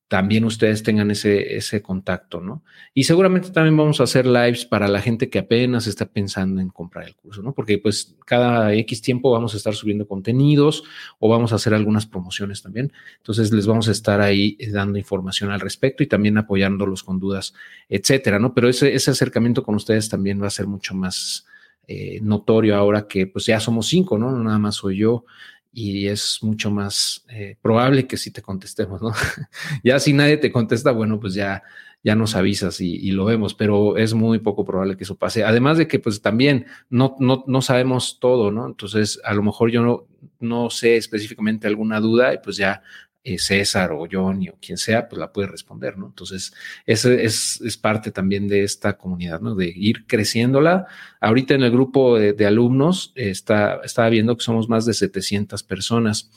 también 0.09 0.45
ustedes 0.47 0.82
tengan 0.82 1.11
ese, 1.11 1.57
ese 1.57 1.82
contacto, 1.82 2.41
¿no? 2.41 2.64
Y 2.95 3.05
seguramente 3.05 3.51
también 3.51 3.76
vamos 3.76 4.01
a 4.01 4.05
hacer 4.05 4.26
lives 4.26 4.64
para 4.64 4.89
la 4.89 5.03
gente 5.03 5.28
que 5.28 5.39
apenas 5.39 5.86
está 5.86 6.07
pensando 6.07 6.62
en 6.62 6.70
comprar 6.70 7.07
el 7.07 7.14
curso, 7.14 7.43
¿no? 7.43 7.53
Porque 7.53 7.76
pues 7.76 8.16
cada 8.24 8.72
X 8.72 9.03
tiempo 9.03 9.30
vamos 9.30 9.53
a 9.53 9.59
estar 9.59 9.74
subiendo 9.74 10.09
contenidos 10.09 10.82
o 11.18 11.28
vamos 11.28 11.53
a 11.53 11.57
hacer 11.57 11.74
algunas 11.74 12.07
promociones 12.07 12.62
también. 12.62 12.91
Entonces 13.18 13.53
les 13.53 13.66
vamos 13.66 13.86
a 13.89 13.93
estar 13.93 14.22
ahí 14.22 14.57
dando 14.72 14.99
información 14.99 15.51
al 15.51 15.61
respecto 15.61 16.03
y 16.03 16.07
también 16.07 16.39
apoyándolos 16.39 17.05
con 17.05 17.20
dudas, 17.20 17.53
etcétera, 17.91 18.39
¿no? 18.39 18.55
Pero 18.55 18.70
ese, 18.70 18.95
ese 18.95 19.11
acercamiento 19.11 19.62
con 19.62 19.74
ustedes 19.74 20.09
también 20.09 20.43
va 20.43 20.47
a 20.47 20.51
ser 20.51 20.66
mucho 20.66 20.95
más 20.95 21.45
eh, 21.91 22.20
notorio 22.22 22.76
ahora 22.76 23.09
que 23.09 23.26
pues 23.26 23.47
ya 23.47 23.59
somos 23.61 23.89
cinco, 23.89 24.18
¿no? 24.18 24.30
No 24.30 24.45
nada 24.45 24.59
más 24.59 24.76
soy 24.76 24.99
yo 24.99 25.24
y 25.72 26.07
es 26.09 26.41
mucho 26.43 26.70
más 26.70 27.24
eh, 27.30 27.57
probable 27.62 28.07
que 28.07 28.18
si 28.18 28.30
te 28.30 28.43
contestemos, 28.43 29.01
¿no? 29.01 29.12
ya 29.84 29.99
si 29.99 30.12
nadie 30.12 30.36
te 30.36 30.53
contesta, 30.53 30.91
bueno, 30.93 31.18
pues 31.18 31.32
ya, 31.32 31.62
ya 32.05 32.14
nos 32.14 32.34
avisas 32.34 32.80
y, 32.82 33.11
lo 33.12 33.24
vemos, 33.24 33.55
pero 33.55 33.97
es 33.97 34.12
muy 34.12 34.39
poco 34.39 34.66
probable 34.66 34.99
que 34.99 35.05
eso 35.05 35.16
pase. 35.16 35.45
Además 35.45 35.78
de 35.78 35.89
que 35.89 35.99
pues 35.99 36.20
también 36.20 36.66
no, 36.91 37.16
no, 37.20 37.45
no 37.47 37.62
sabemos 37.62 38.18
todo, 38.20 38.51
¿no? 38.51 38.66
Entonces, 38.66 39.18
a 39.24 39.32
lo 39.32 39.43
mejor 39.43 39.70
yo 39.70 39.82
no, 39.82 40.07
no 40.41 40.68
sé 40.68 40.97
específicamente 40.97 41.66
alguna 41.66 42.01
duda 42.01 42.34
y 42.34 42.39
pues 42.45 42.59
ya 42.59 42.82
eh, 43.29 43.39
César 43.39 43.93
o 43.93 44.07
Johnny 44.11 44.49
o 44.49 44.57
quien 44.59 44.79
sea, 44.79 45.07
pues 45.07 45.20
la 45.20 45.31
puede 45.31 45.49
responder, 45.49 45.99
¿no? 45.99 46.07
Entonces, 46.07 46.55
eso 46.87 47.11
es, 47.12 47.61
es, 47.61 47.76
parte 47.76 48.11
también 48.11 48.49
de 48.49 48.64
esta 48.64 48.97
comunidad, 48.97 49.43
¿no? 49.43 49.55
De 49.55 49.70
ir 49.74 50.07
creciéndola. 50.07 50.87
Ahorita 51.20 51.53
en 51.55 51.62
el 51.62 51.70
grupo 51.70 52.18
de, 52.18 52.47
alumnos 52.47 53.12
está, 53.16 53.81
estaba 53.85 54.09
viendo 54.09 54.35
que 54.35 54.45
somos 54.45 54.70
más 54.70 54.87
de 54.87 54.95
700 54.95 55.62
personas. 55.62 56.31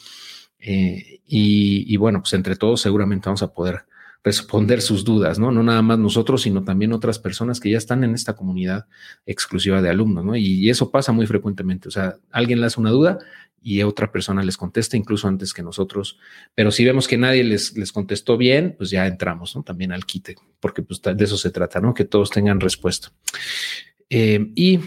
Eh, 0.59 1.21
y, 1.25 1.85
y, 1.87 1.95
bueno, 1.95 2.19
pues 2.19 2.33
entre 2.33 2.57
todos 2.57 2.81
seguramente 2.81 3.29
vamos 3.29 3.41
a 3.41 3.53
poder 3.53 3.85
responder 4.23 4.81
sus 4.81 5.03
dudas, 5.03 5.39
¿no? 5.39 5.51
No 5.51 5.63
nada 5.63 5.81
más 5.81 5.97
nosotros, 5.97 6.43
sino 6.43 6.63
también 6.63 6.93
otras 6.93 7.17
personas 7.17 7.59
que 7.59 7.71
ya 7.71 7.77
están 7.77 8.03
en 8.03 8.13
esta 8.13 8.33
comunidad 8.35 8.85
exclusiva 9.25 9.81
de 9.81 9.89
alumnos, 9.89 10.23
¿no? 10.23 10.35
Y, 10.35 10.69
eso 10.69 10.91
pasa 10.91 11.11
muy 11.11 11.25
frecuentemente. 11.25 11.87
O 11.87 11.91
sea, 11.91 12.17
alguien 12.31 12.59
le 12.61 12.67
hace 12.67 12.79
una 12.79 12.91
duda 12.91 13.19
y 13.61 13.83
otra 13.83 14.11
persona 14.11 14.43
les 14.43 14.57
contesta 14.57 14.97
incluso 14.97 15.27
antes 15.27 15.53
que 15.53 15.61
nosotros. 15.61 16.17
Pero 16.55 16.71
si 16.71 16.83
vemos 16.83 17.07
que 17.07 17.17
nadie 17.17 17.43
les, 17.43 17.77
les 17.77 17.91
contestó 17.91 18.37
bien, 18.37 18.75
pues 18.77 18.89
ya 18.89 19.05
entramos, 19.05 19.55
¿no? 19.55 19.63
También 19.63 19.91
al 19.91 20.05
quite, 20.05 20.35
porque 20.59 20.81
pues 20.81 21.01
de 21.01 21.23
eso 21.23 21.37
se 21.37 21.51
trata, 21.51 21.79
¿no? 21.79 21.93
Que 21.93 22.05
todos 22.05 22.31
tengan 22.31 22.59
respuesta. 22.59 23.11
Eh, 24.09 24.51
y 24.55 24.79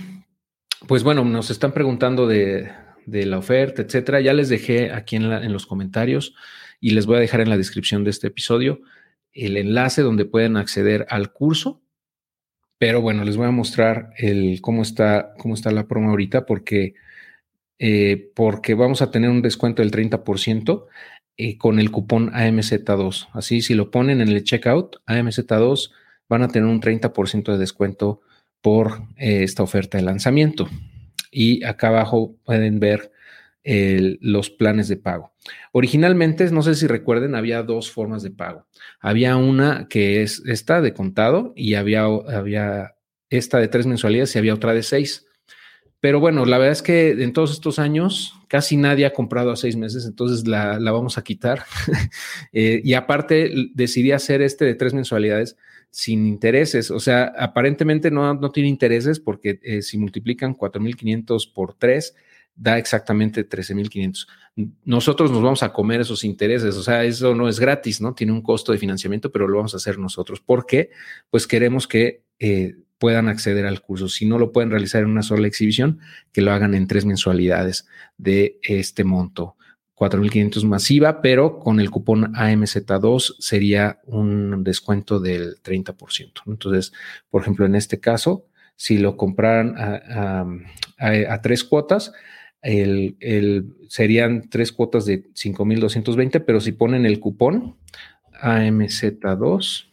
pues 0.89 1.03
bueno, 1.05 1.25
nos 1.25 1.51
están 1.51 1.73
preguntando 1.73 2.27
de, 2.27 2.71
de 3.07 3.27
la 3.27 3.39
oferta, 3.39 3.83
etcétera. 3.83 4.21
Ya 4.21 4.33
les 4.33 4.49
dejé 4.49 4.91
aquí 4.93 5.17
en, 5.17 5.25
en 5.33 5.53
los 5.53 5.67
comentarios 5.67 6.35
y 6.81 6.91
les 6.91 7.07
voy 7.07 7.17
a 7.17 7.21
dejar 7.21 7.41
en 7.41 7.51
la 7.51 7.57
descripción 7.57 8.03
de 8.05 8.11
este 8.11 8.27
episodio 8.27 8.81
el 9.35 9.57
enlace 9.57 10.03
donde 10.03 10.25
pueden 10.25 10.57
acceder 10.57 11.07
al 11.11 11.33
curso. 11.33 11.83
Pero 12.79 13.01
bueno, 13.01 13.25
les 13.25 13.37
voy 13.37 13.47
a 13.47 13.53
mostrar 13.53 14.11
el, 14.17 14.61
cómo, 14.61 14.83
está, 14.83 15.33
cómo 15.39 15.55
está 15.55 15.71
la 15.71 15.87
promo 15.87 16.11
ahorita 16.11 16.47
porque, 16.47 16.95
eh, 17.79 18.31
porque 18.35 18.75
vamos 18.75 19.03
a 19.03 19.11
tener 19.11 19.31
un 19.31 19.43
descuento 19.43 19.83
del 19.83 19.91
30% 19.91 20.87
eh, 21.37 21.59
con 21.59 21.79
el 21.79 21.91
cupón 21.91 22.31
AMZ2. 22.33 23.29
Así, 23.33 23.63
si 23.63 23.75
lo 23.75 23.91
ponen 23.91 24.21
en 24.21 24.29
el 24.29 24.45
checkout 24.45 24.97
AMZ2, 25.07 25.91
van 26.29 26.43
a 26.43 26.49
tener 26.49 26.69
un 26.69 26.81
30% 26.81 27.53
de 27.53 27.59
descuento 27.59 28.21
por 28.61 29.03
eh, 29.17 29.43
esta 29.43 29.63
oferta 29.63 29.99
de 29.99 30.05
lanzamiento. 30.05 30.69
Y 31.31 31.65
acá 31.65 31.89
abajo 31.89 32.37
pueden 32.45 32.81
ver 32.81 33.11
los 33.67 34.51
planes 34.51 34.89
de 34.89 34.99
pago. 34.99 35.33
Originalmente, 35.73 36.51
no 36.51 36.63
sé 36.63 36.75
si 36.75 36.87
recuerden, 36.87 37.35
había 37.35 37.63
dos 37.63 37.91
formas 37.91 38.23
de 38.23 38.31
pago. 38.31 38.67
Había 39.01 39.39
una 39.39 39.89
que 39.89 40.23
es 40.23 40.43
esta 40.45 40.83
de 40.83 40.93
contado 40.93 41.55
y 41.57 41.73
había, 41.73 42.03
había 42.03 42.97
esta 43.31 43.59
de 43.59 43.69
tres 43.69 43.87
mensualidades 43.87 44.35
y 44.35 44.39
había 44.39 44.53
otra 44.53 44.75
de 44.75 44.83
seis. 44.83 45.27
Pero 46.05 46.21
bueno, 46.21 46.45
la 46.45 46.59
verdad 46.59 46.73
es 46.73 46.83
que 46.83 47.13
en 47.13 47.33
todos 47.33 47.51
estos 47.51 47.79
años 47.79 48.39
casi 48.47 48.77
nadie 48.77 49.07
ha 49.07 49.15
comprado 49.15 49.51
a 49.51 49.57
seis 49.57 49.75
meses, 49.75 50.05
entonces 50.05 50.47
la, 50.47 50.79
vamos 50.79 51.17
a 51.17 51.25
quitar. 51.25 51.65
Eh, 52.53 52.83
y 52.85 52.93
aparte 52.93 53.51
decidí 53.73 54.13
hacer 54.13 54.43
este 54.43 54.67
de 54.67 54.75
tres 54.75 54.93
mensualidades 54.93 55.57
sin 55.91 56.27
intereses. 56.27 56.91
O 56.91 57.01
sea, 57.01 57.33
aparentemente 57.39 58.11
no, 58.11 58.35
no 58.35 58.51
tiene 58.51 58.69
intereses 58.69 59.19
porque 59.19 59.59
eh, 59.63 59.81
si 59.81 59.97
multiplican 59.97 60.55
4.500 60.55 61.51
por 61.55 61.73
tres 61.73 62.15
da 62.55 62.77
exactamente 62.77 63.49
13.500. 63.49 64.27
Nosotros 64.85 65.31
nos 65.31 65.43
vamos 65.43 65.63
a 65.63 65.73
comer 65.73 66.03
esos 66.03 66.23
intereses, 66.23 66.77
o 66.77 66.83
sea, 66.83 67.03
eso 67.05 67.35
no 67.35 67.49
es 67.49 67.59
gratis, 67.59 68.03
¿no? 68.03 68.15
Tiene 68.15 68.35
un 68.35 68.43
costo 68.43 68.73
de 68.73 68.79
financiamiento, 68.79 69.33
pero 69.33 69.49
lo 69.49 69.57
vamos 69.57 69.73
a 69.73 69.79
hacer 69.79 69.99
nosotros. 69.99 70.41
¿Por 70.43 70.67
qué? 70.67 70.91
Pues 71.31 71.47
queremos 71.47 71.89
que 71.89 72.25
eh, 72.39 72.75
puedan 72.99 73.29
acceder 73.29 73.67
al 73.67 73.81
curso. 73.81 74.09
Si 74.09 74.27
no 74.27 74.39
lo 74.39 74.53
pueden 74.53 74.71
realizar 74.71 75.03
en 75.03 75.11
una 75.11 75.23
sola 75.23 75.47
exhibición, 75.47 76.01
que 76.33 76.43
lo 76.43 76.53
hagan 76.53 76.75
en 76.75 76.87
tres 76.87 77.05
mensualidades 77.05 77.87
de 78.17 78.59
este 78.63 79.05
monto. 79.05 79.57
4.500 79.97 80.65
masiva, 80.65 81.23
pero 81.23 81.61
con 81.61 81.79
el 81.79 81.91
cupón 81.91 82.35
AMZ2 82.35 83.37
sería 83.39 84.01
un 84.07 84.65
descuento 84.65 85.21
del 85.21 85.63
30%. 85.63 86.33
Entonces, 86.47 86.93
por 87.31 87.43
ejemplo, 87.43 87.65
en 87.65 87.77
este 87.77 88.01
caso, 88.01 88.47
si 88.75 88.99
lo 88.99 89.17
compraran 89.17 89.75
a 89.79 91.41
tres 91.43 91.63
cuotas, 91.63 92.13
el, 92.65 93.75
serían 93.89 94.49
tres 94.49 94.73
cuotas 94.73 95.05
de 95.05 95.25
5,220, 95.35 96.41
pero 96.41 96.61
si 96.61 96.73
ponen 96.73 97.05
el 97.05 97.21
cupón 97.21 97.77
AMZ2, 98.41 99.91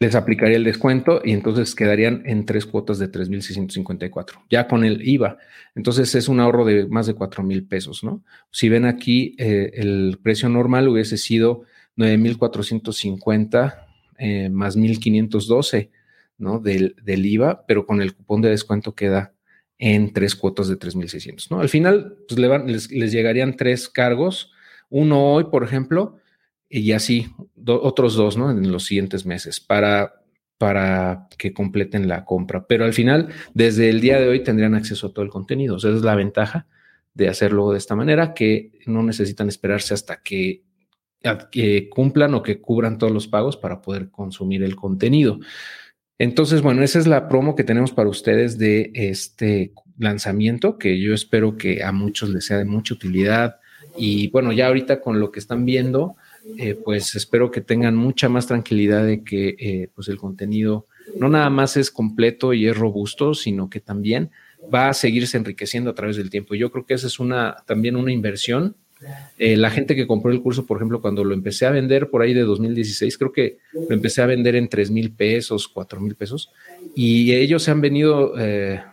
les 0.00 0.14
aplicaría 0.14 0.56
el 0.56 0.64
descuento 0.64 1.20
y 1.22 1.32
entonces 1.32 1.74
quedarían 1.74 2.22
en 2.24 2.46
tres 2.46 2.64
cuotas 2.64 2.98
de 2.98 3.08
3,654, 3.08 4.44
ya 4.48 4.66
con 4.66 4.82
el 4.84 5.06
IVA. 5.06 5.36
Entonces 5.74 6.14
es 6.14 6.28
un 6.28 6.40
ahorro 6.40 6.64
de 6.64 6.86
más 6.86 7.06
de 7.06 7.14
4 7.14 7.42
mil 7.42 7.66
pesos, 7.66 8.02
¿no? 8.02 8.24
Si 8.50 8.70
ven 8.70 8.86
aquí, 8.86 9.36
eh, 9.38 9.72
el 9.74 10.18
precio 10.22 10.48
normal 10.48 10.88
hubiese 10.88 11.18
sido 11.18 11.64
9,450 11.96 13.86
eh, 14.18 14.48
más 14.48 14.76
1,512, 14.76 15.90
¿no? 16.38 16.60
Del, 16.60 16.96
del 17.02 17.26
IVA, 17.26 17.66
pero 17.66 17.84
con 17.84 18.00
el 18.00 18.14
cupón 18.14 18.40
de 18.40 18.48
descuento 18.48 18.94
queda 18.94 19.34
en 19.80 20.14
tres 20.14 20.34
cuotas 20.34 20.68
de 20.68 20.78
3.600, 20.78 21.50
¿no? 21.50 21.60
Al 21.60 21.68
final, 21.68 22.16
pues 22.26 22.38
les, 22.66 23.12
llegarían 23.12 23.56
tres 23.56 23.88
cargos, 23.88 24.52
uno 24.88 25.32
hoy, 25.32 25.44
por 25.44 25.64
ejemplo, 25.64 26.19
y 26.70 26.92
así 26.92 27.26
otros 27.66 28.14
dos, 28.14 28.36
¿no? 28.36 28.50
En 28.50 28.70
los 28.70 28.84
siguientes 28.84 29.26
meses 29.26 29.58
para, 29.58 30.22
para 30.56 31.26
que 31.36 31.52
completen 31.52 32.06
la 32.06 32.24
compra. 32.24 32.66
Pero 32.66 32.84
al 32.84 32.94
final, 32.94 33.28
desde 33.52 33.90
el 33.90 34.00
día 34.00 34.20
de 34.20 34.28
hoy 34.28 34.44
tendrían 34.44 34.76
acceso 34.76 35.08
a 35.08 35.12
todo 35.12 35.24
el 35.24 35.30
contenido. 35.30 35.76
esa 35.76 35.90
es 35.90 36.02
la 36.02 36.14
ventaja 36.14 36.68
de 37.12 37.28
hacerlo 37.28 37.72
de 37.72 37.78
esta 37.78 37.96
manera, 37.96 38.34
que 38.34 38.70
no 38.86 39.02
necesitan 39.02 39.48
esperarse 39.48 39.94
hasta 39.94 40.22
que, 40.22 40.62
que 41.50 41.88
cumplan 41.90 42.34
o 42.34 42.42
que 42.42 42.60
cubran 42.60 42.98
todos 42.98 43.12
los 43.12 43.26
pagos 43.26 43.56
para 43.56 43.82
poder 43.82 44.10
consumir 44.10 44.62
el 44.62 44.76
contenido. 44.76 45.40
Entonces, 46.18 46.62
bueno, 46.62 46.84
esa 46.84 47.00
es 47.00 47.08
la 47.08 47.28
promo 47.28 47.56
que 47.56 47.64
tenemos 47.64 47.92
para 47.92 48.08
ustedes 48.08 48.58
de 48.58 48.92
este 48.94 49.72
lanzamiento, 49.98 50.78
que 50.78 51.00
yo 51.00 51.14
espero 51.14 51.56
que 51.56 51.82
a 51.82 51.90
muchos 51.90 52.28
les 52.28 52.44
sea 52.44 52.58
de 52.58 52.64
mucha 52.64 52.94
utilidad. 52.94 53.56
Y 53.96 54.28
bueno, 54.28 54.52
ya 54.52 54.68
ahorita 54.68 55.00
con 55.00 55.18
lo 55.18 55.32
que 55.32 55.40
están 55.40 55.64
viendo, 55.64 56.16
eh, 56.58 56.74
pues 56.74 57.14
espero 57.14 57.50
que 57.50 57.60
tengan 57.60 57.96
mucha 57.96 58.28
más 58.28 58.46
tranquilidad 58.46 59.04
de 59.04 59.22
que 59.22 59.56
eh, 59.58 59.88
pues 59.94 60.08
el 60.08 60.16
contenido 60.16 60.86
no 61.18 61.28
nada 61.28 61.50
más 61.50 61.76
es 61.76 61.90
completo 61.90 62.52
y 62.54 62.66
es 62.66 62.76
robusto, 62.76 63.34
sino 63.34 63.68
que 63.68 63.80
también 63.80 64.30
va 64.72 64.88
a 64.88 64.94
seguirse 64.94 65.36
enriqueciendo 65.36 65.90
a 65.90 65.94
través 65.94 66.16
del 66.16 66.30
tiempo. 66.30 66.54
Yo 66.54 66.70
creo 66.70 66.86
que 66.86 66.94
esa 66.94 67.08
es 67.08 67.18
una 67.18 67.56
también 67.66 67.96
una 67.96 68.12
inversión. 68.12 68.76
Eh, 69.38 69.56
la 69.56 69.70
gente 69.70 69.96
que 69.96 70.06
compró 70.06 70.30
el 70.30 70.42
curso, 70.42 70.66
por 70.66 70.76
ejemplo, 70.76 71.00
cuando 71.00 71.24
lo 71.24 71.32
empecé 71.32 71.64
a 71.64 71.70
vender 71.70 72.10
por 72.10 72.20
ahí 72.20 72.34
de 72.34 72.42
2016, 72.42 73.16
creo 73.16 73.32
que 73.32 73.56
lo 73.72 73.94
empecé 73.94 74.20
a 74.20 74.26
vender 74.26 74.56
en 74.56 74.68
3 74.68 74.90
mil 74.90 75.10
pesos, 75.10 75.68
4 75.68 76.00
mil 76.00 76.14
pesos, 76.14 76.50
y 76.94 77.32
ellos 77.32 77.62
se 77.62 77.70
han 77.70 77.80
venido 77.80 78.34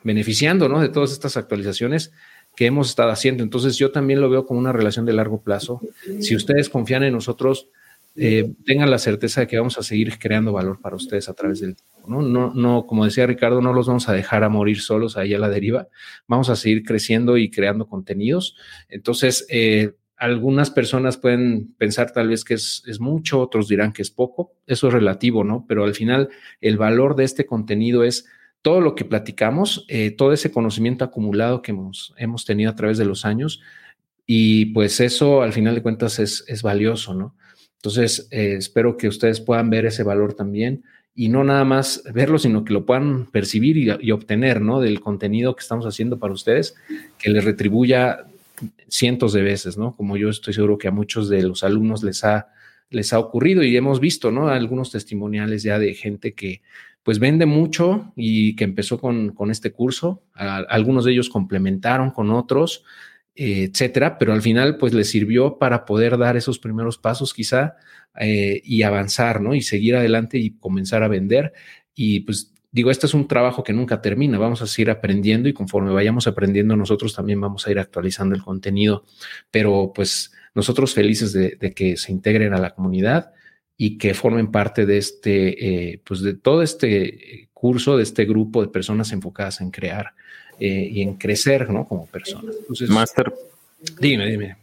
beneficiando 0.04 0.70
¿no? 0.70 0.80
de 0.80 0.90
todas 0.90 1.12
estas 1.12 1.36
actualizaciones 1.36 2.14
que 2.58 2.66
hemos 2.66 2.90
estado 2.90 3.12
haciendo. 3.12 3.44
Entonces 3.44 3.78
yo 3.78 3.92
también 3.92 4.20
lo 4.20 4.32
veo 4.32 4.48
como 4.48 4.60
una 4.60 4.74
relación 4.74 5.06
de 5.06 5.14
largo 5.14 5.42
plazo. 5.42 5.80
Si 6.20 6.36
ustedes 6.36 6.70
confían 6.70 7.04
en 7.04 7.14
nosotros, 7.14 7.70
eh, 8.16 8.52
tengan 8.66 8.90
la 8.90 8.98
certeza 8.98 9.42
de 9.42 9.48
que 9.48 9.60
vamos 9.60 9.78
a 9.78 9.84
seguir 9.84 10.18
creando 10.18 10.52
valor 10.52 10.82
para 10.82 10.96
ustedes 10.96 11.30
a 11.30 11.36
través 11.36 11.60
del 11.60 11.76
tiempo. 11.76 12.10
¿no? 12.10 12.24
No, 12.24 12.52
no, 12.56 12.88
como 12.88 13.06
decía 13.06 13.28
Ricardo, 13.28 13.62
no 13.62 13.74
los 13.74 13.86
vamos 13.86 14.10
a 14.10 14.14
dejar 14.14 14.44
a 14.44 14.50
morir 14.50 14.82
solos 14.82 15.18
ahí 15.18 15.36
a 15.36 15.40
la 15.40 15.50
deriva. 15.50 15.88
Vamos 16.26 16.50
a 16.50 16.56
seguir 16.56 16.84
creciendo 16.84 17.38
y 17.38 17.52
creando 17.52 17.86
contenidos. 17.86 18.56
Entonces, 18.90 19.46
eh, 19.50 19.92
algunas 20.16 20.72
personas 20.72 21.18
pueden 21.18 21.76
pensar 21.78 22.12
tal 22.12 22.30
vez 22.30 22.44
que 22.44 22.56
es, 22.56 22.82
es, 22.88 23.00
mucho, 23.00 23.40
otros 23.40 23.68
dirán 23.68 23.94
que 23.94 24.02
es 24.02 24.10
poco. 24.10 24.52
Eso 24.66 24.88
es 24.88 24.94
relativo, 24.96 25.44
¿no? 25.44 25.64
Pero 25.68 25.84
al 25.84 25.94
final, 25.94 26.30
el 26.60 26.78
valor 26.78 27.16
de 27.16 27.26
este 27.26 27.46
contenido 27.46 28.04
es 28.04 28.26
todo 28.62 28.82
lo 28.82 28.96
que 28.96 29.06
platicamos, 29.06 29.86
eh, 29.88 30.12
todo 30.12 30.34
ese 30.34 30.52
conocimiento 30.52 31.06
acumulado 31.06 31.62
que 31.62 31.72
hemos, 31.72 32.46
tenido 32.46 32.72
a 32.72 32.76
través 32.76 32.98
de 32.98 33.06
los 33.06 33.26
años 33.26 33.62
y 34.26 34.68
pues 34.68 35.00
eso 35.00 35.42
al 35.42 35.54
final 35.54 35.76
de 35.76 35.82
cuentas 35.82 36.20
es, 36.20 36.44
es 36.48 36.62
valioso, 36.62 37.14
¿no? 37.14 37.36
Entonces, 37.76 38.28
eh, 38.32 38.56
espero 38.58 38.98
que 38.98 39.08
ustedes 39.08 39.40
puedan 39.40 39.70
ver 39.70 39.86
ese 39.86 40.04
valor 40.04 40.34
también 40.34 40.84
y 41.16 41.30
no 41.30 41.44
nada 41.44 41.64
más 41.64 42.04
verlo, 42.14 42.38
sino 42.38 42.64
que 42.66 42.74
lo 42.74 42.86
puedan 42.86 43.28
percibir 43.28 43.78
y, 43.78 43.90
y 44.02 44.12
obtener, 44.12 44.62
¿no? 44.62 44.82
Del 44.82 45.00
contenido 45.00 45.56
que 45.56 45.62
estamos 45.62 45.86
haciendo 45.86 46.20
para 46.20 46.34
ustedes, 46.34 46.76
que 47.18 47.30
les 47.30 47.46
retribuya 47.46 48.26
cientos 48.88 49.34
de 49.34 49.42
veces, 49.42 49.78
¿no? 49.78 49.96
Como 49.96 50.18
yo 50.18 50.30
estoy 50.30 50.54
seguro 50.54 50.78
que 50.78 50.88
a 50.88 50.92
muchos 50.92 51.30
de 51.30 51.44
los 51.44 51.64
alumnos 51.64 52.04
les 52.04 52.24
ha, 52.24 52.50
les 52.90 53.14
ha 53.14 53.20
ocurrido 53.20 53.64
y 53.64 53.76
hemos 53.76 54.00
visto, 54.00 54.32
¿no? 54.32 54.50
Algunos 54.50 54.92
testimoniales 54.92 55.64
ya 55.64 55.80
de 55.80 55.94
gente 55.94 56.34
que 56.34 56.62
pues 57.08 57.20
vende 57.20 57.46
mucho 57.46 58.12
y 58.18 58.54
que 58.58 58.66
empezó 58.66 59.00
con, 59.00 59.34
este 59.50 59.72
curso. 59.72 60.24
algunos 60.34 61.06
de 61.06 61.14
ellos 61.14 61.30
complementaron 61.30 62.12
con 62.12 62.32
otros, 62.32 62.84
eh, 63.34 63.70
etcétera, 63.72 64.18
pero 64.18 64.34
al 64.34 64.42
final 64.42 64.76
pues 64.76 64.94
les 64.94 65.10
sirvió 65.10 65.58
para 65.58 65.86
poder 65.86 66.18
dar 66.18 66.36
esos 66.36 66.60
primeros 66.60 66.98
pasos 66.98 67.34
quizá 67.34 67.78
eh, 68.20 68.62
y 68.62 68.82
avanzar, 68.82 69.40
¿no? 69.40 69.56
Y 69.56 69.62
seguir 69.62 69.96
adelante 69.96 70.38
y 70.38 70.58
comenzar 70.58 71.02
a 71.02 71.08
vender. 71.08 71.54
Y 71.96 72.20
pues 72.26 72.54
digo, 72.74 72.92
este 72.92 73.06
es 73.06 73.14
un 73.14 73.30
trabajo 73.30 73.64
que 73.64 73.72
nunca 73.72 74.02
termina, 74.02 74.38
vamos 74.38 74.62
a 74.62 74.68
seguir 74.68 74.90
aprendiendo 74.92 75.48
y 75.48 75.54
conforme 75.54 75.94
vayamos 75.94 76.28
aprendiendo 76.28 76.76
nosotros 76.76 77.16
también 77.16 77.40
vamos 77.40 77.66
a 77.66 77.72
ir 77.72 77.80
actualizando 77.80 78.36
el 78.36 78.44
contenido, 78.44 79.06
pero 79.50 79.94
pues 79.96 80.34
nosotros 80.54 80.94
felices 80.94 81.32
de 81.32 81.74
que 81.74 81.96
se 81.96 82.12
integren 82.12 82.54
a 82.54 82.60
la 82.60 82.72
comunidad 82.72 83.32
y 83.78 83.98
que 83.98 84.14
formen 84.16 84.52
parte 84.52 84.86
de 84.86 84.98
este, 84.98 85.92
eh, 85.92 86.02
pues 86.04 86.22
de 86.22 86.34
todo 86.34 86.64
este 86.64 87.50
curso, 87.54 87.96
de 87.96 88.04
este 88.04 88.26
grupo 88.26 88.62
de 88.62 88.70
personas 88.70 89.12
enfocadas 89.12 89.62
en 89.62 89.70
crear 89.70 90.14
eh, 90.60 90.90
y 90.92 91.02
en 91.02 91.16
crecer, 91.16 91.70
¿no? 91.70 91.88
Como 91.88 92.08
personas. 92.08 92.56
Entonces, 92.60 92.90
Master. 92.90 93.32
Dime, 94.00 94.26
dime. 94.26 94.58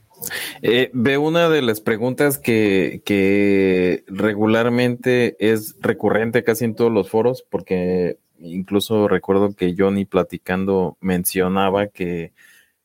Eh, 0.62 0.90
veo 0.92 1.20
una 1.20 1.48
de 1.48 1.62
las 1.62 1.80
preguntas 1.80 2.38
que, 2.38 3.02
que 3.04 4.04
regularmente 4.08 5.36
es 5.38 5.76
recurrente 5.80 6.42
casi 6.42 6.64
en 6.64 6.74
todos 6.74 6.90
los 6.90 7.08
foros, 7.08 7.44
porque 7.48 8.18
incluso 8.40 9.06
recuerdo 9.06 9.54
que 9.54 9.74
Johnny 9.76 10.04
platicando 10.04 10.96
mencionaba 11.00 11.86
que 11.88 12.32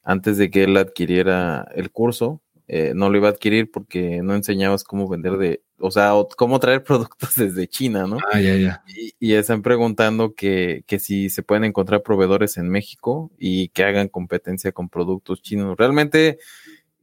antes 0.03 0.37
de 0.37 0.49
que 0.49 0.63
él 0.63 0.77
adquiriera 0.77 1.67
el 1.75 1.91
curso, 1.91 2.41
eh, 2.71 2.93
no 2.95 3.09
lo 3.09 3.17
iba 3.17 3.29
a 3.29 3.31
adquirir 3.31 3.71
porque 3.71 4.21
no 4.21 4.35
enseñabas 4.35 4.83
cómo 4.83 5.09
vender 5.09 5.37
de, 5.37 5.63
o 5.79 5.89
sea, 5.89 6.13
cómo 6.37 6.59
traer 6.59 6.83
productos 6.83 7.35
desde 7.35 7.67
China, 7.67 8.05
¿no? 8.05 8.19
Ah, 8.31 8.39
ya, 8.39 8.55
ya. 8.57 8.83
Y, 9.19 9.33
están 9.33 9.63
preguntando 9.63 10.35
que, 10.35 10.83
que, 10.85 10.99
si 10.99 11.31
se 11.31 11.41
pueden 11.41 11.63
encontrar 11.63 12.03
proveedores 12.03 12.57
en 12.57 12.69
México 12.69 13.31
y 13.39 13.69
que 13.69 13.83
hagan 13.83 14.07
competencia 14.07 14.71
con 14.71 14.87
productos 14.87 15.41
chinos. 15.41 15.75
Realmente 15.79 16.37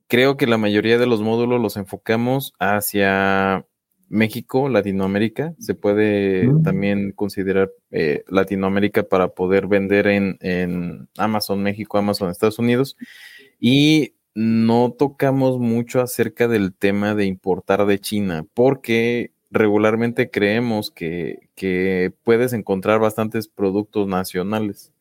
creo 0.07 0.37
que 0.37 0.47
la 0.47 0.57
mayoría 0.57 0.99
de 0.99 1.07
los 1.07 1.21
módulos 1.21 1.61
los 1.61 1.77
enfocamos 1.77 2.55
hacia 2.61 3.67
México, 4.09 4.69
Latinoamérica. 4.69 5.55
Se 5.59 5.75
puede 5.75 6.47
mm. 6.47 6.62
también 6.62 7.11
considerar 7.11 7.73
eh, 7.91 8.23
Latinoamérica 8.29 9.03
para 9.03 9.29
poder 9.29 9.67
vender 9.67 10.07
en, 10.07 10.39
en 10.43 11.09
Amazon 11.19 11.61
México, 11.61 11.99
Amazon 11.99 12.31
Estados 12.31 12.61
Unidos. 12.61 12.97
Y 13.59 14.12
no 14.37 14.93
tocamos 14.93 15.59
mucho 15.59 16.03
acerca 16.03 16.47
del 16.47 16.74
tema 16.74 17.14
de 17.14 17.24
importar 17.24 17.87
de 17.87 17.99
China, 17.99 18.45
porque 18.53 19.32
regularmente 19.51 20.30
creemos 20.30 20.91
que, 20.91 21.41
puedes 22.22 22.53
encontrar 22.53 23.01
bastantes 23.01 23.49
productos 23.49 24.07
nacionales. 24.07 24.93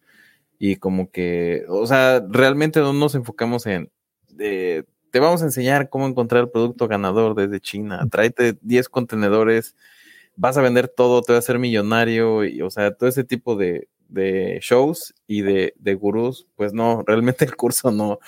Y 0.57 0.77
como 0.77 1.11
que, 1.11 1.65
o 1.67 1.85
sea, 1.85 2.25
realmente 2.29 2.79
no 2.79 2.93
nos 2.93 3.13
enfocamos 3.13 3.65
en, 3.65 3.91
te 4.37 5.19
vamos 5.19 5.41
a 5.41 5.45
enseñar 5.45 5.89
cómo 5.89 6.07
encontrar 6.07 6.43
el 6.43 6.49
producto 6.49 6.87
ganador 6.87 7.35
desde 7.35 7.59
China. 7.59 8.07
Tráete 8.09 8.57
10 8.61 8.87
contenedores, 8.87 9.75
vas 10.37 10.57
a 10.57 10.61
vender 10.61 10.87
todo, 10.87 11.21
te 11.21 11.33
vas 11.33 11.43
a 11.43 11.47
ser 11.47 11.59
millonario, 11.59 12.45
y, 12.45 12.61
o 12.61 12.69
sea, 12.69 12.93
todo 12.93 13.09
ese 13.09 13.25
tipo 13.25 13.57
de, 13.57 13.89
de 14.07 14.59
shows 14.61 15.13
y 15.27 15.41
de, 15.41 15.73
de 15.77 15.95
gurús, 15.95 16.47
pues 16.55 16.71
no, 16.71 17.03
realmente 17.07 17.43
el 17.43 17.57
curso 17.57 17.91
no, 17.91 18.19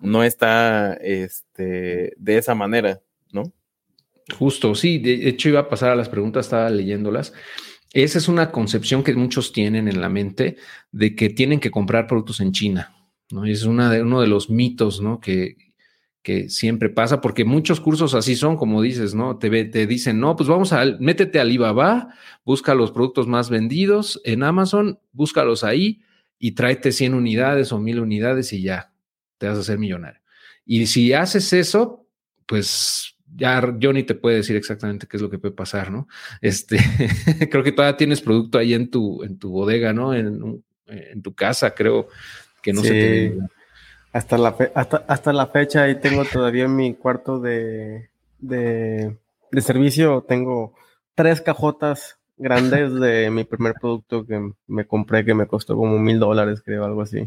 no 0.00 0.24
está 0.24 0.94
este, 0.94 2.14
de 2.16 2.38
esa 2.38 2.54
manera, 2.54 3.00
¿no? 3.32 3.52
Justo, 4.38 4.74
sí, 4.74 4.98
de 4.98 5.28
hecho 5.28 5.48
iba 5.48 5.60
a 5.60 5.68
pasar 5.68 5.90
a 5.90 5.96
las 5.96 6.08
preguntas, 6.08 6.46
estaba 6.46 6.70
leyéndolas. 6.70 7.32
Esa 7.92 8.18
es 8.18 8.28
una 8.28 8.52
concepción 8.52 9.02
que 9.02 9.14
muchos 9.14 9.52
tienen 9.52 9.88
en 9.88 10.00
la 10.00 10.08
mente 10.08 10.56
de 10.92 11.16
que 11.16 11.28
tienen 11.30 11.58
que 11.58 11.72
comprar 11.72 12.06
productos 12.06 12.40
en 12.40 12.52
China, 12.52 12.94
¿no? 13.30 13.46
Y 13.46 13.52
es 13.52 13.64
una 13.64 13.90
de, 13.90 14.02
uno 14.02 14.20
de 14.20 14.28
los 14.28 14.48
mitos, 14.48 15.00
¿no? 15.00 15.20
Que, 15.20 15.56
que 16.22 16.48
siempre 16.50 16.90
pasa, 16.90 17.20
porque 17.20 17.44
muchos 17.44 17.80
cursos 17.80 18.14
así 18.14 18.36
son, 18.36 18.56
como 18.56 18.82
dices, 18.82 19.14
¿no? 19.14 19.38
Te, 19.38 19.64
te 19.64 19.86
dicen, 19.86 20.20
no, 20.20 20.36
pues 20.36 20.48
vamos 20.48 20.72
a, 20.72 20.84
métete 21.00 21.38
a 21.38 21.42
Alibaba, 21.42 22.14
busca 22.44 22.74
los 22.74 22.92
productos 22.92 23.26
más 23.26 23.50
vendidos 23.50 24.20
en 24.24 24.42
Amazon, 24.44 25.00
búscalos 25.12 25.64
ahí 25.64 26.02
y 26.38 26.52
tráete 26.52 26.92
100 26.92 27.14
unidades 27.14 27.72
o 27.72 27.78
1000 27.80 28.00
unidades 28.00 28.52
y 28.52 28.62
ya, 28.62 28.89
te 29.40 29.48
vas 29.48 29.56
a 29.56 29.60
hacer 29.62 29.78
millonario. 29.78 30.20
Y 30.66 30.86
si 30.86 31.14
haces 31.14 31.52
eso, 31.54 32.06
pues 32.44 33.16
ya 33.34 33.62
Johnny 33.80 34.02
te 34.02 34.14
puede 34.14 34.36
decir 34.36 34.54
exactamente 34.54 35.06
qué 35.06 35.16
es 35.16 35.22
lo 35.22 35.30
que 35.30 35.38
puede 35.38 35.54
pasar, 35.54 35.90
¿no? 35.90 36.08
Este, 36.42 36.76
creo 37.50 37.64
que 37.64 37.72
todavía 37.72 37.96
tienes 37.96 38.20
producto 38.20 38.58
ahí 38.58 38.74
en 38.74 38.90
tu, 38.90 39.24
en 39.24 39.38
tu 39.38 39.50
bodega, 39.50 39.94
¿no? 39.94 40.14
En, 40.14 40.62
en 40.86 41.22
tu 41.22 41.34
casa, 41.34 41.74
creo 41.74 42.08
que 42.62 42.74
no 42.74 42.82
se 42.82 42.90
te... 42.90 43.38
Hasta 44.12 44.36
la, 44.36 44.56
hasta, 44.74 45.04
hasta 45.08 45.32
la 45.32 45.46
fecha 45.46 45.84
ahí 45.84 46.00
tengo 46.00 46.24
todavía 46.24 46.64
en 46.64 46.76
mi 46.76 46.94
cuarto 46.94 47.40
de, 47.40 48.10
de, 48.40 49.16
de 49.52 49.60
servicio, 49.62 50.26
tengo 50.28 50.74
tres 51.14 51.40
cajotas 51.40 52.18
grandes 52.36 52.92
de 52.92 53.30
mi 53.30 53.44
primer 53.44 53.74
producto 53.80 54.26
que 54.26 54.52
me 54.66 54.86
compré 54.86 55.24
que 55.24 55.34
me 55.34 55.46
costó 55.46 55.76
como 55.76 55.98
mil 55.98 56.18
dólares, 56.18 56.60
creo, 56.62 56.84
algo 56.84 57.02
así. 57.02 57.24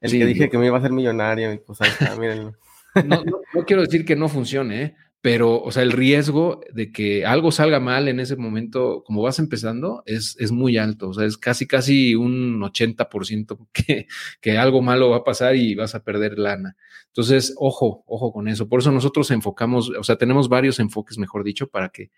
El 0.00 0.10
que 0.12 0.26
dije 0.26 0.48
que 0.50 0.58
me 0.58 0.66
iba 0.66 0.76
a 0.76 0.78
hacer 0.78 0.92
millonario 0.92 1.52
y 1.52 1.58
pues 1.58 1.80
ahí 1.80 1.90
está, 1.90 2.16
miren. 2.16 2.52
No, 3.04 3.22
no, 3.22 3.64
quiero 3.64 3.82
decir 3.82 4.04
que 4.04 4.16
no 4.16 4.28
funcione, 4.28 4.96
pero, 5.20 5.62
o 5.62 5.70
sea, 5.70 5.82
el 5.82 5.92
riesgo 5.92 6.62
de 6.72 6.90
que 6.90 7.26
algo 7.26 7.52
salga 7.52 7.80
mal 7.80 8.08
en 8.08 8.18
ese 8.18 8.34
momento, 8.34 9.04
como 9.04 9.22
vas 9.22 9.38
empezando, 9.38 10.02
es, 10.06 10.36
es 10.40 10.52
muy 10.52 10.78
alto. 10.78 11.10
O 11.10 11.14
sea, 11.14 11.26
es 11.26 11.36
casi, 11.36 11.66
casi 11.66 12.14
un 12.14 12.60
80% 12.60 13.68
que, 13.72 14.06
que 14.40 14.58
algo 14.58 14.80
malo 14.82 15.10
va 15.10 15.18
a 15.18 15.24
pasar 15.24 15.54
y 15.54 15.74
vas 15.74 15.94
a 15.94 16.02
perder 16.02 16.38
lana. 16.38 16.76
Entonces, 17.08 17.54
ojo, 17.56 18.04
ojo 18.06 18.32
con 18.32 18.48
eso. 18.48 18.68
Por 18.68 18.80
eso 18.80 18.90
nosotros 18.90 19.30
enfocamos, 19.30 19.90
o 19.90 20.02
sea, 20.02 20.16
tenemos 20.16 20.48
varios 20.48 20.80
enfoques, 20.80 21.18
mejor 21.18 21.44
dicho, 21.44 21.68
para 21.68 21.88
que, 21.90 22.10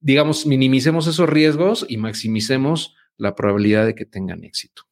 digamos, 0.00 0.46
minimicemos 0.46 1.06
esos 1.06 1.28
riesgos 1.28 1.86
y 1.88 1.96
maximicemos 1.96 2.94
la 3.16 3.34
probabilidad 3.34 3.86
de 3.86 3.94
que 3.94 4.04
tengan 4.04 4.44
éxito. 4.44 4.82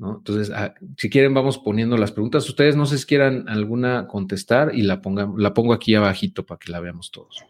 Entonces, 0.00 0.52
ah, 0.54 0.74
si 0.96 1.10
quieren, 1.10 1.34
vamos 1.34 1.58
poniendo 1.58 1.96
las 1.96 2.12
preguntas. 2.12 2.48
Ustedes 2.48 2.76
no 2.76 2.86
sé 2.86 2.98
si 2.98 3.06
quieran 3.06 3.48
alguna 3.48 4.06
contestar 4.06 4.74
y 4.74 4.82
la, 4.82 5.02
pongan, 5.02 5.34
la 5.36 5.54
pongo 5.54 5.72
aquí 5.72 5.94
abajito 5.94 6.46
para 6.46 6.58
que 6.58 6.70
la 6.70 6.80
veamos 6.80 7.10
todos. 7.10 7.44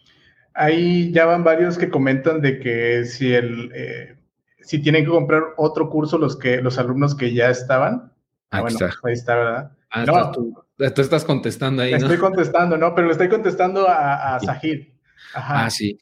ahí 0.54 1.12
ya 1.12 1.26
van 1.26 1.44
varios 1.44 1.76
que 1.76 1.90
comentan 1.90 2.40
de 2.40 2.58
que 2.58 3.04
si 3.04 3.32
el 3.34 3.70
eh, 3.74 4.16
si 4.60 4.80
tienen 4.80 5.04
que 5.04 5.10
comprar 5.10 5.42
otro 5.56 5.88
curso 5.90 6.18
los 6.18 6.36
que 6.36 6.62
los 6.62 6.78
alumnos 6.78 7.14
que 7.14 7.32
ya 7.32 7.50
estaban. 7.50 8.12
Ah, 8.50 8.62
bueno, 8.62 8.78
está. 8.80 8.98
ahí 9.04 9.12
está, 9.12 9.36
¿verdad? 9.36 9.72
Ah, 9.90 10.04
no, 10.04 10.32
tú, 10.32 10.54
tú, 10.76 11.00
estás 11.00 11.24
contestando 11.24 11.82
ahí. 11.82 11.92
¿no? 11.92 11.98
Estoy 11.98 12.18
contestando, 12.18 12.76
no, 12.76 12.94
pero 12.94 13.06
le 13.06 13.12
estoy 13.12 13.28
contestando 13.28 13.88
a, 13.88 14.36
a 14.36 14.40
Sahid. 14.40 14.88
Ajá. 15.34 15.66
Ah, 15.66 15.70
sí. 15.70 15.98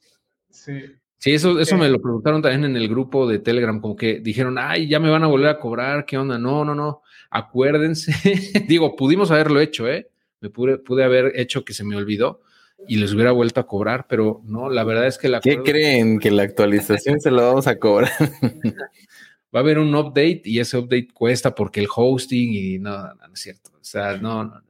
Sí. 0.50 0.84
Sí, 1.26 1.34
eso, 1.34 1.58
eso 1.58 1.76
me 1.76 1.88
lo 1.88 2.00
preguntaron 2.00 2.40
también 2.40 2.62
en 2.70 2.76
el 2.76 2.88
grupo 2.88 3.26
de 3.26 3.40
Telegram, 3.40 3.80
como 3.80 3.96
que 3.96 4.20
dijeron, 4.20 4.58
ay, 4.60 4.86
ya 4.86 5.00
me 5.00 5.10
van 5.10 5.24
a 5.24 5.26
volver 5.26 5.48
a 5.48 5.58
cobrar, 5.58 6.06
¿qué 6.06 6.16
onda? 6.16 6.38
No, 6.38 6.64
no, 6.64 6.72
no, 6.72 7.02
acuérdense. 7.30 8.12
Digo, 8.68 8.94
pudimos 8.94 9.32
haberlo 9.32 9.58
hecho, 9.58 9.88
¿eh? 9.88 10.08
Me 10.40 10.50
pude, 10.50 10.78
pude 10.78 11.02
haber 11.02 11.32
hecho 11.34 11.64
que 11.64 11.74
se 11.74 11.82
me 11.82 11.96
olvidó 11.96 12.42
y 12.86 12.98
les 12.98 13.12
hubiera 13.12 13.32
vuelto 13.32 13.58
a 13.58 13.66
cobrar, 13.66 14.06
pero 14.08 14.40
no, 14.44 14.70
la 14.70 14.84
verdad 14.84 15.08
es 15.08 15.18
que 15.18 15.28
la... 15.28 15.40
¿Qué 15.40 15.64
creen? 15.64 16.20
Que 16.20 16.30
la 16.30 16.44
actualización 16.44 17.20
se 17.20 17.32
la 17.32 17.42
vamos 17.42 17.66
a 17.66 17.76
cobrar. 17.76 18.12
Va 19.52 19.58
a 19.58 19.62
haber 19.62 19.80
un 19.80 19.92
update 19.96 20.42
y 20.44 20.60
ese 20.60 20.78
update 20.78 21.08
cuesta 21.12 21.56
porque 21.56 21.80
el 21.80 21.88
hosting 21.92 22.52
y 22.52 22.78
no, 22.78 22.98
no, 22.98 23.14
no 23.26 23.34
es 23.34 23.40
cierto. 23.40 23.70
O 23.72 23.82
sea, 23.84 24.16
no, 24.16 24.44
no, 24.44 24.62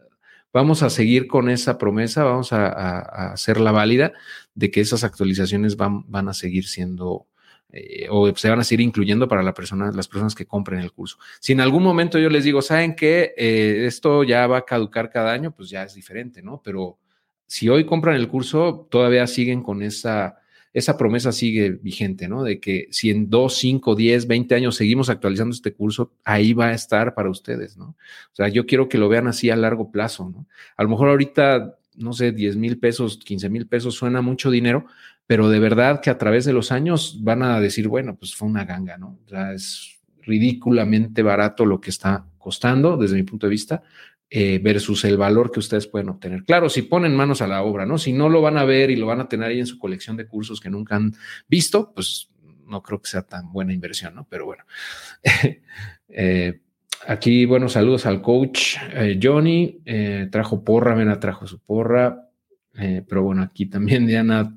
vamos 0.54 0.82
a 0.82 0.88
seguir 0.88 1.26
con 1.26 1.50
esa 1.50 1.76
promesa, 1.76 2.24
vamos 2.24 2.54
a, 2.54 2.66
a, 2.66 2.98
a 3.00 3.32
hacerla 3.34 3.72
válida 3.72 4.14
de 4.57 4.70
que 4.72 4.80
esas 4.80 5.04
actualizaciones 5.04 5.76
van, 5.76 6.11
van 6.11 6.28
a 6.28 6.34
seguir 6.34 6.66
siendo 6.66 7.28
eh, 7.70 8.07
o 8.11 8.34
se 8.34 8.48
van 8.48 8.61
a 8.61 8.64
seguir 8.64 8.84
incluyendo 8.84 9.28
para 9.28 9.42
la 9.42 9.52
persona, 9.52 9.90
las 9.92 10.09
personas 10.09 10.34
que 10.34 10.46
compren 10.46 10.80
el 10.80 10.92
curso. 10.92 11.18
Si 11.40 11.52
en 11.52 11.61
algún 11.61 11.82
momento 11.82 12.18
yo 12.18 12.30
les 12.30 12.44
digo, 12.44 12.62
¿saben 12.62 12.94
qué? 12.94 13.34
Eh, 13.36 13.84
esto 13.86 14.24
ya 14.24 14.46
va 14.46 14.59
a 14.59 14.64
caducar 14.64 15.11
cada 15.11 15.32
año, 15.32 15.54
pues 15.54 15.68
ya 15.68 15.82
es 15.82 15.94
diferente, 15.94 16.42
¿no? 16.42 16.62
Pero 16.64 16.98
si 17.46 17.68
hoy 17.68 17.84
compran 17.84 18.16
el 18.16 18.28
curso, 18.28 18.88
todavía 18.90 19.26
siguen 19.26 19.62
con 19.62 19.82
esa, 19.82 20.38
esa 20.72 20.96
promesa 20.96 21.32
sigue 21.32 21.70
vigente, 21.70 22.28
¿no? 22.28 22.42
De 22.42 22.61
que 22.61 22.86
si 22.90 23.11
en 23.11 23.30
2, 23.30 23.57
5, 23.57 23.94
10, 23.94 24.26
20 24.26 24.54
años 24.54 24.76
seguimos 24.76 25.11
actualizando 25.11 25.54
este 25.54 25.72
curso, 25.72 26.12
ahí 26.24 26.52
va 26.52 26.66
a 26.66 26.74
estar 26.74 27.14
para 27.14 27.30
ustedes, 27.30 27.76
¿no? 27.76 27.96
O 28.32 28.34
sea, 28.34 28.48
yo 28.48 28.66
quiero 28.66 28.88
que 28.88 28.98
lo 28.98 29.09
vean 29.09 29.26
así 29.26 29.50
a 29.50 29.57
largo 29.57 29.90
plazo, 29.90 30.30
¿no? 30.30 30.46
A 30.76 30.82
lo 30.82 30.88
mejor 30.88 31.09
ahorita, 31.09 31.76
no 31.97 32.12
sé, 32.12 32.32
10 32.32 32.57
mil 32.57 32.78
pesos, 32.78 33.18
15 33.18 33.49
mil 33.51 33.66
pesos 33.66 33.94
suena 33.94 34.20
mucho 34.20 34.51
dinero, 34.51 34.86
pero 35.26 35.49
de 35.49 35.59
verdad 35.59 36.01
que 36.01 36.11
a 36.11 36.18
través 36.18 36.44
de 36.44 36.53
los 36.53 36.72
años 36.72 37.18
van 37.22 37.42
a 37.42 37.61
decir, 37.61 37.88
bueno, 37.88 38.16
pues 38.16 38.34
fue 38.34 38.49
una 38.49 38.64
ganga, 38.64 38.97
¿no? 38.97 39.18
O 39.24 39.28
sea, 39.28 39.53
es 39.53 40.01
ridículamente 40.22 41.22
barato 41.22 41.64
lo 41.64 41.80
que 41.80 41.90
está 41.90 42.26
costando 42.38 42.97
desde 42.97 43.16
mi 43.16 43.22
punto 43.22 43.47
de 43.47 43.51
vista, 43.51 43.82
eh, 44.28 44.59
versus 44.62 45.05
el 45.05 45.16
valor 45.16 45.53
que 45.53 45.61
ustedes 45.61 45.86
pueden 45.86 46.09
obtener. 46.09 46.44
Claro, 46.44 46.68
si 46.68 46.82
ponen 46.82 47.14
manos 47.14 47.42
a 47.42 47.47
la 47.47 47.62
obra, 47.62 47.86
¿no? 47.86 47.97
Si 47.97 48.12
no 48.12 48.28
lo 48.28 48.42
van 48.42 48.59
a 48.59 48.64
ver 48.64 48.90
y 48.90 48.97
lo 48.97 49.07
van 49.07 49.20
a 49.20 49.28
tener 49.28 49.49
ahí 49.49 49.61
en 49.61 49.66
su 49.66 49.78
colección 49.78 50.16
de 50.16 50.26
cursos 50.26 50.61
que 50.61 50.68
nunca 50.68 50.97
han 50.97 51.14
visto, 51.49 51.92
pues 51.94 52.28
no 52.66 52.82
creo 52.82 53.01
que 53.01 53.09
sea 53.09 53.22
tan 53.22 53.53
buena 53.53 53.72
inversión, 53.72 54.16
¿no? 54.16 54.26
Pero 54.28 54.47
bueno. 54.47 54.64
eh, 56.09 56.61
aquí, 57.07 57.44
bueno, 57.47 57.68
saludos 57.68 58.07
al 58.07 58.22
coach 58.22 58.76
eh, 58.92 59.18
Johnny. 59.22 59.80
Eh, 59.84 60.28
trajo 60.30 60.64
porra, 60.64 60.94
Mena 60.94 61.18
trajo 61.18 61.47
su 61.47 61.59
porra. 61.59 62.28
Eh, 62.74 63.03
pero 63.09 63.22
bueno, 63.22 63.42
aquí 63.42 63.66
también 63.66 64.07
Diana, 64.07 64.55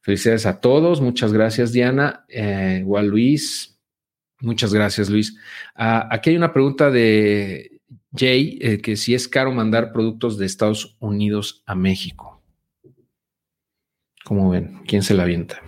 felicidades 0.00 0.46
a 0.46 0.60
todos. 0.60 1.00
Muchas 1.00 1.32
gracias, 1.32 1.72
Diana. 1.72 2.24
igual 2.28 3.08
Luis. 3.08 3.78
Muchas 4.40 4.72
gracias, 4.72 5.10
Luis. 5.10 5.36
Ah, 5.74 6.08
aquí 6.10 6.30
hay 6.30 6.36
una 6.36 6.52
pregunta 6.52 6.90
de 6.90 7.80
Jay, 8.14 8.78
que 8.82 8.96
si 8.96 9.14
es 9.14 9.26
caro 9.28 9.50
mandar 9.52 9.92
productos 9.92 10.38
de 10.38 10.46
Estados 10.46 10.96
Unidos 11.00 11.62
a 11.66 11.74
México. 11.74 12.40
¿Cómo 14.24 14.50
ven? 14.50 14.82
¿Quién 14.86 15.02
se 15.02 15.14
la 15.14 15.24
avienta? 15.24 15.60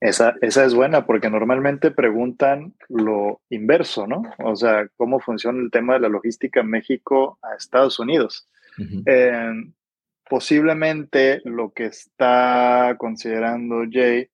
Esa, 0.00 0.34
esa 0.40 0.64
es 0.64 0.74
buena 0.74 1.04
porque 1.04 1.28
normalmente 1.28 1.90
preguntan 1.90 2.74
lo 2.88 3.42
inverso, 3.50 4.06
¿no? 4.06 4.22
O 4.38 4.56
sea, 4.56 4.88
¿cómo 4.96 5.20
funciona 5.20 5.60
el 5.60 5.70
tema 5.70 5.94
de 5.94 6.00
la 6.00 6.08
logística 6.08 6.60
en 6.60 6.70
México 6.70 7.38
a 7.42 7.54
Estados 7.54 7.98
Unidos? 7.98 8.48
Uh 8.78 8.82
-huh. 8.82 9.02
eh, 9.06 9.72
posiblemente 10.28 11.42
lo 11.44 11.72
que 11.72 11.86
está 11.86 12.94
considerando 12.98 13.82
Jay, 13.90 14.26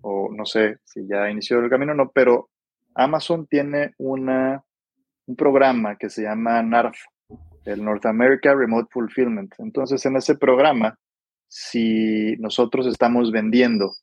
o 0.00 0.30
no 0.32 0.44
sé 0.44 0.78
si 0.84 1.06
ya 1.06 1.30
inició 1.30 1.60
el 1.60 1.70
camino 1.70 1.92
o 1.92 1.94
no, 1.94 2.10
pero 2.10 2.48
Amazon 2.94 3.46
tiene 3.46 3.94
una 3.98 4.64
un 5.26 5.36
programa 5.36 5.96
que 5.96 6.10
se 6.10 6.22
llama 6.22 6.62
NARF, 6.62 6.96
el 7.64 7.84
North 7.84 8.06
America 8.06 8.54
Remote 8.54 8.88
Fulfillment. 8.90 9.54
Entonces, 9.58 10.04
en 10.06 10.16
ese 10.16 10.36
programa, 10.36 10.98
si 11.48 12.36
nosotros 12.38 12.86
estamos 12.86 13.30
vendiendo 13.30 13.94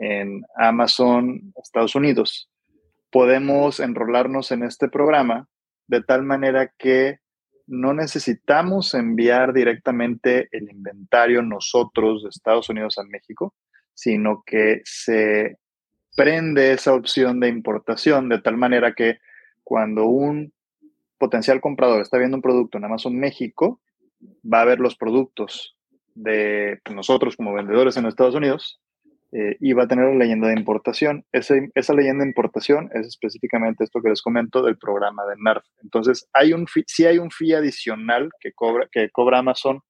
en 0.00 0.42
Amazon 0.56 1.52
Estados 1.62 1.94
Unidos, 1.94 2.50
podemos 3.12 3.80
enrolarnos 3.80 4.50
en 4.50 4.64
este 4.64 4.88
programa 4.88 5.48
de 5.86 6.02
tal 6.02 6.22
manera 6.22 6.72
que 6.78 7.18
no 7.66 7.92
necesitamos 7.92 8.94
enviar 8.94 9.52
directamente 9.52 10.48
el 10.52 10.70
inventario 10.70 11.42
nosotros 11.42 12.22
de 12.22 12.30
Estados 12.30 12.68
Unidos 12.70 12.98
a 12.98 13.04
México, 13.04 13.54
sino 13.94 14.42
que 14.44 14.80
se 14.84 15.58
prende 16.16 16.72
esa 16.72 16.94
opción 16.94 17.38
de 17.38 17.48
importación 17.48 18.28
de 18.28 18.40
tal 18.40 18.56
manera 18.56 18.94
que 18.94 19.18
cuando 19.62 20.06
un 20.06 20.52
potencial 21.18 21.60
comprador 21.60 22.00
está 22.00 22.16
viendo 22.16 22.38
un 22.38 22.42
producto 22.42 22.78
en 22.78 22.86
Amazon 22.86 23.16
México, 23.16 23.80
va 24.42 24.62
a 24.62 24.64
ver 24.64 24.80
los 24.80 24.96
productos 24.96 25.76
de 26.14 26.80
nosotros 26.92 27.36
como 27.36 27.52
vendedores 27.52 27.96
en 27.96 28.06
Estados 28.06 28.34
Unidos 28.34 28.80
eh, 29.32 29.56
y 29.60 29.72
va 29.72 29.84
a 29.84 29.88
tener 29.88 30.06
la 30.06 30.14
leyenda 30.14 30.48
de 30.48 30.58
importación. 30.58 31.24
Esa 31.32 31.94
leyenda 31.94 32.24
de 32.24 32.30
importación 32.30 32.90
es 32.92 33.06
específicamente 33.06 33.84
esto 33.84 34.02
que 34.02 34.08
les 34.08 34.22
comento 34.22 34.62
del 34.62 34.76
programa 34.76 35.24
de 35.26 35.36
NARF. 35.38 35.64
Entonces, 35.82 36.28
hay 36.32 36.52
un 36.52 36.66
sí 36.86 37.06
hay 37.06 37.18
un 37.18 37.30
fee 37.30 37.54
adicional 37.54 38.30
que 38.40 38.52
cobra, 38.52 38.88
que 38.90 39.08
cobra 39.10 39.38
Amazon 39.38 39.80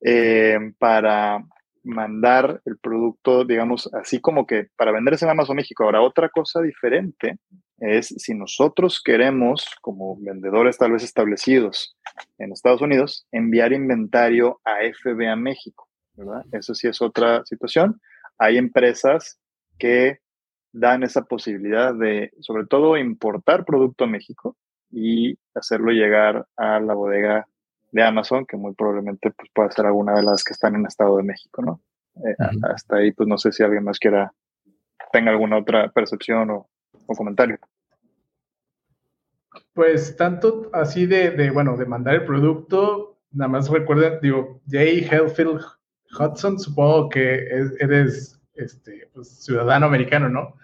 eh, 0.00 0.58
para 0.78 1.44
mandar 1.84 2.60
el 2.64 2.78
producto, 2.78 3.44
digamos, 3.44 3.90
así 3.94 4.20
como 4.20 4.46
que 4.46 4.68
para 4.76 4.92
venderse 4.92 5.24
en 5.24 5.30
Amazon 5.30 5.56
México. 5.56 5.84
Ahora, 5.84 6.02
otra 6.02 6.28
cosa 6.28 6.60
diferente 6.60 7.38
es 7.78 8.08
si 8.08 8.34
nosotros 8.34 9.00
queremos, 9.04 9.66
como 9.80 10.16
vendedores 10.20 10.78
tal 10.78 10.92
vez 10.92 11.04
establecidos 11.04 11.96
en 12.38 12.52
Estados 12.52 12.82
Unidos, 12.82 13.26
enviar 13.30 13.72
inventario 13.72 14.60
a 14.64 14.78
FBA 14.92 15.36
México, 15.36 15.88
¿verdad? 16.14 16.44
Eso 16.52 16.74
sí 16.74 16.88
es 16.88 17.00
otra 17.00 17.44
situación. 17.44 18.00
Hay 18.38 18.56
empresas 18.56 19.38
que 19.78 20.20
dan 20.72 21.02
esa 21.02 21.22
posibilidad 21.24 21.94
de, 21.94 22.30
sobre 22.40 22.66
todo, 22.66 22.96
importar 22.96 23.64
producto 23.64 24.04
a 24.04 24.08
México 24.08 24.56
y 24.90 25.38
hacerlo 25.54 25.90
llegar 25.92 26.46
a 26.56 26.80
la 26.80 26.94
bodega 26.94 27.46
de 27.90 28.02
Amazon, 28.02 28.46
que 28.46 28.56
muy 28.56 28.74
probablemente 28.74 29.30
pues, 29.30 29.50
pueda 29.54 29.70
ser 29.70 29.86
alguna 29.86 30.14
de 30.14 30.22
las 30.22 30.44
que 30.44 30.52
están 30.52 30.74
en 30.74 30.86
Estado 30.86 31.16
de 31.16 31.22
México, 31.22 31.62
¿no? 31.62 31.80
Eh, 32.16 32.34
uh 32.38 32.42
-huh. 32.42 32.74
Hasta 32.74 32.96
ahí, 32.96 33.12
pues 33.12 33.28
no 33.28 33.38
sé 33.38 33.50
si 33.52 33.62
alguien 33.62 33.84
más 33.84 33.98
quiera, 33.98 34.32
tenga 35.12 35.30
alguna 35.30 35.58
otra 35.58 35.90
percepción 35.90 36.50
o, 36.50 36.68
o 37.06 37.14
comentario. 37.14 37.58
Pues 39.72 40.16
tanto 40.16 40.70
así 40.72 41.06
de, 41.06 41.30
de, 41.30 41.50
bueno, 41.50 41.76
de 41.76 41.86
mandar 41.86 42.14
el 42.14 42.24
producto, 42.24 43.18
nada 43.30 43.48
más 43.48 43.70
recuerden, 43.70 44.20
digo, 44.20 44.60
Jay 44.68 45.06
Hellfield 45.10 45.62
Hudson, 46.18 46.58
supongo 46.58 47.08
que 47.08 47.46
es, 47.46 47.72
eres 47.80 48.40
este, 48.54 49.08
pues, 49.12 49.44
ciudadano 49.44 49.86
americano, 49.86 50.28
¿no? 50.28 50.54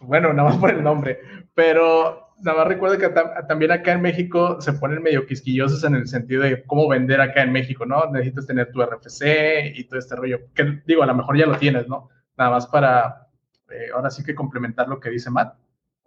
Bueno, 0.00 0.32
nada 0.32 0.50
más 0.50 0.58
por 0.58 0.70
el 0.70 0.82
nombre, 0.82 1.18
pero 1.54 2.28
nada 2.40 2.58
más 2.58 2.68
recuerda 2.68 2.98
que 2.98 3.08
tam 3.08 3.28
también 3.48 3.72
acá 3.72 3.92
en 3.92 4.02
México 4.02 4.60
se 4.60 4.72
ponen 4.74 5.02
medio 5.02 5.26
quisquillosos 5.26 5.82
en 5.84 5.96
el 5.96 6.06
sentido 6.06 6.42
de 6.42 6.62
cómo 6.64 6.88
vender 6.88 7.20
acá 7.20 7.42
en 7.42 7.52
México, 7.52 7.84
¿no? 7.84 8.10
Necesitas 8.10 8.46
tener 8.46 8.70
tu 8.70 8.82
RFC 8.82 9.72
y 9.74 9.84
todo 9.84 9.98
este 9.98 10.16
rollo, 10.16 10.40
que 10.54 10.82
digo, 10.86 11.02
a 11.02 11.06
lo 11.06 11.14
mejor 11.14 11.36
ya 11.36 11.46
lo 11.46 11.58
tienes, 11.58 11.88
¿no? 11.88 12.08
Nada 12.36 12.50
más 12.50 12.66
para, 12.68 13.28
eh, 13.70 13.88
ahora 13.94 14.10
sí 14.10 14.22
que 14.22 14.34
complementar 14.34 14.88
lo 14.88 15.00
que 15.00 15.10
dice 15.10 15.30
Matt. 15.30 15.56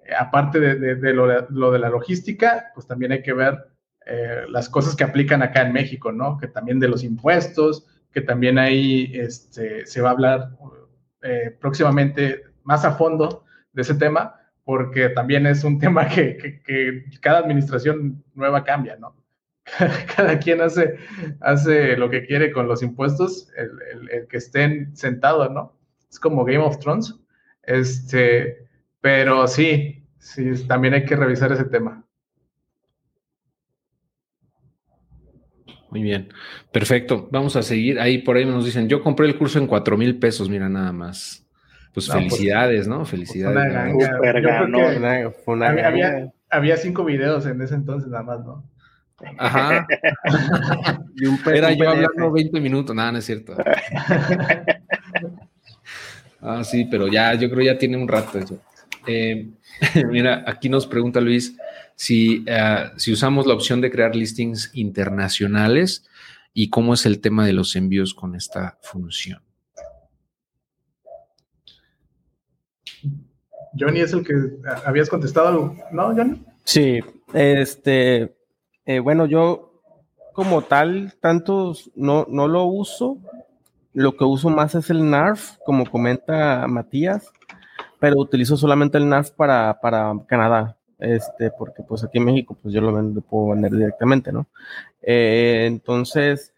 Eh, 0.06 0.14
aparte 0.18 0.60
de, 0.60 0.76
de, 0.76 0.96
de 0.96 1.14
lo, 1.14 1.28
lo, 1.50 1.72
de 1.72 1.80
la 1.80 1.90
logística, 1.90 2.72
pues 2.74 2.88
también 2.88 3.12
hay 3.12 3.22
que 3.22 3.34
ver 3.34 3.58
eh, 4.06 4.46
las 4.50 4.70
cosas 4.70 4.96
que 4.96 5.04
aplican 5.04 5.44
acá 5.44 5.62
en 5.62 5.74
México, 5.74 6.12
¿no? 6.12 6.38
Que 6.38 6.48
también 6.48 6.80
de 6.80 6.88
los 6.88 7.04
impuestos, 7.04 7.88
que 8.12 8.22
también 8.22 8.58
ahí 8.58 9.12
este, 9.14 9.86
se 9.86 10.02
va 10.02 10.10
a 10.10 10.14
hablar 10.14 10.50
eh, 11.22 11.56
próximamente 11.60 12.44
más 12.64 12.86
a 12.86 12.94
fondo 12.94 13.46
de 13.74 13.82
ese 13.82 13.96
tema, 13.96 14.40
porque 14.64 15.10
también 15.10 15.46
es 15.46 15.64
un 15.64 15.80
tema 15.80 16.08
que, 16.08 16.62
cada 17.22 17.40
administración 17.40 18.24
nueva 18.34 18.64
cambia, 18.64 18.98
¿no? 18.98 19.16
Cada 20.16 20.40
quien 20.40 20.60
hace, 20.60 20.98
hace 21.40 21.96
lo 21.96 22.10
que 22.10 22.26
quiere 22.26 22.52
con 22.52 22.68
los 22.68 22.82
impuestos, 22.82 23.48
el, 23.56 23.70
el, 23.92 24.10
el, 24.10 24.28
que 24.28 24.38
estén 24.38 24.96
sentados, 24.96 25.52
¿no? 25.52 25.78
Es 26.10 26.20
como 26.20 26.44
Game 26.44 26.58
of 26.58 26.80
Thrones. 26.80 27.16
Este, 27.64 28.68
pero 29.02 29.48
sí, 29.48 30.04
sí, 30.18 30.66
también 30.68 30.96
hay 30.96 31.06
que 31.06 31.16
revisar 31.16 31.52
ese 31.52 31.66
tema. 31.66 32.01
Muy 35.92 36.02
bien, 36.02 36.30
perfecto. 36.72 37.28
Vamos 37.32 37.56
a 37.58 37.62
seguir. 37.62 38.00
Ahí 38.00 38.20
por 38.20 38.38
ahí 38.38 38.46
nos 38.46 38.66
dicen, 38.66 38.88
yo 38.88 39.04
compré 39.04 39.28
el 39.28 39.38
curso 39.38 39.60
en 39.60 39.68
cuatro 39.68 39.98
mil 39.98 40.18
pesos, 40.18 40.50
mira 40.50 40.70
nada 40.70 40.94
más. 40.94 41.46
Pues 41.94 42.10
felicidades, 42.10 42.88
¿no? 42.88 43.06
Felicidades. 43.06 43.58
había, 45.46 46.32
había, 46.50 46.78
cinco 46.78 47.04
videos 47.04 47.46
en 47.46 47.62
ese 47.62 47.76
entonces 47.76 48.10
nada 48.10 48.24
más, 48.24 48.40
¿no? 48.46 48.64
Ajá. 49.38 49.86
Era 51.54 51.74
yo 51.74 51.90
hablando 51.90 52.32
20 52.32 52.62
minutos, 52.62 52.96
nada, 52.96 53.12
no 53.12 53.18
es 53.18 53.26
cierto. 53.26 53.58
ah, 56.42 56.64
sí, 56.64 56.88
pero 56.90 57.10
ya, 57.10 57.34
yo 57.34 57.50
creo 57.50 57.66
ya 57.66 57.78
tiene 57.78 57.98
un 57.98 58.08
rato 58.08 58.40
eso. 58.40 58.62
Eh, 59.06 59.50
mira, 60.10 60.46
aquí 60.48 60.70
nos 60.70 60.88
pregunta 60.88 61.20
Luis 61.20 61.58
si, 61.96 62.40
uh, 62.42 62.98
si 62.98 63.12
usamos 63.14 63.46
la 63.46 63.54
opción 63.54 63.82
de 63.82 63.92
crear 63.92 64.16
listings 64.16 64.72
internacionales 64.74 66.06
y 66.54 66.70
cómo 66.70 66.94
es 66.94 67.06
el 67.06 67.22
tema 67.22 67.46
de 67.46 67.54
los 67.54 67.76
envíos 67.76 68.14
con 68.14 68.36
esta 68.36 68.78
función. 68.82 69.42
Johnny 73.80 74.02
es 74.02 74.14
el 74.14 74.26
que 74.26 74.34
habías 74.86 75.10
contestado, 75.10 75.76
¿no, 75.92 76.16
Johnny? 76.16 76.44
Sí, 76.64 77.00
este, 77.34 78.36
eh, 78.86 79.00
bueno, 79.00 79.26
yo 79.26 79.72
como 80.34 80.62
tal, 80.62 81.14
tantos 81.20 81.92
no, 81.96 82.26
no 82.30 82.48
lo 82.48 82.66
uso. 82.66 83.18
Lo 83.94 84.16
que 84.16 84.24
uso 84.24 84.50
más 84.50 84.76
es 84.76 84.90
el 84.90 85.10
NARF, 85.10 85.58
como 85.66 85.90
comenta 85.90 86.66
Matías, 86.68 87.32
pero 88.00 88.18
utilizo 88.18 88.56
solamente 88.56 88.98
el 88.98 89.10
NARF 89.10 89.32
para, 89.32 89.80
para 89.82 90.14
Canadá, 90.28 90.78
este, 91.02 91.52
porque 91.52 91.84
pues 91.84 92.04
aquí 92.04 92.20
en 92.20 92.26
México 92.26 92.58
pues 92.62 92.74
yo 92.74 92.82
lo, 92.82 93.22
puedo 93.22 93.50
vender 93.50 93.72
directamente, 93.72 94.32
¿no? 94.32 94.48
Eh, 95.02 95.66
entonces, 95.68 96.54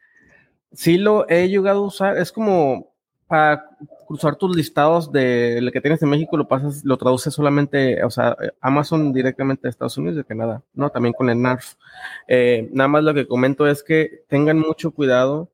sí 0.74 0.98
lo 0.98 1.28
he 1.30 1.48
llegado 1.48 1.80
a 1.80 1.88
usar, 1.88 2.18
es 2.18 2.32
como 2.32 2.94
para 3.28 3.66
cruzar 4.06 4.36
tus 4.36 4.56
listados 4.56 5.12
de 5.12 5.60
lo 5.62 5.72
que 5.72 5.82
tienes 5.82 6.02
en 6.04 6.10
México, 6.10 6.38
lo 6.38 6.48
pasas, 6.48 6.84
lo 6.84 6.98
traduces 6.98 7.34
solamente, 7.34 8.04
o 8.04 8.12
sea, 8.12 8.36
Amazon 8.62 9.14
directamente 9.14 9.68
a 9.68 9.70
Estados 9.70 9.98
Unidos 9.98 10.18
de 10.18 10.26
Canadá, 10.26 10.62
¿no? 10.74 10.89
También 10.89 11.14
con 11.14 11.30
el 11.30 11.41
NARF. 11.41 11.74
Eh, 12.28 12.70
nada 12.74 12.89
más 12.89 13.04
lo 13.04 13.14
que 13.14 13.28
comento 13.28 13.66
es 13.66 13.82
que 13.82 14.24
tengan 14.28 14.60
mucho 14.60 14.91
cuidado, 14.91 15.50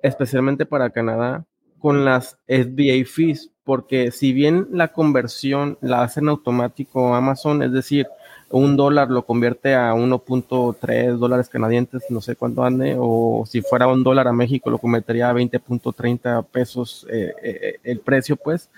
especialmente 0.00 0.64
para 0.64 0.90
Canadá, 0.90 1.44
con 1.78 2.04
las 2.04 2.38
FBA 2.46 3.04
fees, 3.04 3.50
porque 3.66 4.12
si 4.12 4.32
bien 4.32 4.68
la 4.70 4.88
conversión 4.92 5.76
la 5.80 6.04
hacen 6.04 6.28
automático 6.28 7.16
Amazon, 7.16 7.64
es 7.64 7.72
decir, 7.72 8.06
un 8.48 8.76
dólar 8.76 9.10
lo 9.10 9.26
convierte 9.26 9.74
a 9.74 9.92
1.3 9.92 11.16
dólares 11.16 11.48
canadienses, 11.48 12.04
no 12.08 12.20
sé 12.20 12.36
cuánto 12.36 12.62
ande, 12.62 12.94
o 12.96 13.44
si 13.44 13.62
fuera 13.62 13.88
un 13.88 14.04
dólar 14.04 14.28
a 14.28 14.32
México 14.32 14.70
lo 14.70 14.78
convertiría 14.78 15.28
a 15.28 15.34
20.30 15.34 16.46
pesos 16.46 17.08
eh, 17.10 17.34
eh, 17.42 17.76
el 17.82 17.98
precio, 17.98 18.36
pues 18.36 18.70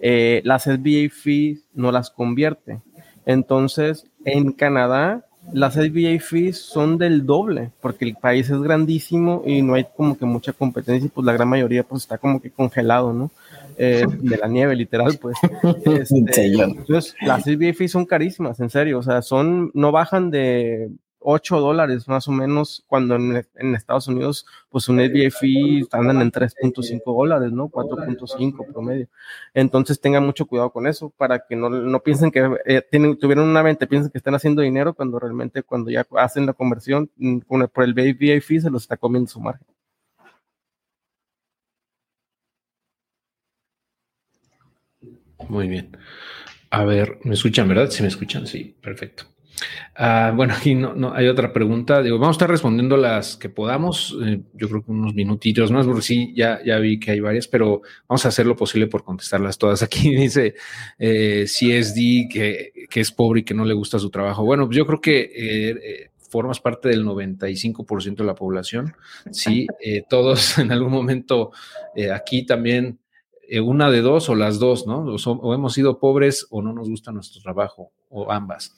eh, 0.00 0.42
las 0.44 0.62
SBA 0.62 1.10
fees 1.10 1.64
no 1.74 1.90
las 1.90 2.10
convierte. 2.10 2.78
Entonces, 3.24 4.06
en 4.24 4.52
Canadá, 4.52 5.24
las 5.52 5.74
SBA 5.74 6.20
fees 6.20 6.58
son 6.58 6.98
del 6.98 7.26
doble, 7.26 7.72
porque 7.80 8.04
el 8.04 8.14
país 8.14 8.48
es 8.48 8.60
grandísimo 8.60 9.42
y 9.44 9.62
no 9.62 9.74
hay 9.74 9.86
como 9.96 10.16
que 10.16 10.24
mucha 10.24 10.52
competencia 10.52 11.06
y 11.06 11.10
pues 11.10 11.24
la 11.24 11.32
gran 11.32 11.48
mayoría 11.48 11.82
pues 11.82 12.02
está 12.02 12.18
como 12.18 12.40
que 12.40 12.50
congelado, 12.50 13.12
¿no? 13.12 13.32
Eh, 13.78 14.06
de 14.08 14.36
la 14.38 14.48
nieve, 14.48 14.74
literal, 14.74 15.18
pues. 15.20 15.36
Este, 15.84 16.46
entonces, 16.46 17.14
las 17.20 17.44
SBF 17.44 17.88
son 17.88 18.06
carísimas, 18.06 18.60
en 18.60 18.70
serio, 18.70 18.98
o 18.98 19.02
sea, 19.02 19.22
son, 19.22 19.70
no 19.74 19.92
bajan 19.92 20.30
de 20.30 20.90
8 21.28 21.58
dólares 21.58 22.06
más 22.06 22.28
o 22.28 22.32
menos, 22.32 22.84
cuando 22.86 23.16
en, 23.16 23.74
Estados 23.74 24.06
Unidos, 24.06 24.46
pues 24.70 24.88
un 24.88 25.00
SBF 25.00 25.42
andan 25.92 26.22
en 26.22 26.30
3.5 26.30 27.02
dólares, 27.04 27.50
¿no? 27.50 27.68
4.5 27.68 28.72
promedio. 28.72 29.08
Entonces 29.52 30.00
tengan 30.00 30.24
mucho 30.24 30.46
cuidado 30.46 30.70
con 30.70 30.86
eso, 30.86 31.10
para 31.16 31.40
que 31.40 31.56
no, 31.56 31.68
no 31.68 32.00
piensen 32.00 32.30
que 32.30 32.48
eh, 32.64 32.80
tienen, 32.88 33.18
tuvieron 33.18 33.48
una 33.48 33.62
venta, 33.62 33.86
piensen 33.86 34.12
que 34.12 34.18
están 34.18 34.36
haciendo 34.36 34.62
dinero, 34.62 34.94
cuando 34.94 35.18
realmente 35.18 35.64
cuando 35.64 35.90
ya 35.90 36.06
hacen 36.16 36.46
la 36.46 36.52
conversión, 36.52 37.10
mm, 37.16 37.40
por 37.72 37.84
el 37.84 37.92
SBF 37.92 38.62
se 38.62 38.70
los 38.70 38.82
está 38.82 38.96
comiendo 38.96 39.28
su 39.28 39.40
margen. 39.40 39.66
Muy 45.48 45.68
bien. 45.68 45.96
A 46.70 46.84
ver, 46.84 47.18
¿me 47.24 47.34
escuchan, 47.34 47.68
verdad? 47.68 47.90
Sí, 47.90 48.02
me 48.02 48.08
escuchan, 48.08 48.46
sí, 48.46 48.74
perfecto. 48.80 49.24
Ah, 49.94 50.32
bueno, 50.34 50.54
aquí 50.54 50.74
no, 50.74 50.94
no, 50.94 51.14
hay 51.14 51.26
otra 51.28 51.52
pregunta. 51.52 52.02
Digo, 52.02 52.18
vamos 52.18 52.34
a 52.34 52.38
estar 52.38 52.50
respondiendo 52.50 52.96
las 52.96 53.36
que 53.36 53.48
podamos. 53.48 54.16
Eh, 54.22 54.42
yo 54.52 54.68
creo 54.68 54.84
que 54.84 54.90
unos 54.90 55.14
minutitos 55.14 55.70
más, 55.70 55.86
porque 55.86 56.02
sí, 56.02 56.34
ya, 56.36 56.60
ya 56.64 56.78
vi 56.78 57.00
que 57.00 57.12
hay 57.12 57.20
varias, 57.20 57.48
pero 57.48 57.82
vamos 58.08 58.24
a 58.26 58.28
hacer 58.28 58.46
lo 58.46 58.56
posible 58.56 58.86
por 58.86 59.04
contestarlas 59.04 59.58
todas. 59.58 59.82
Aquí 59.82 60.10
dice 60.14 60.54
eh, 60.98 61.44
CSD 61.46 62.28
que, 62.30 62.72
que, 62.90 63.00
es 63.00 63.10
pobre 63.10 63.40
y 63.40 63.44
que 63.44 63.54
no 63.54 63.64
le 63.64 63.74
gusta 63.74 63.98
su 63.98 64.10
trabajo. 64.10 64.44
Bueno, 64.44 64.68
yo 64.70 64.86
creo 64.86 65.00
que 65.00 65.20
eh, 65.20 65.70
eh 65.70 66.10
formas 66.28 66.60
parte 66.60 66.88
del 66.88 67.04
95% 67.06 68.16
de 68.16 68.24
la 68.24 68.34
población. 68.34 68.94
Sí, 69.30 69.66
todos 70.08 70.58
en 70.58 70.72
algún 70.72 70.90
momento 70.90 71.52
aquí 72.12 72.44
también 72.44 72.98
eh, 73.48 73.60
una 73.60 73.90
de 73.90 74.00
dos 74.00 74.28
o 74.28 74.34
las 74.34 74.58
dos, 74.58 74.86
¿no? 74.86 75.04
O, 75.04 75.54
hemos 75.54 75.74
sido 75.74 75.98
pobres 75.98 76.46
o 76.50 76.62
no 76.62 76.72
nos 76.72 76.88
gusta 76.88 77.12
nuestro 77.12 77.40
trabajo, 77.40 77.92
o 78.08 78.30
ambas. 78.30 78.74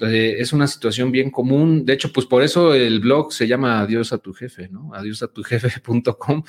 es 0.00 0.52
una 0.52 0.66
situación 0.66 1.10
bien 1.10 1.30
común. 1.30 1.84
De 1.84 1.94
hecho, 1.94 2.12
pues 2.12 2.26
por 2.26 2.42
eso 2.42 2.74
el 2.74 3.00
blog 3.00 3.32
se 3.32 3.46
llama 3.46 3.80
Adiós 3.80 4.12
a 4.12 4.18
tu 4.18 4.32
jefe, 4.32 4.68
¿no? 4.68 4.92
Adiósatujefe.com, 4.94 6.44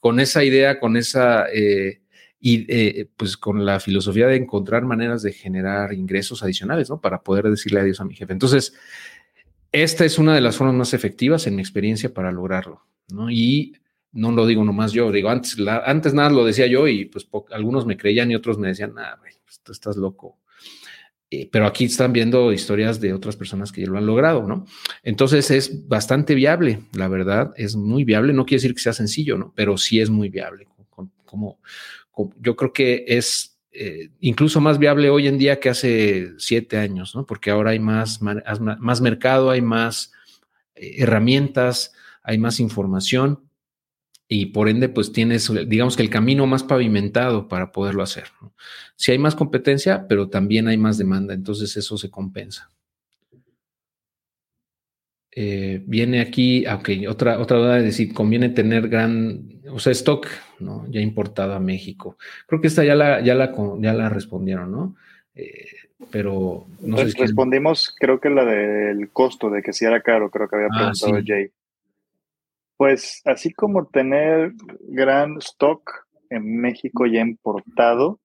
con 0.00 0.20
esa 0.20 0.44
idea, 0.44 0.78
con 0.78 0.96
esa, 0.96 1.46
eh, 1.52 2.02
y 2.40 2.66
eh, 2.68 3.08
pues 3.16 3.36
con 3.36 3.64
la 3.66 3.80
filosofía 3.80 4.26
de 4.26 4.36
encontrar 4.36 4.84
maneras 4.84 5.22
de 5.22 5.32
generar 5.32 5.92
ingresos 5.92 6.42
adicionales, 6.42 6.88
¿no? 6.88 7.00
Para 7.00 7.22
poder 7.22 7.48
decirle 7.50 7.80
adiós 7.80 8.00
a 8.00 8.04
mi 8.04 8.14
jefe. 8.14 8.32
Entonces, 8.32 8.74
esta 9.72 10.04
es 10.04 10.18
una 10.18 10.34
de 10.34 10.40
las 10.40 10.56
formas 10.56 10.74
más 10.74 10.94
efectivas 10.94 11.46
en 11.46 11.54
mi 11.54 11.62
experiencia 11.62 12.12
para 12.12 12.32
lograrlo, 12.32 12.86
¿no? 13.08 13.30
Y 13.30 13.79
no 14.12 14.32
lo 14.32 14.46
digo 14.46 14.64
nomás 14.64 14.92
yo, 14.92 15.12
digo, 15.12 15.28
antes, 15.28 15.56
antes 15.84 16.14
nada 16.14 16.30
lo 16.30 16.44
decía 16.44 16.66
yo 16.66 16.88
y 16.88 17.04
pues 17.04 17.28
algunos 17.50 17.86
me 17.86 17.96
creían 17.96 18.30
y 18.30 18.34
otros 18.34 18.58
me 18.58 18.68
decían, 18.68 18.94
ah, 18.98 19.16
güey, 19.20 19.32
pues, 19.44 19.60
tú 19.60 19.72
estás 19.72 19.96
loco. 19.96 20.38
Eh, 21.32 21.48
pero 21.50 21.66
aquí 21.66 21.84
están 21.84 22.12
viendo 22.12 22.52
historias 22.52 23.00
de 23.00 23.12
otras 23.12 23.36
personas 23.36 23.70
que 23.70 23.82
ya 23.82 23.86
lo 23.86 23.98
han 23.98 24.06
logrado, 24.06 24.48
¿no? 24.48 24.66
Entonces 25.04 25.48
es 25.52 25.86
bastante 25.86 26.34
viable, 26.34 26.80
la 26.92 27.06
verdad, 27.06 27.52
es 27.56 27.76
muy 27.76 28.02
viable. 28.02 28.32
No 28.32 28.44
quiere 28.44 28.60
decir 28.60 28.74
que 28.74 28.80
sea 28.80 28.92
sencillo, 28.92 29.38
¿no? 29.38 29.52
Pero 29.54 29.78
sí 29.78 30.00
es 30.00 30.10
muy 30.10 30.28
viable. 30.28 30.66
Como, 31.24 31.60
yo 32.40 32.56
creo 32.56 32.72
que 32.72 33.04
es 33.06 33.60
eh, 33.70 34.10
incluso 34.18 34.60
más 34.60 34.78
viable 34.78 35.10
hoy 35.10 35.28
en 35.28 35.38
día 35.38 35.60
que 35.60 35.68
hace 35.68 36.32
siete 36.38 36.76
años, 36.76 37.14
¿no? 37.14 37.24
Porque 37.24 37.52
ahora 37.52 37.70
hay 37.70 37.78
más, 37.78 38.20
más 38.20 39.00
mercado, 39.00 39.50
hay 39.50 39.60
más 39.60 40.10
eh, 40.74 40.96
herramientas, 40.98 41.92
hay 42.24 42.38
más 42.38 42.58
información 42.58 43.49
y 44.32 44.46
por 44.46 44.68
ende, 44.68 44.88
pues 44.88 45.12
tienes, 45.12 45.52
digamos 45.66 45.96
que 45.96 46.04
el 46.04 46.08
camino 46.08 46.46
más 46.46 46.62
pavimentado 46.62 47.48
para 47.48 47.72
poderlo 47.72 48.04
hacer. 48.04 48.26
Si 48.94 49.10
hay 49.10 49.18
más 49.18 49.34
competencia, 49.34 50.06
pero 50.08 50.28
también 50.28 50.68
hay 50.68 50.78
más 50.78 50.98
demanda, 50.98 51.34
entonces 51.34 51.76
eso 51.76 51.98
se 51.98 52.10
compensa. 52.10 52.70
Eh, 55.32 55.82
viene 55.84 56.20
aquí, 56.20 56.64
aunque 56.64 57.08
otra, 57.08 57.40
otra 57.40 57.58
duda 57.58 57.80
es 57.80 57.96
si 57.96 58.12
conviene 58.12 58.50
tener 58.50 58.88
gran, 58.88 59.62
o 59.68 59.80
sea, 59.80 59.90
stock, 59.90 60.28
¿no? 60.60 60.86
Ya 60.88 61.00
importado 61.00 61.54
a 61.54 61.60
México. 61.60 62.16
Creo 62.46 62.60
que 62.60 62.68
esta 62.68 62.84
ya 62.84 62.94
la, 62.94 63.20
ya 63.22 63.34
la, 63.34 63.52
ya 63.80 63.92
la 63.94 64.08
respondieron, 64.10 64.70
¿no? 64.70 64.94
Eh, 65.34 65.66
pero 66.12 66.68
no 66.82 66.98
sé 66.98 67.18
Respondimos, 67.18 67.92
creo 67.98 68.20
que 68.20 68.30
la 68.30 68.44
del 68.44 69.10
costo, 69.10 69.50
de 69.50 69.60
que 69.60 69.72
si 69.72 69.86
era 69.86 70.00
caro, 70.02 70.30
creo 70.30 70.48
que 70.48 70.54
había 70.54 70.68
ah, 70.70 70.92
preguntado 70.92 71.20
Jay. 71.26 71.50
Pues 72.80 73.20
así 73.26 73.52
como 73.52 73.88
tener 73.88 74.54
gran 74.88 75.36
stock 75.36 75.82
en 76.30 76.62
México 76.62 77.04
ya 77.04 77.20
importado. 77.20 78.20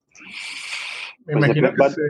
Me 1.25 1.33
pues, 1.33 1.45
imagino 1.47 1.73
que 1.73 1.89
se, 1.89 2.01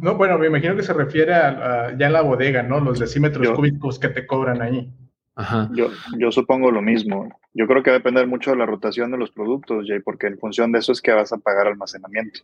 no, 0.00 0.16
bueno, 0.16 0.38
me 0.38 0.48
imagino 0.48 0.74
que 0.74 0.82
se 0.82 0.92
refiere 0.92 1.34
a, 1.34 1.96
ya 1.96 2.08
a 2.08 2.10
la 2.10 2.22
bodega, 2.22 2.64
¿no? 2.64 2.80
Los 2.80 2.98
decímetros 2.98 3.50
cúbicos 3.50 4.00
que 4.00 4.08
te 4.08 4.26
cobran 4.26 4.60
ahí. 4.60 4.92
Ajá. 5.36 5.70
Yo, 5.72 5.90
yo 6.18 6.32
supongo 6.32 6.72
lo 6.72 6.82
mismo. 6.82 7.28
Yo 7.54 7.68
creo 7.68 7.84
que 7.84 7.90
va 7.90 7.96
a 7.98 8.00
depender 8.00 8.26
mucho 8.26 8.50
de 8.50 8.56
la 8.56 8.66
rotación 8.66 9.12
de 9.12 9.18
los 9.18 9.30
productos, 9.30 9.84
Jay, 9.86 10.00
porque 10.00 10.26
en 10.26 10.36
función 10.36 10.72
de 10.72 10.80
eso 10.80 10.90
es 10.90 11.00
que 11.00 11.12
vas 11.12 11.32
a 11.32 11.38
pagar 11.38 11.68
almacenamiento. 11.68 12.40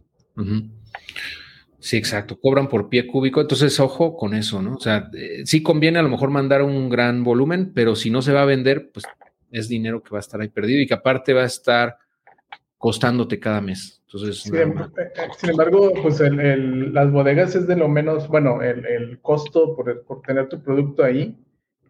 Sí, 1.85 1.99
exacto. 1.99 2.41
Cobran 2.41 2.68
por 2.68 2.89
pie 2.89 3.07
cúbico. 3.07 3.43
Entonces, 3.43 3.78
ojo 3.78 4.16
con 4.16 4.32
eso, 4.32 4.62
¿no? 4.62 4.76
O 4.76 4.80
sea, 4.80 5.11
eh, 5.12 5.43
sí 5.45 5.62
conviene 5.62 5.99
a 5.99 6.03
lo 6.03 6.09
mejor 6.09 6.30
mandar 6.30 6.62
un 6.62 6.89
gran 6.89 7.22
volumen, 7.22 7.72
pero 7.74 7.95
si 7.95 8.09
no 8.09 8.22
se 8.22 8.32
va 8.32 8.41
a 8.41 8.47
vender, 8.47 8.91
pues 8.91 9.05
es 9.51 9.68
dinero 9.68 10.03
que 10.03 10.09
va 10.11 10.16
a 10.16 10.20
estar 10.20 10.41
ahí 10.41 10.49
perdido 10.49 10.80
y 10.80 10.87
que 10.87 10.95
aparte 10.95 11.35
va 11.35 11.43
a 11.43 11.47
estar 11.47 11.99
costándote 12.78 13.39
cada 13.39 13.61
mes. 13.61 14.03
Entonces, 14.07 14.47
em, 14.51 14.70
eh, 14.70 14.85
eh, 14.97 15.28
sin, 15.37 15.51
embargo, 15.51 15.93
pues 16.01 16.20
las 16.20 17.12
bodegas 17.12 17.55
es 17.55 17.66
de 17.66 17.76
lo 17.76 17.89
menos, 17.89 18.28
bueno, 18.28 18.62
el, 18.62 19.18
costo 19.20 19.76
por, 19.76 20.22
tener 20.22 20.49
tu 20.49 20.62
producto 20.62 21.05
ahí 21.05 21.39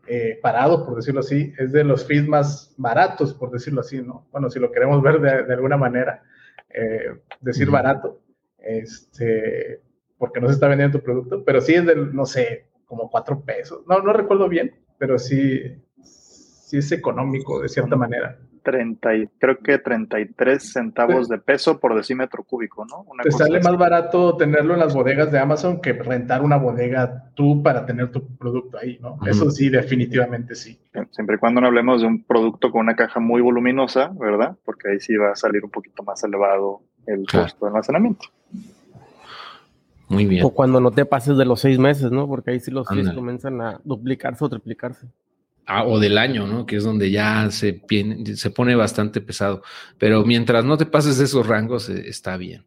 eh, 0.08 0.40
parado, 0.42 0.84
por 0.84 0.96
decirlo 0.96 1.20
así, 1.20 1.52
es 1.56 1.70
de 1.70 1.84
los 1.84 2.04
fees 2.04 2.26
más 2.26 2.74
baratos, 2.76 3.32
por 3.32 3.52
decirlo 3.52 3.82
así, 3.82 4.02
¿no? 4.02 4.26
Bueno, 4.32 4.50
si 4.50 4.58
lo 4.58 4.72
queremos 4.72 5.00
ver 5.02 5.20
de, 5.20 5.54
alguna 5.54 5.76
manera, 5.76 6.24
eh, 6.68 7.14
decir 7.40 7.70
barato, 7.70 8.20
este, 8.58 9.80
porque 10.24 10.40
no 10.40 10.46
se 10.48 10.54
está 10.54 10.68
vendiendo 10.68 10.98
tu 10.98 11.04
producto, 11.04 11.44
pero 11.44 11.60
sí 11.60 11.74
es 11.74 11.84
del, 11.84 12.14
no 12.14 12.24
sé, 12.24 12.64
como 12.86 13.10
cuatro 13.10 13.42
pesos. 13.42 13.82
No, 13.86 14.00
no 14.00 14.14
recuerdo 14.14 14.48
bien, 14.48 14.74
pero 14.96 15.18
sí, 15.18 15.60
sí 16.02 16.78
es 16.78 16.92
económico 16.92 17.60
de 17.60 17.68
cierta 17.68 17.94
manera. 17.94 18.38
30 18.62 19.16
y, 19.16 19.26
creo 19.38 19.58
que 19.58 19.76
33 19.76 20.72
centavos 20.72 21.28
de 21.28 21.36
peso 21.36 21.78
por 21.78 21.94
decímetro 21.94 22.42
cúbico, 22.42 22.86
¿no? 22.86 23.04
te 23.22 23.30
sale 23.32 23.60
más 23.60 23.76
barato 23.76 24.38
tenerlo 24.38 24.72
en 24.72 24.80
las 24.80 24.94
bodegas 24.94 25.30
de 25.30 25.38
Amazon 25.38 25.82
que 25.82 25.92
rentar 25.92 26.40
una 26.40 26.56
bodega 26.56 27.30
tú 27.34 27.62
para 27.62 27.84
tener 27.84 28.10
tu 28.10 28.26
producto 28.38 28.78
ahí, 28.78 28.98
¿no? 29.02 29.18
Eso 29.26 29.50
sí, 29.50 29.68
definitivamente 29.68 30.54
sí. 30.54 30.80
Siempre 31.10 31.36
y 31.36 31.38
cuando 31.38 31.60
no 31.60 31.66
hablemos 31.66 32.00
de 32.00 32.06
un 32.06 32.24
producto 32.24 32.70
con 32.70 32.80
una 32.80 32.96
caja 32.96 33.20
muy 33.20 33.42
voluminosa, 33.42 34.10
¿verdad? 34.18 34.56
Porque 34.64 34.88
ahí 34.88 35.00
sí 35.00 35.14
va 35.16 35.32
a 35.32 35.36
salir 35.36 35.62
un 35.62 35.70
poquito 35.70 36.02
más 36.02 36.24
elevado 36.24 36.80
el 37.06 37.26
costo 37.30 37.66
de 37.66 37.68
almacenamiento. 37.68 38.28
Muy 40.08 40.26
bien. 40.26 40.44
O 40.44 40.50
cuando 40.50 40.80
no 40.80 40.90
te 40.90 41.04
pases 41.04 41.36
de 41.36 41.44
los 41.44 41.60
seis 41.60 41.78
meses, 41.78 42.10
¿no? 42.10 42.28
Porque 42.28 42.52
ahí 42.52 42.60
sí 42.60 42.70
los 42.70 42.86
fees 42.88 43.10
comienzan 43.10 43.60
a 43.60 43.80
duplicarse 43.84 44.44
o 44.44 44.48
triplicarse. 44.48 45.06
Ah, 45.66 45.84
o 45.84 45.98
del 45.98 46.18
año, 46.18 46.46
¿no? 46.46 46.66
Que 46.66 46.76
es 46.76 46.84
donde 46.84 47.10
ya 47.10 47.50
se, 47.50 47.82
se 48.34 48.50
pone 48.50 48.74
bastante 48.74 49.20
pesado. 49.20 49.62
Pero 49.98 50.24
mientras 50.24 50.64
no 50.64 50.76
te 50.76 50.84
pases 50.84 51.16
de 51.18 51.24
esos 51.24 51.46
rangos, 51.46 51.88
eh, 51.88 52.04
está 52.06 52.36
bien. 52.36 52.64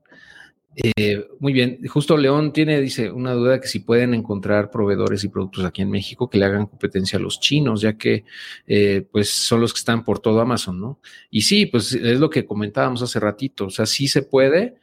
Eh, 0.79 1.27
muy 1.39 1.53
bien, 1.53 1.79
justo 1.87 2.15
León 2.17 2.53
tiene, 2.53 2.79
dice, 2.79 3.09
una 3.09 3.33
duda 3.33 3.59
que 3.59 3.67
si 3.67 3.79
pueden 3.79 4.13
encontrar 4.13 4.69
proveedores 4.69 5.23
y 5.23 5.27
productos 5.27 5.65
aquí 5.65 5.81
en 5.81 5.89
México 5.89 6.29
que 6.29 6.37
le 6.37 6.45
hagan 6.45 6.67
competencia 6.67 7.17
a 7.17 7.21
los 7.21 7.39
chinos, 7.39 7.81
ya 7.81 7.97
que 7.97 8.25
eh, 8.67 9.07
pues 9.11 9.31
son 9.31 9.61
los 9.61 9.73
que 9.73 9.79
están 9.79 10.03
por 10.03 10.19
todo 10.19 10.39
Amazon, 10.39 10.79
¿no? 10.79 10.99
Y 11.31 11.41
sí, 11.41 11.65
pues 11.65 11.93
es 11.93 12.19
lo 12.19 12.29
que 12.29 12.45
comentábamos 12.45 13.01
hace 13.01 13.19
ratito, 13.19 13.65
o 13.65 13.69
sea, 13.71 13.87
sí 13.87 14.07
se 14.07 14.21
puede. 14.21 14.75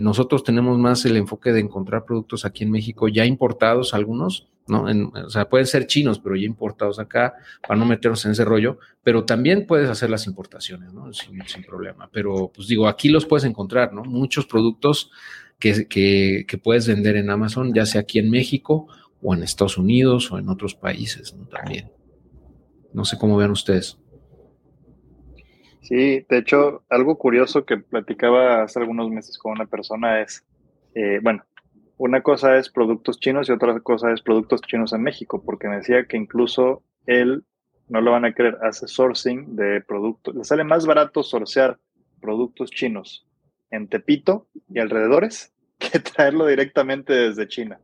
Nosotros 0.00 0.42
tenemos 0.42 0.78
más 0.78 1.04
el 1.04 1.16
enfoque 1.16 1.52
de 1.52 1.60
encontrar 1.60 2.04
productos 2.04 2.44
aquí 2.44 2.64
en 2.64 2.70
México 2.70 3.08
ya 3.08 3.24
importados 3.26 3.92
algunos, 3.94 4.48
¿no? 4.68 4.84
o 5.24 5.30
sea, 5.30 5.48
pueden 5.48 5.66
ser 5.66 5.86
chinos, 5.86 6.18
pero 6.18 6.36
ya 6.36 6.46
importados 6.46 6.98
acá, 6.98 7.34
para 7.66 7.78
no 7.78 7.86
meternos 7.86 8.24
en 8.24 8.32
ese 8.32 8.44
rollo, 8.44 8.78
pero 9.02 9.24
también 9.24 9.66
puedes 9.66 9.88
hacer 9.88 10.10
las 10.10 10.26
importaciones, 10.26 10.92
¿no? 10.92 11.12
Sin, 11.12 11.38
problema. 11.64 12.08
Pero, 12.12 12.50
pues 12.54 12.68
digo, 12.68 12.88
aquí 12.88 13.08
los 13.08 13.26
puedes 13.26 13.44
encontrar, 13.44 13.92
¿no? 13.92 14.02
Muchos 14.02 14.46
productos 14.46 15.10
que, 15.58 15.86
que, 15.88 16.58
puedes 16.58 16.86
vender 16.86 17.16
en 17.16 17.30
Amazon, 17.30 17.72
ya 17.74 17.86
sea 17.86 18.02
aquí 18.02 18.18
en 18.18 18.30
México 18.30 18.88
o 19.22 19.34
en 19.34 19.42
Estados 19.42 19.78
Unidos 19.78 20.30
o 20.32 20.38
en 20.38 20.48
otros 20.48 20.74
países, 20.74 21.34
¿no? 21.34 21.46
También. 21.46 21.90
No 22.92 23.04
sé 23.04 23.18
cómo 23.18 23.36
vean 23.36 23.50
ustedes. 23.50 23.98
Sí, 25.86 26.26
de 26.28 26.38
hecho, 26.38 26.82
algo 26.90 27.16
curioso 27.16 27.64
que 27.64 27.76
platicaba 27.76 28.64
hace 28.64 28.80
algunos 28.80 29.08
meses 29.08 29.38
con 29.38 29.52
una 29.52 29.66
persona 29.66 30.20
es, 30.20 30.44
eh, 30.96 31.20
bueno, 31.22 31.44
una 31.96 32.22
cosa 32.24 32.58
es 32.58 32.70
productos 32.70 33.20
chinos 33.20 33.48
y 33.48 33.52
otra 33.52 33.78
cosa 33.78 34.10
es 34.12 34.20
productos 34.20 34.62
chinos 34.62 34.92
en 34.92 35.04
México, 35.04 35.44
porque 35.44 35.68
me 35.68 35.76
decía 35.76 36.06
que 36.06 36.16
incluso 36.16 36.82
él, 37.06 37.44
no 37.88 38.00
lo 38.00 38.10
van 38.10 38.24
a 38.24 38.34
creer, 38.34 38.58
hace 38.62 38.88
sourcing 38.88 39.54
de 39.54 39.80
productos. 39.80 40.34
Le 40.34 40.42
sale 40.42 40.64
más 40.64 40.86
barato 40.86 41.22
sourcear 41.22 41.78
productos 42.20 42.72
chinos 42.72 43.24
en 43.70 43.86
Tepito 43.86 44.48
y 44.68 44.80
alrededores 44.80 45.54
que 45.78 46.00
traerlo 46.00 46.48
directamente 46.48 47.12
desde 47.12 47.46
China. 47.46 47.78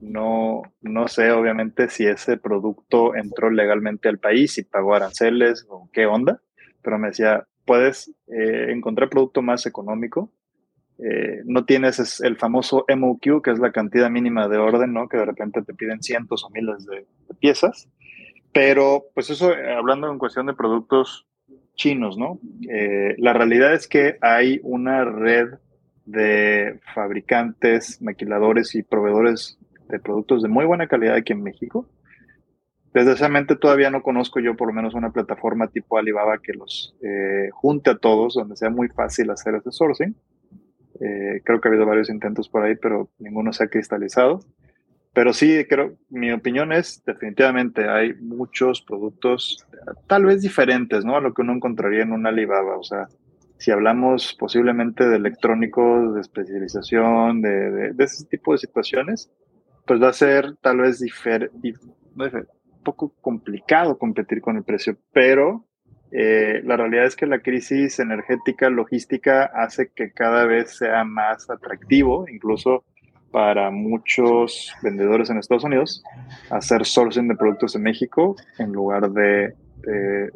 No, 0.00 0.62
no 0.80 1.08
sé, 1.08 1.32
obviamente, 1.32 1.88
si 1.88 2.06
ese 2.06 2.36
producto 2.36 3.16
entró 3.16 3.50
legalmente 3.50 4.08
al 4.08 4.20
país 4.20 4.58
y 4.58 4.62
pagó 4.62 4.94
aranceles 4.94 5.66
o 5.68 5.90
qué 5.92 6.06
onda, 6.06 6.40
pero 6.86 7.00
me 7.00 7.08
decía, 7.08 7.44
puedes 7.64 8.12
eh, 8.28 8.68
encontrar 8.70 9.10
producto 9.10 9.42
más 9.42 9.66
económico 9.66 10.30
eh, 10.98 11.42
no 11.44 11.64
tienes 11.64 12.20
el 12.20 12.36
famoso 12.36 12.86
MOQ, 12.88 13.42
que 13.42 13.50
es 13.50 13.58
la 13.58 13.72
cantidad 13.72 14.08
mínima 14.08 14.46
de 14.48 14.56
orden, 14.56 14.92
¿no? 14.92 15.08
Que 15.08 15.16
de 15.16 15.24
repente 15.24 15.62
te 15.62 15.74
piden 15.74 16.00
cientos 16.00 16.44
o 16.44 16.50
miles 16.50 16.86
de, 16.86 17.04
piezas. 17.40 17.88
Pero, 18.52 19.06
pues 19.14 19.28
eso, 19.30 19.52
eh, 19.52 19.74
hablando 19.74 20.10
en 20.10 20.18
cuestión 20.18 20.46
de 20.46 20.54
productos 20.54 21.26
chinos, 21.74 22.16
¿no? 22.16 22.38
La 23.18 23.32
realidad 23.32 23.74
es 23.74 23.88
que 23.88 24.16
hay 24.22 24.60
una 24.62 25.04
red 25.04 25.54
de 26.06 26.78
fabricantes, 26.94 28.00
maquiladores 28.00 28.76
y 28.76 28.84
proveedores 28.84 29.58
de 29.88 29.98
productos 29.98 30.42
de 30.42 30.48
muy 30.48 30.64
buena 30.64 30.86
calidad 30.86 31.16
aquí 31.16 31.32
en 31.32 31.42
México. 31.42 31.90
Desgraciadamente 32.96 33.56
todavía 33.56 33.90
no 33.90 34.02
conozco 34.02 34.40
yo 34.40 34.56
por 34.56 34.68
lo 34.68 34.72
menos 34.72 34.94
una 34.94 35.12
plataforma 35.12 35.68
tipo 35.68 35.98
Alibaba 35.98 36.38
que 36.38 36.54
los 36.54 36.96
junte 37.52 37.90
a 37.90 37.98
todos, 37.98 38.32
donde 38.32 38.56
sea 38.56 38.70
muy 38.70 38.88
fácil 38.88 39.30
hacer 39.30 39.54
ese 39.54 39.70
sourcing. 39.70 40.16
Eh, 41.02 41.42
creo 41.44 41.60
que 41.60 41.68
ha 41.68 41.72
habido 41.72 41.84
varios 41.84 42.08
intentos 42.08 42.48
por 42.48 42.62
ahí, 42.62 42.74
pero 42.74 43.10
ninguno 43.18 43.52
se 43.52 43.64
ha 43.64 43.68
cristalizado. 43.68 44.40
Pero 45.12 45.34
sí, 45.34 45.66
creo, 45.68 45.98
mi 46.08 46.32
opinión 46.32 46.72
es 46.72 47.04
definitivamente 47.04 47.86
hay 47.86 48.14
muchos 48.14 48.80
productos 48.80 49.66
tal 50.06 50.24
vez 50.24 50.40
diferentes, 50.40 51.04
¿no? 51.04 51.16
A 51.16 51.20
lo 51.20 51.34
que 51.34 51.42
uno 51.42 51.52
encontraría 51.52 52.00
en 52.00 52.12
una 52.12 52.30
Alibaba. 52.30 52.78
O 52.78 52.82
sea, 52.82 53.08
si 53.58 53.72
hablamos 53.72 54.34
posiblemente 54.38 55.06
de 55.06 55.16
electrónicos, 55.16 56.14
de 56.14 56.22
especialización, 56.22 57.42
de, 57.42 57.92
de, 57.92 58.04
ese 58.04 58.24
tipo 58.24 58.52
de 58.52 58.58
situaciones, 58.58 59.30
pues 59.86 60.02
va 60.02 60.08
a 60.08 60.14
ser 60.14 60.56
tal 60.62 60.78
vez 60.78 61.02
un 61.02 62.55
poco 62.86 63.12
complicado 63.20 63.98
competir 63.98 64.40
con 64.40 64.56
el 64.56 64.62
precio, 64.62 64.96
pero 65.12 65.64
eh, 66.12 66.60
la 66.62 66.76
realidad 66.76 67.04
es 67.04 67.16
que 67.16 67.26
la 67.26 67.40
crisis 67.40 67.98
energética, 67.98 68.70
logística, 68.70 69.44
hace 69.44 69.90
que 69.92 70.12
cada 70.12 70.46
vez 70.46 70.76
sea 70.76 71.02
más 71.02 71.50
atractivo, 71.50 72.26
incluso 72.28 72.84
para 73.32 73.72
muchos 73.72 74.72
vendedores 74.82 75.30
en 75.30 75.38
Estados 75.38 75.64
Unidos, 75.64 76.04
hacer 76.48 76.86
sourcing 76.86 77.26
de 77.26 77.34
productos 77.34 77.74
en 77.74 77.82
México 77.82 78.36
en 78.58 78.72
lugar 78.72 79.10
de, 79.10 79.54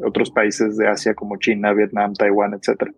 otros 0.04 0.30
países 0.30 0.76
de 0.76 0.86
Asia 0.86 1.14
como 1.14 1.36
China, 1.36 1.72
Vietnam, 1.72 2.14
Taiwán, 2.14 2.54
etc. 2.54 2.92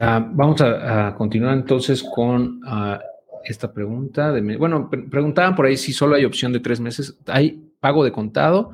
Ah, 0.00 0.26
vamos 0.32 0.60
a, 0.60 1.14
continuar 1.16 1.54
entonces 1.54 2.02
con 2.02 2.60
ah, 2.66 3.00
esta 3.44 3.72
pregunta. 3.72 4.32
De, 4.32 4.56
bueno, 4.56 4.90
preguntaban 5.10 5.54
por 5.54 5.66
ahí 5.66 5.76
si 5.76 5.92
solo 5.92 6.16
hay 6.16 6.24
opción 6.24 6.52
de 6.52 6.60
tres 6.60 6.80
meses. 6.80 7.16
Hay 7.26 7.62
pago 7.80 8.04
de 8.04 8.12
contado 8.12 8.72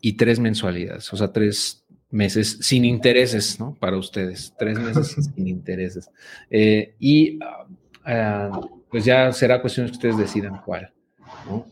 y 0.00 0.14
tres 0.14 0.38
mensualidades, 0.38 1.12
o 1.12 1.16
sea, 1.16 1.32
tres 1.32 1.84
meses 2.10 2.58
sin 2.62 2.84
intereses, 2.84 3.58
¿no? 3.60 3.76
Para 3.78 3.96
ustedes, 3.96 4.54
tres 4.58 4.78
meses 4.78 5.30
sin 5.34 5.48
intereses. 5.48 6.10
Eh, 6.50 6.94
y 6.98 7.38
ah, 8.04 8.60
pues 8.90 9.04
ya 9.04 9.32
será 9.32 9.60
cuestión 9.60 9.86
que 9.86 9.92
ustedes 9.92 10.16
decidan 10.16 10.60
cuál. 10.64 10.92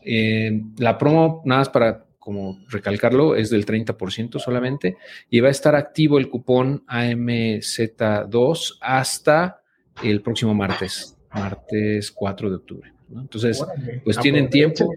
Eh, 0.03 0.61
la 0.77 0.97
promo, 0.97 1.41
nada 1.45 1.61
más 1.61 1.69
para 1.69 2.06
como 2.27 2.59
recalcarlo, 2.67 3.37
es 3.37 3.49
del 3.49 3.65
30% 3.65 4.37
solamente 4.39 4.97
y 5.29 5.39
va 5.39 5.47
a 5.47 5.51
estar 5.51 5.75
activo 5.75 6.17
el 6.17 6.27
cupón 6.27 6.83
AMZ2 6.85 8.79
hasta 8.81 9.61
el 10.03 10.21
próximo 10.21 10.53
martes 10.53 11.17
martes 11.33 12.11
4 12.11 12.49
de 12.49 12.55
octubre. 12.57 12.91
Entonces, 13.15 13.63
pues 14.03 14.19
tienen 14.19 14.49
tiempo, 14.49 14.93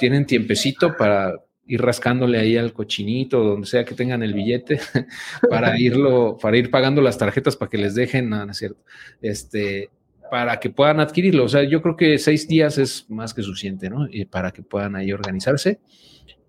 tienen 0.00 0.26
tiempecito 0.26 0.96
para 0.96 1.32
ir 1.64 1.80
rascándole 1.80 2.40
ahí 2.40 2.56
al 2.56 2.72
cochinito, 2.72 3.44
donde 3.44 3.68
sea 3.68 3.84
que 3.84 3.94
tengan 3.94 4.24
el 4.24 4.34
billete, 4.34 4.80
para 5.48 5.78
irlo, 5.78 6.36
para 6.42 6.56
ir 6.56 6.72
pagando 6.72 7.00
las 7.02 7.18
tarjetas 7.18 7.54
para 7.54 7.70
que 7.70 7.78
les 7.78 7.94
dejen, 7.94 8.30
nada, 8.30 8.46
no 8.46 8.50
es 8.50 8.58
cierto, 8.58 8.82
este, 9.20 9.90
para 10.28 10.58
que 10.58 10.70
puedan 10.70 10.98
adquirirlo. 10.98 11.44
O 11.44 11.48
sea, 11.48 11.62
yo 11.62 11.80
creo 11.82 11.96
que 11.96 12.18
seis 12.18 12.48
días 12.48 12.78
es 12.78 13.08
más 13.08 13.32
que 13.32 13.44
suficiente, 13.44 13.88
¿no? 13.88 14.08
Y 14.10 14.24
para 14.24 14.50
que 14.50 14.62
puedan 14.62 14.96
ahí 14.96 15.12
organizarse 15.12 15.78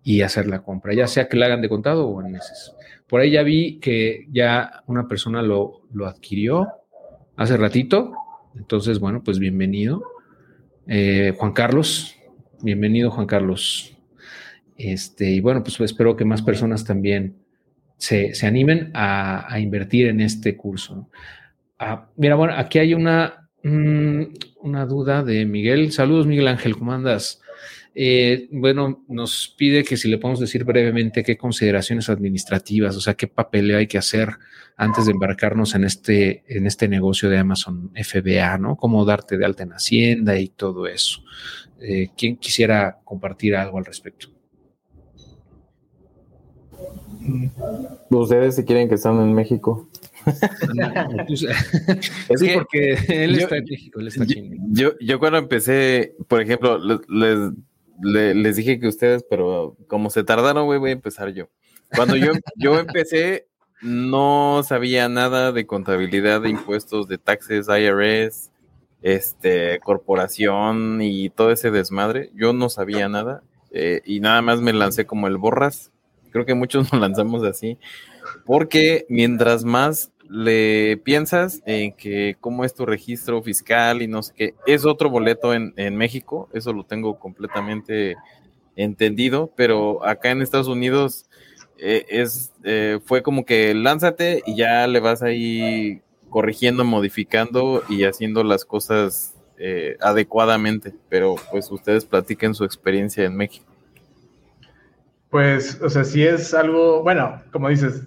y 0.04 0.22
hacer 0.22 0.47
la 0.47 0.64
compra, 0.64 0.93
ya 0.93 1.08
sea 1.08 1.28
que 1.28 1.38
la 1.38 1.45
hagan 1.45 1.62
de 1.62 1.70
contado 1.70 2.08
o 2.08 2.22
en 2.22 2.32
meses. 2.32 2.74
Por 3.08 3.22
ahí 3.22 3.32
ya 3.32 3.43
vi 3.43 3.80
que 3.80 4.28
ya 4.32 4.84
una 4.88 5.08
persona 5.08 5.41
lo, 5.41 5.82
lo 5.93 6.08
adquirió 6.08 6.68
hace 7.36 7.58
ratito 7.58 8.14
entonces, 8.56 8.99
bueno, 8.99 9.24
pues 9.24 9.39
bienvenido. 9.39 10.04
Eh, 10.88 11.34
Juan 11.38 11.54
Carlos, 11.54 12.16
bienvenido 12.62 13.10
Juan 13.12 13.28
Carlos. 13.28 13.97
Este, 14.78 15.32
y 15.32 15.39
bueno, 15.39 15.64
pues 15.64 15.80
espero 15.82 16.16
que 16.16 16.26
más 16.26 16.41
personas 16.41 16.86
también 16.86 17.36
se, 17.97 18.34
animen 18.45 18.91
a, 18.93 19.60
invertir 19.60 20.08
en 20.08 20.22
este 20.22 20.56
curso. 20.56 21.10
Ah, 21.80 22.10
mira, 22.16 22.36
bueno, 22.36 22.54
aquí 22.56 22.80
hay 22.80 22.93
una, 22.93 23.49
mm, 23.64 24.24
una 24.62 24.86
duda 24.86 25.24
de 25.24 25.45
Miguel. 25.45 25.91
Saludos, 25.91 26.28
Miguel 26.28 26.47
Ángel, 26.47 26.76
¿cómo 26.78 26.93
andas? 26.93 27.41
Eh, 27.96 28.48
bueno, 28.52 29.04
nos 29.08 29.54
pide 29.56 29.84
que 29.84 29.98
si 29.98 30.08
le 30.08 30.18
podemos 30.18 30.39
decir 30.39 30.64
brevemente 30.64 31.24
qué 31.24 31.38
consideraciones 31.38 32.10
administrativas, 32.10 32.95
o 32.95 33.02
sea, 33.02 33.14
qué 33.14 33.28
papeleo 33.28 33.78
hay 33.78 33.88
que 33.88 33.99
hacer 33.99 34.30
antes 34.78 35.06
de 35.06 35.11
embarcarnos 35.11 35.76
en 35.76 35.84
este, 35.84 36.44
en 36.48 36.65
este 36.65 36.88
negocio 36.88 37.30
de 37.30 37.38
Amazon 37.38 37.91
FBA, 37.95 38.57
¿no? 38.57 38.76
Cómo 38.76 39.06
darte 39.06 39.38
de 39.38 39.45
alta 39.45 39.64
en 39.64 39.74
Hacienda 39.74 40.40
y 40.40 40.49
todo 40.49 40.88
eso. 40.88 41.22
Eh, 41.80 42.10
¿Quién 42.18 42.38
quisiera 42.38 42.99
compartir 43.03 43.56
algo 43.56 43.78
al 43.78 43.86
respecto? 43.86 44.30
Ustedes 48.10 48.56
si 48.56 48.65
quieren 48.65 48.90
que 48.90 48.95
estén 48.95 49.20
en 49.20 49.34
México. 49.34 49.90
sí, 52.36 52.48
porque 52.53 52.98
él 53.07 53.36
está 53.36 53.57
en 53.57 53.65
México, 53.65 53.99
él 53.99 54.07
está 54.07 54.24
aquí. 54.24 54.49
Yo, 54.70 54.94
yo 54.99 55.20
cuando 55.20 55.38
empecé, 55.38 56.15
por 56.28 56.41
ejemplo, 56.41 56.80
les, 57.07 57.52
les, 58.02 58.56
dije 58.56 58.80
que 58.80 58.88
ustedes, 58.88 59.24
pero 59.30 59.76
como 59.88 60.10
se 60.10 60.24
tardaron, 60.24 60.65
voy 60.65 60.90
a 60.90 60.94
empezar 60.94 61.30
yo. 61.30 61.49
Cuando 61.95 62.15
yo, 62.15 62.32
yo 62.56 62.80
empecé, 62.80 63.48
no 63.82 64.61
sabía 64.64 65.10
nada 65.10 65.52
de 65.52 65.65
contabilidad 65.65 66.41
de 66.41 66.49
impuestos, 66.49 67.07
de 67.07 67.18
taxes, 67.18 67.68
IRS, 67.68 68.52
este, 69.02 69.80
corporación 69.82 71.02
y 71.02 71.30
todo 71.30 71.52
ese 71.52 71.70
desmadre. 71.70 72.32
Yo 72.34 72.53
no 72.53 72.70
sabía 72.70 73.10
nada 73.10 73.44
eh, 73.72 74.02
y 74.06 74.22
nada 74.22 74.41
más 74.41 74.61
me 74.61 74.74
lancé 74.74 75.06
como 75.06 75.28
el 75.28 75.38
borras. 75.38 75.91
Creo 76.32 76.45
que 76.45 76.56
muchos 76.56 76.90
nos 76.94 77.02
lanzamos 77.02 77.44
así, 77.44 77.78
porque 78.45 79.06
mientras 79.10 79.65
más 79.65 80.12
le 80.30 80.98
piensas 80.98 81.62
en 81.66 81.94
que 81.94 82.38
cómo 82.40 82.66
es 82.66 82.74
tu 82.74 82.86
registro 82.86 83.41
fiscal 83.41 84.02
y 84.02 84.08
no 84.08 84.24
sé 84.24 84.34
qué, 84.36 84.54
es 84.66 84.86
otro 84.86 85.10
boleto 85.10 85.54
en, 85.54 85.95
México, 85.95 86.50
eso 86.54 86.74
lo 86.74 86.84
tengo 86.84 87.20
completamente 87.20 88.16
entendido, 88.76 89.52
pero 89.56 90.06
acá 90.06 90.32
en 90.32 90.41
Estados 90.41 90.68
Unidos 90.68 91.26
eh, 91.78 92.06
es, 92.10 92.54
eh, 92.64 93.00
fue 93.06 93.22
como 93.22 93.45
que 93.45 93.74
lánzate 93.74 94.41
y 94.45 94.56
ya 94.56 94.88
le 94.88 95.00
vas 95.00 95.22
ahí 95.22 96.02
corrigiendo, 96.30 96.84
modificando 96.84 97.84
y 97.90 98.06
haciendo 98.06 98.44
las 98.44 98.66
cosas 98.66 99.36
eh, 99.58 99.98
adecuadamente, 100.02 100.94
pero 101.10 101.36
pues 101.52 101.70
ustedes 101.72 102.06
platiquen 102.06 102.56
su 102.56 102.64
experiencia 102.64 103.24
en 103.26 103.36
México. 103.36 103.66
Pues, 105.30 105.80
o 105.82 105.90
sea, 105.90 106.04
si 106.04 106.24
es 106.24 106.54
algo, 106.54 107.04
bueno, 107.04 107.41
como 107.52 107.70
dices, 107.70 108.04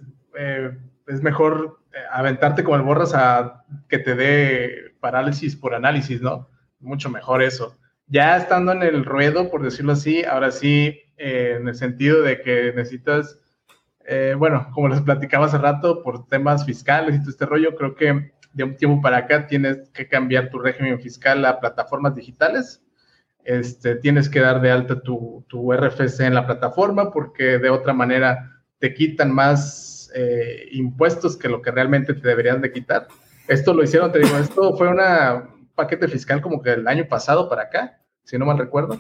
es 1.07 1.23
mejor 1.23 1.79
aventarte 2.11 2.65
como 2.65 2.77
el 2.77 2.83
borras 2.83 3.15
a 3.15 3.65
que 3.89 3.99
te 3.99 4.15
dé 4.15 4.95
parálisis 5.01 5.57
por 5.57 5.75
análisis, 5.75 6.21
¿no? 6.21 6.49
Mucho 6.81 7.11
mejor 7.11 7.43
eso. 7.43 7.77
Ya 8.07 8.37
estando 8.37 8.73
en 8.73 8.83
el 8.83 9.05
ruedo, 9.05 9.51
por 9.51 9.63
decirlo 9.63 9.93
así, 9.93 10.25
ahora 10.25 10.51
sí, 10.51 11.01
eh, 11.17 11.57
en 11.61 11.69
el 11.69 11.75
sentido 11.75 12.23
de 12.23 12.41
que 12.41 12.73
necesitas, 12.75 13.39
eh, 14.07 14.35
bueno, 14.39 14.69
como 14.73 14.89
les 14.89 15.01
platicaba 15.01 15.47
hace 15.47 15.59
rato, 15.59 16.03
por 16.03 16.29
temas 16.29 16.65
fiscales 16.65 17.17
y 17.17 17.21
todo 17.21 17.31
este 17.31 17.47
rollo, 17.47 17.75
creo 17.75 17.95
que 17.95 18.33
de 18.53 18.65
un 18.65 18.77
tiempo 18.77 19.03
para 19.03 19.19
acá 19.19 19.47
tienes 19.47 19.91
que 19.91 20.09
cambiar 20.09 20.51
tu 20.51 20.59
régimen 20.59 21.01
fiscal 21.01 21.45
a 21.45 21.61
plataformas 21.61 22.15
digitales. 22.15 22.83
Este, 23.45 23.97
tienes 23.97 24.29
que 24.29 24.41
dar 24.41 24.61
de 24.61 24.71
alta 24.71 25.01
tu, 25.01 25.45
tu 25.49 25.73
RFC 25.73 26.21
en 26.21 26.35
la 26.35 26.47
plataforma 26.47 27.13
porque 27.13 27.59
de 27.59 27.71
otra 27.71 27.93
manera 27.93 28.63
te 28.79 28.93
quitan 28.93 29.33
más 29.33 29.86
eh, 30.19 30.69
impuestos 30.73 31.37
que 31.37 31.47
lo 31.47 31.61
que 31.61 31.71
realmente 31.71 32.15
te 32.15 32.27
deberían 32.27 32.63
de 32.63 32.73
quitar. 32.73 33.07
Esto 33.49 33.75
lo 33.75 33.83
hicieron, 33.83 34.11
te 34.13 34.21
digo, 34.21 34.35
esto 34.39 34.75
fue 34.75 34.89
un 34.89 34.99
paquete 35.75 36.09
fiscal 36.09 36.41
como 36.41 36.63
que 36.63 36.73
el 36.73 36.89
año 36.89 37.07
pasado 37.07 37.51
para 37.51 37.65
acá, 37.65 38.01
si 38.25 38.39
no 38.39 38.47
mal 38.47 38.57
recuerdo. 38.57 38.99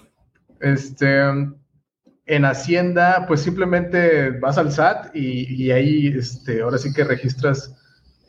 Este, 0.60 1.22
en 2.26 2.44
Hacienda, 2.44 3.24
pues 3.26 3.40
simplemente 3.40 4.28
vas 4.32 4.58
al 4.58 4.70
SAT 4.70 5.16
y, 5.16 5.70
ahí, 5.70 6.08
este, 6.08 6.60
ahora 6.60 6.76
sí 6.76 6.92
que 6.92 7.02
registras, 7.02 7.74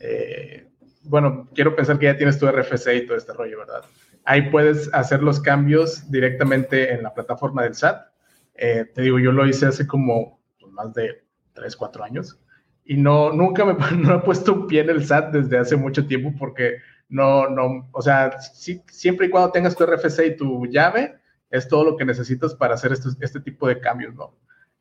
eh, 0.00 0.66
bueno, 1.02 1.46
quiero 1.54 1.76
pensar 1.76 1.98
que 1.98 2.06
ya 2.06 2.16
tienes 2.16 2.38
tu 2.38 2.46
RFC 2.46 2.94
y 2.94 3.06
todo 3.06 3.18
este 3.18 3.34
rollo, 3.34 3.58
¿verdad? 3.58 3.82
Ahí 4.24 4.50
puedes 4.50 4.88
hacer 4.94 5.22
los 5.22 5.40
cambios 5.40 6.10
directamente 6.10 6.90
en 6.94 7.02
la 7.02 7.12
plataforma 7.12 7.64
del 7.64 7.74
SAT. 7.74 8.06
Eh, 8.54 8.86
te 8.94 9.02
digo, 9.02 9.18
yo 9.18 9.30
lo 9.30 9.46
hice 9.46 9.66
hace 9.66 9.86
como 9.86 10.40
pues, 10.58 10.72
más 10.72 10.94
de 10.94 11.22
3, 11.52 11.76
4 11.76 12.02
años 12.02 12.40
y 12.88 12.96
no, 12.96 13.32
nunca 13.32 13.66
me 13.66 13.74
no 13.96 14.16
he 14.16 14.18
puesto 14.20 14.54
un 14.54 14.66
pie 14.66 14.80
en 14.80 14.90
el 14.90 15.04
SAT 15.04 15.32
desde 15.32 15.58
hace 15.58 15.76
mucho 15.76 16.06
tiempo 16.06 16.32
porque 16.38 16.78
no, 17.10 17.48
no, 17.48 17.88
o 17.92 18.02
sea, 18.02 18.40
siempre 18.40 19.26
y 19.26 19.30
cuando 19.30 19.52
tengas 19.52 19.76
tu 19.76 19.84
RFC 19.84 20.26
y 20.26 20.36
tu 20.36 20.66
llave, 20.66 21.16
es 21.50 21.68
todo 21.68 21.84
lo 21.84 21.96
que 21.96 22.06
necesitas 22.06 22.54
para 22.54 22.74
hacer 22.74 22.92
este, 22.92 23.10
este 23.20 23.40
tipo 23.40 23.68
de 23.68 23.78
cambios, 23.80 24.14
¿no? 24.14 24.34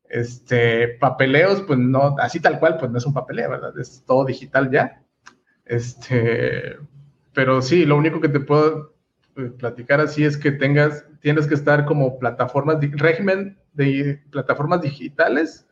Este, 0.09 0.87
papeleos, 0.99 1.61
pues 1.63 1.79
no, 1.79 2.15
así 2.19 2.39
tal 2.39 2.59
cual, 2.59 2.77
pues 2.77 2.89
no 2.91 2.97
es 2.97 3.05
un 3.05 3.13
papeleo, 3.13 3.49
¿verdad? 3.49 3.77
Es 3.77 4.03
todo 4.05 4.23
digital 4.23 4.71
ya. 4.71 5.01
Este, 5.65 6.77
pero 7.33 7.61
sí, 7.61 7.85
lo 7.85 7.97
único 7.97 8.21
que 8.21 8.29
te 8.29 8.39
puedo 8.39 8.93
eh, 9.35 9.51
platicar 9.57 9.99
así 9.99 10.23
es 10.23 10.37
que 10.37 10.51
tengas, 10.53 11.05
tienes 11.19 11.45
que 11.45 11.55
estar 11.55 11.85
como 11.85 12.19
plataformas, 12.19 12.77
régimen 12.93 13.57
de 13.73 14.21
plataformas 14.31 14.81
digitales 14.81 15.66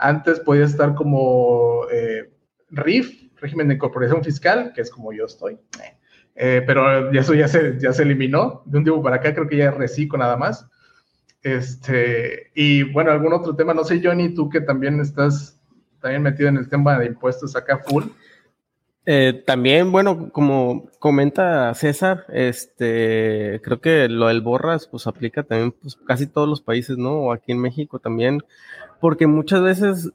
antes 0.00 0.40
podía 0.40 0.64
estar 0.64 0.94
como 0.94 1.86
eh, 1.92 2.30
RIF, 2.70 3.30
régimen 3.40 3.68
de 3.68 3.74
incorporación 3.74 4.24
fiscal, 4.24 4.72
que 4.74 4.80
es 4.80 4.90
como 4.90 5.12
yo 5.12 5.26
estoy. 5.26 5.58
Eh, 6.34 6.62
pero 6.66 7.10
eso 7.10 7.34
ya 7.34 7.48
se, 7.48 7.78
ya 7.78 7.92
se 7.92 8.02
eliminó. 8.02 8.62
De 8.64 8.78
un 8.78 8.84
tiempo 8.84 9.02
para 9.02 9.16
acá 9.16 9.34
creo 9.34 9.48
que 9.48 9.58
ya 9.58 9.70
reciclo 9.70 10.18
nada 10.18 10.36
más. 10.36 10.66
Este, 11.42 12.50
y 12.54 12.82
bueno, 12.92 13.10
algún 13.10 13.32
otro 13.32 13.56
tema, 13.56 13.72
no 13.72 13.84
sé, 13.84 14.00
Johnny, 14.02 14.34
tú 14.34 14.48
que 14.48 14.60
también 14.60 15.00
estás 15.00 15.60
también 16.00 16.22
metido 16.22 16.48
en 16.48 16.56
el 16.56 16.68
tema 16.68 16.98
de 16.98 17.06
impuestos 17.06 17.54
acá 17.56 17.78
full. 17.78 18.04
Eh, 19.06 19.42
también, 19.46 19.92
bueno, 19.92 20.30
como 20.30 20.88
comenta 20.98 21.72
César, 21.74 22.26
este, 22.28 23.60
creo 23.64 23.80
que 23.80 24.08
lo 24.08 24.28
del 24.28 24.42
borras, 24.42 24.86
pues 24.86 25.06
aplica 25.06 25.42
también, 25.42 25.72
pues 25.72 25.96
casi 26.06 26.26
todos 26.26 26.48
los 26.48 26.60
países, 26.60 26.98
¿no? 26.98 27.12
O 27.20 27.32
aquí 27.32 27.52
en 27.52 27.60
México 27.60 27.98
también, 27.98 28.42
porque 29.00 29.26
muchas 29.26 29.62
veces, 29.62 30.10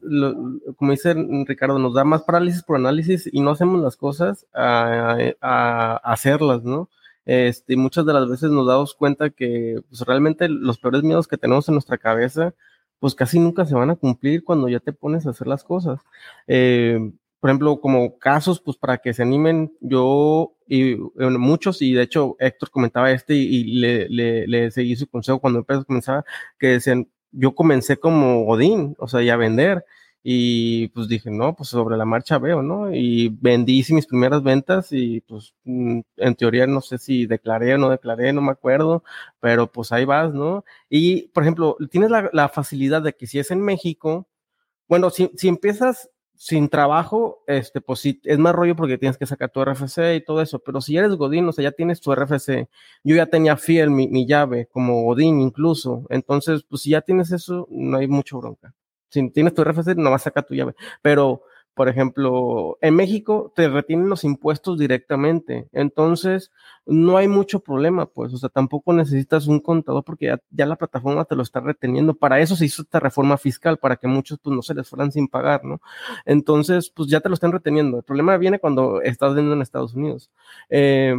como 0.78 0.92
dice 0.92 1.16
Ricardo, 1.48 1.80
nos 1.80 1.96
da 1.96 2.04
más 2.04 2.24
parálisis 2.24 2.64
por 2.64 2.78
análisis 2.78 3.28
y 3.32 3.42
no 3.42 3.52
hacemos 3.52 3.82
las 3.82 3.98
cosas 3.98 4.46
a, 4.54 5.98
hacerlas, 6.04 6.64
¿no? 6.64 6.90
Este, 7.26 7.74
y 7.74 7.78
muchas 7.78 8.06
de 8.06 8.14
las 8.14 8.30
veces 8.30 8.52
nos 8.52 8.68
damos 8.68 8.94
cuenta 8.94 9.32
que 9.32 9.82
pues, 9.90 10.02
realmente 10.02 10.48
los 10.48 10.78
peores 10.78 11.02
miedos 11.04 11.28
que 11.28 11.38
tenemos 11.38 11.68
en 11.68 11.76
nuestra 11.76 11.98
cabeza, 11.98 12.54
pues 13.00 13.16
casi 13.16 13.40
nunca 13.40 13.66
se 13.66 13.76
van 13.76 13.90
a 13.90 13.96
cumplir 13.96 14.44
cuando 14.44 14.70
ya 14.70 14.80
te 14.80 14.94
pones 14.94 15.26
a 15.26 15.32
hacer 15.32 15.48
las 15.48 15.64
cosas. 15.64 16.00
Eh, 16.48 17.12
por 17.40 17.50
ejemplo, 17.50 17.80
como 17.80 18.18
casos, 18.18 18.62
pues 18.62 18.78
para 18.78 18.98
que 18.98 19.14
se 19.14 19.24
animen, 19.24 19.74
yo 19.82 20.56
y 20.68 20.96
muchos, 21.20 21.82
y 21.82 21.94
de 21.94 22.04
hecho 22.04 22.36
Héctor 22.40 22.72
comentaba 22.72 23.12
este 23.12 23.36
y, 23.36 23.76
le, 23.80 24.10
le, 24.10 24.48
le, 24.48 24.72
seguí 24.72 24.96
su 24.96 25.08
consejo 25.08 25.40
cuando 25.40 25.60
empezó 25.60 25.82
a 25.82 25.86
comenzar, 25.86 26.26
que 26.58 26.68
decían, 26.68 27.08
yo 27.32 27.54
comencé 27.54 27.98
como 27.98 28.46
Godín, 28.46 28.96
o 29.00 29.08
sea, 29.08 29.22
ya 29.22 29.36
vender. 29.38 29.86
Y 30.28 30.88
pues 30.88 31.08
dije, 31.08 31.30
no, 31.30 31.56
pues 31.56 31.70
sobre 31.70 31.98
la 31.98 32.06
marcha 32.06 32.40
veo, 32.40 32.64
¿no? 32.64 32.92
Y 32.92 33.30
vendí 33.42 33.86
mis 33.92 34.08
primeras 34.08 34.42
ventas 34.42 34.92
y 34.92 35.22
pues 35.22 35.54
mm, 35.66 36.00
en 36.18 36.36
teoría 36.36 36.66
no 36.66 36.82
sé 36.82 36.98
si 36.98 37.28
declaré 37.28 37.76
o 37.76 37.78
no 37.78 37.90
declaré, 37.90 38.34
no 38.34 38.42
me 38.42 38.52
acuerdo, 38.52 39.04
pero 39.40 39.72
pues 39.72 39.92
ahí 39.92 40.04
vas, 40.04 40.34
¿no? 40.34 40.66
Y 40.90 41.28
por 41.28 41.44
ejemplo, 41.44 41.78
tienes 41.92 42.10
la, 42.10 42.50
facilidad 42.50 43.04
de 43.04 43.14
que 43.14 43.28
si 43.28 43.38
es 43.38 43.52
en 43.52 43.62
México, 43.62 44.28
bueno, 44.88 45.12
si, 45.12 45.30
si 45.36 45.48
empiezas 45.48 46.10
sin 46.38 46.70
trabajo, 46.70 47.44
este, 47.48 47.82
pues 47.82 48.00
sí, 48.00 48.22
es 48.24 48.38
más 48.38 48.54
rollo 48.54 48.76
porque 48.76 48.98
tienes 48.98 49.18
que 49.18 49.26
sacar 49.26 49.50
tu 49.50 49.62
RFC 49.62 50.16
y 50.16 50.22
todo 50.22 50.42
eso, 50.42 50.60
pero 50.60 50.82
si 50.82 50.98
eres 50.98 51.12
Godín, 51.16 51.48
o 51.48 51.52
sea, 51.52 51.64
ya 51.64 51.72
tienes 51.72 52.02
tu 52.02 52.14
RFC, 52.14 52.68
yo 53.04 53.16
ya 53.16 53.26
tenía 53.26 53.58
fiel 53.58 53.90
mi, 53.90 54.08
mi 54.08 54.28
llave, 54.28 54.68
como 54.68 55.04
Godín 55.04 55.40
incluso, 55.40 56.06
entonces, 56.10 56.64
pues 56.68 56.82
si 56.84 56.92
ya 56.92 57.02
tienes 57.02 57.32
eso, 57.32 57.68
no 57.70 57.98
hay 57.98 58.08
mucho 58.08 58.40
bronca. 58.40 58.74
Si 59.10 59.30
tienes 59.32 59.54
tu 59.54 59.64
RFC, 59.64 59.96
no 59.96 60.12
vas 60.12 60.24
a 60.24 60.26
sacar 60.26 60.46
tu 60.46 60.56
llave, 60.56 60.76
pero 61.02 61.44
por 61.76 61.90
ejemplo, 61.90 62.78
en 62.82 62.96
México 62.96 63.52
te 63.56 63.68
retienen 63.68 64.08
los 64.08 64.24
impuestos 64.24 64.80
directamente, 64.80 65.68
entonces 65.74 66.52
no 66.86 67.18
hay 67.18 67.28
mucho 67.28 67.60
problema, 67.60 68.06
pues, 68.06 68.34
o 68.34 68.38
sea, 68.38 68.50
tampoco 68.50 68.94
necesitas 68.94 69.48
un 69.48 69.60
contador 69.60 70.04
porque 70.06 70.38
ya, 70.52 70.66
la 70.66 70.78
plataforma 70.78 71.26
te 71.26 71.36
lo 71.36 71.44
está 71.44 71.60
reteniendo. 71.60 72.14
Para 72.14 72.40
eso 72.40 72.56
se 72.56 72.66
hizo 72.66 72.84
esta 72.84 73.00
reforma 73.00 73.38
fiscal, 73.38 73.78
para 73.78 73.98
que 73.98 74.08
muchos 74.08 74.40
pues 74.42 74.56
no 74.56 74.62
se 74.62 74.74
les 74.74 74.88
fueran 74.88 75.12
sin 75.12 75.28
pagar, 75.28 75.66
¿no? 75.66 75.82
Entonces, 76.26 76.90
pues 76.90 77.10
ya 77.10 77.20
te 77.20 77.30
lo 77.30 77.36
están 77.36 77.52
reteniendo. 77.52 77.98
El 77.98 78.04
problema 78.04 78.38
viene 78.38 78.60
cuando 78.60 79.02
estás 79.02 79.32
vendiendo 79.32 79.56
en 79.56 79.62
Estados 79.62 79.96
Unidos. 79.96 80.32
Eh, 80.70 81.16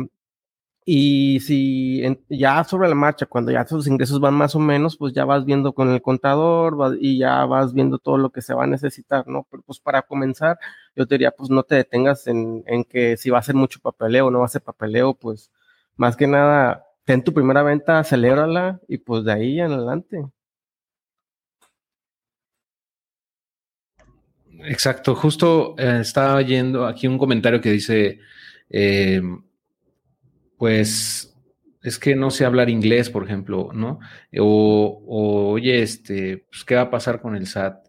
y 0.89 1.41
si 1.41 2.01
ya 2.29 2.63
sobre 2.63 2.89
la 2.89 2.95
marcha, 2.95 3.27
cuando 3.27 3.51
ya 3.51 3.65
tus 3.65 3.89
ingresos 3.89 4.21
van 4.21 4.35
más 4.35 4.55
o 4.55 4.61
menos, 4.61 4.97
pues 4.97 5.13
ya 5.13 5.25
vas 5.25 5.45
viendo 5.45 5.73
con 5.75 5.91
el 5.91 6.01
contador 6.01 6.97
y 7.01 7.19
ya 7.19 7.45
vas 7.45 7.75
viendo 7.75 7.99
todo 7.99 8.19
lo 8.19 8.31
que 8.31 8.41
se 8.41 8.55
va 8.55 8.65
a 8.65 8.67
necesitar, 8.69 9.27
¿no? 9.27 9.49
Pero 9.51 9.65
pues 9.65 9.81
para 9.81 10.03
comenzar, 10.03 10.59
yo 10.95 11.05
te 11.07 11.17
diría, 11.17 11.33
pues 11.33 11.51
no 11.51 11.65
te 11.65 11.75
detengas 11.75 12.29
en, 12.29 12.63
en 12.69 12.85
que 12.85 13.17
si 13.17 13.31
va 13.31 13.41
a 13.41 13.43
ser 13.43 13.57
mucho 13.57 13.81
papeleo 13.81 14.27
o 14.27 14.31
no 14.31 14.39
va 14.41 14.45
a 14.47 14.49
ser 14.49 14.63
papeleo, 14.63 15.15
pues 15.15 15.51
más 15.97 16.17
que 16.17 16.29
nada, 16.29 16.85
ten 17.05 17.25
tu 17.25 17.35
primera 17.35 17.65
venta, 17.65 18.05
celébrala 18.05 18.81
y 18.89 18.99
pues 18.99 19.25
de 19.25 19.33
ahí 19.33 19.61
en 19.61 19.73
adelante. 19.73 20.25
Exacto, 24.65 25.15
justo 25.17 25.75
eh, 25.79 25.99
estaba 26.01 26.41
yendo 26.43 26.87
aquí 26.87 27.09
un 27.09 27.19
comentario 27.19 27.61
que 27.61 27.71
dice, 27.73 28.21
eh, 28.71 29.21
pues 30.57 31.37
es 31.83 31.99
que 31.99 32.17
no 32.17 32.31
sé 32.31 32.45
hablar 32.45 32.69
inglés, 32.69 33.11
por 33.11 33.25
ejemplo, 33.25 33.71
¿no? 33.73 34.01
O, 34.39 35.53
oye, 35.53 35.83
este, 35.83 36.47
pues, 36.51 36.65
¿qué 36.65 36.75
va 36.75 36.83
a 36.83 36.91
pasar 36.91 37.21
con 37.21 37.37
el 37.37 37.47
SAT? 37.47 37.87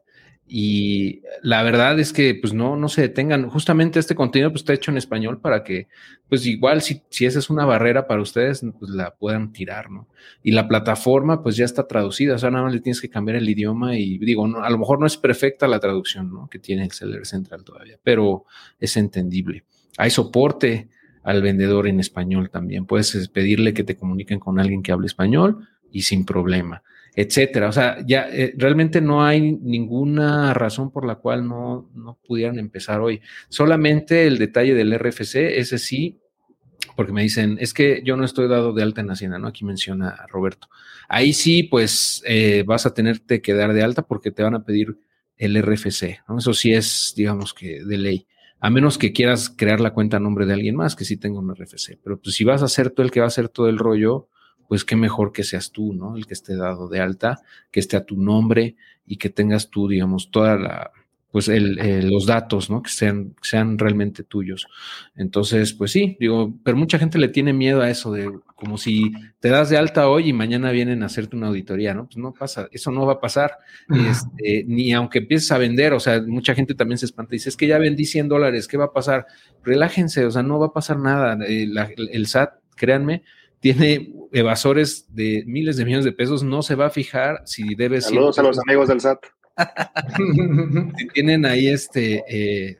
Y 0.49 1.23
la 1.41 1.61
verdad 1.61 1.99
es 1.99 2.13
que 2.13 2.33
pues 2.33 2.53
no, 2.53 2.77
no 2.77 2.87
se 2.87 3.01
detengan. 3.01 3.49
Justamente 3.49 3.99
este 3.99 4.15
contenido 4.15 4.49
pues, 4.51 4.61
está 4.61 4.73
hecho 4.73 4.91
en 4.91 4.97
español 4.97 5.41
para 5.41 5.63
que, 5.63 5.87
pues 6.29 6.45
igual 6.45 6.81
si, 6.81 7.01
si 7.09 7.25
esa 7.25 7.39
es 7.39 7.49
una 7.49 7.65
barrera 7.65 8.07
para 8.07 8.21
ustedes, 8.21 8.63
pues 8.79 8.91
la 8.91 9.15
puedan 9.15 9.51
tirar, 9.51 9.91
¿no? 9.91 10.07
Y 10.43 10.51
la 10.51 10.67
plataforma 10.67 11.43
pues 11.43 11.57
ya 11.57 11.65
está 11.65 11.87
traducida, 11.87 12.35
o 12.35 12.37
sea, 12.37 12.49
nada 12.49 12.63
más 12.63 12.73
le 12.73 12.79
tienes 12.79 13.01
que 13.01 13.09
cambiar 13.09 13.37
el 13.37 13.49
idioma 13.49 13.97
y 13.97 14.19
digo, 14.19 14.47
no, 14.47 14.63
a 14.63 14.69
lo 14.69 14.77
mejor 14.77 14.99
no 15.01 15.05
es 15.05 15.17
perfecta 15.17 15.67
la 15.67 15.79
traducción, 15.79 16.31
¿no? 16.31 16.47
Que 16.47 16.59
tiene 16.59 16.83
el 16.83 16.91
Seller 16.91 17.25
Central 17.25 17.65
todavía, 17.65 17.99
pero 18.01 18.45
es 18.79 18.95
entendible. 18.95 19.65
Hay 19.97 20.11
soporte 20.11 20.87
al 21.27 21.41
vendedor 21.41 21.87
en 21.87 21.99
español 21.99 22.49
también. 22.49 22.85
Puedes 22.85 23.27
pedirle 23.29 23.73
que 23.73 23.83
te 23.83 23.97
comuniquen 23.97 24.39
con 24.39 24.59
alguien 24.59 24.81
que 24.81 24.91
hable 24.91 25.07
español 25.07 25.67
y 25.91 26.01
sin 26.01 26.25
problema 26.25 26.83
etcétera. 27.17 27.67
O 27.67 27.71
sea, 27.71 27.97
ya 28.05 28.29
eh, 28.31 28.53
realmente 28.55 29.01
no 29.01 29.25
hay 29.25 29.41
ninguna 29.41 30.53
razón 30.53 30.91
por 30.91 31.03
la 31.03 31.15
cual 31.15 31.47
no, 31.47 31.89
no 31.95 32.19
pudieran 32.23 32.59
empezar 32.59 33.01
hoy. 33.01 33.21
Solamente 33.49 34.27
el 34.27 34.37
detalle 34.37 34.75
del 34.75 34.93
RFC, 34.93 35.57
ese 35.57 35.79
sí, 35.79 36.19
porque 36.95 37.11
me 37.11 37.23
dicen, 37.23 37.57
es 37.59 37.73
que 37.73 38.03
yo 38.05 38.17
no 38.17 38.23
estoy 38.23 38.47
dado 38.47 38.71
de 38.71 38.83
alta 38.83 39.01
en 39.01 39.09
Hacienda, 39.09 39.39
¿no? 39.39 39.47
Aquí 39.47 39.65
menciona 39.65 40.27
Roberto. 40.27 40.69
Ahí 41.09 41.33
sí, 41.33 41.63
pues 41.63 42.21
eh, 42.27 42.63
vas 42.67 42.85
a 42.85 42.93
tenerte 42.93 43.41
que 43.41 43.55
dar 43.55 43.73
de 43.73 43.81
alta 43.81 44.03
porque 44.03 44.29
te 44.29 44.43
van 44.43 44.53
a 44.53 44.63
pedir 44.63 44.99
el 45.37 45.59
RFC, 45.59 46.21
¿no? 46.29 46.37
Eso 46.37 46.53
sí 46.53 46.71
es, 46.71 47.15
digamos 47.17 47.55
que, 47.55 47.83
de 47.83 47.97
ley. 47.97 48.27
A 48.59 48.69
menos 48.69 48.97
que 48.97 49.13
quieras 49.13 49.49
crear 49.49 49.79
la 49.79 49.93
cuenta 49.93 50.17
a 50.17 50.19
nombre 50.19 50.45
de 50.45 50.53
alguien 50.53 50.75
más 50.75 50.95
que 50.95 51.05
sí 51.05 51.17
tenga 51.17 51.39
un 51.39 51.53
RFC. 51.53 51.99
Pero 52.03 52.19
pues 52.19 52.35
si 52.35 52.43
vas 52.43 52.63
a 52.63 52.67
ser 52.67 52.89
tú 52.89 53.01
el 53.01 53.11
que 53.11 53.19
va 53.19 53.25
a 53.25 53.27
hacer 53.27 53.49
todo 53.49 53.69
el 53.69 53.77
rollo, 53.77 54.27
pues 54.67 54.83
qué 54.83 54.95
mejor 54.95 55.31
que 55.31 55.43
seas 55.43 55.71
tú, 55.71 55.93
¿no? 55.93 56.15
El 56.15 56.25
que 56.25 56.33
esté 56.33 56.55
dado 56.55 56.89
de 56.89 56.99
alta, 56.99 57.39
que 57.71 57.79
esté 57.79 57.97
a 57.97 58.05
tu 58.05 58.17
nombre 58.17 58.75
y 59.05 59.17
que 59.17 59.29
tengas 59.29 59.69
tú, 59.69 59.87
digamos, 59.87 60.31
toda 60.31 60.57
la, 60.57 60.91
pues 61.37 61.49
el, 61.49 62.09
los 62.09 62.25
datos, 62.25 62.67
¿no? 62.71 62.81
Que 62.81 62.89
sean, 62.89 63.35
sean 63.43 63.77
realmente 63.77 64.23
tuyos. 64.23 64.65
Entonces, 65.15 65.71
pues 65.71 65.91
sí, 65.91 66.17
digo, 66.19 66.57
pero 66.63 66.75
mucha 66.75 66.97
gente 66.97 67.19
le 67.19 67.27
tiene 67.27 67.53
miedo 67.53 67.83
a 67.83 67.91
eso 67.91 68.11
de 68.11 68.27
como 68.55 68.79
si 68.79 69.11
te 69.39 69.49
das 69.49 69.69
de 69.69 69.77
alta 69.77 70.09
hoy 70.09 70.29
y 70.29 70.33
mañana 70.33 70.71
vienen 70.71 71.03
a 71.03 71.05
hacerte 71.05 71.35
una 71.35 71.49
auditoría, 71.49 71.93
¿no? 71.93 72.05
Pues 72.05 72.17
no 72.17 72.33
pasa, 72.33 72.69
eso 72.71 72.89
no 72.89 73.05
va 73.05 73.13
a 73.13 73.19
pasar, 73.19 73.59
este, 73.87 74.65
ni 74.67 74.91
aunque 74.93 75.19
empieces 75.19 75.51
a 75.51 75.59
vender, 75.59 75.93
o 75.93 75.99
sea, 75.99 76.23
mucha 76.25 76.55
gente 76.55 76.73
también 76.73 76.97
se 76.97 77.05
espanta 77.05 77.35
y 77.35 77.37
dice, 77.37 77.49
es 77.49 77.55
que 77.55 77.67
ya 77.67 77.77
vendí 77.77 78.05
100 78.05 78.29
dólares, 78.29 78.67
¿qué 78.67 78.77
va 78.77 78.85
a 78.85 78.93
pasar? 78.93 79.27
Relájense, 79.63 80.25
o 80.25 80.31
sea, 80.31 80.41
no 80.41 80.57
va 80.57 80.65
a 80.65 80.73
pasar 80.73 80.97
nada. 80.97 81.37
Eh, 81.47 81.69
el 82.13 82.25
SAT, 82.25 82.49
créanme, 82.75 83.21
tiene 83.59 84.11
evasores 84.31 85.13
de 85.13 85.43
miles 85.45 85.77
de 85.77 85.85
millones 85.85 86.05
de 86.05 86.13
pesos, 86.13 86.41
no 86.41 86.63
se 86.63 86.73
va 86.73 86.87
a 86.87 86.89
fijar 86.89 87.43
si 87.45 87.75
debe 87.75 88.01
ser. 88.01 88.15
Saludos 88.15 88.39
a 88.39 88.41
los 88.41 88.57
amigos 88.57 88.87
del 88.87 89.01
SAT. 89.01 89.19
Si 90.97 91.07
tienen 91.09 91.45
ahí 91.45 91.67
este 91.67 92.23
eh, 92.29 92.77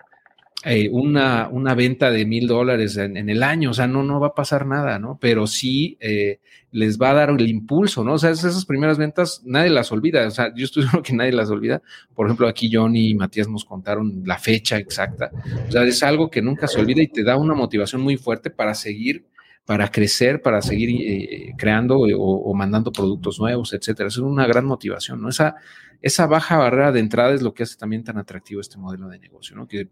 eh, 0.66 0.90
una, 0.92 1.50
una, 1.50 1.76
venta 1.76 2.12
de 2.12 2.26
mil 2.26 2.48
dólares 2.48 2.98
en, 2.98 3.30
el 3.30 3.44
año, 3.44 3.72
o 3.72 3.74
sea, 3.74 3.88
no, 3.88 4.04
no 4.04 4.20
va 4.20 4.28
a 4.28 4.36
pasar 4.36 4.66
nada, 4.66 5.00
¿no? 5.00 5.18
Pero 5.22 5.48
sí 5.48 5.98
eh, 6.00 6.40
les 6.72 7.00
va 7.00 7.12
a 7.12 7.14
dar 7.14 7.30
el 7.30 7.48
impulso, 7.48 8.04
¿no? 8.04 8.14
O 8.14 8.18
sea, 8.18 8.32
esas 8.32 8.66
primeras 8.66 8.98
ventas 8.98 9.42
nadie 9.46 9.70
las 9.70 9.92
olvida, 9.92 10.28
o 10.28 10.32
sea, 10.32 10.52
yo 10.56 10.66
estoy 10.66 10.84
seguro 10.88 11.04
que 11.04 11.14
nadie 11.14 11.32
las 11.32 11.50
olvida. 11.50 11.82
Por 12.14 12.26
ejemplo, 12.26 12.48
aquí 12.48 12.70
Johnny 12.72 13.10
y 13.10 13.16
Matías 13.16 13.48
nos 13.48 13.66
contaron 13.66 14.24
la 14.26 14.40
fecha 14.40 14.78
exacta. 14.78 15.32
O 15.68 15.72
sea, 15.72 15.84
es 15.84 16.02
algo 16.04 16.30
que 16.30 16.42
nunca 16.42 16.68
se 16.68 16.80
olvida 16.80 17.02
y 17.02 17.08
te 17.08 17.24
da 17.24 17.38
una 17.38 17.54
motivación 17.54 18.02
muy 18.02 18.18
fuerte 18.18 18.50
para 18.50 18.74
seguir 18.74 19.26
para 19.66 19.92
crecer, 19.92 20.42
para 20.42 20.62
seguir 20.62 21.54
creando 21.58 21.98
o, 22.00 22.54
mandando 22.54 22.90
productos 22.90 23.38
nuevos, 23.38 23.74
etcétera. 23.74 24.08
Es 24.08 24.18
una 24.18 24.48
gran 24.48 24.64
motivación, 24.64 25.22
¿no? 25.22 25.28
Esa, 25.28 25.56
esa 26.02 26.28
baja 26.28 26.58
barrera 26.58 26.92
de 26.92 27.00
entrada 27.00 27.34
es 27.34 27.42
lo 27.42 27.54
que 27.54 27.64
hace 27.64 27.78
también 27.78 28.04
tan 28.04 28.18
atractivo 28.18 28.62
este 28.62 28.78
modelo 28.78 29.08
de 29.08 29.20
negocio, 29.20 29.56
¿no? 29.56 29.68
Que 29.68 29.90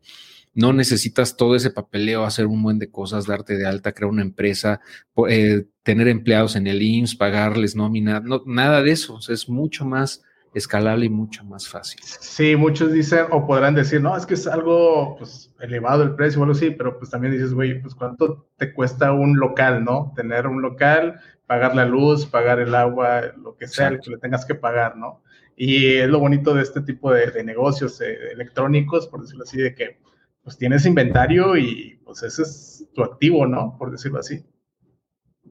no 0.54 0.72
necesitas 0.72 1.36
todo 1.36 1.56
ese 1.56 1.70
papeleo, 1.70 2.24
hacer 2.24 2.48
un 2.48 2.64
buen 2.64 2.80
de 2.80 2.90
cosas, 2.90 3.28
darte 3.28 3.58
de 3.58 3.68
alta, 3.68 3.92
crear 3.92 4.10
una 4.10 4.22
empresa, 4.22 4.80
eh, 5.28 5.66
tener 5.84 6.08
empleados 6.08 6.56
en 6.56 6.68
el 6.68 6.82
IMSS, 6.82 7.16
pagarles 7.16 7.76
nómina, 7.76 8.22
no, 8.22 8.42
nada 8.46 8.82
de 8.82 8.92
eso. 8.92 9.20
es 9.28 9.50
mucho 9.50 9.86
más 9.86 10.24
escalable 10.54 11.06
y 11.06 11.10
mucho 11.10 11.44
más 11.44 11.68
fácil. 11.68 12.00
Sí, 12.04 12.56
muchos 12.56 12.94
dicen 12.94 13.26
o 13.32 13.46
podrán 13.46 13.76
decir, 13.76 14.02
no, 14.02 14.16
es 14.16 14.26
que 14.26 14.36
es 14.36 14.48
algo 14.48 15.18
pues, 15.18 15.52
elevado 15.60 16.02
el 16.04 16.16
precio 16.16 16.40
o 16.40 16.44
algo 16.44 16.56
así, 16.56 16.72
pero 16.72 16.98
pues 16.98 17.12
también 17.12 17.34
dices, 17.34 17.54
güey, 17.54 17.82
pues 17.82 17.94
cuánto 17.94 18.48
te 18.56 18.74
cuesta 18.74 19.12
un 19.12 19.38
local, 19.38 19.84
¿no? 19.84 20.14
Tener 20.16 20.48
un 20.48 20.62
local, 20.62 21.20
pagar 21.46 21.76
la 21.76 21.86
luz, 21.86 22.26
pagar 22.26 22.60
el 22.60 22.74
agua, 22.74 23.34
lo 23.38 23.58
que 23.58 23.68
sea, 23.68 24.00
que 24.00 24.10
le 24.10 24.18
tengas 24.18 24.46
que 24.46 24.56
pagar, 24.56 24.96
¿no? 24.96 25.22
Y 25.56 25.96
es 25.96 26.10
lo 26.10 26.20
bonito 26.20 26.54
de 26.54 26.64
este 26.64 26.82
tipo 26.82 27.12
de, 27.12 27.44
negocios 27.44 28.02
eh, 28.02 28.32
electrónicos, 28.32 29.08
por 29.08 29.22
decirlo 29.22 29.44
así, 29.44 29.58
de 29.58 29.74
que 29.74 30.00
pues 30.44 30.58
tienes 30.58 30.86
inventario 30.86 31.58
y 31.58 32.00
pues 32.04 32.22
ese 32.24 32.44
es 32.44 32.88
tu 32.94 33.04
activo, 33.04 33.48
¿no? 33.48 33.76
Por 33.78 33.92
decirlo 33.92 34.20
así. 34.20 34.46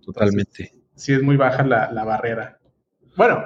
Totalmente. 0.02 0.74
sí, 0.94 1.12
es 1.12 1.22
muy 1.22 1.36
baja 1.36 1.64
la, 1.64 1.90
la 1.90 2.04
barrera. 2.04 2.60
Bueno, 3.16 3.44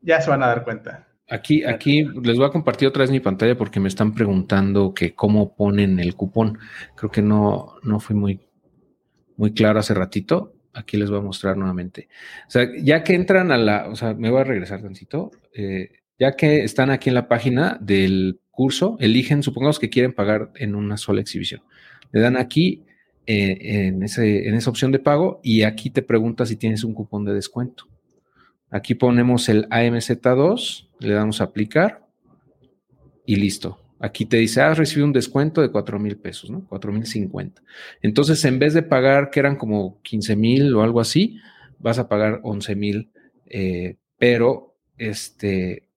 ya 0.00 0.20
se 0.20 0.30
van 0.30 0.42
a 0.42 0.48
dar 0.48 0.64
cuenta. 0.64 1.08
Aquí, 1.28 1.64
aquí 1.64 2.04
les 2.04 2.36
voy 2.36 2.46
a 2.46 2.50
compartir 2.50 2.88
otra 2.88 3.02
vez 3.02 3.10
mi 3.10 3.20
pantalla 3.20 3.56
porque 3.56 3.80
me 3.80 3.88
están 3.88 4.12
preguntando 4.12 4.92
que 4.92 5.14
cómo 5.14 5.54
ponen 5.54 5.98
el 5.98 6.14
cupón. 6.14 6.58
Creo 6.94 7.10
que 7.10 7.22
no, 7.22 7.76
no 7.82 8.00
fui 8.00 8.14
muy, 8.14 8.40
muy 9.36 9.54
claro 9.54 9.78
hace 9.78 9.94
ratito. 9.94 10.52
Aquí 10.74 10.96
les 10.96 11.10
voy 11.10 11.18
a 11.18 11.22
mostrar 11.22 11.56
nuevamente. 11.56 12.08
O 12.48 12.50
sea, 12.50 12.68
ya 12.82 13.02
que 13.04 13.14
entran 13.14 13.52
a 13.52 13.58
la, 13.58 13.88
o 13.88 13.96
sea, 13.96 14.14
me 14.14 14.30
voy 14.30 14.40
a 14.40 14.44
regresar 14.44 14.80
tantito. 14.82 15.30
Eh, 15.54 15.90
ya 16.18 16.36
que 16.36 16.64
están 16.64 16.90
aquí 16.90 17.10
en 17.10 17.14
la 17.14 17.28
página 17.28 17.78
del 17.80 18.40
curso, 18.50 18.96
eligen, 19.00 19.42
supongamos 19.42 19.78
que 19.78 19.90
quieren 19.90 20.12
pagar 20.12 20.50
en 20.54 20.74
una 20.74 20.96
sola 20.96 21.20
exhibición. 21.20 21.62
Le 22.12 22.20
dan 22.20 22.36
aquí 22.36 22.84
eh, 23.26 23.86
en, 23.88 24.02
ese, 24.02 24.48
en 24.48 24.54
esa 24.54 24.70
opción 24.70 24.92
de 24.92 24.98
pago 24.98 25.40
y 25.42 25.62
aquí 25.62 25.90
te 25.90 26.02
pregunta 26.02 26.46
si 26.46 26.56
tienes 26.56 26.84
un 26.84 26.94
cupón 26.94 27.24
de 27.24 27.34
descuento. 27.34 27.86
Aquí 28.70 28.94
ponemos 28.94 29.48
el 29.48 29.68
AMZ2, 29.68 30.88
le 31.00 31.12
damos 31.12 31.40
a 31.40 31.44
aplicar 31.44 32.06
y 33.26 33.36
listo. 33.36 33.81
Aquí 34.02 34.26
te 34.26 34.36
dice, 34.36 34.60
has 34.60 34.76
recibido 34.76 35.06
un 35.06 35.12
descuento 35.12 35.62
de 35.62 35.70
4 35.70 35.96
mil 36.00 36.16
pesos, 36.16 36.50
¿no? 36.50 36.66
4 36.68 36.92
mil 36.92 37.06
50. 37.06 37.62
Entonces, 38.02 38.44
en 38.44 38.58
vez 38.58 38.74
de 38.74 38.82
pagar, 38.82 39.30
que 39.30 39.38
eran 39.38 39.54
como 39.54 40.02
15 40.02 40.34
mil 40.34 40.74
o 40.74 40.82
algo 40.82 41.00
así, 41.00 41.38
vas 41.78 42.00
a 42.00 42.08
pagar 42.08 42.40
11 42.42 42.74
mil, 42.74 43.12
eh, 43.46 43.98
pero 44.18 44.74
este, 44.98 45.88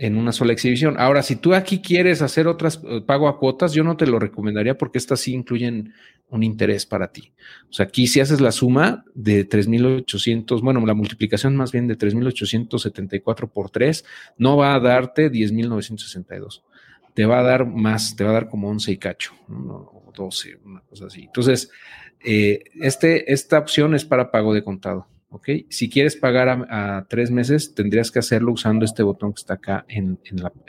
en 0.00 0.16
una 0.16 0.32
sola 0.32 0.54
exhibición. 0.54 0.96
Ahora, 0.98 1.22
si 1.22 1.36
tú 1.36 1.52
aquí 1.52 1.82
quieres 1.82 2.22
hacer 2.22 2.48
otras 2.48 2.80
eh, 2.88 3.02
pago 3.02 3.28
a 3.28 3.38
cuotas, 3.38 3.74
yo 3.74 3.84
no 3.84 3.98
te 3.98 4.06
lo 4.06 4.18
recomendaría 4.18 4.78
porque 4.78 4.96
estas 4.96 5.20
sí 5.20 5.34
incluyen 5.34 5.92
un 6.30 6.42
interés 6.42 6.86
para 6.86 7.12
ti. 7.12 7.34
O 7.68 7.74
sea, 7.74 7.84
aquí 7.84 8.06
si 8.06 8.20
haces 8.20 8.40
la 8.40 8.50
suma 8.50 9.04
de 9.14 9.46
3.800, 9.46 10.62
bueno, 10.62 10.86
la 10.86 10.94
multiplicación 10.94 11.54
más 11.54 11.70
bien 11.70 11.86
de 11.86 11.98
3.874 11.98 13.50
por 13.50 13.68
3, 13.68 14.06
no 14.38 14.56
va 14.56 14.74
a 14.74 14.80
darte 14.80 15.30
10.962. 15.30 16.62
Te 17.14 17.26
va 17.26 17.40
a 17.40 17.42
dar 17.42 17.66
más, 17.66 18.16
te 18.16 18.24
va 18.24 18.30
a 18.30 18.34
dar 18.34 18.48
como 18.48 18.68
11 18.68 18.92
y 18.92 18.96
cacho, 18.98 19.32
o 19.48 20.12
12, 20.14 20.58
una 20.64 20.80
cosa 20.80 21.06
así. 21.06 21.22
Entonces, 21.22 21.70
eh, 22.24 22.64
este, 22.80 23.32
esta 23.32 23.58
opción 23.58 23.94
es 23.94 24.04
para 24.04 24.30
pago 24.30 24.54
de 24.54 24.62
contado. 24.62 25.06
¿ok? 25.30 25.48
Si 25.68 25.88
quieres 25.88 26.16
pagar 26.16 26.48
a, 26.48 27.06
tres 27.08 27.30
meses, 27.30 27.74
tendrías 27.74 28.10
que 28.10 28.18
hacerlo 28.18 28.52
usando 28.52 28.84
este 28.84 29.02
botón 29.02 29.32
que 29.32 29.40
está 29.40 29.54
acá 29.54 29.84
en, 29.88 30.18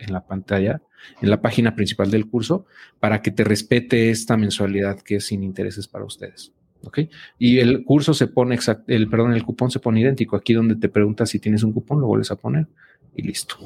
la, 0.08 0.26
pantalla, 0.26 0.82
en 1.22 1.30
la 1.30 1.42
página 1.42 1.76
principal 1.76 2.10
del 2.10 2.28
curso, 2.28 2.66
para 3.00 3.22
que 3.22 3.32
te 3.32 3.44
respete 3.44 4.10
esta 4.10 4.38
mensualidad 4.38 5.02
que 5.02 5.18
es 5.18 5.26
sin 5.26 5.44
intereses 5.44 5.88
para 5.88 6.06
ustedes. 6.06 6.54
¿Ok? 6.84 7.00
Y 7.38 7.60
el 7.60 7.84
curso 7.84 8.14
se 8.16 8.26
pone 8.26 8.56
exacto, 8.56 8.86
el, 8.88 9.08
perdón, 9.08 9.34
el 9.34 9.44
cupón 9.44 9.70
se 9.70 9.80
pone 9.80 10.02
idéntico. 10.02 10.36
Aquí 10.36 10.54
donde 10.54 10.76
te 10.76 10.90
preguntas 10.90 11.30
si 11.30 11.40
tienes 11.40 11.62
un 11.64 11.74
cupón, 11.74 12.02
lo 12.02 12.08
vuelves 12.08 12.32
a 12.32 12.38
poner 12.38 12.68
y 13.16 13.22
listo. 13.22 13.58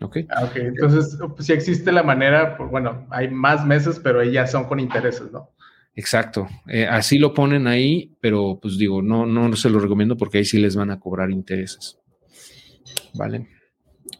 ¿Ok? 0.00 0.18
Ah, 0.28 0.44
ok, 0.44 0.56
entonces, 0.56 1.18
pues, 1.34 1.46
si 1.46 1.52
existe 1.52 1.90
la 1.92 2.02
manera, 2.02 2.56
pues, 2.56 2.70
bueno, 2.70 3.06
hay 3.10 3.28
más 3.28 3.66
meses, 3.66 4.00
pero 4.02 4.22
ellas 4.22 4.50
son 4.50 4.64
con 4.64 4.80
intereses, 4.80 5.30
¿no? 5.32 5.50
Exacto, 5.94 6.46
eh, 6.68 6.86
así 6.86 7.18
lo 7.18 7.34
ponen 7.34 7.66
ahí, 7.66 8.16
pero 8.20 8.60
pues 8.62 8.78
digo, 8.78 9.02
no, 9.02 9.26
no 9.26 9.56
se 9.56 9.68
lo 9.68 9.80
recomiendo 9.80 10.16
porque 10.16 10.38
ahí 10.38 10.44
sí 10.44 10.60
les 10.60 10.76
van 10.76 10.92
a 10.92 11.00
cobrar 11.00 11.28
intereses. 11.28 11.98
Vale. 13.14 13.48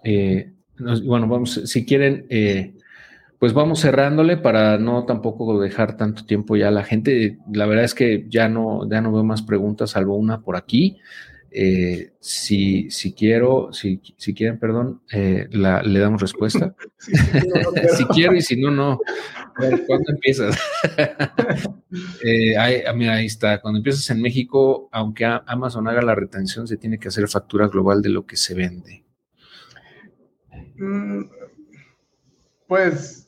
Eh, 0.03 0.53
bueno, 1.05 1.29
vamos, 1.29 1.63
si 1.67 1.87
quieren, 1.87 2.27
eh, 2.31 2.75
pues 3.39 3.53
vamos 3.53 3.81
cerrándole 3.81 4.37
para 4.37 4.79
no 4.79 5.05
tampoco 5.05 5.61
dejar 5.61 5.97
tanto 5.97 6.25
tiempo 6.25 6.57
ya 6.57 6.67
a 6.67 6.73
la 6.73 6.83
gente. 6.83 7.39
La 7.53 7.67
verdad 7.67 7.85
es 7.85 7.95
que 7.95 8.27
ya 8.29 8.49
no, 8.49 8.89
ya 8.91 9.01
no 9.01 9.13
veo 9.13 9.23
más 9.23 9.43
preguntas, 9.43 9.91
salvo 9.91 10.17
una 10.17 10.41
por 10.41 10.57
aquí. 10.57 10.99
Eh, 11.51 12.13
si, 12.21 12.91
si 12.91 13.15
quiero, 13.15 13.73
si, 13.73 14.03
si 14.17 14.35
quieren, 14.35 14.59
perdón, 14.59 15.01
eh, 15.13 15.49
la, 15.51 15.83
le 15.83 15.99
damos 15.99 16.21
respuesta. 16.21 16.75
si 17.97 18.05
quiero 18.07 18.35
y 18.35 18.43
si 18.43 18.61
no, 18.61 18.71
no. 18.71 19.01
¿Cuándo 19.87 20.13
empiezas? 20.13 20.57
eh, 22.25 22.57
ahí, 22.57 22.83
ah, 22.87 22.93
mira, 22.93 23.15
ahí 23.15 23.27
está. 23.27 23.61
Cuando 23.61 23.79
empiezas 23.79 24.09
en 24.11 24.21
México, 24.21 24.89
aunque 24.93 25.25
Amazon 25.25 25.89
haga 25.89 26.03
la 26.03 26.15
retención, 26.15 26.69
se 26.69 26.77
tiene 26.77 26.99
que 26.99 27.09
hacer 27.09 27.27
factura 27.29 27.69
global 27.69 28.03
de 28.03 28.11
lo 28.11 28.25
que 28.25 28.37
se 28.37 28.55
vende. 28.55 29.05
Mm, 30.77 31.23
pues 32.69 33.27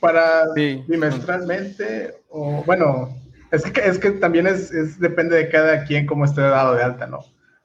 para 0.00 0.52
bimestralmente, 0.54 2.22
o 2.30 2.64
bueno, 2.64 3.16
es 3.50 3.64
que, 3.64 3.80
es 3.80 3.98
que 3.98 4.10
también 4.12 4.46
es, 4.46 4.98
depende 4.98 5.36
de 5.36 5.48
cada 5.48 5.84
quien 5.84 6.06
cómo 6.06 6.24
esté 6.24 6.42
dado 6.42 6.74
de 6.74 6.82
alta, 6.82 7.06
¿no? 7.06 7.20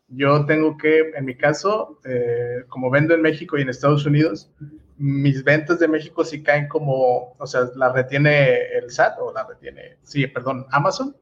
Yo 0.07 0.45
tengo 0.45 0.77
que, 0.77 1.11
en 1.15 1.25
mi 1.25 1.35
caso, 1.35 1.99
eh, 2.05 2.63
como 2.69 2.89
vendo 2.89 3.13
en 3.13 3.21
México 3.21 3.57
y 3.57 3.61
en 3.61 3.69
Estados 3.69 4.05
Unidos, 4.05 4.51
mis 4.97 5.43
ventas 5.43 5.79
de 5.79 5.87
México 5.87 6.23
sí 6.23 6.43
caen 6.43 6.67
como, 6.67 7.35
o 7.37 7.47
sea, 7.47 7.61
la 7.75 7.91
retiene 7.91 8.67
el 8.77 8.91
SAT 8.91 9.17
o 9.19 9.33
la 9.33 9.45
retiene, 9.45 9.97
sí, 10.03 10.27
perdón, 10.27 10.65
Amazon, 10.71 11.15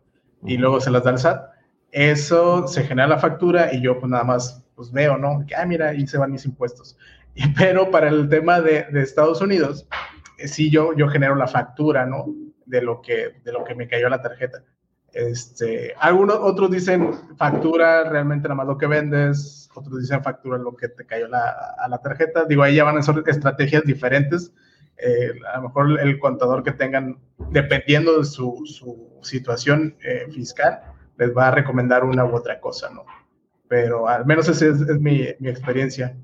y 0.43 0.57
luego 0.57 0.81
se 0.81 0.91
las 0.91 1.03
da 1.03 1.11
el 1.11 1.19
SAT. 1.19 1.51
Eso 1.91 2.67
se 2.67 2.83
genera 2.83 3.07
la 3.07 3.19
factura 3.19 3.73
y 3.73 3.81
yo 3.81 3.99
pues 3.99 4.09
nada 4.09 4.23
más 4.23 4.65
pues 4.75 4.91
veo, 4.91 5.17
¿no? 5.17 5.45
Que, 5.47 5.55
ah, 5.55 5.65
mira, 5.65 5.89
ahí 5.89 6.05
se 6.07 6.17
van 6.17 6.31
mis 6.31 6.45
impuestos. 6.45 6.97
Y, 7.35 7.47
pero 7.57 7.91
para 7.91 8.09
el 8.09 8.27
tema 8.29 8.61
de, 8.61 8.85
de 8.91 9.01
Estados 9.01 9.41
Unidos, 9.41 9.87
eh, 10.37 10.47
sí 10.47 10.69
yo, 10.69 10.95
yo 10.95 11.07
genero 11.07 11.35
la 11.35 11.47
factura, 11.47 12.05
¿no? 12.05 12.25
De 12.71 12.81
lo 12.81 13.01
que, 13.01 13.41
de 13.43 13.51
lo 13.51 13.63
que 13.65 13.75
me 13.75 13.87
cayó 13.87 14.09
la 14.09 14.21
tarjeta. 14.21 14.63
Este, 15.11 15.93
algunos 15.99 16.37
otros 16.37 16.71
dicen 16.71 17.11
factura 17.37 18.09
realmente 18.09 18.47
nada 18.47 18.55
más 18.55 18.67
lo 18.67 18.77
que 18.77 18.87
vendes, 18.87 19.69
otros 19.75 19.99
dicen 19.99 20.23
factura 20.23 20.57
lo 20.57 20.73
que 20.73 20.87
te 20.87 21.05
cayó 21.05 21.27
la, 21.27 21.75
a 21.77 21.87
la 21.89 21.97
tarjeta. 21.97 22.45
Digo, 22.45 22.63
ahí 22.63 22.75
ya 22.75 22.85
van 22.85 22.97
a 22.97 23.01
ser 23.01 23.21
estrategias 23.27 23.83
diferentes. 23.83 24.53
Eh, 24.97 25.33
a 25.53 25.57
lo 25.57 25.63
mejor 25.63 25.99
el 25.99 26.17
contador 26.17 26.63
que 26.63 26.71
tengan, 26.71 27.19
dependiendo 27.49 28.19
de 28.19 28.25
su, 28.25 28.61
su 28.65 29.19
situación 29.21 29.97
eh, 30.01 30.27
fiscal, 30.31 30.81
les 31.17 31.35
va 31.35 31.49
a 31.49 31.51
recomendar 31.51 32.05
una 32.05 32.23
u 32.23 32.33
otra 32.33 32.61
cosa, 32.61 32.89
¿no? 32.89 33.03
Pero 33.67 34.07
al 34.07 34.25
menos 34.25 34.47
esa 34.47 34.65
es, 34.65 34.79
es 34.79 34.99
mi, 34.99 35.27
mi 35.39 35.49
experiencia 35.49 36.15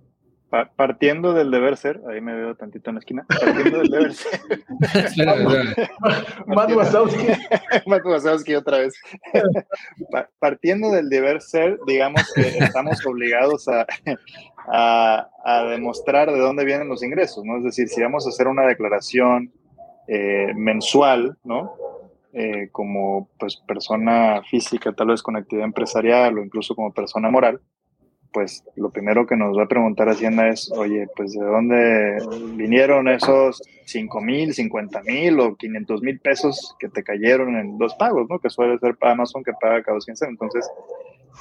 partiendo 0.50 1.34
del 1.34 1.52
deber 1.52 1.76
ser, 1.76 2.02
ahí 2.10 2.22
me 2.22 2.34
veo 2.34 2.56
tantito 2.56 2.90
en 2.90 2.96
la 2.96 3.00
esquina, 3.00 3.26
partiendo 3.28 3.80
del 3.80 3.90
deber 3.90 4.14
ser. 4.14 4.40
Matt 6.48 6.72
Wazowski. 6.72 7.28
Matt 7.86 8.06
Wazowski 8.06 8.56
otra 8.56 8.80
vez. 8.80 8.96
partiendo 10.40 10.92
del 10.92 11.10
deber 11.10 11.42
ser, 11.42 11.78
digamos 11.86 12.22
que 12.34 12.42
estamos 12.60 13.06
obligados 13.06 13.68
a, 13.68 13.86
a, 14.68 15.64
demostrar 15.70 16.32
de 16.32 16.40
dónde 16.40 16.66
vienen 16.66 16.88
los 16.88 17.04
ingresos, 17.04 17.44
¿no? 17.44 17.58
Es 17.58 17.64
decir, 17.64 17.90
si 17.90 18.02
vamos 18.02 18.26
a 18.26 18.30
hacer 18.30 18.48
una 18.48 18.66
declaración 18.66 19.52
eh, 20.08 20.54
mensual, 20.56 21.38
¿no? 21.44 21.74
Eh, 22.34 22.70
como 22.72 23.30
pues 23.40 23.58
persona 23.68 24.42
física, 24.50 24.94
tal 24.94 25.08
vez 25.08 25.24
con 25.24 25.36
actividad 25.36 25.66
empresarial 25.66 26.38
o 26.38 26.44
incluso 26.44 26.76
como 26.76 26.94
persona 26.94 27.30
moral, 27.30 27.60
pues 28.38 28.64
lo 28.76 28.92
primero 28.92 29.26
que 29.26 29.36
nos 29.36 29.58
va 29.58 29.64
a 29.64 29.68
preguntar 29.68 30.10
Hacienda 30.10 30.48
es, 30.48 30.72
oye, 30.72 31.08
pues 31.16 31.34
de 31.34 31.44
dónde 31.44 32.20
vinieron 32.54 33.08
esos 33.08 33.64
5 33.86 34.22
mil, 34.22 34.54
50 34.54 35.02
mil 35.02 35.40
o 35.40 35.56
500 35.56 36.04
mil 36.04 36.20
pesos 36.20 36.76
que 36.78 36.88
te 36.88 37.04
cayeron 37.04 37.56
en 37.56 37.80
dos 37.80 37.96
pagos, 37.96 38.30
¿no? 38.30 38.38
Que 38.38 38.52
suele 38.52 38.78
ser 38.78 38.96
Amazon 39.02 39.44
que 39.44 39.54
paga 39.54 39.82
cada 39.82 39.96
200. 39.96 40.28
Entonces, 40.30 40.70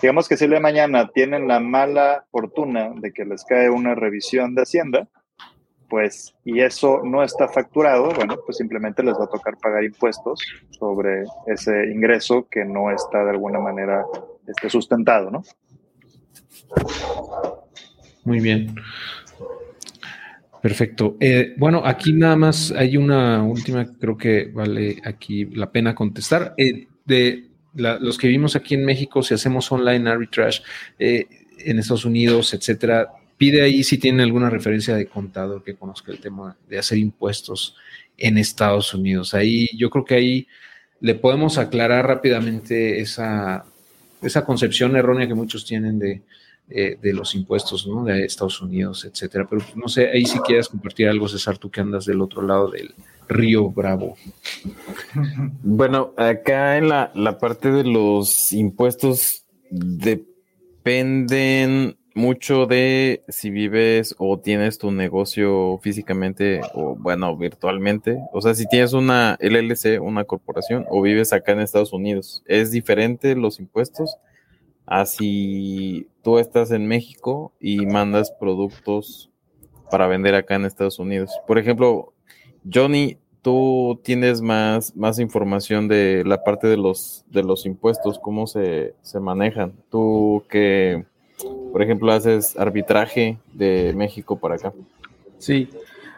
digamos 0.00 0.26
que 0.26 0.38
si 0.38 0.46
de 0.46 0.58
mañana 0.58 1.10
tienen 1.12 1.46
la 1.46 1.60
mala 1.60 2.24
fortuna 2.30 2.94
de 2.96 3.12
que 3.12 3.26
les 3.26 3.44
cae 3.44 3.68
una 3.68 3.94
revisión 3.94 4.54
de 4.54 4.62
Hacienda, 4.62 5.06
pues, 5.90 6.34
y 6.46 6.62
eso 6.62 7.02
no 7.04 7.22
está 7.22 7.46
facturado, 7.46 8.08
bueno, 8.14 8.36
pues 8.46 8.56
simplemente 8.56 9.02
les 9.02 9.20
va 9.20 9.24
a 9.24 9.28
tocar 9.28 9.58
pagar 9.58 9.84
impuestos 9.84 10.40
sobre 10.70 11.24
ese 11.46 11.90
ingreso 11.92 12.48
que 12.50 12.64
no 12.64 12.90
está 12.90 13.22
de 13.22 13.32
alguna 13.32 13.60
manera 13.60 14.02
este, 14.46 14.70
sustentado, 14.70 15.30
¿no? 15.30 15.42
Muy 18.24 18.40
bien. 18.40 18.74
Perfecto. 20.60 21.16
Eh, 21.20 21.54
bueno, 21.58 21.82
aquí 21.84 22.12
nada 22.12 22.34
más 22.34 22.72
hay 22.72 22.96
una 22.96 23.42
última, 23.44 23.86
creo 23.98 24.16
que 24.16 24.50
vale 24.52 25.00
aquí 25.04 25.44
la 25.44 25.70
pena 25.70 25.94
contestar. 25.94 26.54
Eh, 26.56 26.88
de 27.04 27.50
los 27.74 28.18
que 28.18 28.26
vimos 28.26 28.56
aquí 28.56 28.74
en 28.74 28.84
México, 28.84 29.22
si 29.22 29.34
hacemos 29.34 29.70
online 29.70 30.10
arbitrage 30.10 30.62
eh, 30.98 31.26
en 31.58 31.78
Estados 31.78 32.04
Unidos, 32.04 32.52
etcétera, 32.52 33.12
pide 33.36 33.62
ahí 33.62 33.84
si 33.84 33.98
tiene 33.98 34.22
alguna 34.24 34.50
referencia 34.50 34.96
de 34.96 35.06
contador 35.06 35.62
que 35.62 35.76
conozca 35.76 36.10
el 36.10 36.18
tema 36.18 36.56
de 36.68 36.78
hacer 36.78 36.98
impuestos 36.98 37.76
en 38.16 38.38
Estados 38.38 38.92
Unidos. 38.94 39.34
Ahí 39.34 39.68
yo 39.76 39.88
creo 39.90 40.04
que 40.04 40.14
ahí 40.14 40.48
le 41.00 41.14
podemos 41.14 41.58
aclarar 41.58 42.06
rápidamente 42.06 43.00
esa, 43.00 43.66
esa 44.22 44.44
concepción 44.44 44.96
errónea 44.96 45.26
que 45.28 45.34
muchos 45.34 45.64
tienen 45.64 45.98
de, 45.98 46.22
eh, 46.68 46.98
de 47.00 47.12
los 47.12 47.34
impuestos 47.34 47.86
¿no? 47.86 48.04
de 48.04 48.24
Estados 48.24 48.60
Unidos, 48.60 49.04
etcétera. 49.04 49.46
Pero 49.48 49.62
no 49.76 49.88
sé, 49.88 50.10
ahí 50.10 50.24
si 50.24 50.40
quieres 50.40 50.68
compartir 50.68 51.08
algo, 51.08 51.28
César, 51.28 51.58
tú 51.58 51.70
que 51.70 51.80
andas 51.80 52.06
del 52.06 52.20
otro 52.20 52.42
lado 52.42 52.70
del 52.70 52.92
río 53.28 53.70
Bravo. 53.70 54.16
Bueno, 55.62 56.12
acá 56.16 56.76
en 56.76 56.88
la, 56.88 57.12
la 57.14 57.38
parte 57.38 57.70
de 57.70 57.84
los 57.84 58.52
impuestos 58.52 59.44
dependen 59.70 60.36
mucho 62.16 62.66
de 62.66 63.22
si 63.28 63.50
vives 63.50 64.16
o 64.18 64.40
tienes 64.40 64.78
tu 64.78 64.90
negocio 64.90 65.78
físicamente 65.82 66.60
o 66.74 66.96
bueno, 66.96 67.36
virtualmente. 67.36 68.18
O 68.32 68.40
sea, 68.40 68.54
si 68.54 68.66
tienes 68.66 68.92
una 68.92 69.38
LLC, 69.40 70.00
una 70.00 70.24
corporación 70.24 70.84
o 70.88 71.00
vives 71.02 71.32
acá 71.32 71.52
en 71.52 71.60
Estados 71.60 71.92
Unidos, 71.92 72.42
es 72.46 72.72
diferente 72.72 73.36
los 73.36 73.60
impuestos 73.60 74.18
Así 74.86 76.06
tú 76.22 76.38
estás 76.38 76.70
en 76.70 76.86
México 76.86 77.52
y 77.60 77.84
mandas 77.86 78.30
productos 78.30 79.30
para 79.90 80.06
vender 80.06 80.36
acá 80.36 80.54
en 80.54 80.64
Estados 80.64 81.00
Unidos. 81.00 81.32
Por 81.46 81.58
ejemplo, 81.58 82.12
Johnny, 82.72 83.18
tú 83.42 84.00
tienes 84.04 84.40
más, 84.40 84.94
más 84.94 85.18
información 85.18 85.88
de 85.88 86.22
la 86.24 86.44
parte 86.44 86.68
de 86.68 86.76
los, 86.76 87.24
de 87.28 87.42
los 87.42 87.66
impuestos, 87.66 88.20
cómo 88.20 88.46
se, 88.46 88.94
manejan. 89.20 89.74
Tú 89.90 90.44
que, 90.48 91.04
por 91.72 91.82
ejemplo, 91.82 92.12
haces 92.12 92.58
arbitraje 92.58 93.38
de 93.52 93.92
México 93.94 94.38
para 94.38 94.56
acá. 94.56 94.72
Sí, 95.38 95.68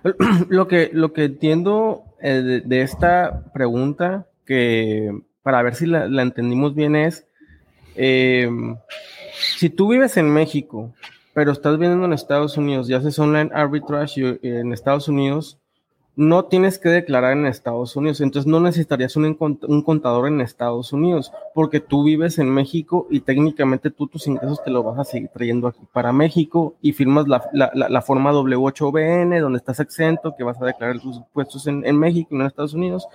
lo 0.48 0.68
que, 0.68 0.90
lo 0.92 1.12
que 1.12 1.24
entiendo 1.24 2.04
eh, 2.20 2.62
de, 2.64 2.82
esta 2.82 3.44
pregunta, 3.52 4.26
que 4.46 5.12
para 5.42 5.62
ver 5.62 5.74
si 5.74 5.86
la 5.86 6.22
entendimos 6.22 6.74
bien, 6.74 6.96
es 6.96 7.24
Em, 8.00 8.76
si 9.58 9.70
tú 9.70 9.88
vives 9.88 10.16
en 10.18 10.32
México, 10.32 10.94
pero 11.34 11.50
estás 11.50 11.76
viviendo 11.76 12.04
en 12.04 12.12
Estados 12.12 12.56
Unidos 12.56 12.88
y 12.88 12.94
haces 12.94 13.18
online 13.18 13.50
arbitrage 13.52 14.38
en 14.40 14.72
Estados 14.72 15.08
Unidos, 15.08 15.58
no 16.18 16.46
tienes 16.46 16.80
que 16.80 16.88
declarar 16.88 17.34
en 17.34 17.46
Estados 17.46 17.94
Unidos. 17.94 18.20
Entonces 18.20 18.50
no 18.50 18.58
necesitarías 18.58 19.14
un, 19.14 19.36
contador 19.84 20.26
en 20.26 20.40
Estados 20.40 20.92
Unidos 20.92 21.30
porque 21.54 21.78
tú 21.78 22.02
vives 22.02 22.40
en 22.40 22.50
México 22.50 23.06
y 23.08 23.20
técnicamente 23.20 23.88
tú 23.92 24.08
tus 24.08 24.26
ingresos 24.26 24.60
te 24.64 24.72
los 24.72 24.84
vas 24.84 24.98
a 24.98 25.04
seguir 25.04 25.28
trayendo 25.28 25.68
aquí 25.68 25.78
para 25.92 26.12
México 26.12 26.74
y 26.82 26.92
firmas 26.92 27.28
la, 27.28 27.48
la, 27.52 28.02
forma 28.02 28.32
W8BN 28.32 29.40
donde 29.40 29.58
estás 29.58 29.78
exento, 29.78 30.34
que 30.36 30.42
vas 30.42 30.60
a 30.60 30.66
declarar 30.66 30.98
tus 30.98 31.18
impuestos 31.18 31.68
en, 31.68 31.86
en 31.86 31.96
México 31.96 32.30
y 32.32 32.34
no 32.34 32.40
en 32.40 32.48
Estados 32.48 32.74
Unidos. 32.74 33.06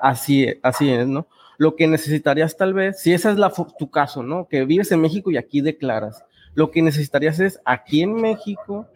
Así, 0.00 0.48
así 0.62 0.90
es, 0.90 1.06
¿no? 1.06 1.26
Lo 1.58 1.76
que 1.76 1.86
necesitarías 1.86 2.56
tal 2.56 2.72
vez, 2.72 3.02
si 3.02 3.12
ese 3.12 3.32
es 3.32 3.36
la, 3.36 3.52
tu 3.78 3.90
caso, 3.90 4.22
¿no? 4.22 4.48
Que 4.48 4.64
vives 4.64 4.90
en 4.92 5.02
México 5.02 5.30
y 5.30 5.36
aquí 5.36 5.60
declaras. 5.60 6.24
Lo 6.54 6.70
que 6.70 6.80
necesitarías 6.80 7.38
es 7.38 7.60
aquí 7.66 8.00
en 8.00 8.14
México, 8.14 8.86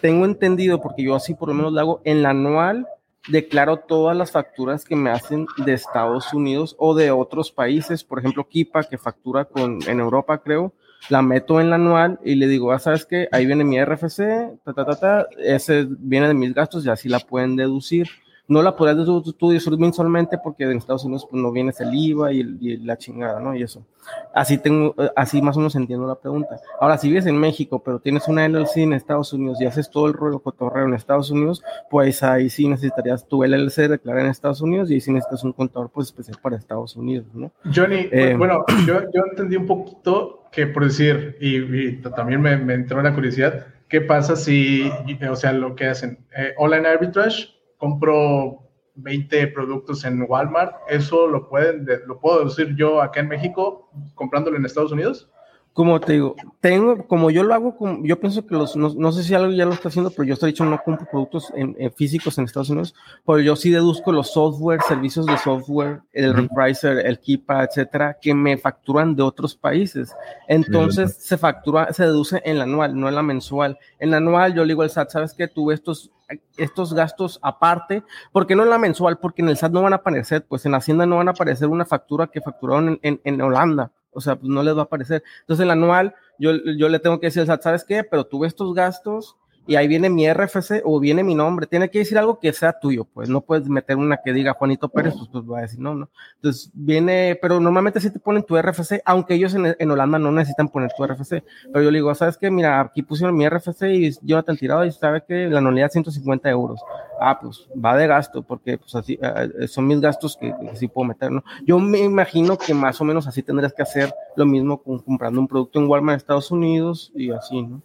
tengo 0.00 0.24
entendido, 0.24 0.80
porque 0.80 1.02
yo 1.02 1.14
así 1.14 1.34
por 1.34 1.48
lo 1.48 1.54
menos 1.54 1.72
lo 1.72 1.80
hago, 1.80 2.00
en 2.04 2.22
la 2.22 2.30
anual 2.30 2.86
declaro 3.28 3.78
todas 3.78 4.16
las 4.16 4.30
facturas 4.32 4.84
que 4.84 4.96
me 4.96 5.10
hacen 5.10 5.46
de 5.64 5.74
Estados 5.74 6.32
Unidos 6.32 6.74
o 6.78 6.94
de 6.94 7.10
otros 7.10 7.52
países, 7.52 8.02
por 8.02 8.18
ejemplo, 8.18 8.48
Kipa, 8.48 8.84
que 8.84 8.98
factura 8.98 9.44
con, 9.44 9.78
en 9.86 10.00
Europa, 10.00 10.38
creo, 10.38 10.72
la 11.08 11.22
meto 11.22 11.60
en 11.60 11.70
la 11.70 11.76
anual 11.76 12.18
y 12.24 12.34
le 12.34 12.46
digo, 12.46 12.72
ah, 12.72 12.78
¿sabes 12.78 13.06
qué? 13.06 13.28
Ahí 13.32 13.46
viene 13.46 13.64
mi 13.64 13.82
RFC, 13.82 14.60
ta, 14.64 14.72
ta, 14.72 14.84
ta, 14.84 14.98
ta, 14.98 15.26
ese 15.38 15.86
viene 15.88 16.28
de 16.28 16.34
mis 16.34 16.54
gastos 16.54 16.84
y 16.84 16.90
así 16.90 17.08
la 17.08 17.20
pueden 17.20 17.56
deducir 17.56 18.08
no 18.50 18.62
la 18.62 18.74
podrías 18.74 19.06
tú 19.38 19.50
disfrutar 19.52 19.78
mensualmente 19.78 20.36
porque 20.36 20.64
en 20.64 20.78
Estados 20.78 21.04
Unidos 21.04 21.24
pues, 21.30 21.40
no 21.40 21.52
vienes 21.52 21.80
el 21.80 21.94
IVA 21.94 22.32
y, 22.32 22.40
y, 22.60 22.76
la 22.78 22.98
chingada, 22.98 23.38
¿no? 23.38 23.54
Y 23.54 23.62
eso. 23.62 23.86
Así, 24.34 24.58
tengo, 24.58 24.92
así 25.14 25.40
más 25.40 25.56
o 25.56 25.60
menos 25.60 25.76
entiendo 25.76 26.04
la 26.04 26.16
pregunta. 26.16 26.58
Ahora, 26.80 26.98
si 26.98 27.06
vives 27.06 27.26
en 27.26 27.38
México, 27.38 27.78
pero 27.78 28.00
tienes 28.00 28.26
una 28.26 28.48
LLC 28.48 28.78
en 28.78 28.92
Estados 28.92 29.32
Unidos 29.32 29.60
y 29.60 29.66
haces 29.66 29.88
todo 29.88 30.08
el 30.08 30.14
rollo 30.14 30.40
cotorreo 30.40 30.84
en 30.84 30.94
Estados 30.94 31.30
Unidos, 31.30 31.62
pues 31.88 32.24
ahí 32.24 32.50
sí 32.50 32.66
necesitarías 32.66 33.24
tu 33.28 33.44
LLC 33.44 33.88
declarar 33.88 34.24
en 34.24 34.30
Estados 34.32 34.60
Unidos 34.62 34.90
y 34.90 34.94
ahí 34.94 35.00
sí 35.00 35.12
necesitas 35.12 35.44
un 35.44 35.52
contador 35.52 35.88
pues 35.90 36.08
especial 36.08 36.38
para 36.42 36.56
Estados 36.56 36.96
Unidos, 36.96 37.26
¿no? 37.32 37.52
Johnny, 37.72 38.08
eh, 38.10 38.34
bueno, 38.36 38.64
yo, 38.84 39.02
yo, 39.14 39.22
entendí 39.30 39.54
un 39.54 39.66
poquito 39.66 40.48
que 40.50 40.66
por 40.66 40.84
decir, 40.84 41.36
y, 41.40 41.98
también 41.98 42.40
me, 42.40 42.56
me, 42.56 42.74
entró 42.74 43.00
la 43.00 43.14
curiosidad, 43.14 43.66
¿qué 43.88 44.00
pasa 44.00 44.34
si, 44.34 44.90
o 45.30 45.36
sea, 45.36 45.52
lo 45.52 45.76
que 45.76 45.86
hacen, 45.86 46.18
eh, 46.36 46.52
online 46.58 46.88
arbitrage, 46.88 47.59
compro 47.80 48.70
20 48.94 49.48
productos 49.48 50.04
en 50.04 50.24
Walmart, 50.28 50.74
¿eso 50.88 51.26
lo, 51.26 51.48
pueden, 51.48 51.86
lo 52.06 52.20
puedo 52.20 52.44
decir 52.44 52.76
yo 52.76 53.00
acá 53.00 53.20
en 53.20 53.28
México 53.28 53.90
comprándolo 54.14 54.56
en 54.56 54.66
Estados 54.66 54.92
Unidos? 54.92 55.30
Como 55.72 56.00
te 56.00 56.14
digo, 56.14 56.34
tengo, 56.60 57.06
como 57.06 57.30
yo 57.30 57.44
lo 57.44 57.54
hago, 57.54 57.76
como, 57.76 58.04
yo 58.04 58.18
pienso 58.18 58.44
que 58.44 58.54
los, 58.54 58.74
no, 58.74 59.12
sé 59.12 59.22
si 59.22 59.34
algo 59.34 59.52
ya 59.52 59.64
lo 59.64 59.72
está 59.72 59.88
haciendo, 59.88 60.10
pero 60.10 60.24
yo 60.24 60.34
estoy 60.34 60.50
dicho 60.50 60.64
no 60.64 60.82
compro 60.82 61.06
productos 61.08 61.52
en, 61.54 61.76
físicos 61.92 62.36
en 62.38 62.44
Estados 62.44 62.70
Unidos, 62.70 62.94
pero 63.24 63.38
yo 63.38 63.54
sí 63.54 63.70
deduzco 63.70 64.10
los 64.10 64.32
software, 64.32 64.82
servicios 64.82 65.26
de 65.26 65.38
software, 65.38 66.02
el 66.12 66.34
repricer, 66.34 67.06
el 67.06 67.20
Kipa, 67.20 67.62
etcétera, 67.64 68.18
que 68.20 68.34
me 68.34 68.58
facturan 68.58 69.14
de 69.14 69.22
otros 69.22 69.54
países. 69.54 70.12
Entonces 70.48 71.16
se 71.16 71.38
factura, 71.38 71.92
se 71.92 72.02
deduce 72.02 72.42
en 72.44 72.58
la 72.58 72.64
anual, 72.64 72.98
no 72.98 73.08
en 73.08 73.14
la 73.14 73.22
mensual. 73.22 73.78
En 74.00 74.10
la 74.10 74.16
anual 74.16 74.54
yo 74.54 74.64
le 74.64 74.72
digo 74.72 74.82
al 74.82 74.90
SAT, 74.90 75.10
¿sabes 75.10 75.34
qué? 75.34 75.46
Tuve 75.46 75.74
estos 75.74 76.10
estos 76.56 76.94
gastos 76.94 77.40
aparte, 77.42 78.04
porque 78.30 78.54
no 78.54 78.62
en 78.62 78.70
la 78.70 78.78
mensual, 78.78 79.18
porque 79.18 79.42
en 79.42 79.48
el 79.48 79.56
SAT 79.56 79.72
no 79.72 79.82
van 79.82 79.94
a 79.94 79.96
aparecer, 79.96 80.44
pues 80.46 80.64
en 80.64 80.72
la 80.72 80.78
Hacienda 80.78 81.04
no 81.04 81.16
van 81.16 81.26
a 81.26 81.32
aparecer 81.32 81.66
una 81.66 81.84
factura 81.84 82.28
que 82.28 82.40
facturaron 82.40 83.00
en, 83.02 83.20
en 83.24 83.40
Holanda 83.40 83.90
o 84.12 84.20
sea, 84.20 84.36
pues 84.36 84.48
no 84.48 84.62
les 84.62 84.74
va 84.76 84.80
a 84.80 84.84
aparecer. 84.84 85.22
Entonces, 85.40 85.64
el 85.64 85.70
anual, 85.70 86.14
yo, 86.38 86.52
yo 86.76 86.88
le 86.88 86.98
tengo 86.98 87.20
que 87.20 87.26
decir, 87.28 87.46
¿sabes 87.60 87.84
qué? 87.84 88.04
Pero 88.04 88.26
tuve 88.26 88.46
estos 88.46 88.74
gastos 88.74 89.36
y 89.70 89.76
ahí 89.76 89.86
viene 89.86 90.10
mi 90.10 90.28
RFC 90.28 90.82
o 90.84 90.98
viene 90.98 91.22
mi 91.22 91.36
nombre. 91.36 91.64
Tiene 91.64 91.88
que 91.90 92.00
decir 92.00 92.18
algo 92.18 92.40
que 92.40 92.52
sea 92.52 92.72
tuyo, 92.72 93.04
pues 93.04 93.28
no 93.28 93.40
puedes 93.40 93.68
meter 93.68 93.96
una 93.96 94.16
que 94.16 94.32
diga 94.32 94.54
Juanito 94.54 94.88
Pérez, 94.88 95.14
pues, 95.16 95.28
pues 95.30 95.44
va 95.44 95.58
a 95.58 95.62
decir 95.62 95.78
no, 95.78 95.94
no. 95.94 96.10
Entonces 96.34 96.72
viene, 96.74 97.38
pero 97.40 97.60
normalmente 97.60 98.00
sí 98.00 98.10
te 98.10 98.18
ponen 98.18 98.42
tu 98.42 98.60
RFC, 98.60 99.00
aunque 99.04 99.34
ellos 99.34 99.54
en, 99.54 99.76
en 99.78 99.90
Holanda 99.92 100.18
no 100.18 100.32
necesitan 100.32 100.70
poner 100.70 100.90
tu 100.96 101.06
RFC. 101.06 101.44
Pero 101.72 101.84
yo 101.84 101.92
le 101.92 101.98
digo, 101.98 102.12
¿sabes 102.16 102.36
qué? 102.36 102.50
Mira, 102.50 102.80
aquí 102.80 103.02
pusieron 103.02 103.36
mi 103.36 103.48
RFC 103.48 103.82
y 103.92 104.10
Jonathan 104.22 104.56
tirado 104.56 104.84
y 104.84 104.90
sabe 104.90 105.22
que 105.22 105.46
la 105.46 105.58
anualidad 105.58 105.86
es 105.86 105.92
150 105.92 106.50
euros. 106.50 106.80
Ah, 107.20 107.38
pues 107.40 107.68
va 107.72 107.96
de 107.96 108.08
gasto, 108.08 108.42
porque 108.42 108.76
pues 108.76 108.92
así 108.96 109.20
eh, 109.22 109.68
son 109.68 109.86
mis 109.86 110.00
gastos 110.00 110.36
que, 110.36 110.52
sí 110.74 110.88
puedo 110.88 111.06
meter, 111.06 111.30
¿no? 111.30 111.44
Yo 111.64 111.78
me 111.78 112.00
imagino 112.00 112.58
que 112.58 112.74
más 112.74 113.00
o 113.00 113.04
menos 113.04 113.28
así 113.28 113.44
tendrías 113.44 113.72
que 113.72 113.82
hacer 113.82 114.12
lo 114.34 114.46
mismo 114.46 114.82
con 114.82 114.98
comprando 114.98 115.38
un 115.38 115.46
producto 115.46 115.78
en 115.78 115.86
Walmart 115.86 116.14
en 116.14 116.16
Estados 116.16 116.50
Unidos 116.50 117.12
y 117.14 117.30
así, 117.30 117.62
¿no? 117.62 117.82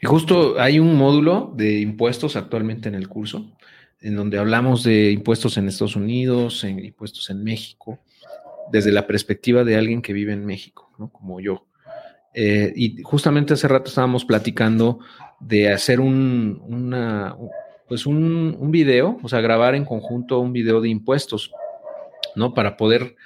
Y 0.00 0.06
justo 0.06 0.60
hay 0.60 0.78
un 0.78 0.96
módulo 0.96 1.52
de 1.56 1.80
impuestos 1.80 2.36
actualmente 2.36 2.88
en 2.88 2.94
el 2.94 3.08
curso, 3.08 3.52
en 4.00 4.16
donde 4.16 4.38
hablamos 4.38 4.82
de 4.82 5.10
impuestos 5.10 5.56
en 5.56 5.68
Estados 5.68 5.96
Unidos, 5.96 6.64
en 6.64 6.84
impuestos 6.84 7.30
en 7.30 7.44
México, 7.44 8.00
desde 8.70 8.92
la 8.92 9.06
perspectiva 9.06 9.64
de 9.64 9.76
alguien 9.76 10.02
que 10.02 10.12
vive 10.12 10.32
en 10.32 10.44
México, 10.44 10.90
¿no? 10.98 11.10
Como 11.10 11.40
yo. 11.40 11.66
Eh, 12.34 12.72
y 12.74 13.02
justamente 13.02 13.52
hace 13.52 13.68
rato 13.68 13.88
estábamos 13.88 14.24
platicando 14.24 15.00
de 15.38 15.70
hacer 15.70 16.00
un, 16.00 16.62
una, 16.66 17.36
pues 17.88 18.06
un, 18.06 18.56
un, 18.58 18.70
video, 18.70 19.18
o 19.22 19.28
sea, 19.28 19.40
grabar 19.42 19.74
en 19.74 19.84
conjunto 19.84 20.38
un 20.40 20.52
video 20.52 20.80
de 20.80 20.88
impuestos, 20.88 21.52
¿no? 22.34 22.54
Para 22.54 22.76
poder 22.78 23.16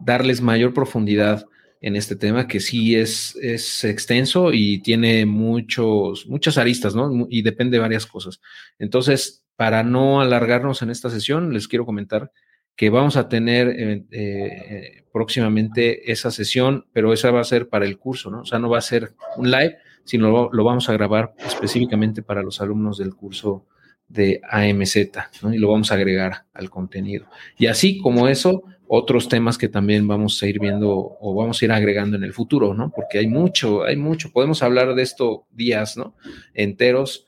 darles 0.00 0.40
mayor 0.40 0.72
profundidad 0.72 1.46
en 1.80 1.96
este 1.96 2.16
tema 2.16 2.46
que 2.46 2.60
sí 2.60 2.96
es, 2.96 3.36
es 3.36 3.84
extenso 3.84 4.52
y 4.52 4.80
tiene 4.80 5.26
muchos, 5.26 6.26
muchas 6.26 6.58
aristas, 6.58 6.94
¿no? 6.94 7.26
Y 7.28 7.42
depende 7.42 7.76
de 7.76 7.82
varias 7.82 8.06
cosas. 8.06 8.40
Entonces, 8.78 9.44
para 9.56 9.82
no 9.82 10.20
alargarnos 10.20 10.82
en 10.82 10.90
esta 10.90 11.10
sesión, 11.10 11.52
les 11.52 11.68
quiero 11.68 11.86
comentar 11.86 12.32
que 12.76 12.90
vamos 12.90 13.16
a 13.16 13.28
tener 13.28 13.68
eh, 13.68 14.04
eh, 14.10 15.04
próximamente 15.12 16.10
esa 16.10 16.30
sesión, 16.30 16.86
pero 16.92 17.12
esa 17.12 17.30
va 17.30 17.40
a 17.40 17.44
ser 17.44 17.68
para 17.68 17.84
el 17.84 17.98
curso, 17.98 18.30
¿no? 18.30 18.40
O 18.40 18.44
sea, 18.46 18.58
no 18.58 18.68
va 18.68 18.78
a 18.78 18.82
ser 18.82 19.14
un 19.36 19.50
live, 19.50 19.76
sino 20.04 20.30
lo, 20.30 20.52
lo 20.52 20.64
vamos 20.64 20.88
a 20.88 20.92
grabar 20.92 21.34
específicamente 21.46 22.22
para 22.22 22.42
los 22.42 22.60
alumnos 22.60 22.98
del 22.98 23.14
curso 23.14 23.66
de 24.08 24.40
AMZ, 24.50 24.96
¿no? 25.42 25.54
Y 25.54 25.58
lo 25.58 25.70
vamos 25.70 25.90
a 25.90 25.94
agregar 25.94 26.46
al 26.52 26.70
contenido. 26.70 27.26
Y 27.56 27.66
así 27.66 27.98
como 27.98 28.28
eso, 28.28 28.64
otros 28.94 29.28
temas 29.28 29.58
que 29.58 29.68
también 29.68 30.06
vamos 30.06 30.42
a 30.42 30.46
ir 30.46 30.60
viendo 30.60 31.16
o 31.20 31.34
vamos 31.34 31.60
a 31.60 31.64
ir 31.64 31.72
agregando 31.72 32.16
en 32.16 32.24
el 32.24 32.32
futuro, 32.32 32.74
¿no? 32.74 32.92
Porque 32.94 33.18
hay 33.18 33.26
mucho, 33.26 33.84
hay 33.84 33.96
mucho. 33.96 34.30
Podemos 34.30 34.62
hablar 34.62 34.94
de 34.94 35.02
esto 35.02 35.46
días, 35.50 35.96
¿no? 35.96 36.14
Enteros 36.54 37.26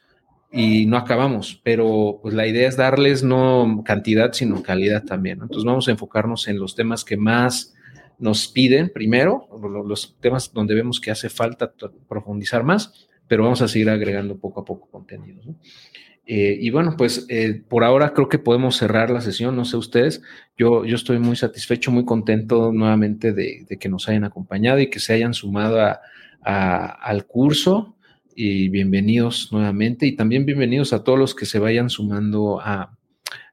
y 0.52 0.86
no 0.86 0.96
acabamos, 0.96 1.60
pero 1.64 2.20
pues 2.22 2.34
la 2.34 2.46
idea 2.46 2.68
es 2.68 2.76
darles 2.76 3.22
no 3.22 3.82
cantidad, 3.84 4.32
sino 4.32 4.62
calidad 4.62 5.04
también. 5.04 5.40
Entonces 5.42 5.64
vamos 5.64 5.88
a 5.88 5.90
enfocarnos 5.90 6.48
en 6.48 6.58
los 6.58 6.74
temas 6.74 7.04
que 7.04 7.16
más 7.16 7.74
nos 8.18 8.48
piden 8.48 8.90
primero, 8.90 9.48
los 9.86 10.16
temas 10.20 10.52
donde 10.52 10.74
vemos 10.74 11.00
que 11.00 11.10
hace 11.10 11.28
falta 11.28 11.72
profundizar 12.08 12.64
más, 12.64 13.08
pero 13.28 13.42
vamos 13.42 13.60
a 13.60 13.68
seguir 13.68 13.90
agregando 13.90 14.38
poco 14.38 14.60
a 14.60 14.64
poco 14.64 14.88
contenidos. 14.88 15.46
¿no? 15.46 15.56
Eh, 16.28 16.58
y 16.60 16.70
bueno, 16.70 16.96
pues 16.98 17.24
eh, 17.28 17.62
por 17.68 17.84
ahora 17.84 18.12
creo 18.12 18.28
que 18.28 18.40
podemos 18.40 18.76
cerrar 18.76 19.10
la 19.10 19.20
sesión, 19.20 19.54
no 19.54 19.64
sé 19.64 19.76
ustedes, 19.76 20.22
yo, 20.58 20.84
yo 20.84 20.96
estoy 20.96 21.20
muy 21.20 21.36
satisfecho, 21.36 21.92
muy 21.92 22.04
contento 22.04 22.72
nuevamente 22.72 23.32
de, 23.32 23.64
que 23.78 23.88
nos 23.88 24.08
hayan 24.08 24.24
acompañado 24.24 24.80
y 24.80 24.90
que 24.90 24.98
se 24.98 25.12
hayan 25.12 25.34
sumado 25.34 25.80
a, 25.80 26.00
al 26.42 27.26
curso 27.26 27.96
y 28.34 28.68
bienvenidos 28.68 29.50
nuevamente 29.52 30.06
y 30.06 30.16
también 30.16 30.46
bienvenidos 30.46 30.92
a 30.92 31.04
todos 31.04 31.18
los 31.18 31.34
que 31.34 31.46
se 31.46 31.60
vayan 31.60 31.90
sumando 31.90 32.60
a, 32.60 32.96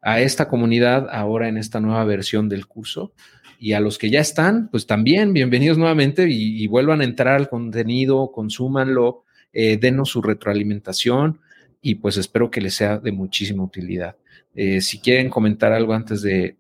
a 0.02 0.22
esta 0.22 0.48
comunidad 0.48 1.08
ahora 1.12 1.48
en 1.48 1.58
esta 1.58 1.80
nueva 1.80 2.04
versión 2.06 2.50
del 2.50 2.66
curso. 2.66 3.14
Y 3.60 3.74
a 3.74 3.80
los 3.80 3.98
que 3.98 4.10
ya 4.10 4.20
están, 4.20 4.68
pues 4.70 4.88
también 4.88 5.32
bienvenidos 5.32 5.78
nuevamente 5.78 6.28
y, 6.30 6.68
vuelvan 6.68 7.00
a 7.00 7.06
entrar 7.06 7.36
al 7.36 7.48
contenido, 7.48 8.32
consúmanlo, 8.34 9.24
eh, 9.54 9.78
denos 9.78 10.10
su 10.10 10.22
retroalimentación 10.22 11.40
y 11.84 11.96
pues 11.96 12.16
espero 12.16 12.50
que 12.50 12.62
les 12.62 12.74
sea 12.74 12.98
de 12.98 13.12
muchísima 13.12 13.62
utilidad. 13.62 14.16
Eh, 14.56 14.80
si 14.80 15.00
quieren 15.00 15.30
comentar 15.30 15.74
algo 15.74 15.94
antes 15.94 16.22
de, 16.22 16.56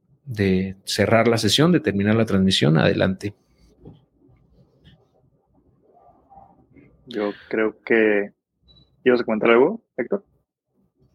cerrar 0.83 1.29
la 1.29 1.37
sesión, 1.37 1.71
de 1.71 1.79
terminar 1.79 2.15
la 2.15 2.25
transmisión, 2.25 2.77
adelante. 2.77 3.33
Yo 7.07 7.31
creo 7.49 7.77
que... 7.83 8.33
¿Ibas 9.05 9.21
a 9.21 9.23
comentar 9.23 9.49
algo, 9.51 9.81
Héctor? 9.97 10.25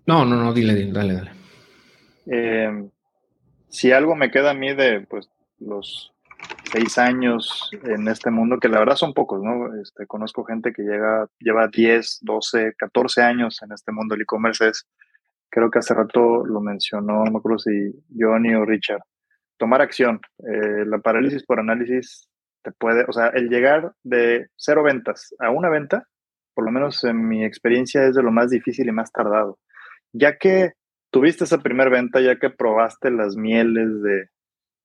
No, 0.06 0.24
no, 0.24 0.36
no, 0.36 0.54
dile, 0.54 0.90
dale, 0.90 1.14
dale. 1.14 1.30
Eh, 2.26 2.88
si 3.68 3.92
algo 3.92 4.14
me 4.14 4.30
queda 4.30 4.50
a 4.50 4.54
mí 4.54 4.74
de 4.74 5.02
pues, 5.02 5.28
los 5.58 6.12
seis 6.70 6.98
años 6.98 7.70
en 7.84 8.08
este 8.08 8.30
mundo, 8.30 8.58
que 8.58 8.68
la 8.68 8.78
verdad 8.78 8.96
son 8.96 9.14
pocos, 9.14 9.42
¿no? 9.42 9.74
Este, 9.80 10.06
conozco 10.06 10.44
gente 10.44 10.72
que 10.72 10.82
llega, 10.82 11.26
lleva 11.38 11.68
10, 11.68 12.18
12, 12.22 12.74
14 12.76 13.22
años 13.22 13.60
en 13.62 13.72
este 13.72 13.92
mundo 13.92 14.14
del 14.14 14.22
e-commerce. 14.22 14.72
creo 15.50 15.70
que 15.70 15.78
hace 15.78 15.94
rato 15.94 16.44
lo 16.44 16.60
mencionó, 16.60 17.24
no 17.24 17.30
me 17.30 17.38
acuerdo 17.38 17.58
si 17.58 17.92
Johnny 18.16 18.54
o 18.54 18.64
Richard, 18.64 19.02
tomar 19.56 19.80
acción. 19.82 20.20
Eh, 20.38 20.84
la 20.86 20.98
parálisis 20.98 21.44
por 21.44 21.60
análisis 21.60 22.28
te 22.62 22.72
puede, 22.72 23.04
o 23.08 23.12
sea, 23.12 23.28
el 23.28 23.48
llegar 23.48 23.92
de 24.02 24.48
cero 24.56 24.82
ventas 24.82 25.34
a 25.38 25.50
una 25.50 25.70
venta, 25.70 26.06
por 26.54 26.64
lo 26.64 26.70
menos 26.70 27.02
en 27.04 27.28
mi 27.28 27.44
experiencia, 27.44 28.04
es 28.04 28.14
de 28.14 28.22
lo 28.22 28.32
más 28.32 28.50
difícil 28.50 28.88
y 28.88 28.92
más 28.92 29.12
tardado. 29.12 29.58
Ya 30.12 30.36
que 30.38 30.72
tuviste 31.10 31.44
esa 31.44 31.58
primera 31.58 31.90
venta, 31.90 32.20
ya 32.20 32.38
que 32.38 32.50
probaste 32.50 33.10
las 33.10 33.36
mieles 33.36 34.02
de, 34.02 34.28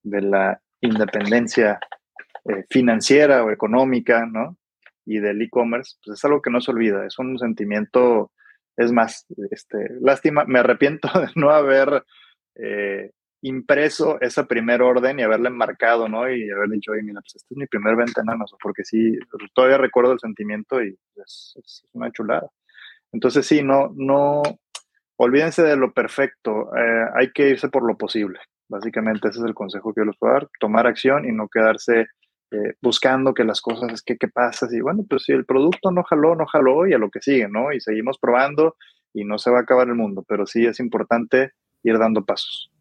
de 0.03 0.21
la 0.21 0.62
independencia 0.83 1.79
eh, 2.45 2.65
financiera 2.69 3.43
o 3.43 3.51
económica, 3.51 4.25
¿no? 4.25 4.57
Y 5.05 5.19
del 5.19 5.41
e-commerce, 5.41 5.95
pues 6.03 6.19
es 6.19 6.25
algo 6.25 6.41
que 6.41 6.51
no 6.51 6.61
se 6.61 6.71
olvida, 6.71 7.05
es 7.05 7.17
un 7.19 7.37
sentimiento, 7.37 8.31
es 8.77 8.91
más, 8.91 9.25
este, 9.51 9.77
lástima, 10.01 10.45
me 10.45 10.59
arrepiento 10.59 11.07
de 11.19 11.29
no 11.35 11.51
haber 11.51 12.03
eh, 12.55 13.11
impreso 13.41 14.19
esa 14.21 14.45
primer 14.45 14.81
orden 14.81 15.19
y 15.19 15.23
haberle 15.23 15.49
marcado, 15.49 16.07
¿no? 16.07 16.29
Y 16.29 16.49
haber 16.49 16.69
dicho, 16.69 16.91
oye, 16.91 17.03
mira, 17.03 17.21
pues 17.21 17.35
esta 17.35 17.47
es 17.53 17.57
mi 17.57 17.67
primer 17.67 17.95
venta 17.95 18.21
en 18.21 18.29
Amazon, 18.29 18.57
porque 18.61 18.83
sí, 18.85 19.17
todavía 19.53 19.77
recuerdo 19.77 20.13
el 20.13 20.19
sentimiento 20.19 20.81
y 20.81 20.97
es, 21.15 21.53
es 21.57 21.85
una 21.93 22.11
chulada. 22.11 22.49
Entonces, 23.11 23.45
sí, 23.45 23.61
no, 23.61 23.93
no, 23.95 24.41
olvídense 25.17 25.61
de 25.61 25.75
lo 25.75 25.93
perfecto, 25.93 26.75
eh, 26.75 27.05
hay 27.15 27.31
que 27.31 27.49
irse 27.49 27.69
por 27.69 27.85
lo 27.85 27.97
posible. 27.97 28.39
Básicamente 28.69 29.29
ese 29.29 29.39
es 29.39 29.45
el 29.45 29.53
consejo 29.53 29.93
que 29.93 30.01
yo 30.01 30.05
les 30.05 30.17
puedo 30.17 30.33
dar, 30.33 30.49
tomar 30.59 30.87
acción 30.87 31.25
y 31.25 31.31
no 31.31 31.47
quedarse 31.47 32.07
eh, 32.51 32.75
buscando 32.81 33.33
que 33.33 33.43
las 33.43 33.61
cosas, 33.61 33.91
es 33.91 34.01
que 34.03 34.17
qué 34.17 34.27
pasa, 34.27 34.67
y 34.71 34.79
bueno, 34.79 35.05
pues 35.09 35.23
si 35.23 35.31
el 35.31 35.45
producto 35.45 35.91
no 35.91 36.03
jaló, 36.03 36.35
no 36.35 36.45
jaló 36.45 36.85
y 36.87 36.93
a 36.93 36.99
lo 36.99 37.09
que 37.09 37.21
sigue, 37.21 37.47
¿no? 37.49 37.73
Y 37.73 37.79
seguimos 37.79 38.19
probando 38.19 38.75
y 39.13 39.25
no 39.25 39.37
se 39.37 39.49
va 39.49 39.59
a 39.59 39.61
acabar 39.61 39.87
el 39.87 39.95
mundo, 39.95 40.23
pero 40.27 40.45
sí 40.45 40.65
es 40.65 40.79
importante 40.79 41.53
ir 41.83 41.97
dando 41.97 42.23
pasos. 42.23 42.71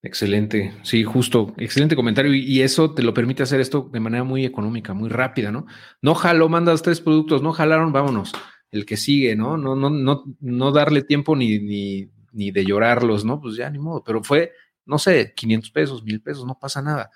Excelente, 0.00 0.72
sí, 0.82 1.02
justo, 1.02 1.54
excelente 1.58 1.96
comentario. 1.96 2.32
Y, 2.32 2.62
eso 2.62 2.94
te 2.94 3.02
lo 3.02 3.12
permite 3.12 3.42
hacer 3.42 3.60
esto 3.60 3.90
de 3.92 4.00
manera 4.00 4.22
muy 4.22 4.44
económica, 4.44 4.94
muy 4.94 5.08
rápida, 5.08 5.50
¿no? 5.50 5.66
No 6.00 6.14
jalo, 6.14 6.48
mandas 6.48 6.82
tres 6.82 7.00
productos, 7.00 7.42
no 7.42 7.52
jalaron, 7.52 7.92
vámonos. 7.92 8.32
El 8.70 8.86
que 8.86 8.96
sigue, 8.96 9.34
¿no? 9.34 9.56
No, 9.56 9.74
no, 9.74 9.90
no, 9.90 10.24
no 10.40 10.72
darle 10.72 11.02
tiempo 11.02 11.34
ni, 11.34 11.58
ni, 11.58 12.10
ni 12.32 12.50
de 12.50 12.64
llorarlos, 12.64 13.24
¿no? 13.24 13.40
Pues 13.40 13.56
ya 13.56 13.70
ni 13.70 13.78
modo. 13.78 14.02
Pero 14.04 14.22
fue, 14.22 14.52
no 14.86 14.98
sé, 14.98 15.32
500 15.34 15.70
pesos, 15.70 16.04
mil 16.04 16.20
pesos, 16.20 16.44
no 16.46 16.58
pasa 16.58 16.82
nada. 16.82 17.10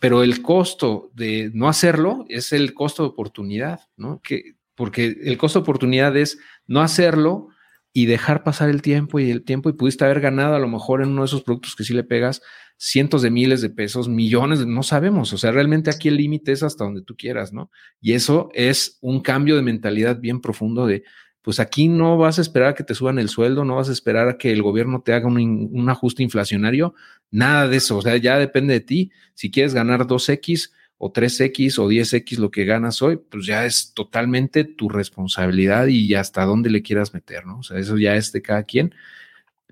Pero 0.00 0.22
el 0.22 0.42
costo 0.42 1.10
de 1.14 1.50
no 1.54 1.68
hacerlo 1.68 2.24
es 2.28 2.52
el 2.52 2.74
costo 2.74 3.02
de 3.02 3.10
oportunidad, 3.10 3.80
¿no? 3.96 4.20
Que, 4.22 4.56
porque 4.74 5.16
el 5.22 5.38
costo 5.38 5.58
de 5.58 5.62
oportunidad 5.62 6.16
es 6.16 6.38
no 6.66 6.80
hacerlo 6.80 7.48
y 7.92 8.06
dejar 8.06 8.42
pasar 8.42 8.70
el 8.70 8.82
tiempo 8.82 9.20
y 9.20 9.30
el 9.30 9.44
tiempo 9.44 9.68
y 9.68 9.74
pudiste 9.74 10.04
haber 10.04 10.20
ganado 10.20 10.56
a 10.56 10.58
lo 10.58 10.66
mejor 10.66 11.00
en 11.00 11.10
uno 11.10 11.22
de 11.22 11.26
esos 11.26 11.42
productos 11.42 11.76
que 11.76 11.84
sí 11.84 11.94
le 11.94 12.02
pegas 12.02 12.42
cientos 12.76 13.22
de 13.22 13.30
miles 13.30 13.62
de 13.62 13.70
pesos, 13.70 14.08
millones, 14.08 14.66
no 14.66 14.82
sabemos, 14.82 15.32
o 15.32 15.38
sea, 15.38 15.52
realmente 15.52 15.90
aquí 15.90 16.08
el 16.08 16.16
límite 16.16 16.50
es 16.50 16.64
hasta 16.64 16.82
donde 16.82 17.02
tú 17.02 17.14
quieras, 17.16 17.52
¿no? 17.52 17.70
Y 18.00 18.14
eso 18.14 18.50
es 18.52 18.98
un 19.00 19.20
cambio 19.20 19.54
de 19.54 19.62
mentalidad 19.62 20.18
bien 20.18 20.40
profundo 20.40 20.86
de, 20.86 21.04
pues 21.44 21.60
aquí 21.60 21.88
no 21.88 22.16
vas 22.16 22.38
a 22.38 22.40
esperar 22.40 22.70
a 22.70 22.74
que 22.74 22.84
te 22.84 22.94
suban 22.94 23.18
el 23.18 23.28
sueldo, 23.28 23.66
no 23.66 23.76
vas 23.76 23.90
a 23.90 23.92
esperar 23.92 24.28
a 24.28 24.38
que 24.38 24.50
el 24.50 24.62
gobierno 24.62 25.02
te 25.02 25.12
haga 25.12 25.26
un, 25.26 25.86
ajuste 25.90 26.22
inflacionario, 26.22 26.94
nada 27.30 27.68
de 27.68 27.76
eso, 27.76 27.98
o 27.98 28.02
sea, 28.02 28.16
ya 28.16 28.38
depende 28.38 28.72
de 28.72 28.80
ti, 28.80 29.12
si 29.34 29.50
quieres 29.50 29.74
ganar 29.74 30.06
2X, 30.06 30.70
o 30.96 31.12
3X 31.12 31.78
o 31.78 31.90
10X 31.90 32.38
lo 32.38 32.50
que 32.50 32.64
ganas 32.64 33.02
hoy, 33.02 33.18
pues 33.18 33.44
ya 33.44 33.66
es 33.66 33.92
totalmente 33.92 34.64
tu 34.64 34.88
responsabilidad 34.88 35.86
y 35.88 36.14
hasta 36.14 36.46
dónde 36.46 36.70
le 36.70 36.80
quieras 36.80 37.12
meter, 37.12 37.44
¿no? 37.44 37.58
O 37.58 37.62
sea, 37.62 37.78
eso 37.78 37.98
ya 37.98 38.16
es 38.16 38.32
de 38.32 38.40
cada 38.40 38.62
quien. 38.62 38.94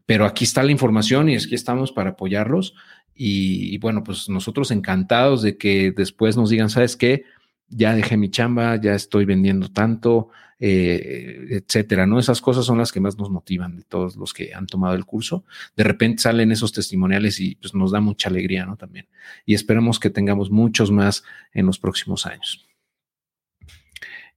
Pero 0.05 0.27
aquí 0.27 0.45
está 0.45 0.63
la 0.63 0.73
información 0.73 1.31
y 1.31 1.37
aquí 1.37 1.55
estamos 1.55 1.93
para 1.93 2.11
apoyarlos. 2.11 2.75
Y, 3.15 3.73
y 3.73 3.79
bueno, 3.79 4.03
pues 4.03 4.29
nosotros 4.29 4.73
encantados 4.73 5.41
de 5.43 5.57
que 5.57 5.93
después 5.93 6.37
nos 6.37 6.51
digan, 6.51 6.69
¿sabes 6.69 6.97
qué? 6.97 7.25
Ya 7.69 7.95
dejé 7.95 8.17
mi 8.17 8.31
chamba, 8.31 8.77
ya 8.77 8.95
estoy 8.95 9.25
vendiendo 9.25 9.71
tanto, 9.71 10.29
eh, 10.59 11.47
etcétera, 11.51 12.07
¿no? 12.07 12.19
Esas 12.19 12.41
cosas 12.41 12.65
son 12.65 12.79
las 12.79 12.93
que 12.93 13.01
más 13.01 13.19
nos 13.19 13.31
motivan 13.31 13.77
de 13.77 13.83
todos 13.83 14.17
los 14.17 14.33
que 14.33 14.55
han 14.55 14.67
tomado 14.67 14.95
el 14.95 15.05
curso. 15.05 15.45
De 15.75 15.83
repente 15.83 16.23
salen 16.23 16.53
esos 16.53 16.73
testimoniales 16.73 17.41
y 17.41 17.57
pues 17.57 17.75
nos 17.75 17.91
da 17.91 18.01
mucha 18.01 18.29
alegría, 18.29 18.65
¿no? 18.65 18.77
También. 18.77 19.09
Y 19.45 19.55
esperamos 19.55 19.99
que 19.99 20.11
tengamos 20.11 20.51
muchos 20.51 20.91
más 20.91 21.25
en 21.53 21.67
los 21.67 21.79
próximos 21.79 22.27
años. 22.27 22.67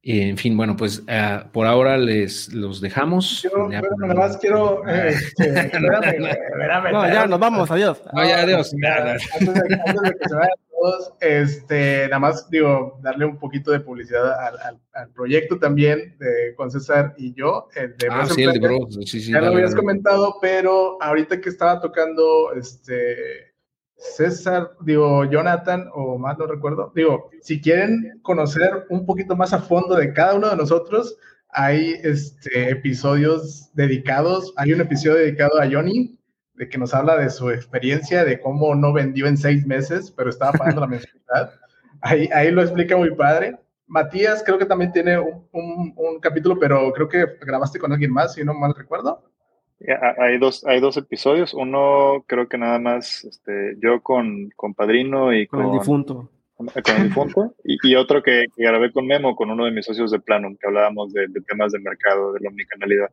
En 0.07 0.37
fin, 0.37 0.55
bueno, 0.55 0.75
pues 0.75 0.99
uh, 0.99 1.49
por 1.51 1.65
ahora 1.65 1.97
les 1.97 2.53
los 2.53 2.79
dejamos. 2.79 3.41
Yo, 3.41 3.71
ya, 3.71 3.79
bueno, 3.79 3.95
nada 4.01 4.13
más 4.13 4.37
quiero. 4.37 4.83
Este, 4.87 5.49
espérame, 5.49 6.27
espérame, 6.27 6.91
no, 6.91 7.07
ya 7.07 7.25
nos 7.25 7.39
vamos, 7.39 7.71
adiós. 7.71 8.01
No, 8.13 8.23
ya, 8.23 8.41
adiós. 8.41 8.71
Antes 8.73 9.53
de, 9.53 9.81
antes 9.83 10.01
de 10.03 10.11
que 10.11 10.29
se 10.29 10.35
vayan 10.35 10.64
todos, 10.79 11.13
este, 11.21 12.07
nada 12.09 12.19
más 12.19 12.49
digo, 12.49 12.99
darle 13.01 13.25
un 13.25 13.37
poquito 13.37 13.71
de 13.71 13.79
publicidad 13.79 14.39
al, 14.39 14.59
al, 14.59 14.79
al 14.93 15.09
proyecto 15.11 15.57
también 15.57 16.15
de, 16.19 16.55
con 16.55 16.71
César 16.71 17.13
y 17.17 17.33
yo. 17.33 17.67
El 17.75 17.95
de 17.97 18.07
ah, 18.09 18.25
sí, 18.25 18.43
el 18.43 18.53
de 18.53 18.59
Bro. 18.59 18.87
Sí, 19.05 19.19
sí, 19.21 19.31
ya 19.31 19.41
lo 19.41 19.47
habías 19.47 19.75
comentado, 19.75 20.35
pero 20.41 21.01
ahorita 21.01 21.41
que 21.41 21.49
estaba 21.49 21.79
tocando 21.81 22.53
este 22.53 23.53
César, 23.95 24.71
digo, 24.81 25.23
Jonathan, 25.25 25.89
o 25.93 26.17
más 26.17 26.37
no 26.37 26.47
recuerdo, 26.47 26.91
digo, 26.95 27.29
si 27.41 27.61
quieren 27.61 28.19
conocer 28.21 28.85
un 28.89 29.05
poquito 29.05 29.35
más 29.35 29.53
a 29.53 29.59
fondo 29.59 29.95
de 29.95 30.11
cada 30.13 30.35
uno 30.35 30.49
de 30.49 30.57
nosotros, 30.57 31.17
hay 31.49 31.95
este, 32.03 32.69
episodios 32.69 33.69
dedicados, 33.73 34.53
hay 34.57 34.73
un 34.73 34.81
episodio 34.81 35.15
dedicado 35.15 35.59
a 35.59 35.69
Johnny, 35.69 36.19
de 36.55 36.69
que 36.69 36.77
nos 36.77 36.93
habla 36.93 37.17
de 37.17 37.29
su 37.29 37.49
experiencia, 37.51 38.23
de 38.23 38.39
cómo 38.39 38.75
no 38.75 38.93
vendió 38.93 39.27
en 39.27 39.37
seis 39.37 39.65
meses, 39.65 40.11
pero 40.11 40.29
estaba 40.29 40.53
pagando 40.53 40.81
la 40.81 40.87
mensualidad. 40.87 41.53
Ahí, 42.01 42.29
ahí 42.33 42.51
lo 42.51 42.61
explica 42.61 42.95
muy 42.97 43.13
padre. 43.13 43.57
Matías 43.87 44.43
creo 44.43 44.57
que 44.57 44.65
también 44.65 44.91
tiene 44.91 45.19
un, 45.19 45.47
un, 45.51 45.93
un, 45.95 46.19
capítulo, 46.19 46.57
pero 46.59 46.91
creo 46.93 47.07
que 47.07 47.25
grabaste 47.41 47.79
con 47.79 47.91
alguien 47.91 48.11
más, 48.11 48.33
si 48.33 48.43
no 48.43 48.53
mal 48.53 48.73
recuerdo. 48.75 49.21
Hay 50.17 50.37
dos, 50.39 50.65
hay 50.65 50.79
dos 50.79 50.97
episodios. 50.97 51.53
Uno, 51.53 52.23
creo 52.27 52.47
que 52.47 52.57
nada 52.57 52.79
más 52.79 53.23
este, 53.25 53.75
yo 53.79 54.01
con, 54.01 54.49
con 54.55 54.73
Padrino 54.73 55.33
y 55.33 55.45
con, 55.47 55.61
con 55.61 55.73
el 55.73 55.79
difunto. 55.79 56.29
Con, 56.55 56.67
con 56.67 56.95
el 56.95 57.03
difunto. 57.03 57.53
y, 57.63 57.77
y, 57.83 57.95
otro 57.95 58.23
que, 58.23 58.45
que, 58.55 58.63
grabé 58.63 58.91
con 58.91 59.05
Memo, 59.05 59.35
con 59.35 59.51
uno 59.51 59.65
de 59.65 59.71
mis 59.71 59.85
socios 59.85 60.11
de 60.11 60.19
Planum, 60.19 60.55
que 60.55 60.67
hablábamos 60.67 61.11
de, 61.13 61.27
de 61.27 61.41
temas 61.41 61.71
de 61.71 61.79
mercado, 61.79 62.33
de 62.33 62.39
la 62.39 62.49
omnicanalidad. 62.49 63.11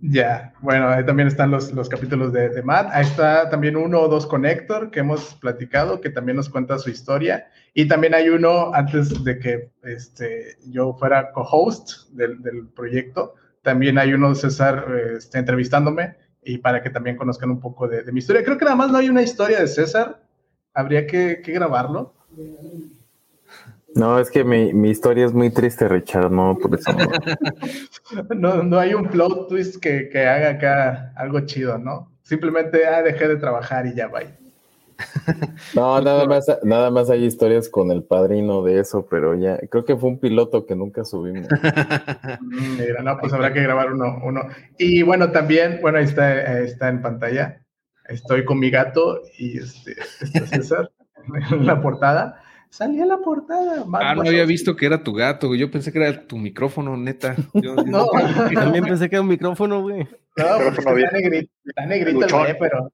Ya, 0.00 0.52
bueno, 0.60 0.88
ahí 0.88 1.04
también 1.06 1.28
están 1.28 1.50
los, 1.50 1.72
los 1.72 1.88
capítulos 1.88 2.32
de, 2.32 2.48
de, 2.48 2.62
Matt. 2.62 2.90
Ahí 2.92 3.04
está 3.04 3.48
también 3.48 3.76
uno 3.76 4.00
o 4.00 4.08
dos 4.08 4.26
con 4.26 4.44
Héctor, 4.44 4.90
que 4.90 5.00
hemos 5.00 5.34
platicado, 5.36 6.00
que 6.00 6.10
también 6.10 6.36
nos 6.36 6.48
cuenta 6.48 6.78
su 6.78 6.90
historia. 6.90 7.46
Y 7.72 7.86
también 7.86 8.14
hay 8.14 8.28
uno, 8.28 8.74
antes 8.74 9.22
de 9.24 9.38
que 9.38 9.70
este, 9.82 10.58
yo 10.68 10.94
fuera 10.94 11.32
co-host 11.32 12.10
del, 12.10 12.42
del 12.42 12.68
proyecto, 12.68 13.34
también 13.62 13.98
hay 13.98 14.12
uno, 14.12 14.34
César, 14.34 14.84
este, 15.16 15.38
entrevistándome 15.38 16.16
y 16.42 16.58
para 16.58 16.82
que 16.82 16.90
también 16.90 17.16
conozcan 17.16 17.50
un 17.50 17.60
poco 17.60 17.88
de, 17.88 18.02
de, 18.02 18.12
mi 18.12 18.18
historia. 18.18 18.44
Creo 18.44 18.58
que 18.58 18.64
nada 18.64 18.76
más 18.76 18.90
no 18.90 18.98
hay 18.98 19.08
una 19.08 19.22
historia 19.22 19.60
de 19.60 19.66
César. 19.66 20.22
Habría 20.74 21.06
que, 21.06 21.40
que 21.42 21.52
grabarlo. 21.52 22.14
No, 23.94 24.18
es 24.18 24.30
que 24.30 24.44
mi, 24.44 24.72
mi, 24.72 24.90
historia 24.90 25.24
es 25.24 25.32
muy 25.32 25.50
triste, 25.50 25.88
Richard, 25.88 26.30
no, 26.30 26.58
por 26.58 26.74
eso 26.74 26.92
no. 26.92 28.34
no, 28.34 28.62
no 28.62 28.78
hay 28.78 28.94
un 28.94 29.08
plot 29.08 29.48
twist 29.48 29.80
que, 29.80 30.08
que, 30.08 30.26
haga 30.26 30.50
acá 30.50 31.12
algo 31.16 31.40
chido, 31.40 31.78
¿no? 31.78 32.10
Simplemente, 32.22 32.86
ah, 32.86 33.02
dejé 33.02 33.28
de 33.28 33.36
trabajar 33.36 33.86
y 33.86 33.94
ya 33.94 34.08
va. 34.08 34.20
No, 35.74 36.00
nada 36.00 36.26
más, 36.26 36.46
nada 36.62 36.90
más 36.90 37.10
hay 37.10 37.24
historias 37.24 37.68
con 37.68 37.90
el 37.90 38.04
padrino 38.04 38.62
de 38.62 38.80
eso, 38.80 39.06
pero 39.08 39.34
ya, 39.34 39.58
creo 39.70 39.84
que 39.84 39.96
fue 39.96 40.10
un 40.10 40.18
piloto 40.18 40.66
que 40.66 40.76
nunca 40.76 41.04
subimos. 41.04 41.48
Mira, 42.40 43.02
no, 43.02 43.18
pues 43.18 43.32
habrá 43.32 43.52
que 43.52 43.62
grabar 43.62 43.92
uno, 43.92 44.20
uno. 44.24 44.42
Y 44.78 45.02
bueno, 45.02 45.30
también, 45.30 45.78
bueno, 45.82 45.98
ahí 45.98 46.04
está, 46.04 46.60
está 46.60 46.88
en 46.88 47.02
pantalla. 47.02 47.60
Estoy 48.08 48.44
con 48.44 48.58
mi 48.58 48.70
gato 48.70 49.22
y 49.38 49.58
este, 49.58 49.96
está 50.20 50.46
César 50.46 50.90
en 51.50 51.66
la 51.66 51.80
portada. 51.80 52.43
Salía 52.74 53.06
la 53.06 53.18
portada. 53.18 53.84
Ah, 54.00 54.16
no 54.16 54.22
había 54.22 54.44
visto 54.44 54.74
que 54.74 54.86
era 54.86 55.04
tu 55.04 55.12
gato, 55.12 55.54
Yo 55.54 55.70
pensé 55.70 55.92
que 55.92 56.00
era 56.00 56.26
tu 56.26 56.36
micrófono, 56.36 56.96
neta. 56.96 57.36
Yo, 57.52 57.76
no, 57.86 58.08
también 58.52 58.82
pensé 58.82 59.08
que 59.08 59.14
era 59.14 59.22
un 59.22 59.28
micrófono, 59.28 59.80
güey. 59.80 60.00
No, 60.36 60.44
pues 60.56 60.78
está 60.78 60.92
negrito, 61.12 61.52
está 61.64 61.86
negrito, 61.86 62.26
güey, 62.36 62.58
pero 62.58 62.90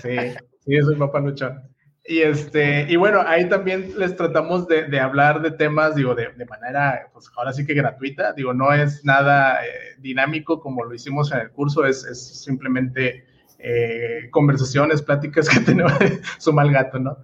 sí. 0.00 0.16
Sí, 0.64 0.80
soy 0.82 0.94
papá 0.94 1.18
luchón. 1.18 1.60
Y, 2.06 2.20
este, 2.20 2.86
y 2.88 2.94
bueno, 2.94 3.24
ahí 3.26 3.48
también 3.48 3.98
les 3.98 4.14
tratamos 4.14 4.68
de, 4.68 4.84
de 4.84 5.00
hablar 5.00 5.42
de 5.42 5.50
temas, 5.50 5.96
digo, 5.96 6.14
de, 6.14 6.28
de, 6.28 6.44
manera, 6.44 7.10
pues 7.12 7.28
ahora 7.36 7.52
sí 7.52 7.66
que 7.66 7.74
gratuita, 7.74 8.34
digo, 8.34 8.54
no 8.54 8.72
es 8.72 9.04
nada 9.04 9.64
eh, 9.66 9.96
dinámico 9.98 10.60
como 10.60 10.84
lo 10.84 10.94
hicimos 10.94 11.32
en 11.32 11.40
el 11.40 11.50
curso, 11.50 11.84
es, 11.84 12.04
es 12.04 12.44
simplemente 12.44 13.24
eh, 13.58 14.28
conversaciones, 14.30 15.02
pláticas 15.02 15.48
que 15.48 15.58
tenemos, 15.64 15.92
su 16.38 16.52
mal 16.52 16.70
gato, 16.70 17.00
¿no? 17.00 17.16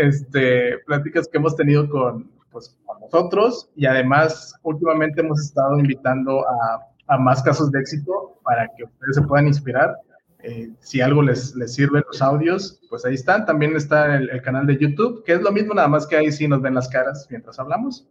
Este, 0.00 0.78
pláticas 0.86 1.28
que 1.28 1.38
hemos 1.38 1.56
tenido 1.56 1.88
con, 1.88 2.30
pues, 2.50 2.76
con 2.84 3.00
nosotros 3.00 3.70
y 3.76 3.86
además 3.86 4.54
últimamente 4.62 5.20
hemos 5.20 5.40
estado 5.40 5.78
invitando 5.78 6.44
a, 6.48 6.86
a 7.08 7.18
más 7.18 7.42
casos 7.42 7.70
de 7.70 7.80
éxito 7.80 8.38
para 8.42 8.68
que 8.76 8.84
ustedes 8.84 9.16
se 9.16 9.22
puedan 9.22 9.46
inspirar 9.46 9.96
eh, 10.42 10.70
si 10.80 11.00
algo 11.00 11.22
les, 11.22 11.54
les 11.54 11.74
sirve 11.74 12.02
los 12.06 12.22
audios, 12.22 12.80
pues 12.88 13.04
ahí 13.04 13.14
están. 13.14 13.44
También 13.44 13.76
está 13.76 14.16
el, 14.16 14.30
el, 14.30 14.42
canal 14.42 14.66
de 14.66 14.78
YouTube, 14.78 15.22
que 15.24 15.34
es 15.34 15.42
lo 15.42 15.52
mismo, 15.52 15.74
nada 15.74 15.88
más 15.88 16.06
que 16.06 16.16
ahí 16.16 16.32
sí 16.32 16.48
nos 16.48 16.62
ven 16.62 16.74
las 16.74 16.88
caras 16.88 17.26
mientras 17.30 17.58
hablamos. 17.58 18.08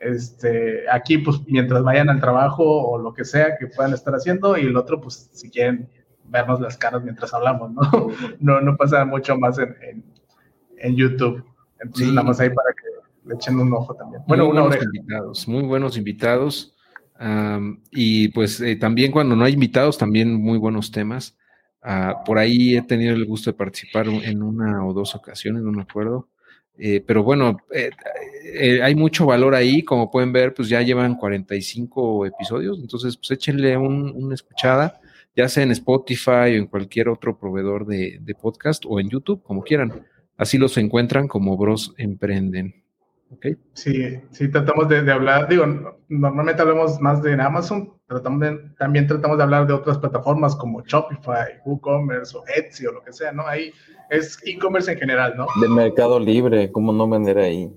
Este, 0.00 0.88
aquí, 0.90 1.18
pues 1.18 1.40
mientras 1.46 1.82
vayan 1.82 2.08
al 2.08 2.20
trabajo 2.20 2.64
o 2.64 2.98
lo 2.98 3.12
que 3.14 3.24
sea 3.24 3.56
que 3.56 3.68
puedan 3.68 3.94
estar 3.94 4.14
haciendo, 4.14 4.56
y 4.56 4.62
el 4.62 4.76
otro, 4.76 5.00
pues 5.00 5.30
si 5.32 5.50
quieren 5.50 5.88
vernos 6.24 6.60
las 6.60 6.76
caras 6.76 7.02
mientras 7.02 7.32
hablamos, 7.32 7.72
¿no? 7.72 7.80
No, 8.40 8.60
no 8.60 8.76
pasa 8.76 9.04
mucho 9.04 9.36
más 9.36 9.58
en, 9.58 9.76
en, 9.82 10.04
en 10.80 10.96
YouTube. 10.96 11.44
Entonces, 11.80 12.08
sí. 12.08 12.14
nada 12.14 12.26
más 12.26 12.40
ahí 12.40 12.50
para 12.50 12.70
que 12.72 13.28
le 13.28 13.34
echen 13.34 13.58
un 13.58 13.72
ojo 13.72 13.94
también. 13.94 14.22
Bueno, 14.26 14.46
muy 14.46 14.60
buenos 14.60 14.82
invitados, 14.82 15.48
muy 15.48 15.62
buenos 15.62 15.96
invitados. 15.96 16.74
Um, 17.20 17.80
y 17.90 18.28
pues 18.28 18.60
eh, 18.60 18.76
también 18.76 19.10
cuando 19.10 19.34
no 19.34 19.44
hay 19.44 19.54
invitados, 19.54 19.98
también 19.98 20.34
muy 20.34 20.58
buenos 20.58 20.90
temas. 20.90 21.36
Uh, 21.82 22.24
por 22.24 22.38
ahí 22.38 22.76
he 22.76 22.82
tenido 22.82 23.14
el 23.14 23.24
gusto 23.24 23.50
de 23.50 23.56
participar 23.56 24.08
en 24.08 24.42
una 24.42 24.84
o 24.84 24.92
dos 24.92 25.14
ocasiones, 25.14 25.62
no 25.62 25.72
me 25.72 25.82
acuerdo. 25.82 26.28
Eh, 26.80 27.02
pero 27.04 27.24
bueno, 27.24 27.58
eh, 27.72 27.90
eh, 28.54 28.80
hay 28.82 28.94
mucho 28.94 29.26
valor 29.26 29.54
ahí, 29.56 29.82
como 29.82 30.10
pueden 30.10 30.32
ver, 30.32 30.54
pues 30.54 30.68
ya 30.68 30.80
llevan 30.80 31.16
45 31.16 32.26
episodios, 32.26 32.78
entonces 32.78 33.16
pues 33.16 33.32
échenle 33.32 33.76
un, 33.76 34.12
una 34.14 34.34
escuchada, 34.34 35.00
ya 35.34 35.48
sea 35.48 35.64
en 35.64 35.72
Spotify 35.72 36.30
o 36.30 36.46
en 36.46 36.66
cualquier 36.68 37.08
otro 37.08 37.36
proveedor 37.36 37.84
de, 37.84 38.18
de 38.20 38.34
podcast 38.36 38.84
o 38.86 39.00
en 39.00 39.08
YouTube, 39.10 39.42
como 39.42 39.62
quieran. 39.62 40.06
Así 40.38 40.56
los 40.56 40.78
encuentran 40.78 41.28
como 41.28 41.56
Bros 41.56 41.94
Emprenden. 41.98 42.82
Okay. 43.30 43.56
Sí, 43.74 44.18
sí, 44.30 44.48
tratamos 44.48 44.88
de, 44.88 45.02
de, 45.02 45.12
hablar, 45.12 45.48
digo, 45.48 45.66
normalmente 46.08 46.62
hablamos 46.62 46.98
más 46.98 47.22
de 47.22 47.34
Amazon, 47.34 47.92
también 48.24 49.06
tratamos 49.06 49.36
de 49.36 49.42
hablar 49.42 49.66
de 49.66 49.74
otras 49.74 49.98
plataformas 49.98 50.56
como 50.56 50.82
Shopify, 50.82 51.60
WooCommerce 51.66 52.38
o 52.38 52.44
Etsy 52.56 52.86
o 52.86 52.92
lo 52.92 53.04
que 53.04 53.12
sea, 53.12 53.32
¿no? 53.32 53.46
Ahí 53.46 53.70
es 54.08 54.38
e-commerce 54.46 54.90
en 54.92 54.98
general, 54.98 55.34
¿no? 55.36 55.46
De 55.60 55.68
Mercado 55.68 56.18
Libre, 56.18 56.72
¿cómo 56.72 56.90
no 56.90 57.06
vender 57.06 57.36
ahí? 57.36 57.70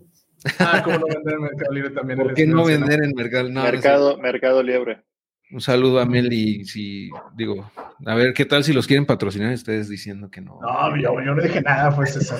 Ah, 0.60 0.82
¿cómo 0.86 1.00
no 1.00 1.06
vender 1.06 1.34
en 1.34 1.42
Mercado 1.42 1.74
Libre 1.74 1.90
también? 1.90 2.20
¿Por 2.20 2.34
qué 2.34 2.48
no 2.48 2.64
vender 2.64 3.04
en 3.04 3.12
Mercado 3.14 3.50
Mercado, 3.50 4.18
mercado 4.20 4.64
Libre. 4.64 5.04
Un 5.52 5.62
saludo 5.62 6.00
a 6.00 6.06
Meli, 6.06 6.66
si 6.66 7.10
digo, 7.36 7.72
a 8.06 8.16
ver, 8.16 8.34
¿qué 8.34 8.46
tal 8.46 8.64
si 8.64 8.74
los 8.74 8.88
quieren 8.88 9.06
patrocinar 9.06 9.54
ustedes 9.54 9.90
diciendo 9.90 10.30
que 10.30 10.42
no? 10.42 10.60
No, 10.62 10.98
yo, 10.98 11.20
no 11.20 11.42
dije 11.42 11.62
nada, 11.62 11.92
fue 11.92 12.08
César. 12.08 12.40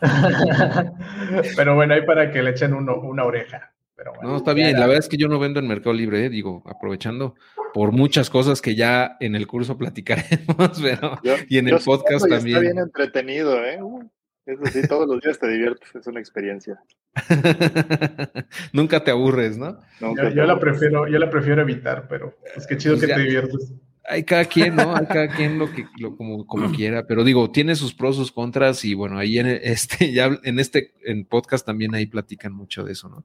Pero 1.56 1.74
bueno, 1.74 1.94
ahí 1.94 2.02
para 2.02 2.30
que 2.30 2.42
le 2.42 2.50
echen 2.50 2.74
una 2.74 3.24
oreja. 3.24 3.72
no, 4.22 4.36
está 4.36 4.54
bien, 4.54 4.72
la 4.72 4.86
verdad 4.86 4.98
es 4.98 5.08
que 5.08 5.16
yo 5.16 5.28
no 5.28 5.38
vendo 5.38 5.60
en 5.60 5.68
Mercado 5.68 5.92
Libre, 5.92 6.26
eh, 6.26 6.30
digo, 6.30 6.62
aprovechando 6.66 7.34
por 7.72 7.92
muchas 7.92 8.28
cosas 8.28 8.60
que 8.60 8.74
ya 8.74 9.16
en 9.20 9.34
el 9.34 9.46
curso 9.46 9.78
platicaremos, 9.78 10.80
pero 10.82 11.18
y 11.48 11.58
en 11.58 11.68
el 11.68 11.78
podcast 11.78 12.28
también. 12.28 12.56
Está 12.56 12.60
bien 12.60 12.78
entretenido, 12.78 13.64
¿eh? 13.64 13.78
Eso 14.44 14.66
sí, 14.66 14.82
todos 14.88 15.06
los 15.08 15.20
días 15.20 15.38
te 15.38 15.48
diviertes, 15.48 15.94
es 15.94 16.06
una 16.06 16.18
experiencia. 16.18 16.82
Nunca 18.72 19.04
te 19.04 19.12
aburres, 19.12 19.56
¿no? 19.56 19.78
yo, 20.00 20.44
la 20.44 20.58
prefiero, 20.58 21.06
yo 21.06 21.18
la 21.18 21.30
prefiero 21.30 21.62
evitar, 21.62 22.08
pero 22.08 22.36
es 22.56 22.66
que 22.66 22.76
chido 22.76 22.96
pues 22.96 23.06
que 23.06 23.14
te 23.14 23.20
diviertes. 23.20 23.72
Hay 24.04 24.24
cada 24.24 24.44
quien, 24.46 24.74
¿no? 24.74 24.96
Hay 24.96 25.06
cada 25.06 25.28
quien 25.28 25.60
lo 25.60 25.70
que 25.72 25.86
lo, 26.00 26.16
como, 26.16 26.44
como 26.44 26.72
quiera, 26.72 27.06
pero 27.06 27.22
digo, 27.22 27.52
tiene 27.52 27.76
sus 27.76 27.94
pros, 27.94 28.16
sus 28.16 28.32
contras, 28.32 28.84
y 28.84 28.94
bueno, 28.94 29.16
ahí 29.16 29.38
en 29.38 29.46
este, 29.46 30.12
ya 30.12 30.36
en 30.42 30.58
este 30.58 30.92
en 31.04 31.24
podcast 31.24 31.64
también 31.64 31.94
ahí 31.94 32.06
platican 32.06 32.52
mucho 32.52 32.82
de 32.82 32.92
eso, 32.92 33.08
¿no? 33.08 33.24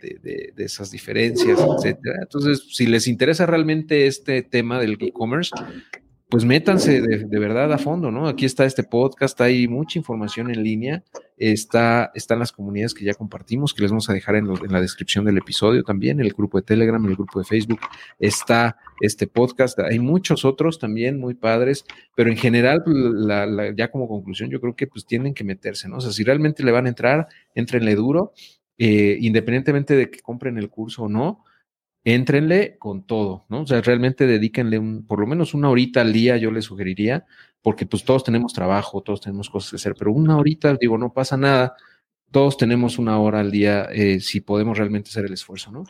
De, 0.00 0.18
de, 0.22 0.52
de 0.56 0.64
esas 0.64 0.90
diferencias, 0.90 1.60
etcétera. 1.60 2.20
Entonces, 2.22 2.66
si 2.70 2.86
les 2.86 3.06
interesa 3.06 3.44
realmente 3.44 4.06
este 4.06 4.42
tema 4.42 4.80
del 4.80 4.96
e-commerce, 4.98 5.50
pues 6.34 6.44
métanse 6.44 7.00
de, 7.00 7.38
verdad 7.38 7.72
a 7.72 7.78
fondo, 7.78 8.10
¿no? 8.10 8.26
Aquí 8.26 8.44
está 8.44 8.64
este 8.64 8.82
podcast, 8.82 9.40
hay 9.40 9.68
mucha 9.68 10.00
información 10.00 10.50
en 10.50 10.64
línea, 10.64 11.04
está, 11.36 12.10
están 12.12 12.40
las 12.40 12.50
comunidades 12.50 12.92
que 12.92 13.04
ya 13.04 13.14
compartimos, 13.14 13.72
que 13.72 13.82
les 13.82 13.92
vamos 13.92 14.10
a 14.10 14.14
dejar 14.14 14.34
en, 14.34 14.48
la 14.68 14.80
descripción 14.80 15.24
del 15.24 15.38
episodio 15.38 15.84
también, 15.84 16.18
el 16.18 16.32
grupo 16.32 16.58
de 16.58 16.64
Telegram, 16.64 17.06
el 17.06 17.14
grupo 17.14 17.38
de 17.38 17.44
Facebook, 17.44 17.78
está 18.18 18.78
este 19.00 19.28
podcast, 19.28 19.78
hay 19.78 20.00
muchos 20.00 20.44
otros 20.44 20.80
también 20.80 21.20
muy 21.20 21.34
padres, 21.34 21.84
pero 22.16 22.30
en 22.30 22.36
general, 22.36 22.82
pues, 22.82 22.96
ya 23.76 23.92
como 23.92 24.08
conclusión, 24.08 24.50
yo 24.50 24.60
creo 24.60 24.74
que 24.74 24.88
pues 24.88 25.06
tienen 25.06 25.34
que 25.34 25.44
meterse, 25.44 25.88
¿no? 25.88 25.98
O 25.98 26.00
sea, 26.00 26.10
si 26.10 26.24
realmente 26.24 26.64
le 26.64 26.72
van 26.72 26.86
a 26.86 26.88
entrar, 26.88 27.28
entrenle 27.54 27.94
duro, 27.94 28.32
eh, 28.76 29.18
independientemente 29.20 29.94
de 29.94 30.10
que 30.10 30.18
compren 30.18 30.58
el 30.58 30.68
curso 30.68 31.04
o 31.04 31.08
no, 31.08 31.43
éntrenle 32.04 32.76
con 32.78 33.06
todo, 33.06 33.46
¿no? 33.48 33.62
O 33.62 33.66
sea, 33.66 33.80
realmente 33.80 34.26
dedíquenle 34.26 34.78
un, 34.78 35.06
por 35.06 35.18
lo 35.18 35.26
menos 35.26 35.54
una 35.54 35.70
horita 35.70 36.02
al 36.02 36.12
día, 36.12 36.36
yo 36.36 36.50
les 36.50 36.66
sugeriría, 36.66 37.24
porque 37.62 37.86
pues 37.86 38.04
todos 38.04 38.22
tenemos 38.22 38.52
trabajo, 38.52 39.02
todos 39.02 39.22
tenemos 39.22 39.48
cosas 39.48 39.70
que 39.70 39.76
hacer, 39.76 39.94
pero 39.98 40.12
una 40.12 40.36
horita, 40.36 40.76
digo, 40.78 40.98
no 40.98 41.12
pasa 41.12 41.36
nada, 41.36 41.74
todos 42.30 42.58
tenemos 42.58 42.98
una 42.98 43.18
hora 43.18 43.40
al 43.40 43.50
día 43.50 43.88
eh, 43.90 44.20
si 44.20 44.40
podemos 44.40 44.76
realmente 44.76 45.08
hacer 45.08 45.24
el 45.24 45.32
esfuerzo, 45.32 45.72
¿no? 45.72 45.84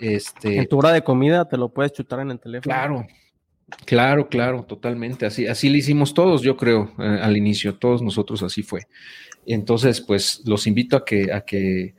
Este, 0.00 0.56
en 0.56 0.68
tu 0.68 0.78
hora 0.78 0.92
de 0.92 1.02
comida 1.02 1.46
te 1.48 1.56
lo 1.56 1.68
puedes 1.70 1.92
chutar 1.92 2.20
en 2.20 2.30
el 2.30 2.40
teléfono. 2.40 2.72
Claro, 2.72 3.06
claro, 3.84 4.28
claro, 4.28 4.64
totalmente. 4.64 5.26
Así, 5.26 5.46
así 5.46 5.68
lo 5.68 5.76
hicimos 5.76 6.14
todos, 6.14 6.40
yo 6.42 6.56
creo, 6.56 6.92
eh, 6.98 7.18
al 7.20 7.36
inicio, 7.36 7.76
todos 7.76 8.00
nosotros 8.00 8.42
así 8.42 8.62
fue. 8.62 8.86
Entonces, 9.44 10.00
pues 10.00 10.42
los 10.46 10.66
invito 10.66 10.96
a 10.96 11.04
que, 11.04 11.32
a 11.32 11.42
que 11.42 11.94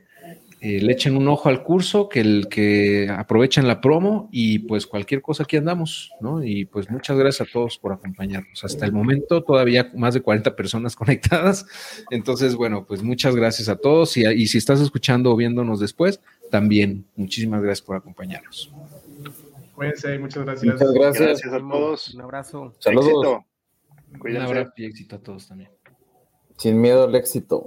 eh, 0.62 0.80
le 0.80 0.92
echen 0.92 1.16
un 1.16 1.26
ojo 1.28 1.48
al 1.48 1.62
curso, 1.62 2.08
que 2.08 2.20
el 2.20 2.48
que 2.48 3.08
aprovechen 3.08 3.66
la 3.66 3.80
promo 3.80 4.28
y 4.30 4.58
pues 4.60 4.86
cualquier 4.86 5.22
cosa 5.22 5.44
aquí 5.44 5.56
andamos, 5.56 6.12
¿no? 6.20 6.44
Y 6.44 6.66
pues 6.66 6.90
muchas 6.90 7.16
gracias 7.16 7.48
a 7.48 7.50
todos 7.50 7.78
por 7.78 7.92
acompañarnos. 7.92 8.62
Hasta 8.62 8.84
el 8.84 8.92
momento 8.92 9.42
todavía 9.42 9.90
más 9.94 10.12
de 10.12 10.20
40 10.20 10.54
personas 10.56 10.94
conectadas. 10.96 11.64
Entonces, 12.10 12.56
bueno, 12.56 12.84
pues 12.86 13.02
muchas 13.02 13.34
gracias 13.34 13.70
a 13.70 13.76
todos 13.76 14.16
y, 14.18 14.26
y 14.26 14.46
si 14.48 14.58
estás 14.58 14.80
escuchando 14.80 15.32
o 15.32 15.36
viéndonos 15.36 15.80
después, 15.80 16.20
también 16.50 17.06
muchísimas 17.16 17.62
gracias 17.62 17.86
por 17.86 17.96
acompañarnos. 17.96 18.70
Cuídense, 19.74 20.18
muchas 20.18 20.44
gracias. 20.44 20.74
Muchas 20.74 20.92
gracias. 20.92 21.52
a 21.54 21.58
todos. 21.58 22.14
Un 22.14 22.20
abrazo. 22.20 22.74
Saludos. 22.80 23.44
Un 24.20 24.36
abrazo 24.36 24.72
y 24.76 24.84
éxito 24.84 25.16
a 25.16 25.18
todos 25.20 25.48
también. 25.48 25.70
Sin 26.58 26.78
miedo 26.78 27.04
al 27.04 27.14
éxito. 27.14 27.66